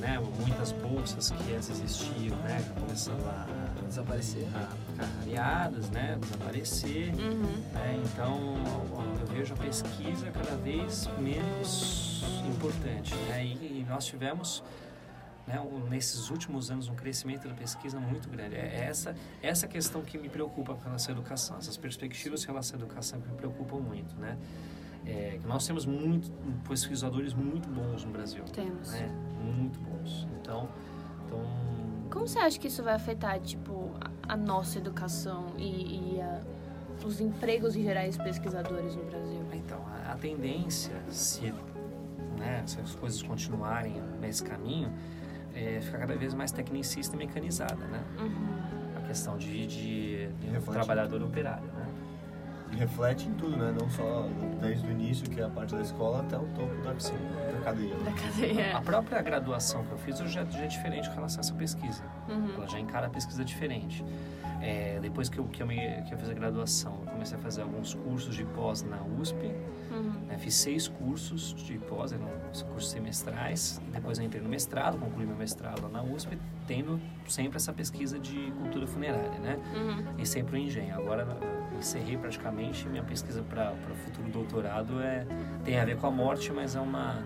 né, 0.00 0.18
muitas 0.38 0.72
bolsas 0.72 1.30
que 1.30 1.54
antes 1.54 1.70
existiam, 1.70 2.36
né, 2.38 2.62
começando 2.78 3.24
a, 3.26 3.46
Desaparecer. 3.88 4.46
a 4.54 4.66
ficar 4.92 5.08
aliadas, 5.22 5.90
né, 5.90 6.16
desaparecer. 6.20 7.14
Uhum. 7.14 7.42
né, 7.72 8.00
então 8.04 8.54
eu 9.20 9.26
vejo 9.34 9.54
a 9.54 9.56
pesquisa 9.56 10.30
cada 10.30 10.56
vez 10.56 11.08
menos 11.18 12.22
importante, 12.46 13.14
né, 13.28 13.44
e, 13.44 13.80
e 13.80 13.86
nós 13.88 14.04
tivemos 14.06 14.62
né, 15.46 15.58
um- 15.60 15.88
nesses 15.88 16.28
últimos 16.28 16.70
anos 16.70 16.88
um 16.88 16.94
crescimento 16.94 17.48
da 17.48 17.54
pesquisa 17.54 17.98
muito 17.98 18.28
grande. 18.28 18.54
É 18.54 18.84
essa 18.88 19.16
essa 19.42 19.66
questão 19.66 20.02
que 20.02 20.18
me 20.18 20.28
preocupa 20.28 20.74
com 20.74 20.82
relação 20.84 21.14
à 21.14 21.18
educação, 21.18 21.56
essas 21.56 21.76
perspectivas 21.78 22.44
em 22.44 22.46
relação 22.48 22.78
à 22.78 22.82
educação 22.82 23.18
que 23.20 23.28
me 23.30 23.34
preocupam 23.36 23.76
muito, 23.78 24.14
né? 24.16 24.36
É, 25.06 25.38
que 25.40 25.46
nós 25.48 25.66
temos 25.66 25.86
muito 25.86 26.30
pesquisadores 26.68 27.32
muito 27.32 27.66
bons 27.70 28.04
no 28.04 28.10
Brasil, 28.12 28.44
Temos. 28.52 28.90
né? 28.90 29.08
Muito 29.42 29.78
bons. 29.80 30.26
Então, 30.40 30.68
então 31.26 31.40
Como 32.10 32.26
você 32.26 32.38
acha 32.38 32.58
que 32.58 32.68
isso 32.68 32.82
vai 32.82 32.94
afetar, 32.94 33.38
tipo, 33.40 33.90
a, 34.28 34.36
nossa 34.36 34.78
educação 34.78 35.46
e, 35.56 36.16
e 36.16 36.20
a- 36.20 36.40
os 37.04 37.20
empregos 37.20 37.76
em 37.76 37.82
gerais 37.82 38.16
pesquisadores 38.16 38.94
no 38.96 39.04
Brasil? 39.04 39.40
Então, 39.52 39.78
a, 40.06 40.12
a 40.12 40.16
tendência, 40.16 40.94
se, 41.10 41.52
né, 42.38 42.62
se 42.66 42.80
as 42.80 42.94
coisas 42.94 43.22
continuarem 43.22 44.02
nesse 44.20 44.42
caminho, 44.42 44.90
é 45.54 45.80
ficar 45.80 45.98
cada 45.98 46.16
vez 46.16 46.34
mais 46.34 46.50
tecnicista 46.52 47.14
e 47.16 47.18
mecanizada, 47.18 47.84
né? 47.86 48.02
Uhum. 48.18 48.96
A 48.96 49.00
questão 49.06 49.36
de, 49.36 49.66
de, 49.66 50.26
de 50.28 50.56
um 50.56 50.60
trabalhador 50.72 51.22
operário, 51.22 51.66
né? 51.68 51.86
E 52.70 52.76
reflete 52.76 53.26
em 53.26 53.32
tudo, 53.34 53.56
né? 53.56 53.74
Não 53.78 53.88
só 53.90 54.28
desde 54.60 54.86
o 54.86 54.90
início, 54.90 55.28
que 55.28 55.40
é 55.40 55.44
a 55.44 55.48
parte 55.48 55.74
da 55.74 55.80
escola, 55.80 56.20
até 56.20 56.36
o 56.36 56.44
topo 56.54 56.74
da, 56.82 56.94
da 57.58 57.64
cadeia. 57.64 57.94
Da 57.96 58.12
cadeia. 58.12 58.76
A 58.76 58.80
própria 58.80 59.20
graduação 59.22 59.84
que 59.84 59.92
eu 59.92 59.98
fiz 59.98 60.20
eu 60.20 60.28
já, 60.28 60.44
já 60.44 60.60
é 60.60 60.66
diferente 60.66 61.08
com 61.08 61.16
relação 61.16 61.40
a 61.40 61.44
essa 61.44 61.54
pesquisa. 61.54 62.02
Uhum. 62.28 62.54
Ela 62.56 62.66
já 62.66 62.78
encara 62.78 63.06
a 63.06 63.10
pesquisa 63.10 63.44
diferente. 63.44 64.04
É, 64.60 64.98
depois 65.00 65.28
que 65.28 65.38
eu, 65.38 65.44
que, 65.44 65.62
eu 65.62 65.66
me, 65.66 66.02
que 66.02 66.12
eu 66.12 66.18
fiz 66.18 66.28
a 66.28 66.34
graduação, 66.34 67.00
eu 67.06 67.12
comecei 67.12 67.38
a 67.38 67.40
fazer 67.40 67.62
alguns 67.62 67.94
cursos 67.94 68.34
de 68.34 68.44
pós 68.44 68.82
na 68.82 69.00
USP. 69.20 69.36
Uhum. 69.90 70.26
né? 70.26 70.36
Fiz 70.38 70.54
seis 70.54 70.88
cursos 70.88 71.54
de 71.54 71.78
pós, 71.78 72.12
eram 72.12 72.28
os 72.52 72.62
cursos 72.62 72.90
semestrais. 72.90 73.80
Depois 73.92 74.18
eu 74.18 74.24
entrei 74.24 74.42
no 74.42 74.48
mestrado, 74.48 74.98
concluí 74.98 75.26
meu 75.26 75.36
mestrado 75.36 75.82
lá 75.82 75.88
na 75.88 76.02
USP, 76.02 76.36
tendo 76.66 77.00
sempre 77.26 77.56
essa 77.56 77.72
pesquisa 77.72 78.18
de 78.18 78.52
cultura 78.58 78.86
funerária, 78.86 79.38
né? 79.38 79.58
Uhum. 79.74 80.14
E 80.18 80.26
sempre 80.26 80.56
o 80.56 80.58
engenho. 80.58 80.94
Agora 80.94 81.26
encerrei 81.78 82.16
praticamente 82.16 82.88
minha 82.88 83.04
pesquisa 83.04 83.42
para 83.42 83.72
o 83.72 83.94
futuro 83.94 84.28
doutorado 84.28 85.00
é 85.00 85.26
tem 85.64 85.78
a 85.78 85.84
ver 85.84 85.96
com 85.96 86.06
a 86.06 86.10
morte, 86.10 86.52
mas 86.52 86.74
é 86.74 86.80
uma 86.80 87.22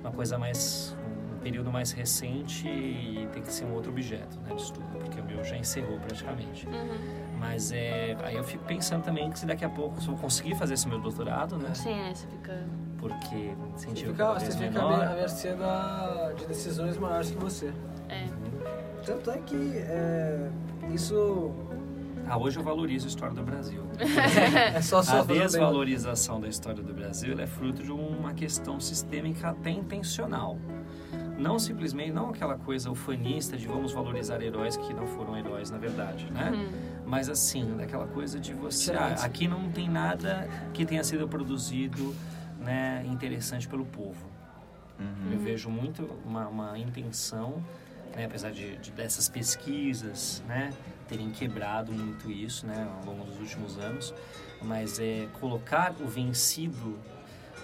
uma 0.00 0.10
coisa 0.12 0.38
mais 0.38 0.96
um 1.34 1.38
período 1.38 1.70
mais 1.70 1.92
recente 1.92 2.68
e 2.68 3.28
tem 3.32 3.42
que 3.42 3.52
ser 3.52 3.64
um 3.64 3.74
outro 3.74 3.90
objeto 3.90 4.38
né, 4.40 4.54
de 4.54 4.62
estudo, 4.62 4.86
porque 4.98 5.20
o 5.20 5.24
meu 5.24 5.42
já 5.42 5.56
encerrou 5.56 5.98
praticamente. 5.98 6.66
Uhum. 6.66 7.38
Mas 7.38 7.72
é, 7.72 8.16
aí 8.22 8.36
eu 8.36 8.44
fico 8.44 8.64
pensando 8.64 9.02
também 9.02 9.30
que 9.30 9.38
se 9.38 9.46
daqui 9.46 9.64
a 9.64 9.68
pouco 9.70 10.00
se 10.00 10.08
eu 10.08 10.14
conseguir 10.16 10.54
fazer 10.56 10.74
esse 10.74 10.86
meu 10.86 11.00
doutorado, 11.00 11.56
né? 11.56 11.72
Sim, 11.74 11.98
é, 11.98 12.14
você 12.14 12.26
fica... 12.26 12.66
Porque 12.98 13.54
Você 13.74 13.86
incentivo 13.88 14.12
você 14.12 14.50
fica 14.50 14.70
menor. 14.70 15.02
à 15.02 15.14
mercê 15.14 15.54
da, 15.54 16.32
de 16.36 16.44
decisões 16.44 16.98
maiores 16.98 17.30
que 17.30 17.38
você. 17.38 17.72
É. 18.10 18.26
Tanto 19.06 19.30
é 19.30 19.38
que 19.38 19.78
é, 19.78 20.50
isso 20.92 21.50
Ah, 22.30 22.38
hoje 22.38 22.60
eu 22.60 22.62
valorizo 22.62 23.06
a 23.06 23.08
história 23.08 23.34
do 23.34 23.42
Brasil. 23.42 23.82
é 24.72 24.80
só 24.80 25.00
A 25.00 25.24
bem. 25.24 25.40
desvalorização 25.40 26.40
da 26.40 26.46
história 26.46 26.80
do 26.80 26.94
Brasil 26.94 27.36
é 27.40 27.44
fruto 27.44 27.82
de 27.82 27.90
uma 27.90 28.32
questão 28.32 28.78
sistêmica 28.78 29.48
até 29.48 29.70
intencional. 29.70 30.56
Não 31.36 31.58
simplesmente, 31.58 32.12
não 32.12 32.30
aquela 32.30 32.56
coisa 32.56 32.88
ufanista 32.88 33.56
de 33.56 33.66
vamos 33.66 33.92
valorizar 33.92 34.40
heróis 34.42 34.76
que 34.76 34.94
não 34.94 35.08
foram 35.08 35.36
heróis 35.36 35.72
na 35.72 35.78
verdade, 35.78 36.30
né? 36.30 36.52
Uhum. 36.52 37.02
Mas 37.04 37.28
assim, 37.28 37.76
daquela 37.76 38.06
coisa 38.06 38.38
de 38.38 38.54
você, 38.54 38.92
ah, 38.92 39.16
aqui 39.24 39.48
não 39.48 39.68
tem 39.68 39.88
nada 39.88 40.48
que 40.72 40.86
tenha 40.86 41.02
sido 41.02 41.26
produzido, 41.26 42.14
né, 42.60 43.04
interessante 43.08 43.66
pelo 43.66 43.84
povo. 43.84 44.30
Eu 45.32 45.38
vejo 45.38 45.70
muito 45.70 46.08
uma, 46.24 46.46
uma 46.46 46.78
intenção, 46.78 47.64
né, 48.14 48.26
apesar 48.26 48.52
de, 48.52 48.76
de 48.76 48.92
dessas 48.92 49.28
pesquisas, 49.28 50.44
né, 50.46 50.70
terem 51.10 51.30
quebrado 51.30 51.92
muito 51.92 52.30
isso, 52.30 52.64
né, 52.66 52.88
ao 53.00 53.04
longo 53.12 53.24
dos 53.24 53.38
últimos 53.40 53.76
anos, 53.78 54.14
mas 54.62 54.98
é 55.00 55.26
colocar 55.40 55.92
o 56.00 56.06
vencido 56.06 56.96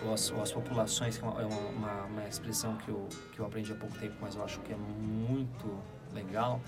ou 0.05 0.13
as, 0.13 0.31
ou 0.33 0.43
as 0.43 0.51
populações, 0.53 1.17
que 1.17 1.25
é 1.25 1.29
uma, 1.29 1.41
é 1.41 1.47
uma- 1.47 1.69
uma, 1.71 2.03
uma 2.07 2.29
expressão 2.29 2.77
que 2.77 2.89
eu, 2.89 3.09
que 3.33 3.39
eu 3.39 3.47
aprendi 3.47 3.73
há 3.73 3.77
pouco 3.77 3.97
tempo, 3.99 4.15
mas 4.21 4.35
eu 4.35 4.45
acho 4.45 4.59
que 4.61 4.73
é 4.73 4.77
muito 4.77 5.79
legal, 6.13 6.61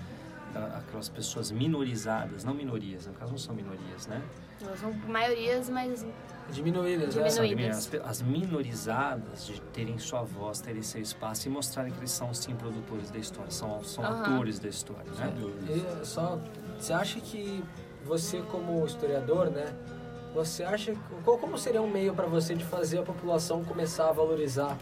aquelas 0.55 1.09
pessoas 1.09 1.51
minorizadas, 1.51 2.43
não 2.43 2.53
minorias, 2.53 3.07
no 3.07 3.13
caso 3.13 3.31
não 3.31 3.37
são 3.37 3.55
minorias, 3.55 4.07
né? 4.07 4.21
Elas 4.61 4.79
são 4.79 4.91
maiorias, 5.07 5.69
mas 5.69 6.05
Diminuídas, 6.51 7.15
né? 7.15 7.27
Diminuídas. 7.27 7.89
As, 7.93 8.09
as 8.09 8.21
minorizadas 8.21 9.45
de 9.45 9.61
terem 9.61 9.97
sua 9.97 10.23
voz, 10.23 10.59
terem 10.59 10.81
seu 10.81 11.01
espaço 11.01 11.47
e 11.47 11.51
mostrarem 11.51 11.91
que 11.91 11.99
eles 11.99 12.11
são 12.11 12.33
sim 12.33 12.55
produtores 12.55 13.11
da 13.11 13.19
história, 13.19 13.51
são, 13.51 13.83
são 13.83 14.03
Aham. 14.03 14.21
atores 14.21 14.59
da 14.59 14.67
história, 14.67 15.11
né? 15.17 15.33
E 15.69 16.05
só, 16.05 16.39
você 16.77 16.93
acha 16.93 17.19
que 17.19 17.63
você 18.03 18.41
como 18.41 18.85
historiador, 18.85 19.49
né? 19.49 19.73
Você 20.33 20.63
acha 20.63 20.95
qual 21.23 21.37
como 21.37 21.57
seria 21.57 21.81
um 21.81 21.89
meio 21.89 22.13
para 22.13 22.27
você 22.27 22.55
de 22.55 22.63
fazer 22.63 22.99
a 22.99 23.03
população 23.03 23.63
começar 23.63 24.09
a 24.09 24.11
valorizar 24.11 24.77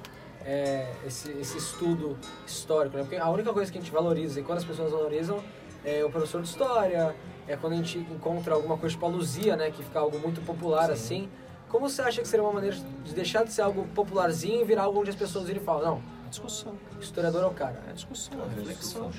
é, 0.46 0.94
esse, 1.06 1.32
esse 1.32 1.58
estudo 1.58 2.18
histórico, 2.46 2.96
né? 2.98 3.04
Porque 3.04 3.18
a 3.18 3.30
única 3.30 3.52
coisa 3.52 3.72
que 3.72 3.78
a 3.78 3.82
gente 3.82 3.92
valoriza 3.92 4.40
e 4.40 4.44
quando 4.44 4.60
as 4.60 4.66
pessoas 4.66 4.92
valorizam 4.92 5.44
é 5.88 6.04
o 6.04 6.10
professor 6.10 6.42
de 6.42 6.50
história, 6.50 7.16
é 7.48 7.56
quando 7.56 7.74
a 7.74 7.76
gente 7.78 7.98
encontra 7.98 8.54
alguma 8.54 8.78
coisa 8.78 8.94
tipo 8.94 9.06
a 9.06 9.10
Luzia, 9.10 9.56
né? 9.56 9.72
Que 9.72 9.82
fica 9.82 10.00
algo 10.00 10.20
muito 10.20 10.42
popular 10.42 10.92
assim. 10.92 11.30
Como 11.70 11.90
você 11.90 12.02
acha 12.02 12.22
que 12.22 12.28
seria 12.28 12.44
uma 12.44 12.54
maneira 12.54 12.76
de 13.04 13.14
deixar 13.14 13.44
de 13.46 13.54
ser 13.54 13.62
algo 13.62 13.88
popularzinho 13.96 14.62
e 14.62 14.66
virar 14.66 14.84
algo 14.84 15.00
onde 15.00 15.10
as 15.10 15.16
pessoas 15.16 15.46
virem 15.48 15.62
e 15.62 15.66
falam, 15.66 15.84
não, 15.86 16.04
A 16.26 16.30
discussão. 16.30 16.76
historiador 17.00 17.44
é 17.44 17.46
o 17.48 17.52
cara. 17.52 17.82
É 17.90 17.94
discussão, 17.94 18.38
é 18.42 18.56
reflexão. 18.56 19.12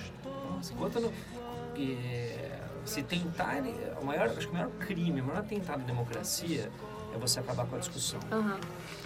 Nossa, 0.50 0.72
enquanto 0.72 1.00
no, 1.00 1.12
é, 1.78 2.58
se 2.84 3.02
tentar, 3.02 3.62
o 4.00 4.04
maior, 4.04 4.28
acho 4.28 4.40
que 4.40 4.46
o 4.48 4.52
maior 4.52 4.70
crime, 4.78 5.20
o 5.20 5.24
maior 5.24 5.40
atentado 5.40 5.80
à 5.82 5.84
democracia 5.84 6.70
é 7.14 7.18
você 7.18 7.40
acabar 7.40 7.66
com 7.66 7.76
a 7.76 7.78
discussão. 7.78 8.20
Aham. 8.30 8.58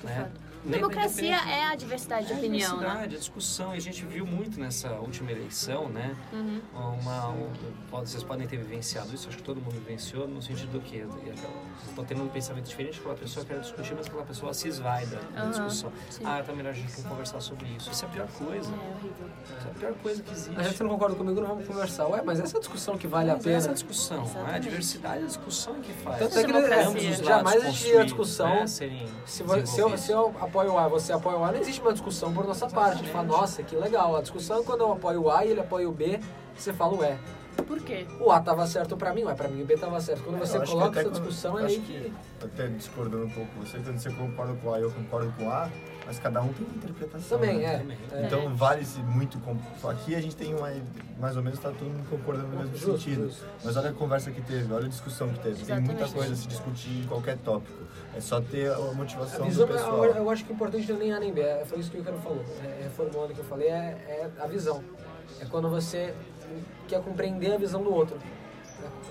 Né? 0.04 0.30
Democracia 0.64 1.36
é 1.36 1.64
a 1.64 1.74
diversidade 1.74 2.26
de 2.26 2.32
É 2.32 2.36
a 2.36 2.38
opinião, 2.38 2.76
né? 2.76 2.82
diversidade, 2.82 3.14
a 3.14 3.18
discussão, 3.18 3.74
e 3.74 3.78
a 3.78 3.80
gente 3.80 4.04
viu 4.04 4.24
muito 4.26 4.60
nessa 4.60 4.90
última 4.92 5.30
eleição, 5.32 5.88
né? 5.88 6.16
Uhum. 6.32 6.60
Uma, 7.00 7.28
um, 7.30 7.50
vocês 7.90 8.22
podem 8.22 8.46
ter 8.46 8.58
vivenciado 8.58 9.12
isso, 9.14 9.28
acho 9.28 9.38
que 9.38 9.42
todo 9.42 9.60
mundo 9.60 9.72
vivenciou, 9.72 10.28
no 10.28 10.40
sentido 10.40 10.72
do 10.72 10.80
quê? 10.80 11.04
Estou 11.88 12.04
tendo 12.04 12.22
um 12.22 12.28
pensamento 12.28 12.66
diferente, 12.68 12.98
aquela 13.00 13.14
pessoa 13.14 13.44
quer 13.44 13.58
discutir, 13.60 13.94
mas 13.94 14.06
aquela 14.06 14.24
pessoa 14.24 14.54
se 14.54 14.68
esvai 14.68 15.04
da, 15.06 15.18
Aham, 15.36 15.50
discussão. 15.50 15.92
sim. 16.10 16.22
Ah, 16.24 16.42
é 16.46 16.52
melhor 16.52 16.70
a 16.70 16.72
gente 16.72 17.02
conversar 17.02 17.40
sobre 17.40 17.66
isso. 17.76 17.90
Isso 17.90 18.04
é 18.04 18.08
a 18.08 18.10
pior 18.10 18.28
coisa. 18.28 18.70
É 18.70 18.74
horrível. 18.76 19.26
Isso 19.58 19.66
é 19.66 19.70
a 19.70 19.74
pior 19.74 19.94
coisa 19.94 20.22
que 20.22 20.32
existe. 20.32 20.60
A 20.60 20.62
gente 20.62 20.82
não 20.82 20.90
concorda 20.90 21.16
comigo, 21.16 21.40
não 21.40 21.48
vamos 21.48 21.66
conversar. 21.66 22.06
Ué, 22.08 22.22
mas 22.22 22.40
essa 22.40 22.56
é 22.56 22.58
a 22.58 22.60
discussão 22.60 22.96
que 22.96 23.06
vale 23.06 23.30
a 23.30 23.34
Mas 23.34 23.42
pena. 23.44 23.56
essa 23.56 23.68
é 23.68 23.70
a 23.70 23.74
discussão, 23.74 24.24
né? 24.24 24.54
a 24.54 24.58
diversidade, 24.58 25.24
a 25.24 25.26
discussão 25.26 25.74
que 25.80 25.92
faz. 25.92 26.18
Tanto 26.18 26.38
é 26.38 26.44
que 26.44 26.52
os 26.52 26.68
lados 26.68 27.18
jamais 27.26 27.64
existiria 27.64 28.00
a 28.00 28.04
discussão 28.04 28.54
né, 28.54 28.66
serem 28.66 29.06
Se, 29.26 29.44
se, 29.66 29.80
eu, 29.80 29.96
se 29.98 30.12
eu 30.12 30.34
apoio 30.52 30.74
o 30.74 30.78
A 30.78 30.86
você 30.86 31.12
apoia 31.14 31.38
o 31.38 31.44
A, 31.44 31.50
não 31.50 31.58
existe 31.58 31.80
uma 31.80 31.92
discussão 31.92 32.32
por 32.32 32.46
nossa 32.46 32.68
parte. 32.68 32.96
A 32.96 32.98
gente 32.98 33.10
fala, 33.10 33.24
nossa, 33.26 33.62
que 33.62 33.74
legal. 33.74 34.14
A 34.14 34.20
discussão 34.20 34.60
é 34.60 34.62
quando 34.62 34.82
eu 34.82 34.92
apoio 34.92 35.22
o 35.22 35.30
A 35.30 35.46
e 35.46 35.50
ele 35.50 35.60
apoia 35.60 35.88
o 35.88 35.92
B, 35.92 36.20
você 36.54 36.72
fala 36.74 36.92
o 36.94 37.02
E. 37.02 37.16
Por 37.66 37.80
quê? 37.80 38.06
O 38.20 38.30
A 38.30 38.40
tava 38.40 38.66
certo 38.66 38.96
pra 38.96 39.12
mim, 39.14 39.24
o 39.24 39.30
E 39.30 39.34
pra 39.34 39.48
mim 39.48 39.62
o 39.62 39.64
B 39.66 39.76
tava 39.76 39.98
certo. 40.00 40.22
Quando 40.24 40.38
você 40.38 40.58
acho 40.58 40.66
que 40.66 40.72
coloca 40.72 41.00
essa 41.00 41.08
quando- 41.08 41.14
discussão, 41.20 41.58
é 41.58 41.64
acho 41.64 41.80
meio 41.80 41.82
que... 41.82 42.12
Até 42.44 42.66
discordando 42.66 43.24
um 43.24 43.30
pouco 43.30 43.50
com 43.54 43.60
você, 43.64 43.78
quando 43.78 43.98
você 43.98 44.10
concorda 44.10 44.54
com 44.54 44.74
A 44.74 44.78
e 44.78 44.82
eu 44.82 44.90
concordo 44.90 45.32
com 45.38 45.50
A, 45.50 45.68
mas 46.06 46.18
cada 46.18 46.42
um 46.42 46.52
tem 46.52 46.66
uma 46.66 46.76
interpretação. 46.76 47.38
Também, 47.38 47.58
né? 47.58 47.64
é. 47.74 47.78
Também. 47.78 47.98
é. 48.12 48.26
Então 48.26 48.54
vale-se 48.54 48.98
muito. 49.00 49.38
Com... 49.38 49.56
Aqui 49.88 50.14
a 50.14 50.20
gente 50.20 50.34
tem 50.36 50.54
uma. 50.54 50.70
Mais 51.20 51.36
ou 51.36 51.42
menos 51.42 51.58
tá 51.60 51.70
todo 51.70 51.84
mundo 51.84 52.04
concordando 52.10 52.48
no 52.48 52.56
mesmo 52.58 52.74
Justo, 52.76 52.98
sentido. 52.98 53.28
justo. 53.28 53.44
Mas 53.64 53.76
olha 53.76 53.90
a 53.90 53.92
conversa 53.92 54.30
que 54.32 54.40
teve, 54.42 54.72
olha 54.72 54.86
a 54.86 54.88
discussão 54.88 55.28
que 55.28 55.38
teve. 55.38 55.64
Tem 55.64 55.76
muita 55.76 55.92
Exatamente. 56.02 56.14
coisa 56.14 56.32
a 56.32 56.36
se 56.36 56.48
discutir 56.48 57.04
em 57.04 57.06
qualquer 57.06 57.38
tópico. 57.38 57.84
É 58.14 58.20
só 58.20 58.40
ter 58.40 58.70
a 58.70 58.76
A 58.76 58.92
motivação 58.92 59.44
visão, 59.46 59.66
do 59.66 59.72
eu, 59.72 59.76
pessoal. 59.78 60.04
eu 60.04 60.30
acho 60.30 60.44
que 60.44 60.52
o 60.52 60.54
importante 60.54 60.86
não 60.92 60.96
é 60.96 60.98
nem 61.00 61.12
A 61.14 61.20
nem 61.20 61.32
B, 61.32 61.40
é- 61.40 61.64
foi 61.64 61.78
isso 61.78 61.90
que 61.90 61.98
o 61.98 62.04
cara 62.04 62.16
falou. 62.18 62.44
É, 62.62 62.82
reformulando 62.84 63.32
o 63.32 63.34
que 63.34 63.40
eu 63.40 63.44
falei, 63.44 63.68
é, 63.68 63.70
é 64.06 64.30
a 64.38 64.46
visão. 64.46 64.82
É 65.40 65.44
quando 65.46 65.68
você 65.70 66.14
quer 66.88 67.00
compreender 67.02 67.54
a 67.54 67.56
visão 67.58 67.82
do 67.82 67.92
outro. 67.92 68.18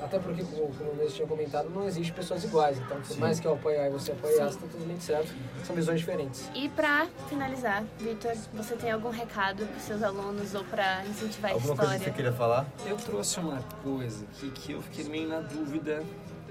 Até 0.01 0.19
porque, 0.19 0.43
como, 0.43 0.73
como 0.75 0.91
o 0.91 0.95
Luiz 0.95 1.13
tinha 1.13 1.27
comentado, 1.27 1.69
não 1.69 1.85
existe 1.87 2.11
pessoas 2.11 2.43
iguais. 2.43 2.77
Então, 2.77 2.99
por 3.01 3.17
mais 3.17 3.39
que 3.39 3.47
eu 3.47 3.53
apoie 3.53 3.77
A 3.77 3.87
e 3.87 3.91
você 3.91 4.11
apoie 4.11 4.39
A, 4.39 4.47
está 4.47 4.67
totalmente 4.67 5.03
certo. 5.03 5.31
São 5.63 5.75
visões 5.75 5.99
diferentes. 5.99 6.49
E 6.53 6.67
pra 6.69 7.07
finalizar, 7.29 7.83
Vitor, 7.99 8.33
você 8.53 8.75
tem 8.75 8.91
algum 8.91 9.09
recado 9.11 9.65
pros 9.65 9.83
seus 9.83 10.03
alunos 10.03 10.53
ou 10.55 10.63
pra 10.65 11.05
incentivar 11.05 11.51
a 11.51 11.53
Alguma 11.53 11.75
coisa 11.75 11.91
que 11.91 11.97
história? 11.97 11.99
você 11.99 12.11
queria 12.11 12.33
falar? 12.33 12.65
Eu 12.85 12.97
trouxe 12.97 13.39
uma 13.39 13.59
coisa 13.83 14.25
aqui 14.25 14.49
que 14.51 14.71
eu 14.73 14.81
fiquei 14.81 15.05
meio 15.05 15.29
na 15.29 15.39
dúvida 15.39 16.03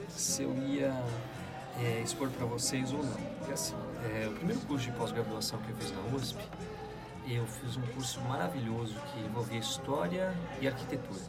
se 0.09 0.43
eu 0.45 0.55
ia 0.57 0.95
é, 1.81 2.01
expor 2.03 2.29
para 2.31 2.47
vocês 2.47 2.93
ou 2.93 3.03
não. 3.03 3.13
Porque 3.39 3.53
assim, 3.53 3.75
é, 4.05 4.29
o 4.29 4.33
primeiro 4.33 4.61
curso 4.63 4.87
de 4.87 4.93
pós-graduação 4.93 5.59
que 5.61 5.71
eu 5.71 5.77
fiz 5.77 5.93
na 5.93 6.17
USP, 6.17 6.39
eu 7.29 7.47
fiz 7.47 7.77
um 7.77 7.83
curso 7.95 8.21
maravilhoso 8.23 8.95
que 9.13 9.21
envolvia 9.21 9.59
história 9.59 10.35
e 10.61 10.67
arquitetura. 10.67 11.21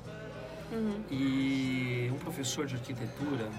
Uhum. 0.71 1.03
E 1.11 2.09
um 2.13 2.17
professor 2.17 2.65
de 2.65 2.75
arquitetura 2.75 3.49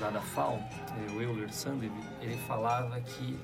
lá 0.00 0.10
da 0.10 0.20
FAO, 0.20 0.58
eh, 0.58 1.12
o 1.12 1.22
Euler 1.22 1.52
Sandev, 1.52 1.92
ele 2.20 2.36
falava 2.48 3.00
que 3.00 3.38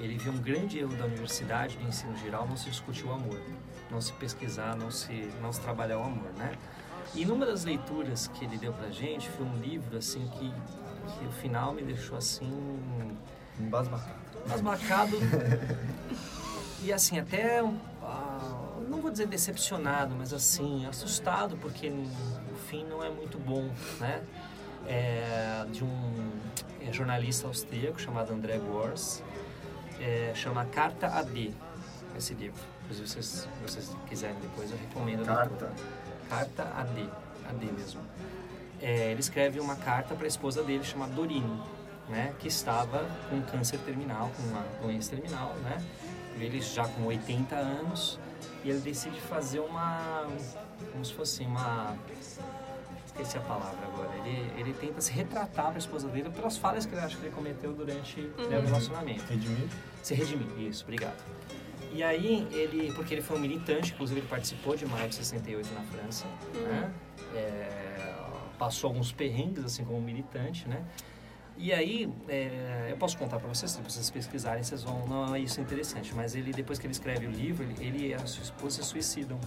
ele 0.00 0.16
via 0.16 0.32
um 0.32 0.38
grande 0.38 0.78
erro 0.78 0.96
da 0.96 1.04
universidade, 1.04 1.76
do 1.76 1.86
ensino 1.86 2.16
geral, 2.16 2.46
não 2.48 2.56
se 2.56 2.70
discutir 2.70 3.04
o 3.04 3.12
amor, 3.12 3.38
não 3.90 4.00
se 4.00 4.12
pesquisar, 4.14 4.76
não 4.76 4.90
se, 4.90 5.30
não 5.40 5.52
se 5.52 5.60
trabalhar 5.60 5.98
o 5.98 6.02
amor, 6.02 6.32
né? 6.36 6.56
E 7.14 7.24
numa 7.24 7.46
das 7.46 7.64
leituras 7.64 8.26
que 8.28 8.44
ele 8.44 8.56
deu 8.56 8.72
pra 8.72 8.90
gente, 8.90 9.28
foi 9.28 9.46
um 9.46 9.56
livro, 9.58 9.96
assim, 9.96 10.26
que, 10.28 10.52
que 11.04 11.26
o 11.26 11.32
final 11.32 11.72
me 11.72 11.82
deixou, 11.82 12.16
assim, 12.18 12.50
Embasbacado. 13.58 14.14
embasbacado 14.46 15.16
e 16.82 16.92
assim 16.92 17.18
até 17.20 17.60
ah, 18.02 18.78
não 18.88 19.00
vou 19.00 19.10
dizer 19.12 19.26
decepcionado 19.28 20.14
mas 20.18 20.32
assim 20.32 20.84
assustado 20.86 21.56
porque 21.58 21.88
o 21.88 22.56
fim 22.68 22.84
não 22.84 23.02
é 23.02 23.08
muito 23.08 23.38
bom 23.38 23.70
né 24.00 24.22
é, 24.88 25.64
de 25.70 25.84
um 25.84 26.30
é, 26.80 26.92
jornalista 26.92 27.46
austríaco 27.46 28.00
chamado 28.00 28.32
André 28.32 28.58
Gors 28.58 29.22
é, 30.00 30.32
chama 30.34 30.64
Carta 30.64 31.06
AD 31.06 31.52
esse 32.18 32.34
livro 32.34 32.60
inclusive 32.84 33.08
vocês, 33.08 33.24
se 33.26 33.48
vocês 33.62 33.96
quiserem 34.08 34.36
depois 34.40 34.70
eu 34.70 34.76
recomendo 34.76 35.22
a. 35.22 35.36
Carta. 35.36 35.72
Carta 36.28 36.62
AD, 36.76 37.08
AD 37.48 37.66
mesmo. 37.72 38.00
É, 38.80 39.10
ele 39.10 39.20
escreve 39.20 39.60
uma 39.60 39.76
carta 39.76 40.14
para 40.14 40.24
a 40.24 40.28
esposa 40.28 40.62
dele 40.62 40.84
chamada 40.84 41.12
Dorine, 41.12 41.62
né, 42.08 42.34
que 42.38 42.48
estava 42.48 43.08
com 43.30 43.40
câncer 43.42 43.78
terminal, 43.78 44.30
com 44.36 44.42
uma 44.42 44.62
doença 44.82 45.10
terminal, 45.10 45.54
né? 45.62 45.82
Ele 46.38 46.60
já 46.60 46.86
com 46.86 47.04
80 47.06 47.54
anos 47.54 48.18
e 48.64 48.70
ele 48.70 48.80
decide 48.80 49.20
fazer 49.20 49.60
uma, 49.60 50.26
como 50.92 51.04
se 51.04 51.14
fosse 51.14 51.44
uma, 51.44 51.96
esqueci 53.06 53.38
a 53.38 53.40
palavra 53.40 53.86
agora. 53.86 54.10
Ele, 54.16 54.60
ele 54.60 54.72
tenta 54.74 55.00
se 55.00 55.12
retratar 55.12 55.66
para 55.66 55.74
a 55.74 55.78
esposa 55.78 56.08
dele 56.08 56.30
pelas 56.30 56.56
falhas 56.56 56.84
que 56.84 56.94
ele 56.94 57.00
acha 57.00 57.16
que 57.16 57.26
ele 57.26 57.34
cometeu 57.34 57.72
durante 57.72 58.20
né, 58.20 58.58
o 58.58 58.62
relacionamento. 58.62 59.24
Redimir? 59.28 59.68
Se 60.02 60.14
redimir, 60.14 60.68
isso, 60.68 60.82
obrigado. 60.82 61.22
E 61.92 62.02
aí, 62.02 62.48
ele, 62.50 62.92
porque 62.92 63.14
ele 63.14 63.22
foi 63.22 63.36
um 63.36 63.40
militante, 63.40 63.92
inclusive 63.92 64.18
ele 64.20 64.26
participou 64.26 64.76
de 64.76 64.84
maio 64.84 65.08
de 65.08 65.14
68 65.14 65.72
na 65.72 65.82
França, 65.82 66.24
né? 66.54 66.92
É, 67.36 67.83
passou 68.58 68.88
alguns 68.88 69.12
perrengues, 69.12 69.64
assim, 69.64 69.84
como 69.84 70.00
militante, 70.00 70.68
né? 70.68 70.84
E 71.56 71.72
aí, 71.72 72.12
é, 72.28 72.88
eu 72.90 72.96
posso 72.96 73.16
contar 73.16 73.38
para 73.38 73.48
vocês, 73.48 73.70
se 73.70 73.80
vocês 73.80 74.10
pesquisarem, 74.10 74.62
vocês 74.62 74.82
vão, 74.82 75.06
não 75.06 75.34
é 75.34 75.38
isso 75.38 75.60
interessante, 75.60 76.12
mas 76.14 76.34
ele, 76.34 76.52
depois 76.52 76.78
que 76.78 76.86
ele 76.86 76.92
escreve 76.92 77.26
o 77.26 77.30
livro, 77.30 77.64
ele, 77.64 77.86
ele 77.86 78.08
e 78.08 78.14
a 78.14 78.26
sua 78.26 78.42
esposa 78.42 78.82
se 78.82 78.88
suicidam, 78.88 79.38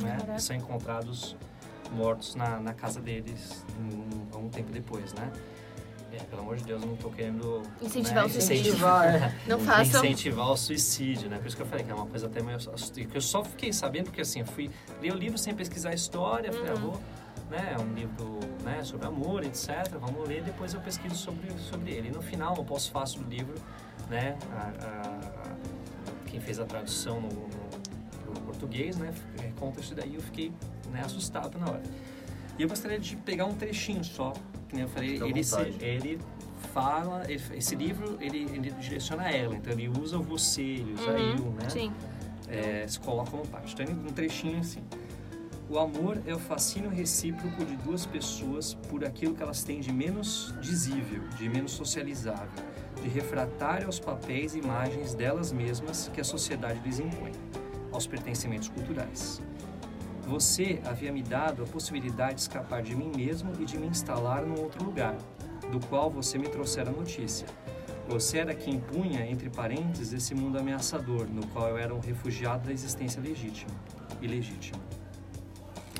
né? 0.00 0.16
Caraca. 0.20 0.38
São 0.38 0.54
encontrados 0.54 1.36
mortos 1.92 2.34
na, 2.34 2.60
na 2.60 2.74
casa 2.74 3.00
deles 3.00 3.64
um, 3.80 4.38
um 4.38 4.48
tempo 4.48 4.70
depois, 4.70 5.12
né? 5.14 5.32
É, 6.12 6.18
pelo 6.18 6.42
amor 6.42 6.56
de 6.56 6.64
Deus, 6.64 6.80
eu 6.80 6.88
não 6.88 6.96
tô 6.96 7.10
querendo... 7.10 7.62
Incentivar 7.82 8.22
né, 8.22 8.24
o 8.24 8.30
suicídio. 8.30 8.60
Incentivar, 8.60 9.14
é. 9.14 9.34
Não 9.46 9.58
façam. 9.60 10.04
incentivar 10.04 10.50
o 10.50 10.56
suicídio, 10.56 11.28
né? 11.28 11.38
Por 11.38 11.48
isso 11.48 11.56
que 11.56 11.62
eu 11.62 11.66
falei 11.66 11.84
que 11.84 11.90
é 11.90 11.94
uma 11.94 12.06
coisa 12.06 12.26
até 12.26 12.40
meio. 12.40 12.58
Que 12.58 13.16
eu 13.16 13.20
só 13.20 13.42
fiquei 13.44 13.72
sabendo 13.72 14.04
porque 14.04 14.20
assim, 14.20 14.40
eu 14.40 14.46
fui 14.46 14.70
ler 15.02 15.12
o 15.12 15.16
livro 15.16 15.36
sem 15.36 15.54
pesquisar 15.54 15.90
a 15.90 15.94
história, 15.94 16.52
falei, 16.52 16.70
ah, 16.70 16.74
vou, 16.74 17.00
né, 17.50 17.74
é 17.76 17.80
um 17.80 17.92
livro, 17.94 18.40
né, 18.64 18.82
sobre 18.82 19.06
amor, 19.06 19.44
etc. 19.44 19.68
Vamos 20.00 20.28
ler, 20.28 20.42
depois 20.42 20.74
eu 20.74 20.80
pesquiso 20.80 21.14
sobre 21.14 21.50
sobre 21.58 21.92
ele. 21.92 22.08
E 22.08 22.10
no 22.12 22.22
final, 22.22 22.56
no 22.56 22.64
pós-fácil 22.64 23.22
do 23.22 23.30
livro, 23.30 23.54
né, 24.10 24.36
a, 24.52 24.72
a- 24.86 25.56
quem 26.26 26.40
fez 26.40 26.58
a 26.58 26.64
tradução 26.64 27.20
no, 27.20 27.28
no- 27.28 28.34
no 28.34 28.40
português, 28.42 28.96
né, 28.96 29.12
é, 29.42 29.50
conta 29.58 29.80
isso 29.80 29.94
daí, 29.94 30.14
eu 30.14 30.20
fiquei, 30.20 30.52
né, 30.90 31.02
assustado 31.04 31.58
na 31.58 31.68
hora. 31.70 31.82
E 32.58 32.62
eu 32.62 32.68
gostaria 32.68 32.98
de 32.98 33.16
pegar 33.16 33.44
um 33.46 33.54
trechinho 33.54 34.02
só, 34.02 34.32
que 34.68 34.74
nem 34.74 34.82
eu 34.82 34.88
falei, 34.88 35.22
ele, 35.22 35.44
se, 35.44 35.60
ele 35.80 36.20
fala, 36.72 37.22
ele- 37.30 37.42
esse 37.56 37.74
livro 37.76 38.16
ele, 38.20 38.38
ele 38.52 38.70
direciona 38.72 39.24
a 39.24 39.30
ela, 39.32 39.54
então 39.54 39.72
ele 39.72 39.88
usa 39.88 40.18
o 40.18 40.22
você, 40.22 40.62
ele 40.62 40.94
usa 40.94 41.10
Uhum, 41.12 41.36
eu, 41.36 41.44
né? 41.52 41.68
Sim. 41.68 41.92
É, 42.48 42.86
se 42.86 42.98
coloca 43.00 43.30
como 43.30 43.46
parte. 43.46 43.74
Então, 43.74 43.94
um 43.94 44.12
trechinho 44.12 44.60
assim. 44.60 44.80
O 45.68 45.80
amor 45.80 46.22
é 46.24 46.32
o 46.32 46.38
fascínio 46.38 46.88
recíproco 46.88 47.64
de 47.64 47.76
duas 47.78 48.06
pessoas 48.06 48.74
por 48.88 49.04
aquilo 49.04 49.34
que 49.34 49.42
elas 49.42 49.64
têm 49.64 49.80
de 49.80 49.92
menos 49.92 50.54
dizível, 50.60 51.26
de 51.36 51.48
menos 51.48 51.72
socializável, 51.72 52.62
de 53.02 53.08
refratário 53.08 53.86
aos 53.86 53.98
papéis 53.98 54.54
e 54.54 54.60
imagens 54.60 55.12
delas 55.12 55.52
mesmas 55.52 56.08
que 56.14 56.20
a 56.20 56.24
sociedade 56.24 56.78
lhes 56.84 57.00
impõe, 57.00 57.32
aos 57.90 58.06
pertencimentos 58.06 58.68
culturais. 58.68 59.42
Você 60.28 60.80
havia 60.84 61.10
me 61.10 61.22
dado 61.22 61.64
a 61.64 61.66
possibilidade 61.66 62.36
de 62.36 62.40
escapar 62.42 62.80
de 62.80 62.94
mim 62.94 63.10
mesmo 63.16 63.50
e 63.58 63.64
de 63.64 63.76
me 63.76 63.88
instalar 63.88 64.46
num 64.46 64.60
outro 64.60 64.84
lugar, 64.84 65.16
do 65.72 65.84
qual 65.88 66.08
você 66.08 66.38
me 66.38 66.48
trouxera 66.48 66.92
notícia. 66.92 67.48
Você 68.08 68.38
era 68.38 68.54
quem 68.54 68.78
punha, 68.78 69.26
entre 69.26 69.50
parênteses, 69.50 70.12
esse 70.12 70.32
mundo 70.32 70.58
ameaçador, 70.58 71.26
no 71.26 71.44
qual 71.48 71.68
eu 71.70 71.76
era 71.76 71.92
um 71.92 71.98
refugiado 71.98 72.66
da 72.66 72.72
existência 72.72 73.20
legítima. 73.20 73.72
Ilegítima. 74.22 74.85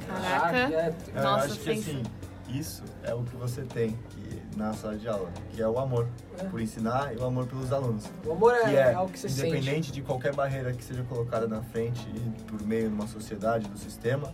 Caraca. 0.07 0.57
é, 0.57 0.95
Eu 1.15 1.23
Nossa, 1.23 1.47
acho 1.47 1.59
que 1.61 1.71
assim, 1.71 2.03
isso 2.49 2.83
é 3.03 3.15
o 3.15 3.23
que 3.23 3.37
você 3.37 3.63
tem 3.63 3.97
que- 4.11 4.43
na 4.57 4.73
sala 4.73 4.97
de 4.97 5.07
aula, 5.09 5.29
que 5.51 5.61
é 5.61 5.69
o 5.69 5.79
amor 5.79 6.09
É. 6.39 6.45
por 6.45 6.61
ensinar 6.61 7.13
e 7.15 7.19
o 7.19 7.25
amor 7.25 7.47
pelos 7.47 7.73
alunos. 7.73 8.05
o 8.25 8.33
amor 8.33 8.55
é, 8.55 8.61
que 8.65 8.77
é, 8.77 8.93
algo 8.95 9.13
que 9.13 9.19
você 9.19 9.29
sente. 9.29 9.49
independente 9.49 9.93
de 9.93 10.01
qualquer 10.03 10.35
barreira 10.35 10.73
que 10.73 10.83
seja 10.83 11.03
colocada 11.05 11.47
na 11.47 11.61
frente 11.63 12.07
e 12.09 12.43
por 12.43 12.63
meio 12.67 12.89
de 12.89 12.95
uma 12.95 13.07
sociedade, 13.07 13.69
do 13.69 13.79
sistema, 13.79 14.33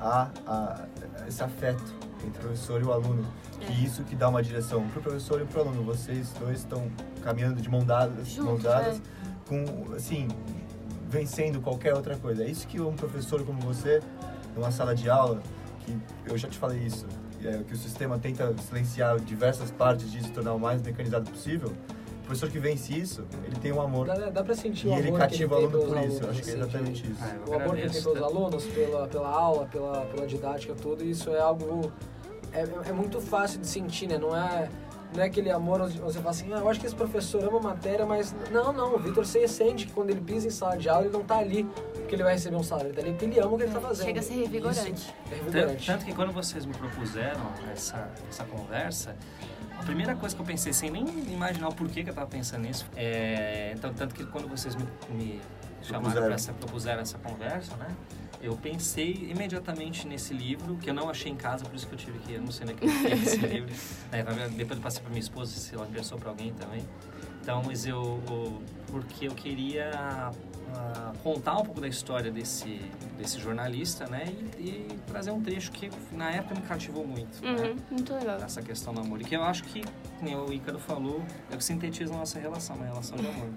há, 0.00 0.28
há 0.46 0.86
esse 1.28 1.42
afeto 1.42 1.82
entre 2.26 2.38
o 2.40 2.42
professor 2.42 2.80
e 2.80 2.84
o 2.84 2.92
aluno. 2.92 3.24
Que 3.60 3.72
É. 3.72 3.84
isso 3.84 4.02
que 4.02 4.16
dá 4.16 4.28
uma 4.28 4.42
direção 4.42 4.86
pro 4.88 5.00
professor 5.00 5.40
e 5.40 5.44
pro 5.44 5.60
aluno. 5.60 5.84
Vocês 5.84 6.32
dois 6.40 6.58
estão 6.58 6.90
caminhando 7.22 7.60
de 7.62 7.68
mão 7.68 7.84
dadas, 7.84 8.26
Juntos, 8.28 8.44
mãos 8.50 8.62
dadas, 8.64 8.96
é. 8.98 9.00
com, 9.48 9.94
assim, 9.94 10.26
vencendo 11.08 11.60
qualquer 11.60 11.94
outra 11.94 12.16
coisa. 12.16 12.42
É 12.42 12.48
isso 12.48 12.66
que 12.66 12.80
um 12.80 12.94
professor 12.94 13.44
como 13.44 13.60
você, 13.60 14.00
numa 14.54 14.70
sala 14.70 14.94
de 14.94 15.08
aula, 15.08 15.42
que 15.80 15.96
eu 16.26 16.36
já 16.38 16.48
te 16.48 16.58
falei 16.58 16.80
isso, 16.80 17.06
é, 17.44 17.58
que 17.62 17.74
o 17.74 17.76
sistema 17.76 18.18
tenta 18.18 18.54
silenciar 18.68 19.18
diversas 19.20 19.70
partes 19.70 20.10
disso, 20.10 20.30
tornar 20.32 20.54
o 20.54 20.60
mais 20.60 20.82
mecanizado 20.82 21.30
possível. 21.30 21.72
O 22.22 22.24
professor 22.24 22.48
que 22.48 22.58
vence 22.58 22.96
isso, 22.96 23.24
ele 23.44 23.56
tem 23.56 23.72
um 23.72 23.80
amor. 23.80 24.06
Dá, 24.06 24.30
dá 24.30 24.44
pra 24.44 24.54
sentir 24.54 24.86
E 24.86 24.90
o 24.90 24.94
ele 24.94 25.08
amor 25.08 25.18
cativa 25.18 25.56
o 25.56 25.58
que 25.58 25.64
ele 25.64 25.72
tem 25.72 25.78
aluno 25.78 25.92
pelos 25.92 26.04
por 26.04 26.12
isso. 26.12 26.22
Alunos, 26.22 26.30
acho 26.30 26.42
que 26.42 26.50
é 26.50 26.54
exatamente 26.54 27.10
isso. 27.10 27.20
Ah, 27.20 27.50
o 27.50 27.54
amor 27.54 27.74
que 27.74 27.80
ele 27.80 27.90
tem 27.90 28.02
pelos 28.02 28.22
alunos, 28.22 28.64
pela, 28.66 29.08
pela 29.08 29.28
aula, 29.28 29.66
pela, 29.66 30.00
pela 30.06 30.26
didática, 30.26 30.74
tudo, 30.74 31.04
isso 31.04 31.30
é 31.30 31.40
algo. 31.40 31.92
É, 32.52 32.62
é 32.90 32.92
muito 32.92 33.20
fácil 33.20 33.60
de 33.60 33.66
sentir, 33.66 34.06
né? 34.06 34.18
Não 34.18 34.36
é, 34.36 34.70
não 35.14 35.22
é 35.22 35.26
aquele 35.26 35.50
amor 35.50 35.80
onde 35.82 35.98
você 35.98 36.18
fala 36.18 36.30
assim, 36.30 36.52
ah, 36.52 36.58
eu 36.58 36.68
acho 36.68 36.80
que 36.80 36.86
esse 36.86 36.94
professor 36.94 37.42
ama 37.44 37.58
a 37.58 37.62
matéria, 37.62 38.06
mas. 38.06 38.34
Não, 38.50 38.72
não, 38.72 38.94
o 38.94 38.98
Vitor 38.98 39.24
você 39.26 39.46
sente 39.46 39.86
que 39.86 39.92
quando 39.92 40.10
ele 40.10 40.20
pisa 40.20 40.46
em 40.46 40.50
sala 40.50 40.76
de 40.76 40.88
aula, 40.88 41.04
ele 41.06 41.12
não 41.12 41.22
tá 41.22 41.38
ali 41.38 41.64
porque 41.92 42.14
ele 42.14 42.22
vai 42.22 42.32
receber 42.32 42.56
um 42.56 42.62
salário, 42.62 42.88
ele 42.88 42.94
tá 42.94 43.02
ali 43.02 43.10
porque 43.12 43.24
ele 43.26 43.40
ama 43.40 43.52
o 43.52 43.56
que 43.56 43.64
ele 43.64 43.72
tá 43.72 43.80
fazendo. 43.80 44.06
Chega 44.06 44.20
a 44.20 44.22
ser 44.22 44.34
revigorante. 44.34 44.92
Isso 44.92 45.10
é 45.10 45.34
Tanto, 45.34 45.44
revigorante. 45.44 45.86
tanto 45.86 46.04
que 46.04 46.14
quando 46.14 46.32
vocês 46.32 46.64
me 46.66 46.74
propuseram 46.74 47.40
essa, 47.72 48.10
essa 48.28 48.44
conversa, 48.44 49.16
a 49.78 49.82
primeira 49.84 50.14
coisa 50.14 50.34
que 50.34 50.40
eu 50.40 50.46
pensei, 50.46 50.72
sem 50.72 50.90
nem 50.90 51.04
imaginar 51.32 51.68
o 51.68 51.74
porquê 51.74 52.04
que 52.04 52.10
eu 52.10 52.14
tava 52.14 52.26
pensando 52.28 52.62
nisso, 52.62 52.86
é. 52.96 53.72
Então, 53.76 53.92
tanto 53.92 54.14
que 54.14 54.24
quando 54.24 54.48
vocês 54.48 54.74
me, 54.76 54.86
me 55.10 55.40
chamaram 55.82 56.22
para 56.22 56.34
essa, 56.34 56.52
propuseram 56.52 57.02
essa 57.02 57.18
conversa, 57.18 57.76
né? 57.76 57.88
Eu 58.42 58.56
pensei 58.56 59.28
imediatamente 59.30 60.06
nesse 60.06 60.34
livro, 60.34 60.76
que 60.76 60.90
eu 60.90 60.94
não 60.94 61.08
achei 61.08 61.30
em 61.30 61.36
casa, 61.36 61.64
por 61.64 61.76
isso 61.76 61.86
que 61.86 61.94
eu 61.94 61.98
tive 61.98 62.18
que, 62.18 62.32
eu 62.34 62.40
não 62.42 62.50
sei 62.50 62.64
onde 62.64 62.72
é 62.72 62.76
que 62.76 62.84
eu 62.84 63.12
esse 63.12 63.36
livro. 63.38 63.70
né, 64.10 64.48
depois 64.56 64.78
eu 64.78 64.82
passei 64.82 65.00
para 65.00 65.10
minha 65.10 65.20
esposa, 65.20 65.52
se 65.52 65.72
ela 65.74 65.86
interessou 65.86 66.18
para 66.18 66.30
alguém 66.30 66.52
também. 66.54 66.82
Então, 67.40 67.62
mas 67.64 67.86
eu, 67.86 68.20
eu- 68.28 68.60
porque 68.88 69.28
eu 69.28 69.32
queria 69.32 69.90
ah, 70.74 71.12
contar 71.22 71.56
um 71.58 71.62
pouco 71.64 71.80
da 71.80 71.86
história 71.88 72.30
desse, 72.32 72.80
desse 73.16 73.38
jornalista, 73.38 74.06
né? 74.06 74.24
E, 74.58 74.62
e 74.68 74.98
trazer 75.06 75.30
um 75.30 75.40
trecho 75.40 75.70
que 75.72 75.88
na 76.12 76.30
época 76.30 76.54
me 76.56 76.62
cativou 76.62 77.06
muito, 77.06 77.40
né? 77.42 77.68
Uhum, 77.70 77.76
muito 77.92 78.12
legal. 78.14 78.36
Essa 78.42 78.60
questão 78.62 78.92
do 78.92 79.00
amor. 79.00 79.20
E 79.20 79.24
que 79.24 79.36
eu 79.36 79.42
acho 79.44 79.62
que, 79.64 79.82
como 80.18 80.46
o 80.46 80.52
Ícaro 80.52 80.78
falou, 80.78 81.22
é 81.50 81.54
o 81.54 81.58
que 81.58 81.64
sintetiza 81.64 82.12
a 82.12 82.16
nossa 82.18 82.38
relação, 82.40 82.74
uma 82.76 82.86
relação 82.86 83.16
de 83.16 83.26
amor. 83.26 83.48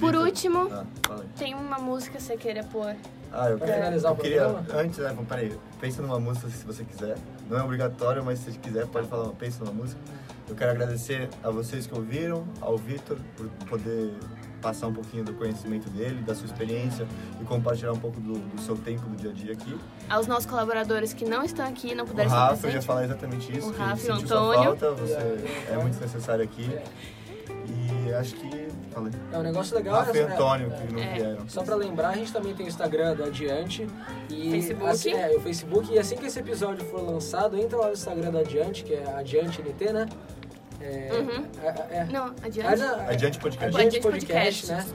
Por 0.00 0.14
último, 0.16 0.68
Ah, 0.72 0.84
aí. 1.10 1.28
tem 1.36 1.54
uma 1.54 1.78
música 1.78 2.16
que 2.18 2.22
você 2.22 2.36
queira 2.36 2.62
pôr. 2.64 2.94
Ah, 3.36 3.50
eu 3.50 3.58
Pra 3.58 3.66
queria, 3.66 3.82
finalizar 3.82 4.12
eu 4.12 4.16
queria 4.16 4.44
programa? 4.48 4.80
antes, 4.80 4.98
né, 4.98 5.16
peraí, 5.28 5.58
pensa 5.80 6.00
numa 6.02 6.20
música 6.20 6.48
se 6.48 6.64
você 6.64 6.84
quiser. 6.84 7.16
Não 7.50 7.58
é 7.58 7.62
obrigatório, 7.62 8.24
mas 8.24 8.38
se 8.38 8.52
você 8.52 8.58
quiser 8.58 8.86
pode 8.86 9.08
falar, 9.08 9.28
pensa 9.30 9.64
numa 9.64 9.74
música. 9.74 10.00
Eu 10.48 10.54
quero 10.54 10.70
agradecer 10.72 11.28
a 11.42 11.50
vocês 11.50 11.86
que 11.86 11.94
ouviram, 11.94 12.46
ao 12.60 12.76
Vitor 12.76 13.16
por 13.36 13.48
poder 13.68 14.12
passar 14.62 14.86
um 14.86 14.92
pouquinho 14.94 15.24
do 15.24 15.34
conhecimento 15.34 15.90
dele, 15.90 16.22
da 16.22 16.34
sua 16.34 16.46
experiência 16.46 17.06
e 17.40 17.44
compartilhar 17.44 17.92
um 17.92 17.98
pouco 17.98 18.18
do, 18.20 18.34
do 18.38 18.60
seu 18.62 18.76
tempo 18.76 19.02
do 19.06 19.16
dia 19.16 19.30
a 19.30 19.32
dia 19.34 19.52
aqui. 19.52 19.78
Aos 20.08 20.26
nossos 20.26 20.46
colaboradores 20.46 21.12
que 21.12 21.24
não 21.26 21.42
estão 21.42 21.66
aqui, 21.66 21.94
não 21.94 22.06
puderam 22.06 22.28
estar 22.28 22.38
Rafa, 22.40 22.52
eu 22.52 22.56
ia 22.56 22.60
presentes. 22.62 22.86
falar 22.86 23.04
exatamente 23.04 23.58
isso. 23.58 23.68
O 23.68 23.72
que 23.72 23.78
Rafa 23.78 24.00
e 24.06 24.10
o 24.10 24.16
sua 24.16 24.16
Antônio. 24.38 24.64
falta, 24.64 24.90
você 24.92 25.44
é 25.70 25.76
muito 25.76 26.00
necessário 26.00 26.44
aqui. 26.44 26.70
E 28.06 28.12
acho 28.14 28.34
que. 28.36 28.63
Falei. 28.94 29.12
É 29.32 29.38
um 29.38 29.42
negócio 29.42 29.76
legal. 29.76 29.96
Rafa 29.96 30.16
e 30.16 30.20
é- 30.20 30.22
Antônio, 30.22 30.72
é- 30.72 30.86
que 30.86 30.92
não 30.92 31.02
É. 31.02 31.12
vieram. 31.14 31.48
Só 31.48 31.62
pra 31.64 31.74
lembrar, 31.74 32.10
a 32.10 32.14
gente 32.16 32.32
também 32.32 32.54
tem 32.54 32.64
o 32.66 32.68
Instagram 32.68 33.16
da 33.16 33.24
Adiante. 33.24 33.86
E 34.30 34.50
Facebook. 34.52 34.86
Assim, 34.90 35.12
é, 35.12 35.28
o 35.36 35.40
Facebook. 35.40 35.92
E 35.92 35.98
assim 35.98 36.16
que 36.16 36.26
esse 36.26 36.38
episódio 36.38 36.84
for 36.86 37.00
lançado, 37.02 37.58
entra 37.58 37.76
lá 37.76 37.86
no 37.88 37.92
Instagram 37.92 38.30
da 38.30 38.40
Adiante, 38.40 38.84
que 38.84 38.94
é 38.94 39.04
Adiante 39.16 39.60
NT, 39.60 39.92
né? 39.92 40.06
É, 40.80 41.10
Uhum. 41.12 41.44
é- 41.62 41.96
é- 41.98 42.04
Não, 42.12 42.26
adiante. 42.42 42.82
Adi- 42.82 43.10
Adiante 43.10 43.38
Podcast. 43.38 43.64
Adiante 43.76 43.96
Adiante 43.96 44.00
Podcast, 44.00 44.66
Podcast. 44.66 44.72
né? 44.72 44.86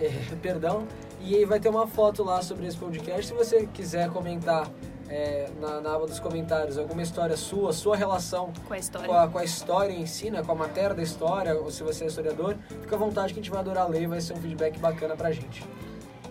É, 0.00 0.34
perdão. 0.42 0.86
E 1.20 1.36
aí 1.36 1.44
vai 1.44 1.60
ter 1.60 1.68
uma 1.68 1.86
foto 1.86 2.22
lá 2.24 2.42
sobre 2.42 2.66
esse 2.66 2.76
podcast. 2.76 3.26
Se 3.26 3.32
você 3.34 3.66
quiser 3.72 4.10
comentar 4.10 4.68
é, 5.08 5.48
na, 5.60 5.80
na 5.80 5.94
aba 5.94 6.06
dos 6.06 6.18
comentários 6.18 6.78
alguma 6.78 7.02
história 7.02 7.36
sua, 7.36 7.72
sua 7.72 7.96
relação 7.96 8.52
Com 8.66 8.74
a 8.74 8.78
história. 8.78 9.06
com 9.08 9.14
a, 9.14 9.28
com 9.28 9.38
a 9.38 9.44
história 9.44 9.92
em 9.92 10.06
si, 10.06 10.30
né? 10.30 10.42
Com 10.42 10.52
a 10.52 10.54
matéria 10.54 10.94
da 10.94 11.02
história, 11.02 11.54
ou 11.54 11.70
se 11.70 11.82
você 11.82 12.04
é 12.04 12.06
historiador, 12.06 12.56
fica 12.82 12.96
à 12.96 12.98
vontade 12.98 13.32
que 13.32 13.40
a 13.40 13.42
gente 13.42 13.50
vai 13.50 13.60
adorar 13.60 13.88
ler, 13.88 14.06
vai 14.06 14.20
ser 14.20 14.32
um 14.34 14.40
feedback 14.40 14.78
bacana 14.78 15.16
pra 15.16 15.30
gente. 15.32 15.64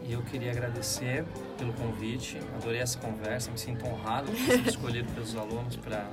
E 0.06 0.12
eu 0.12 0.22
queria 0.24 0.52
agradecer 0.52 1.24
pelo 1.58 1.72
convite, 1.74 2.38
adorei 2.58 2.82
essa 2.82 3.00
conversa, 3.00 3.50
me 3.50 3.58
sinto 3.58 3.86
honrado 3.88 4.30
por 4.30 4.38
sido 4.38 4.68
escolhido 4.70 5.10
pelos 5.14 5.36
alunos 5.36 5.78
para 5.78 6.08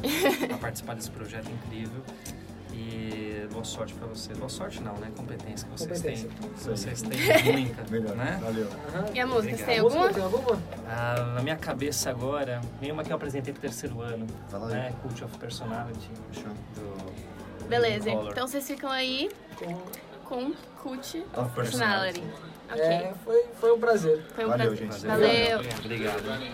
participar 0.61 0.95
desse 0.95 1.11
projeto 1.11 1.51
incrível. 1.51 2.01
E 2.83 3.47
boa 3.53 3.63
sorte 3.65 3.93
para 3.93 4.07
vocês. 4.07 4.39
Boa 4.39 4.49
sorte 4.49 4.83
não, 4.83 4.95
né? 4.95 5.11
Competência 5.15 5.69
que 5.69 5.79
vocês 5.79 5.99
Competência. 6.01 6.31
têm. 6.41 6.51
Vocês 6.75 7.03
têm 7.03 7.53
muita, 7.53 7.85
Melhor. 7.93 8.17
né? 8.17 8.39
Valeu. 8.43 8.69
Aham. 8.95 9.05
E 9.15 9.21
a 9.21 9.27
música, 9.27 9.57
você 9.57 9.65
tem 9.65 9.81
Obrigado. 9.83 10.07
Alguma? 10.07 10.13
tem 10.15 10.23
alguma? 10.23 10.63
Ah, 10.89 11.33
na 11.35 11.43
minha 11.43 11.57
cabeça 11.57 12.09
agora, 12.09 12.61
vem 12.81 12.91
uma 12.91 13.05
que 13.05 13.13
eu 13.13 13.17
apresentei 13.17 13.53
pro 13.53 13.61
terceiro 13.61 14.01
ano, 14.01 14.27
Fala 14.49 14.69
aí. 14.69 14.73
né? 14.75 14.95
Cult 15.03 15.23
of 15.25 15.37
Personality, 15.39 16.11
Fechou. 16.33 16.53
do 16.75 17.67
Beleza, 17.69 18.11
Collor. 18.11 18.31
então 18.33 18.49
vocês 18.49 18.67
ficam 18.67 18.91
aí 18.91 19.31
Com- 19.59 19.79
com 20.25 20.53
Cult 20.83 21.23
Of 21.37 21.51
Personality. 21.55 22.25
Ok, 22.71 22.83
É, 22.83 23.13
foi, 23.25 23.45
foi 23.61 23.73
um 23.73 23.79
prazer. 23.81 24.25
foi 24.35 24.45
um 24.47 24.49
Valeu, 24.49 24.67
prazer. 24.75 24.93
gente. 24.93 25.07
Valeu. 25.07 25.61
Obrigado. 25.85 26.23
running 26.25 26.51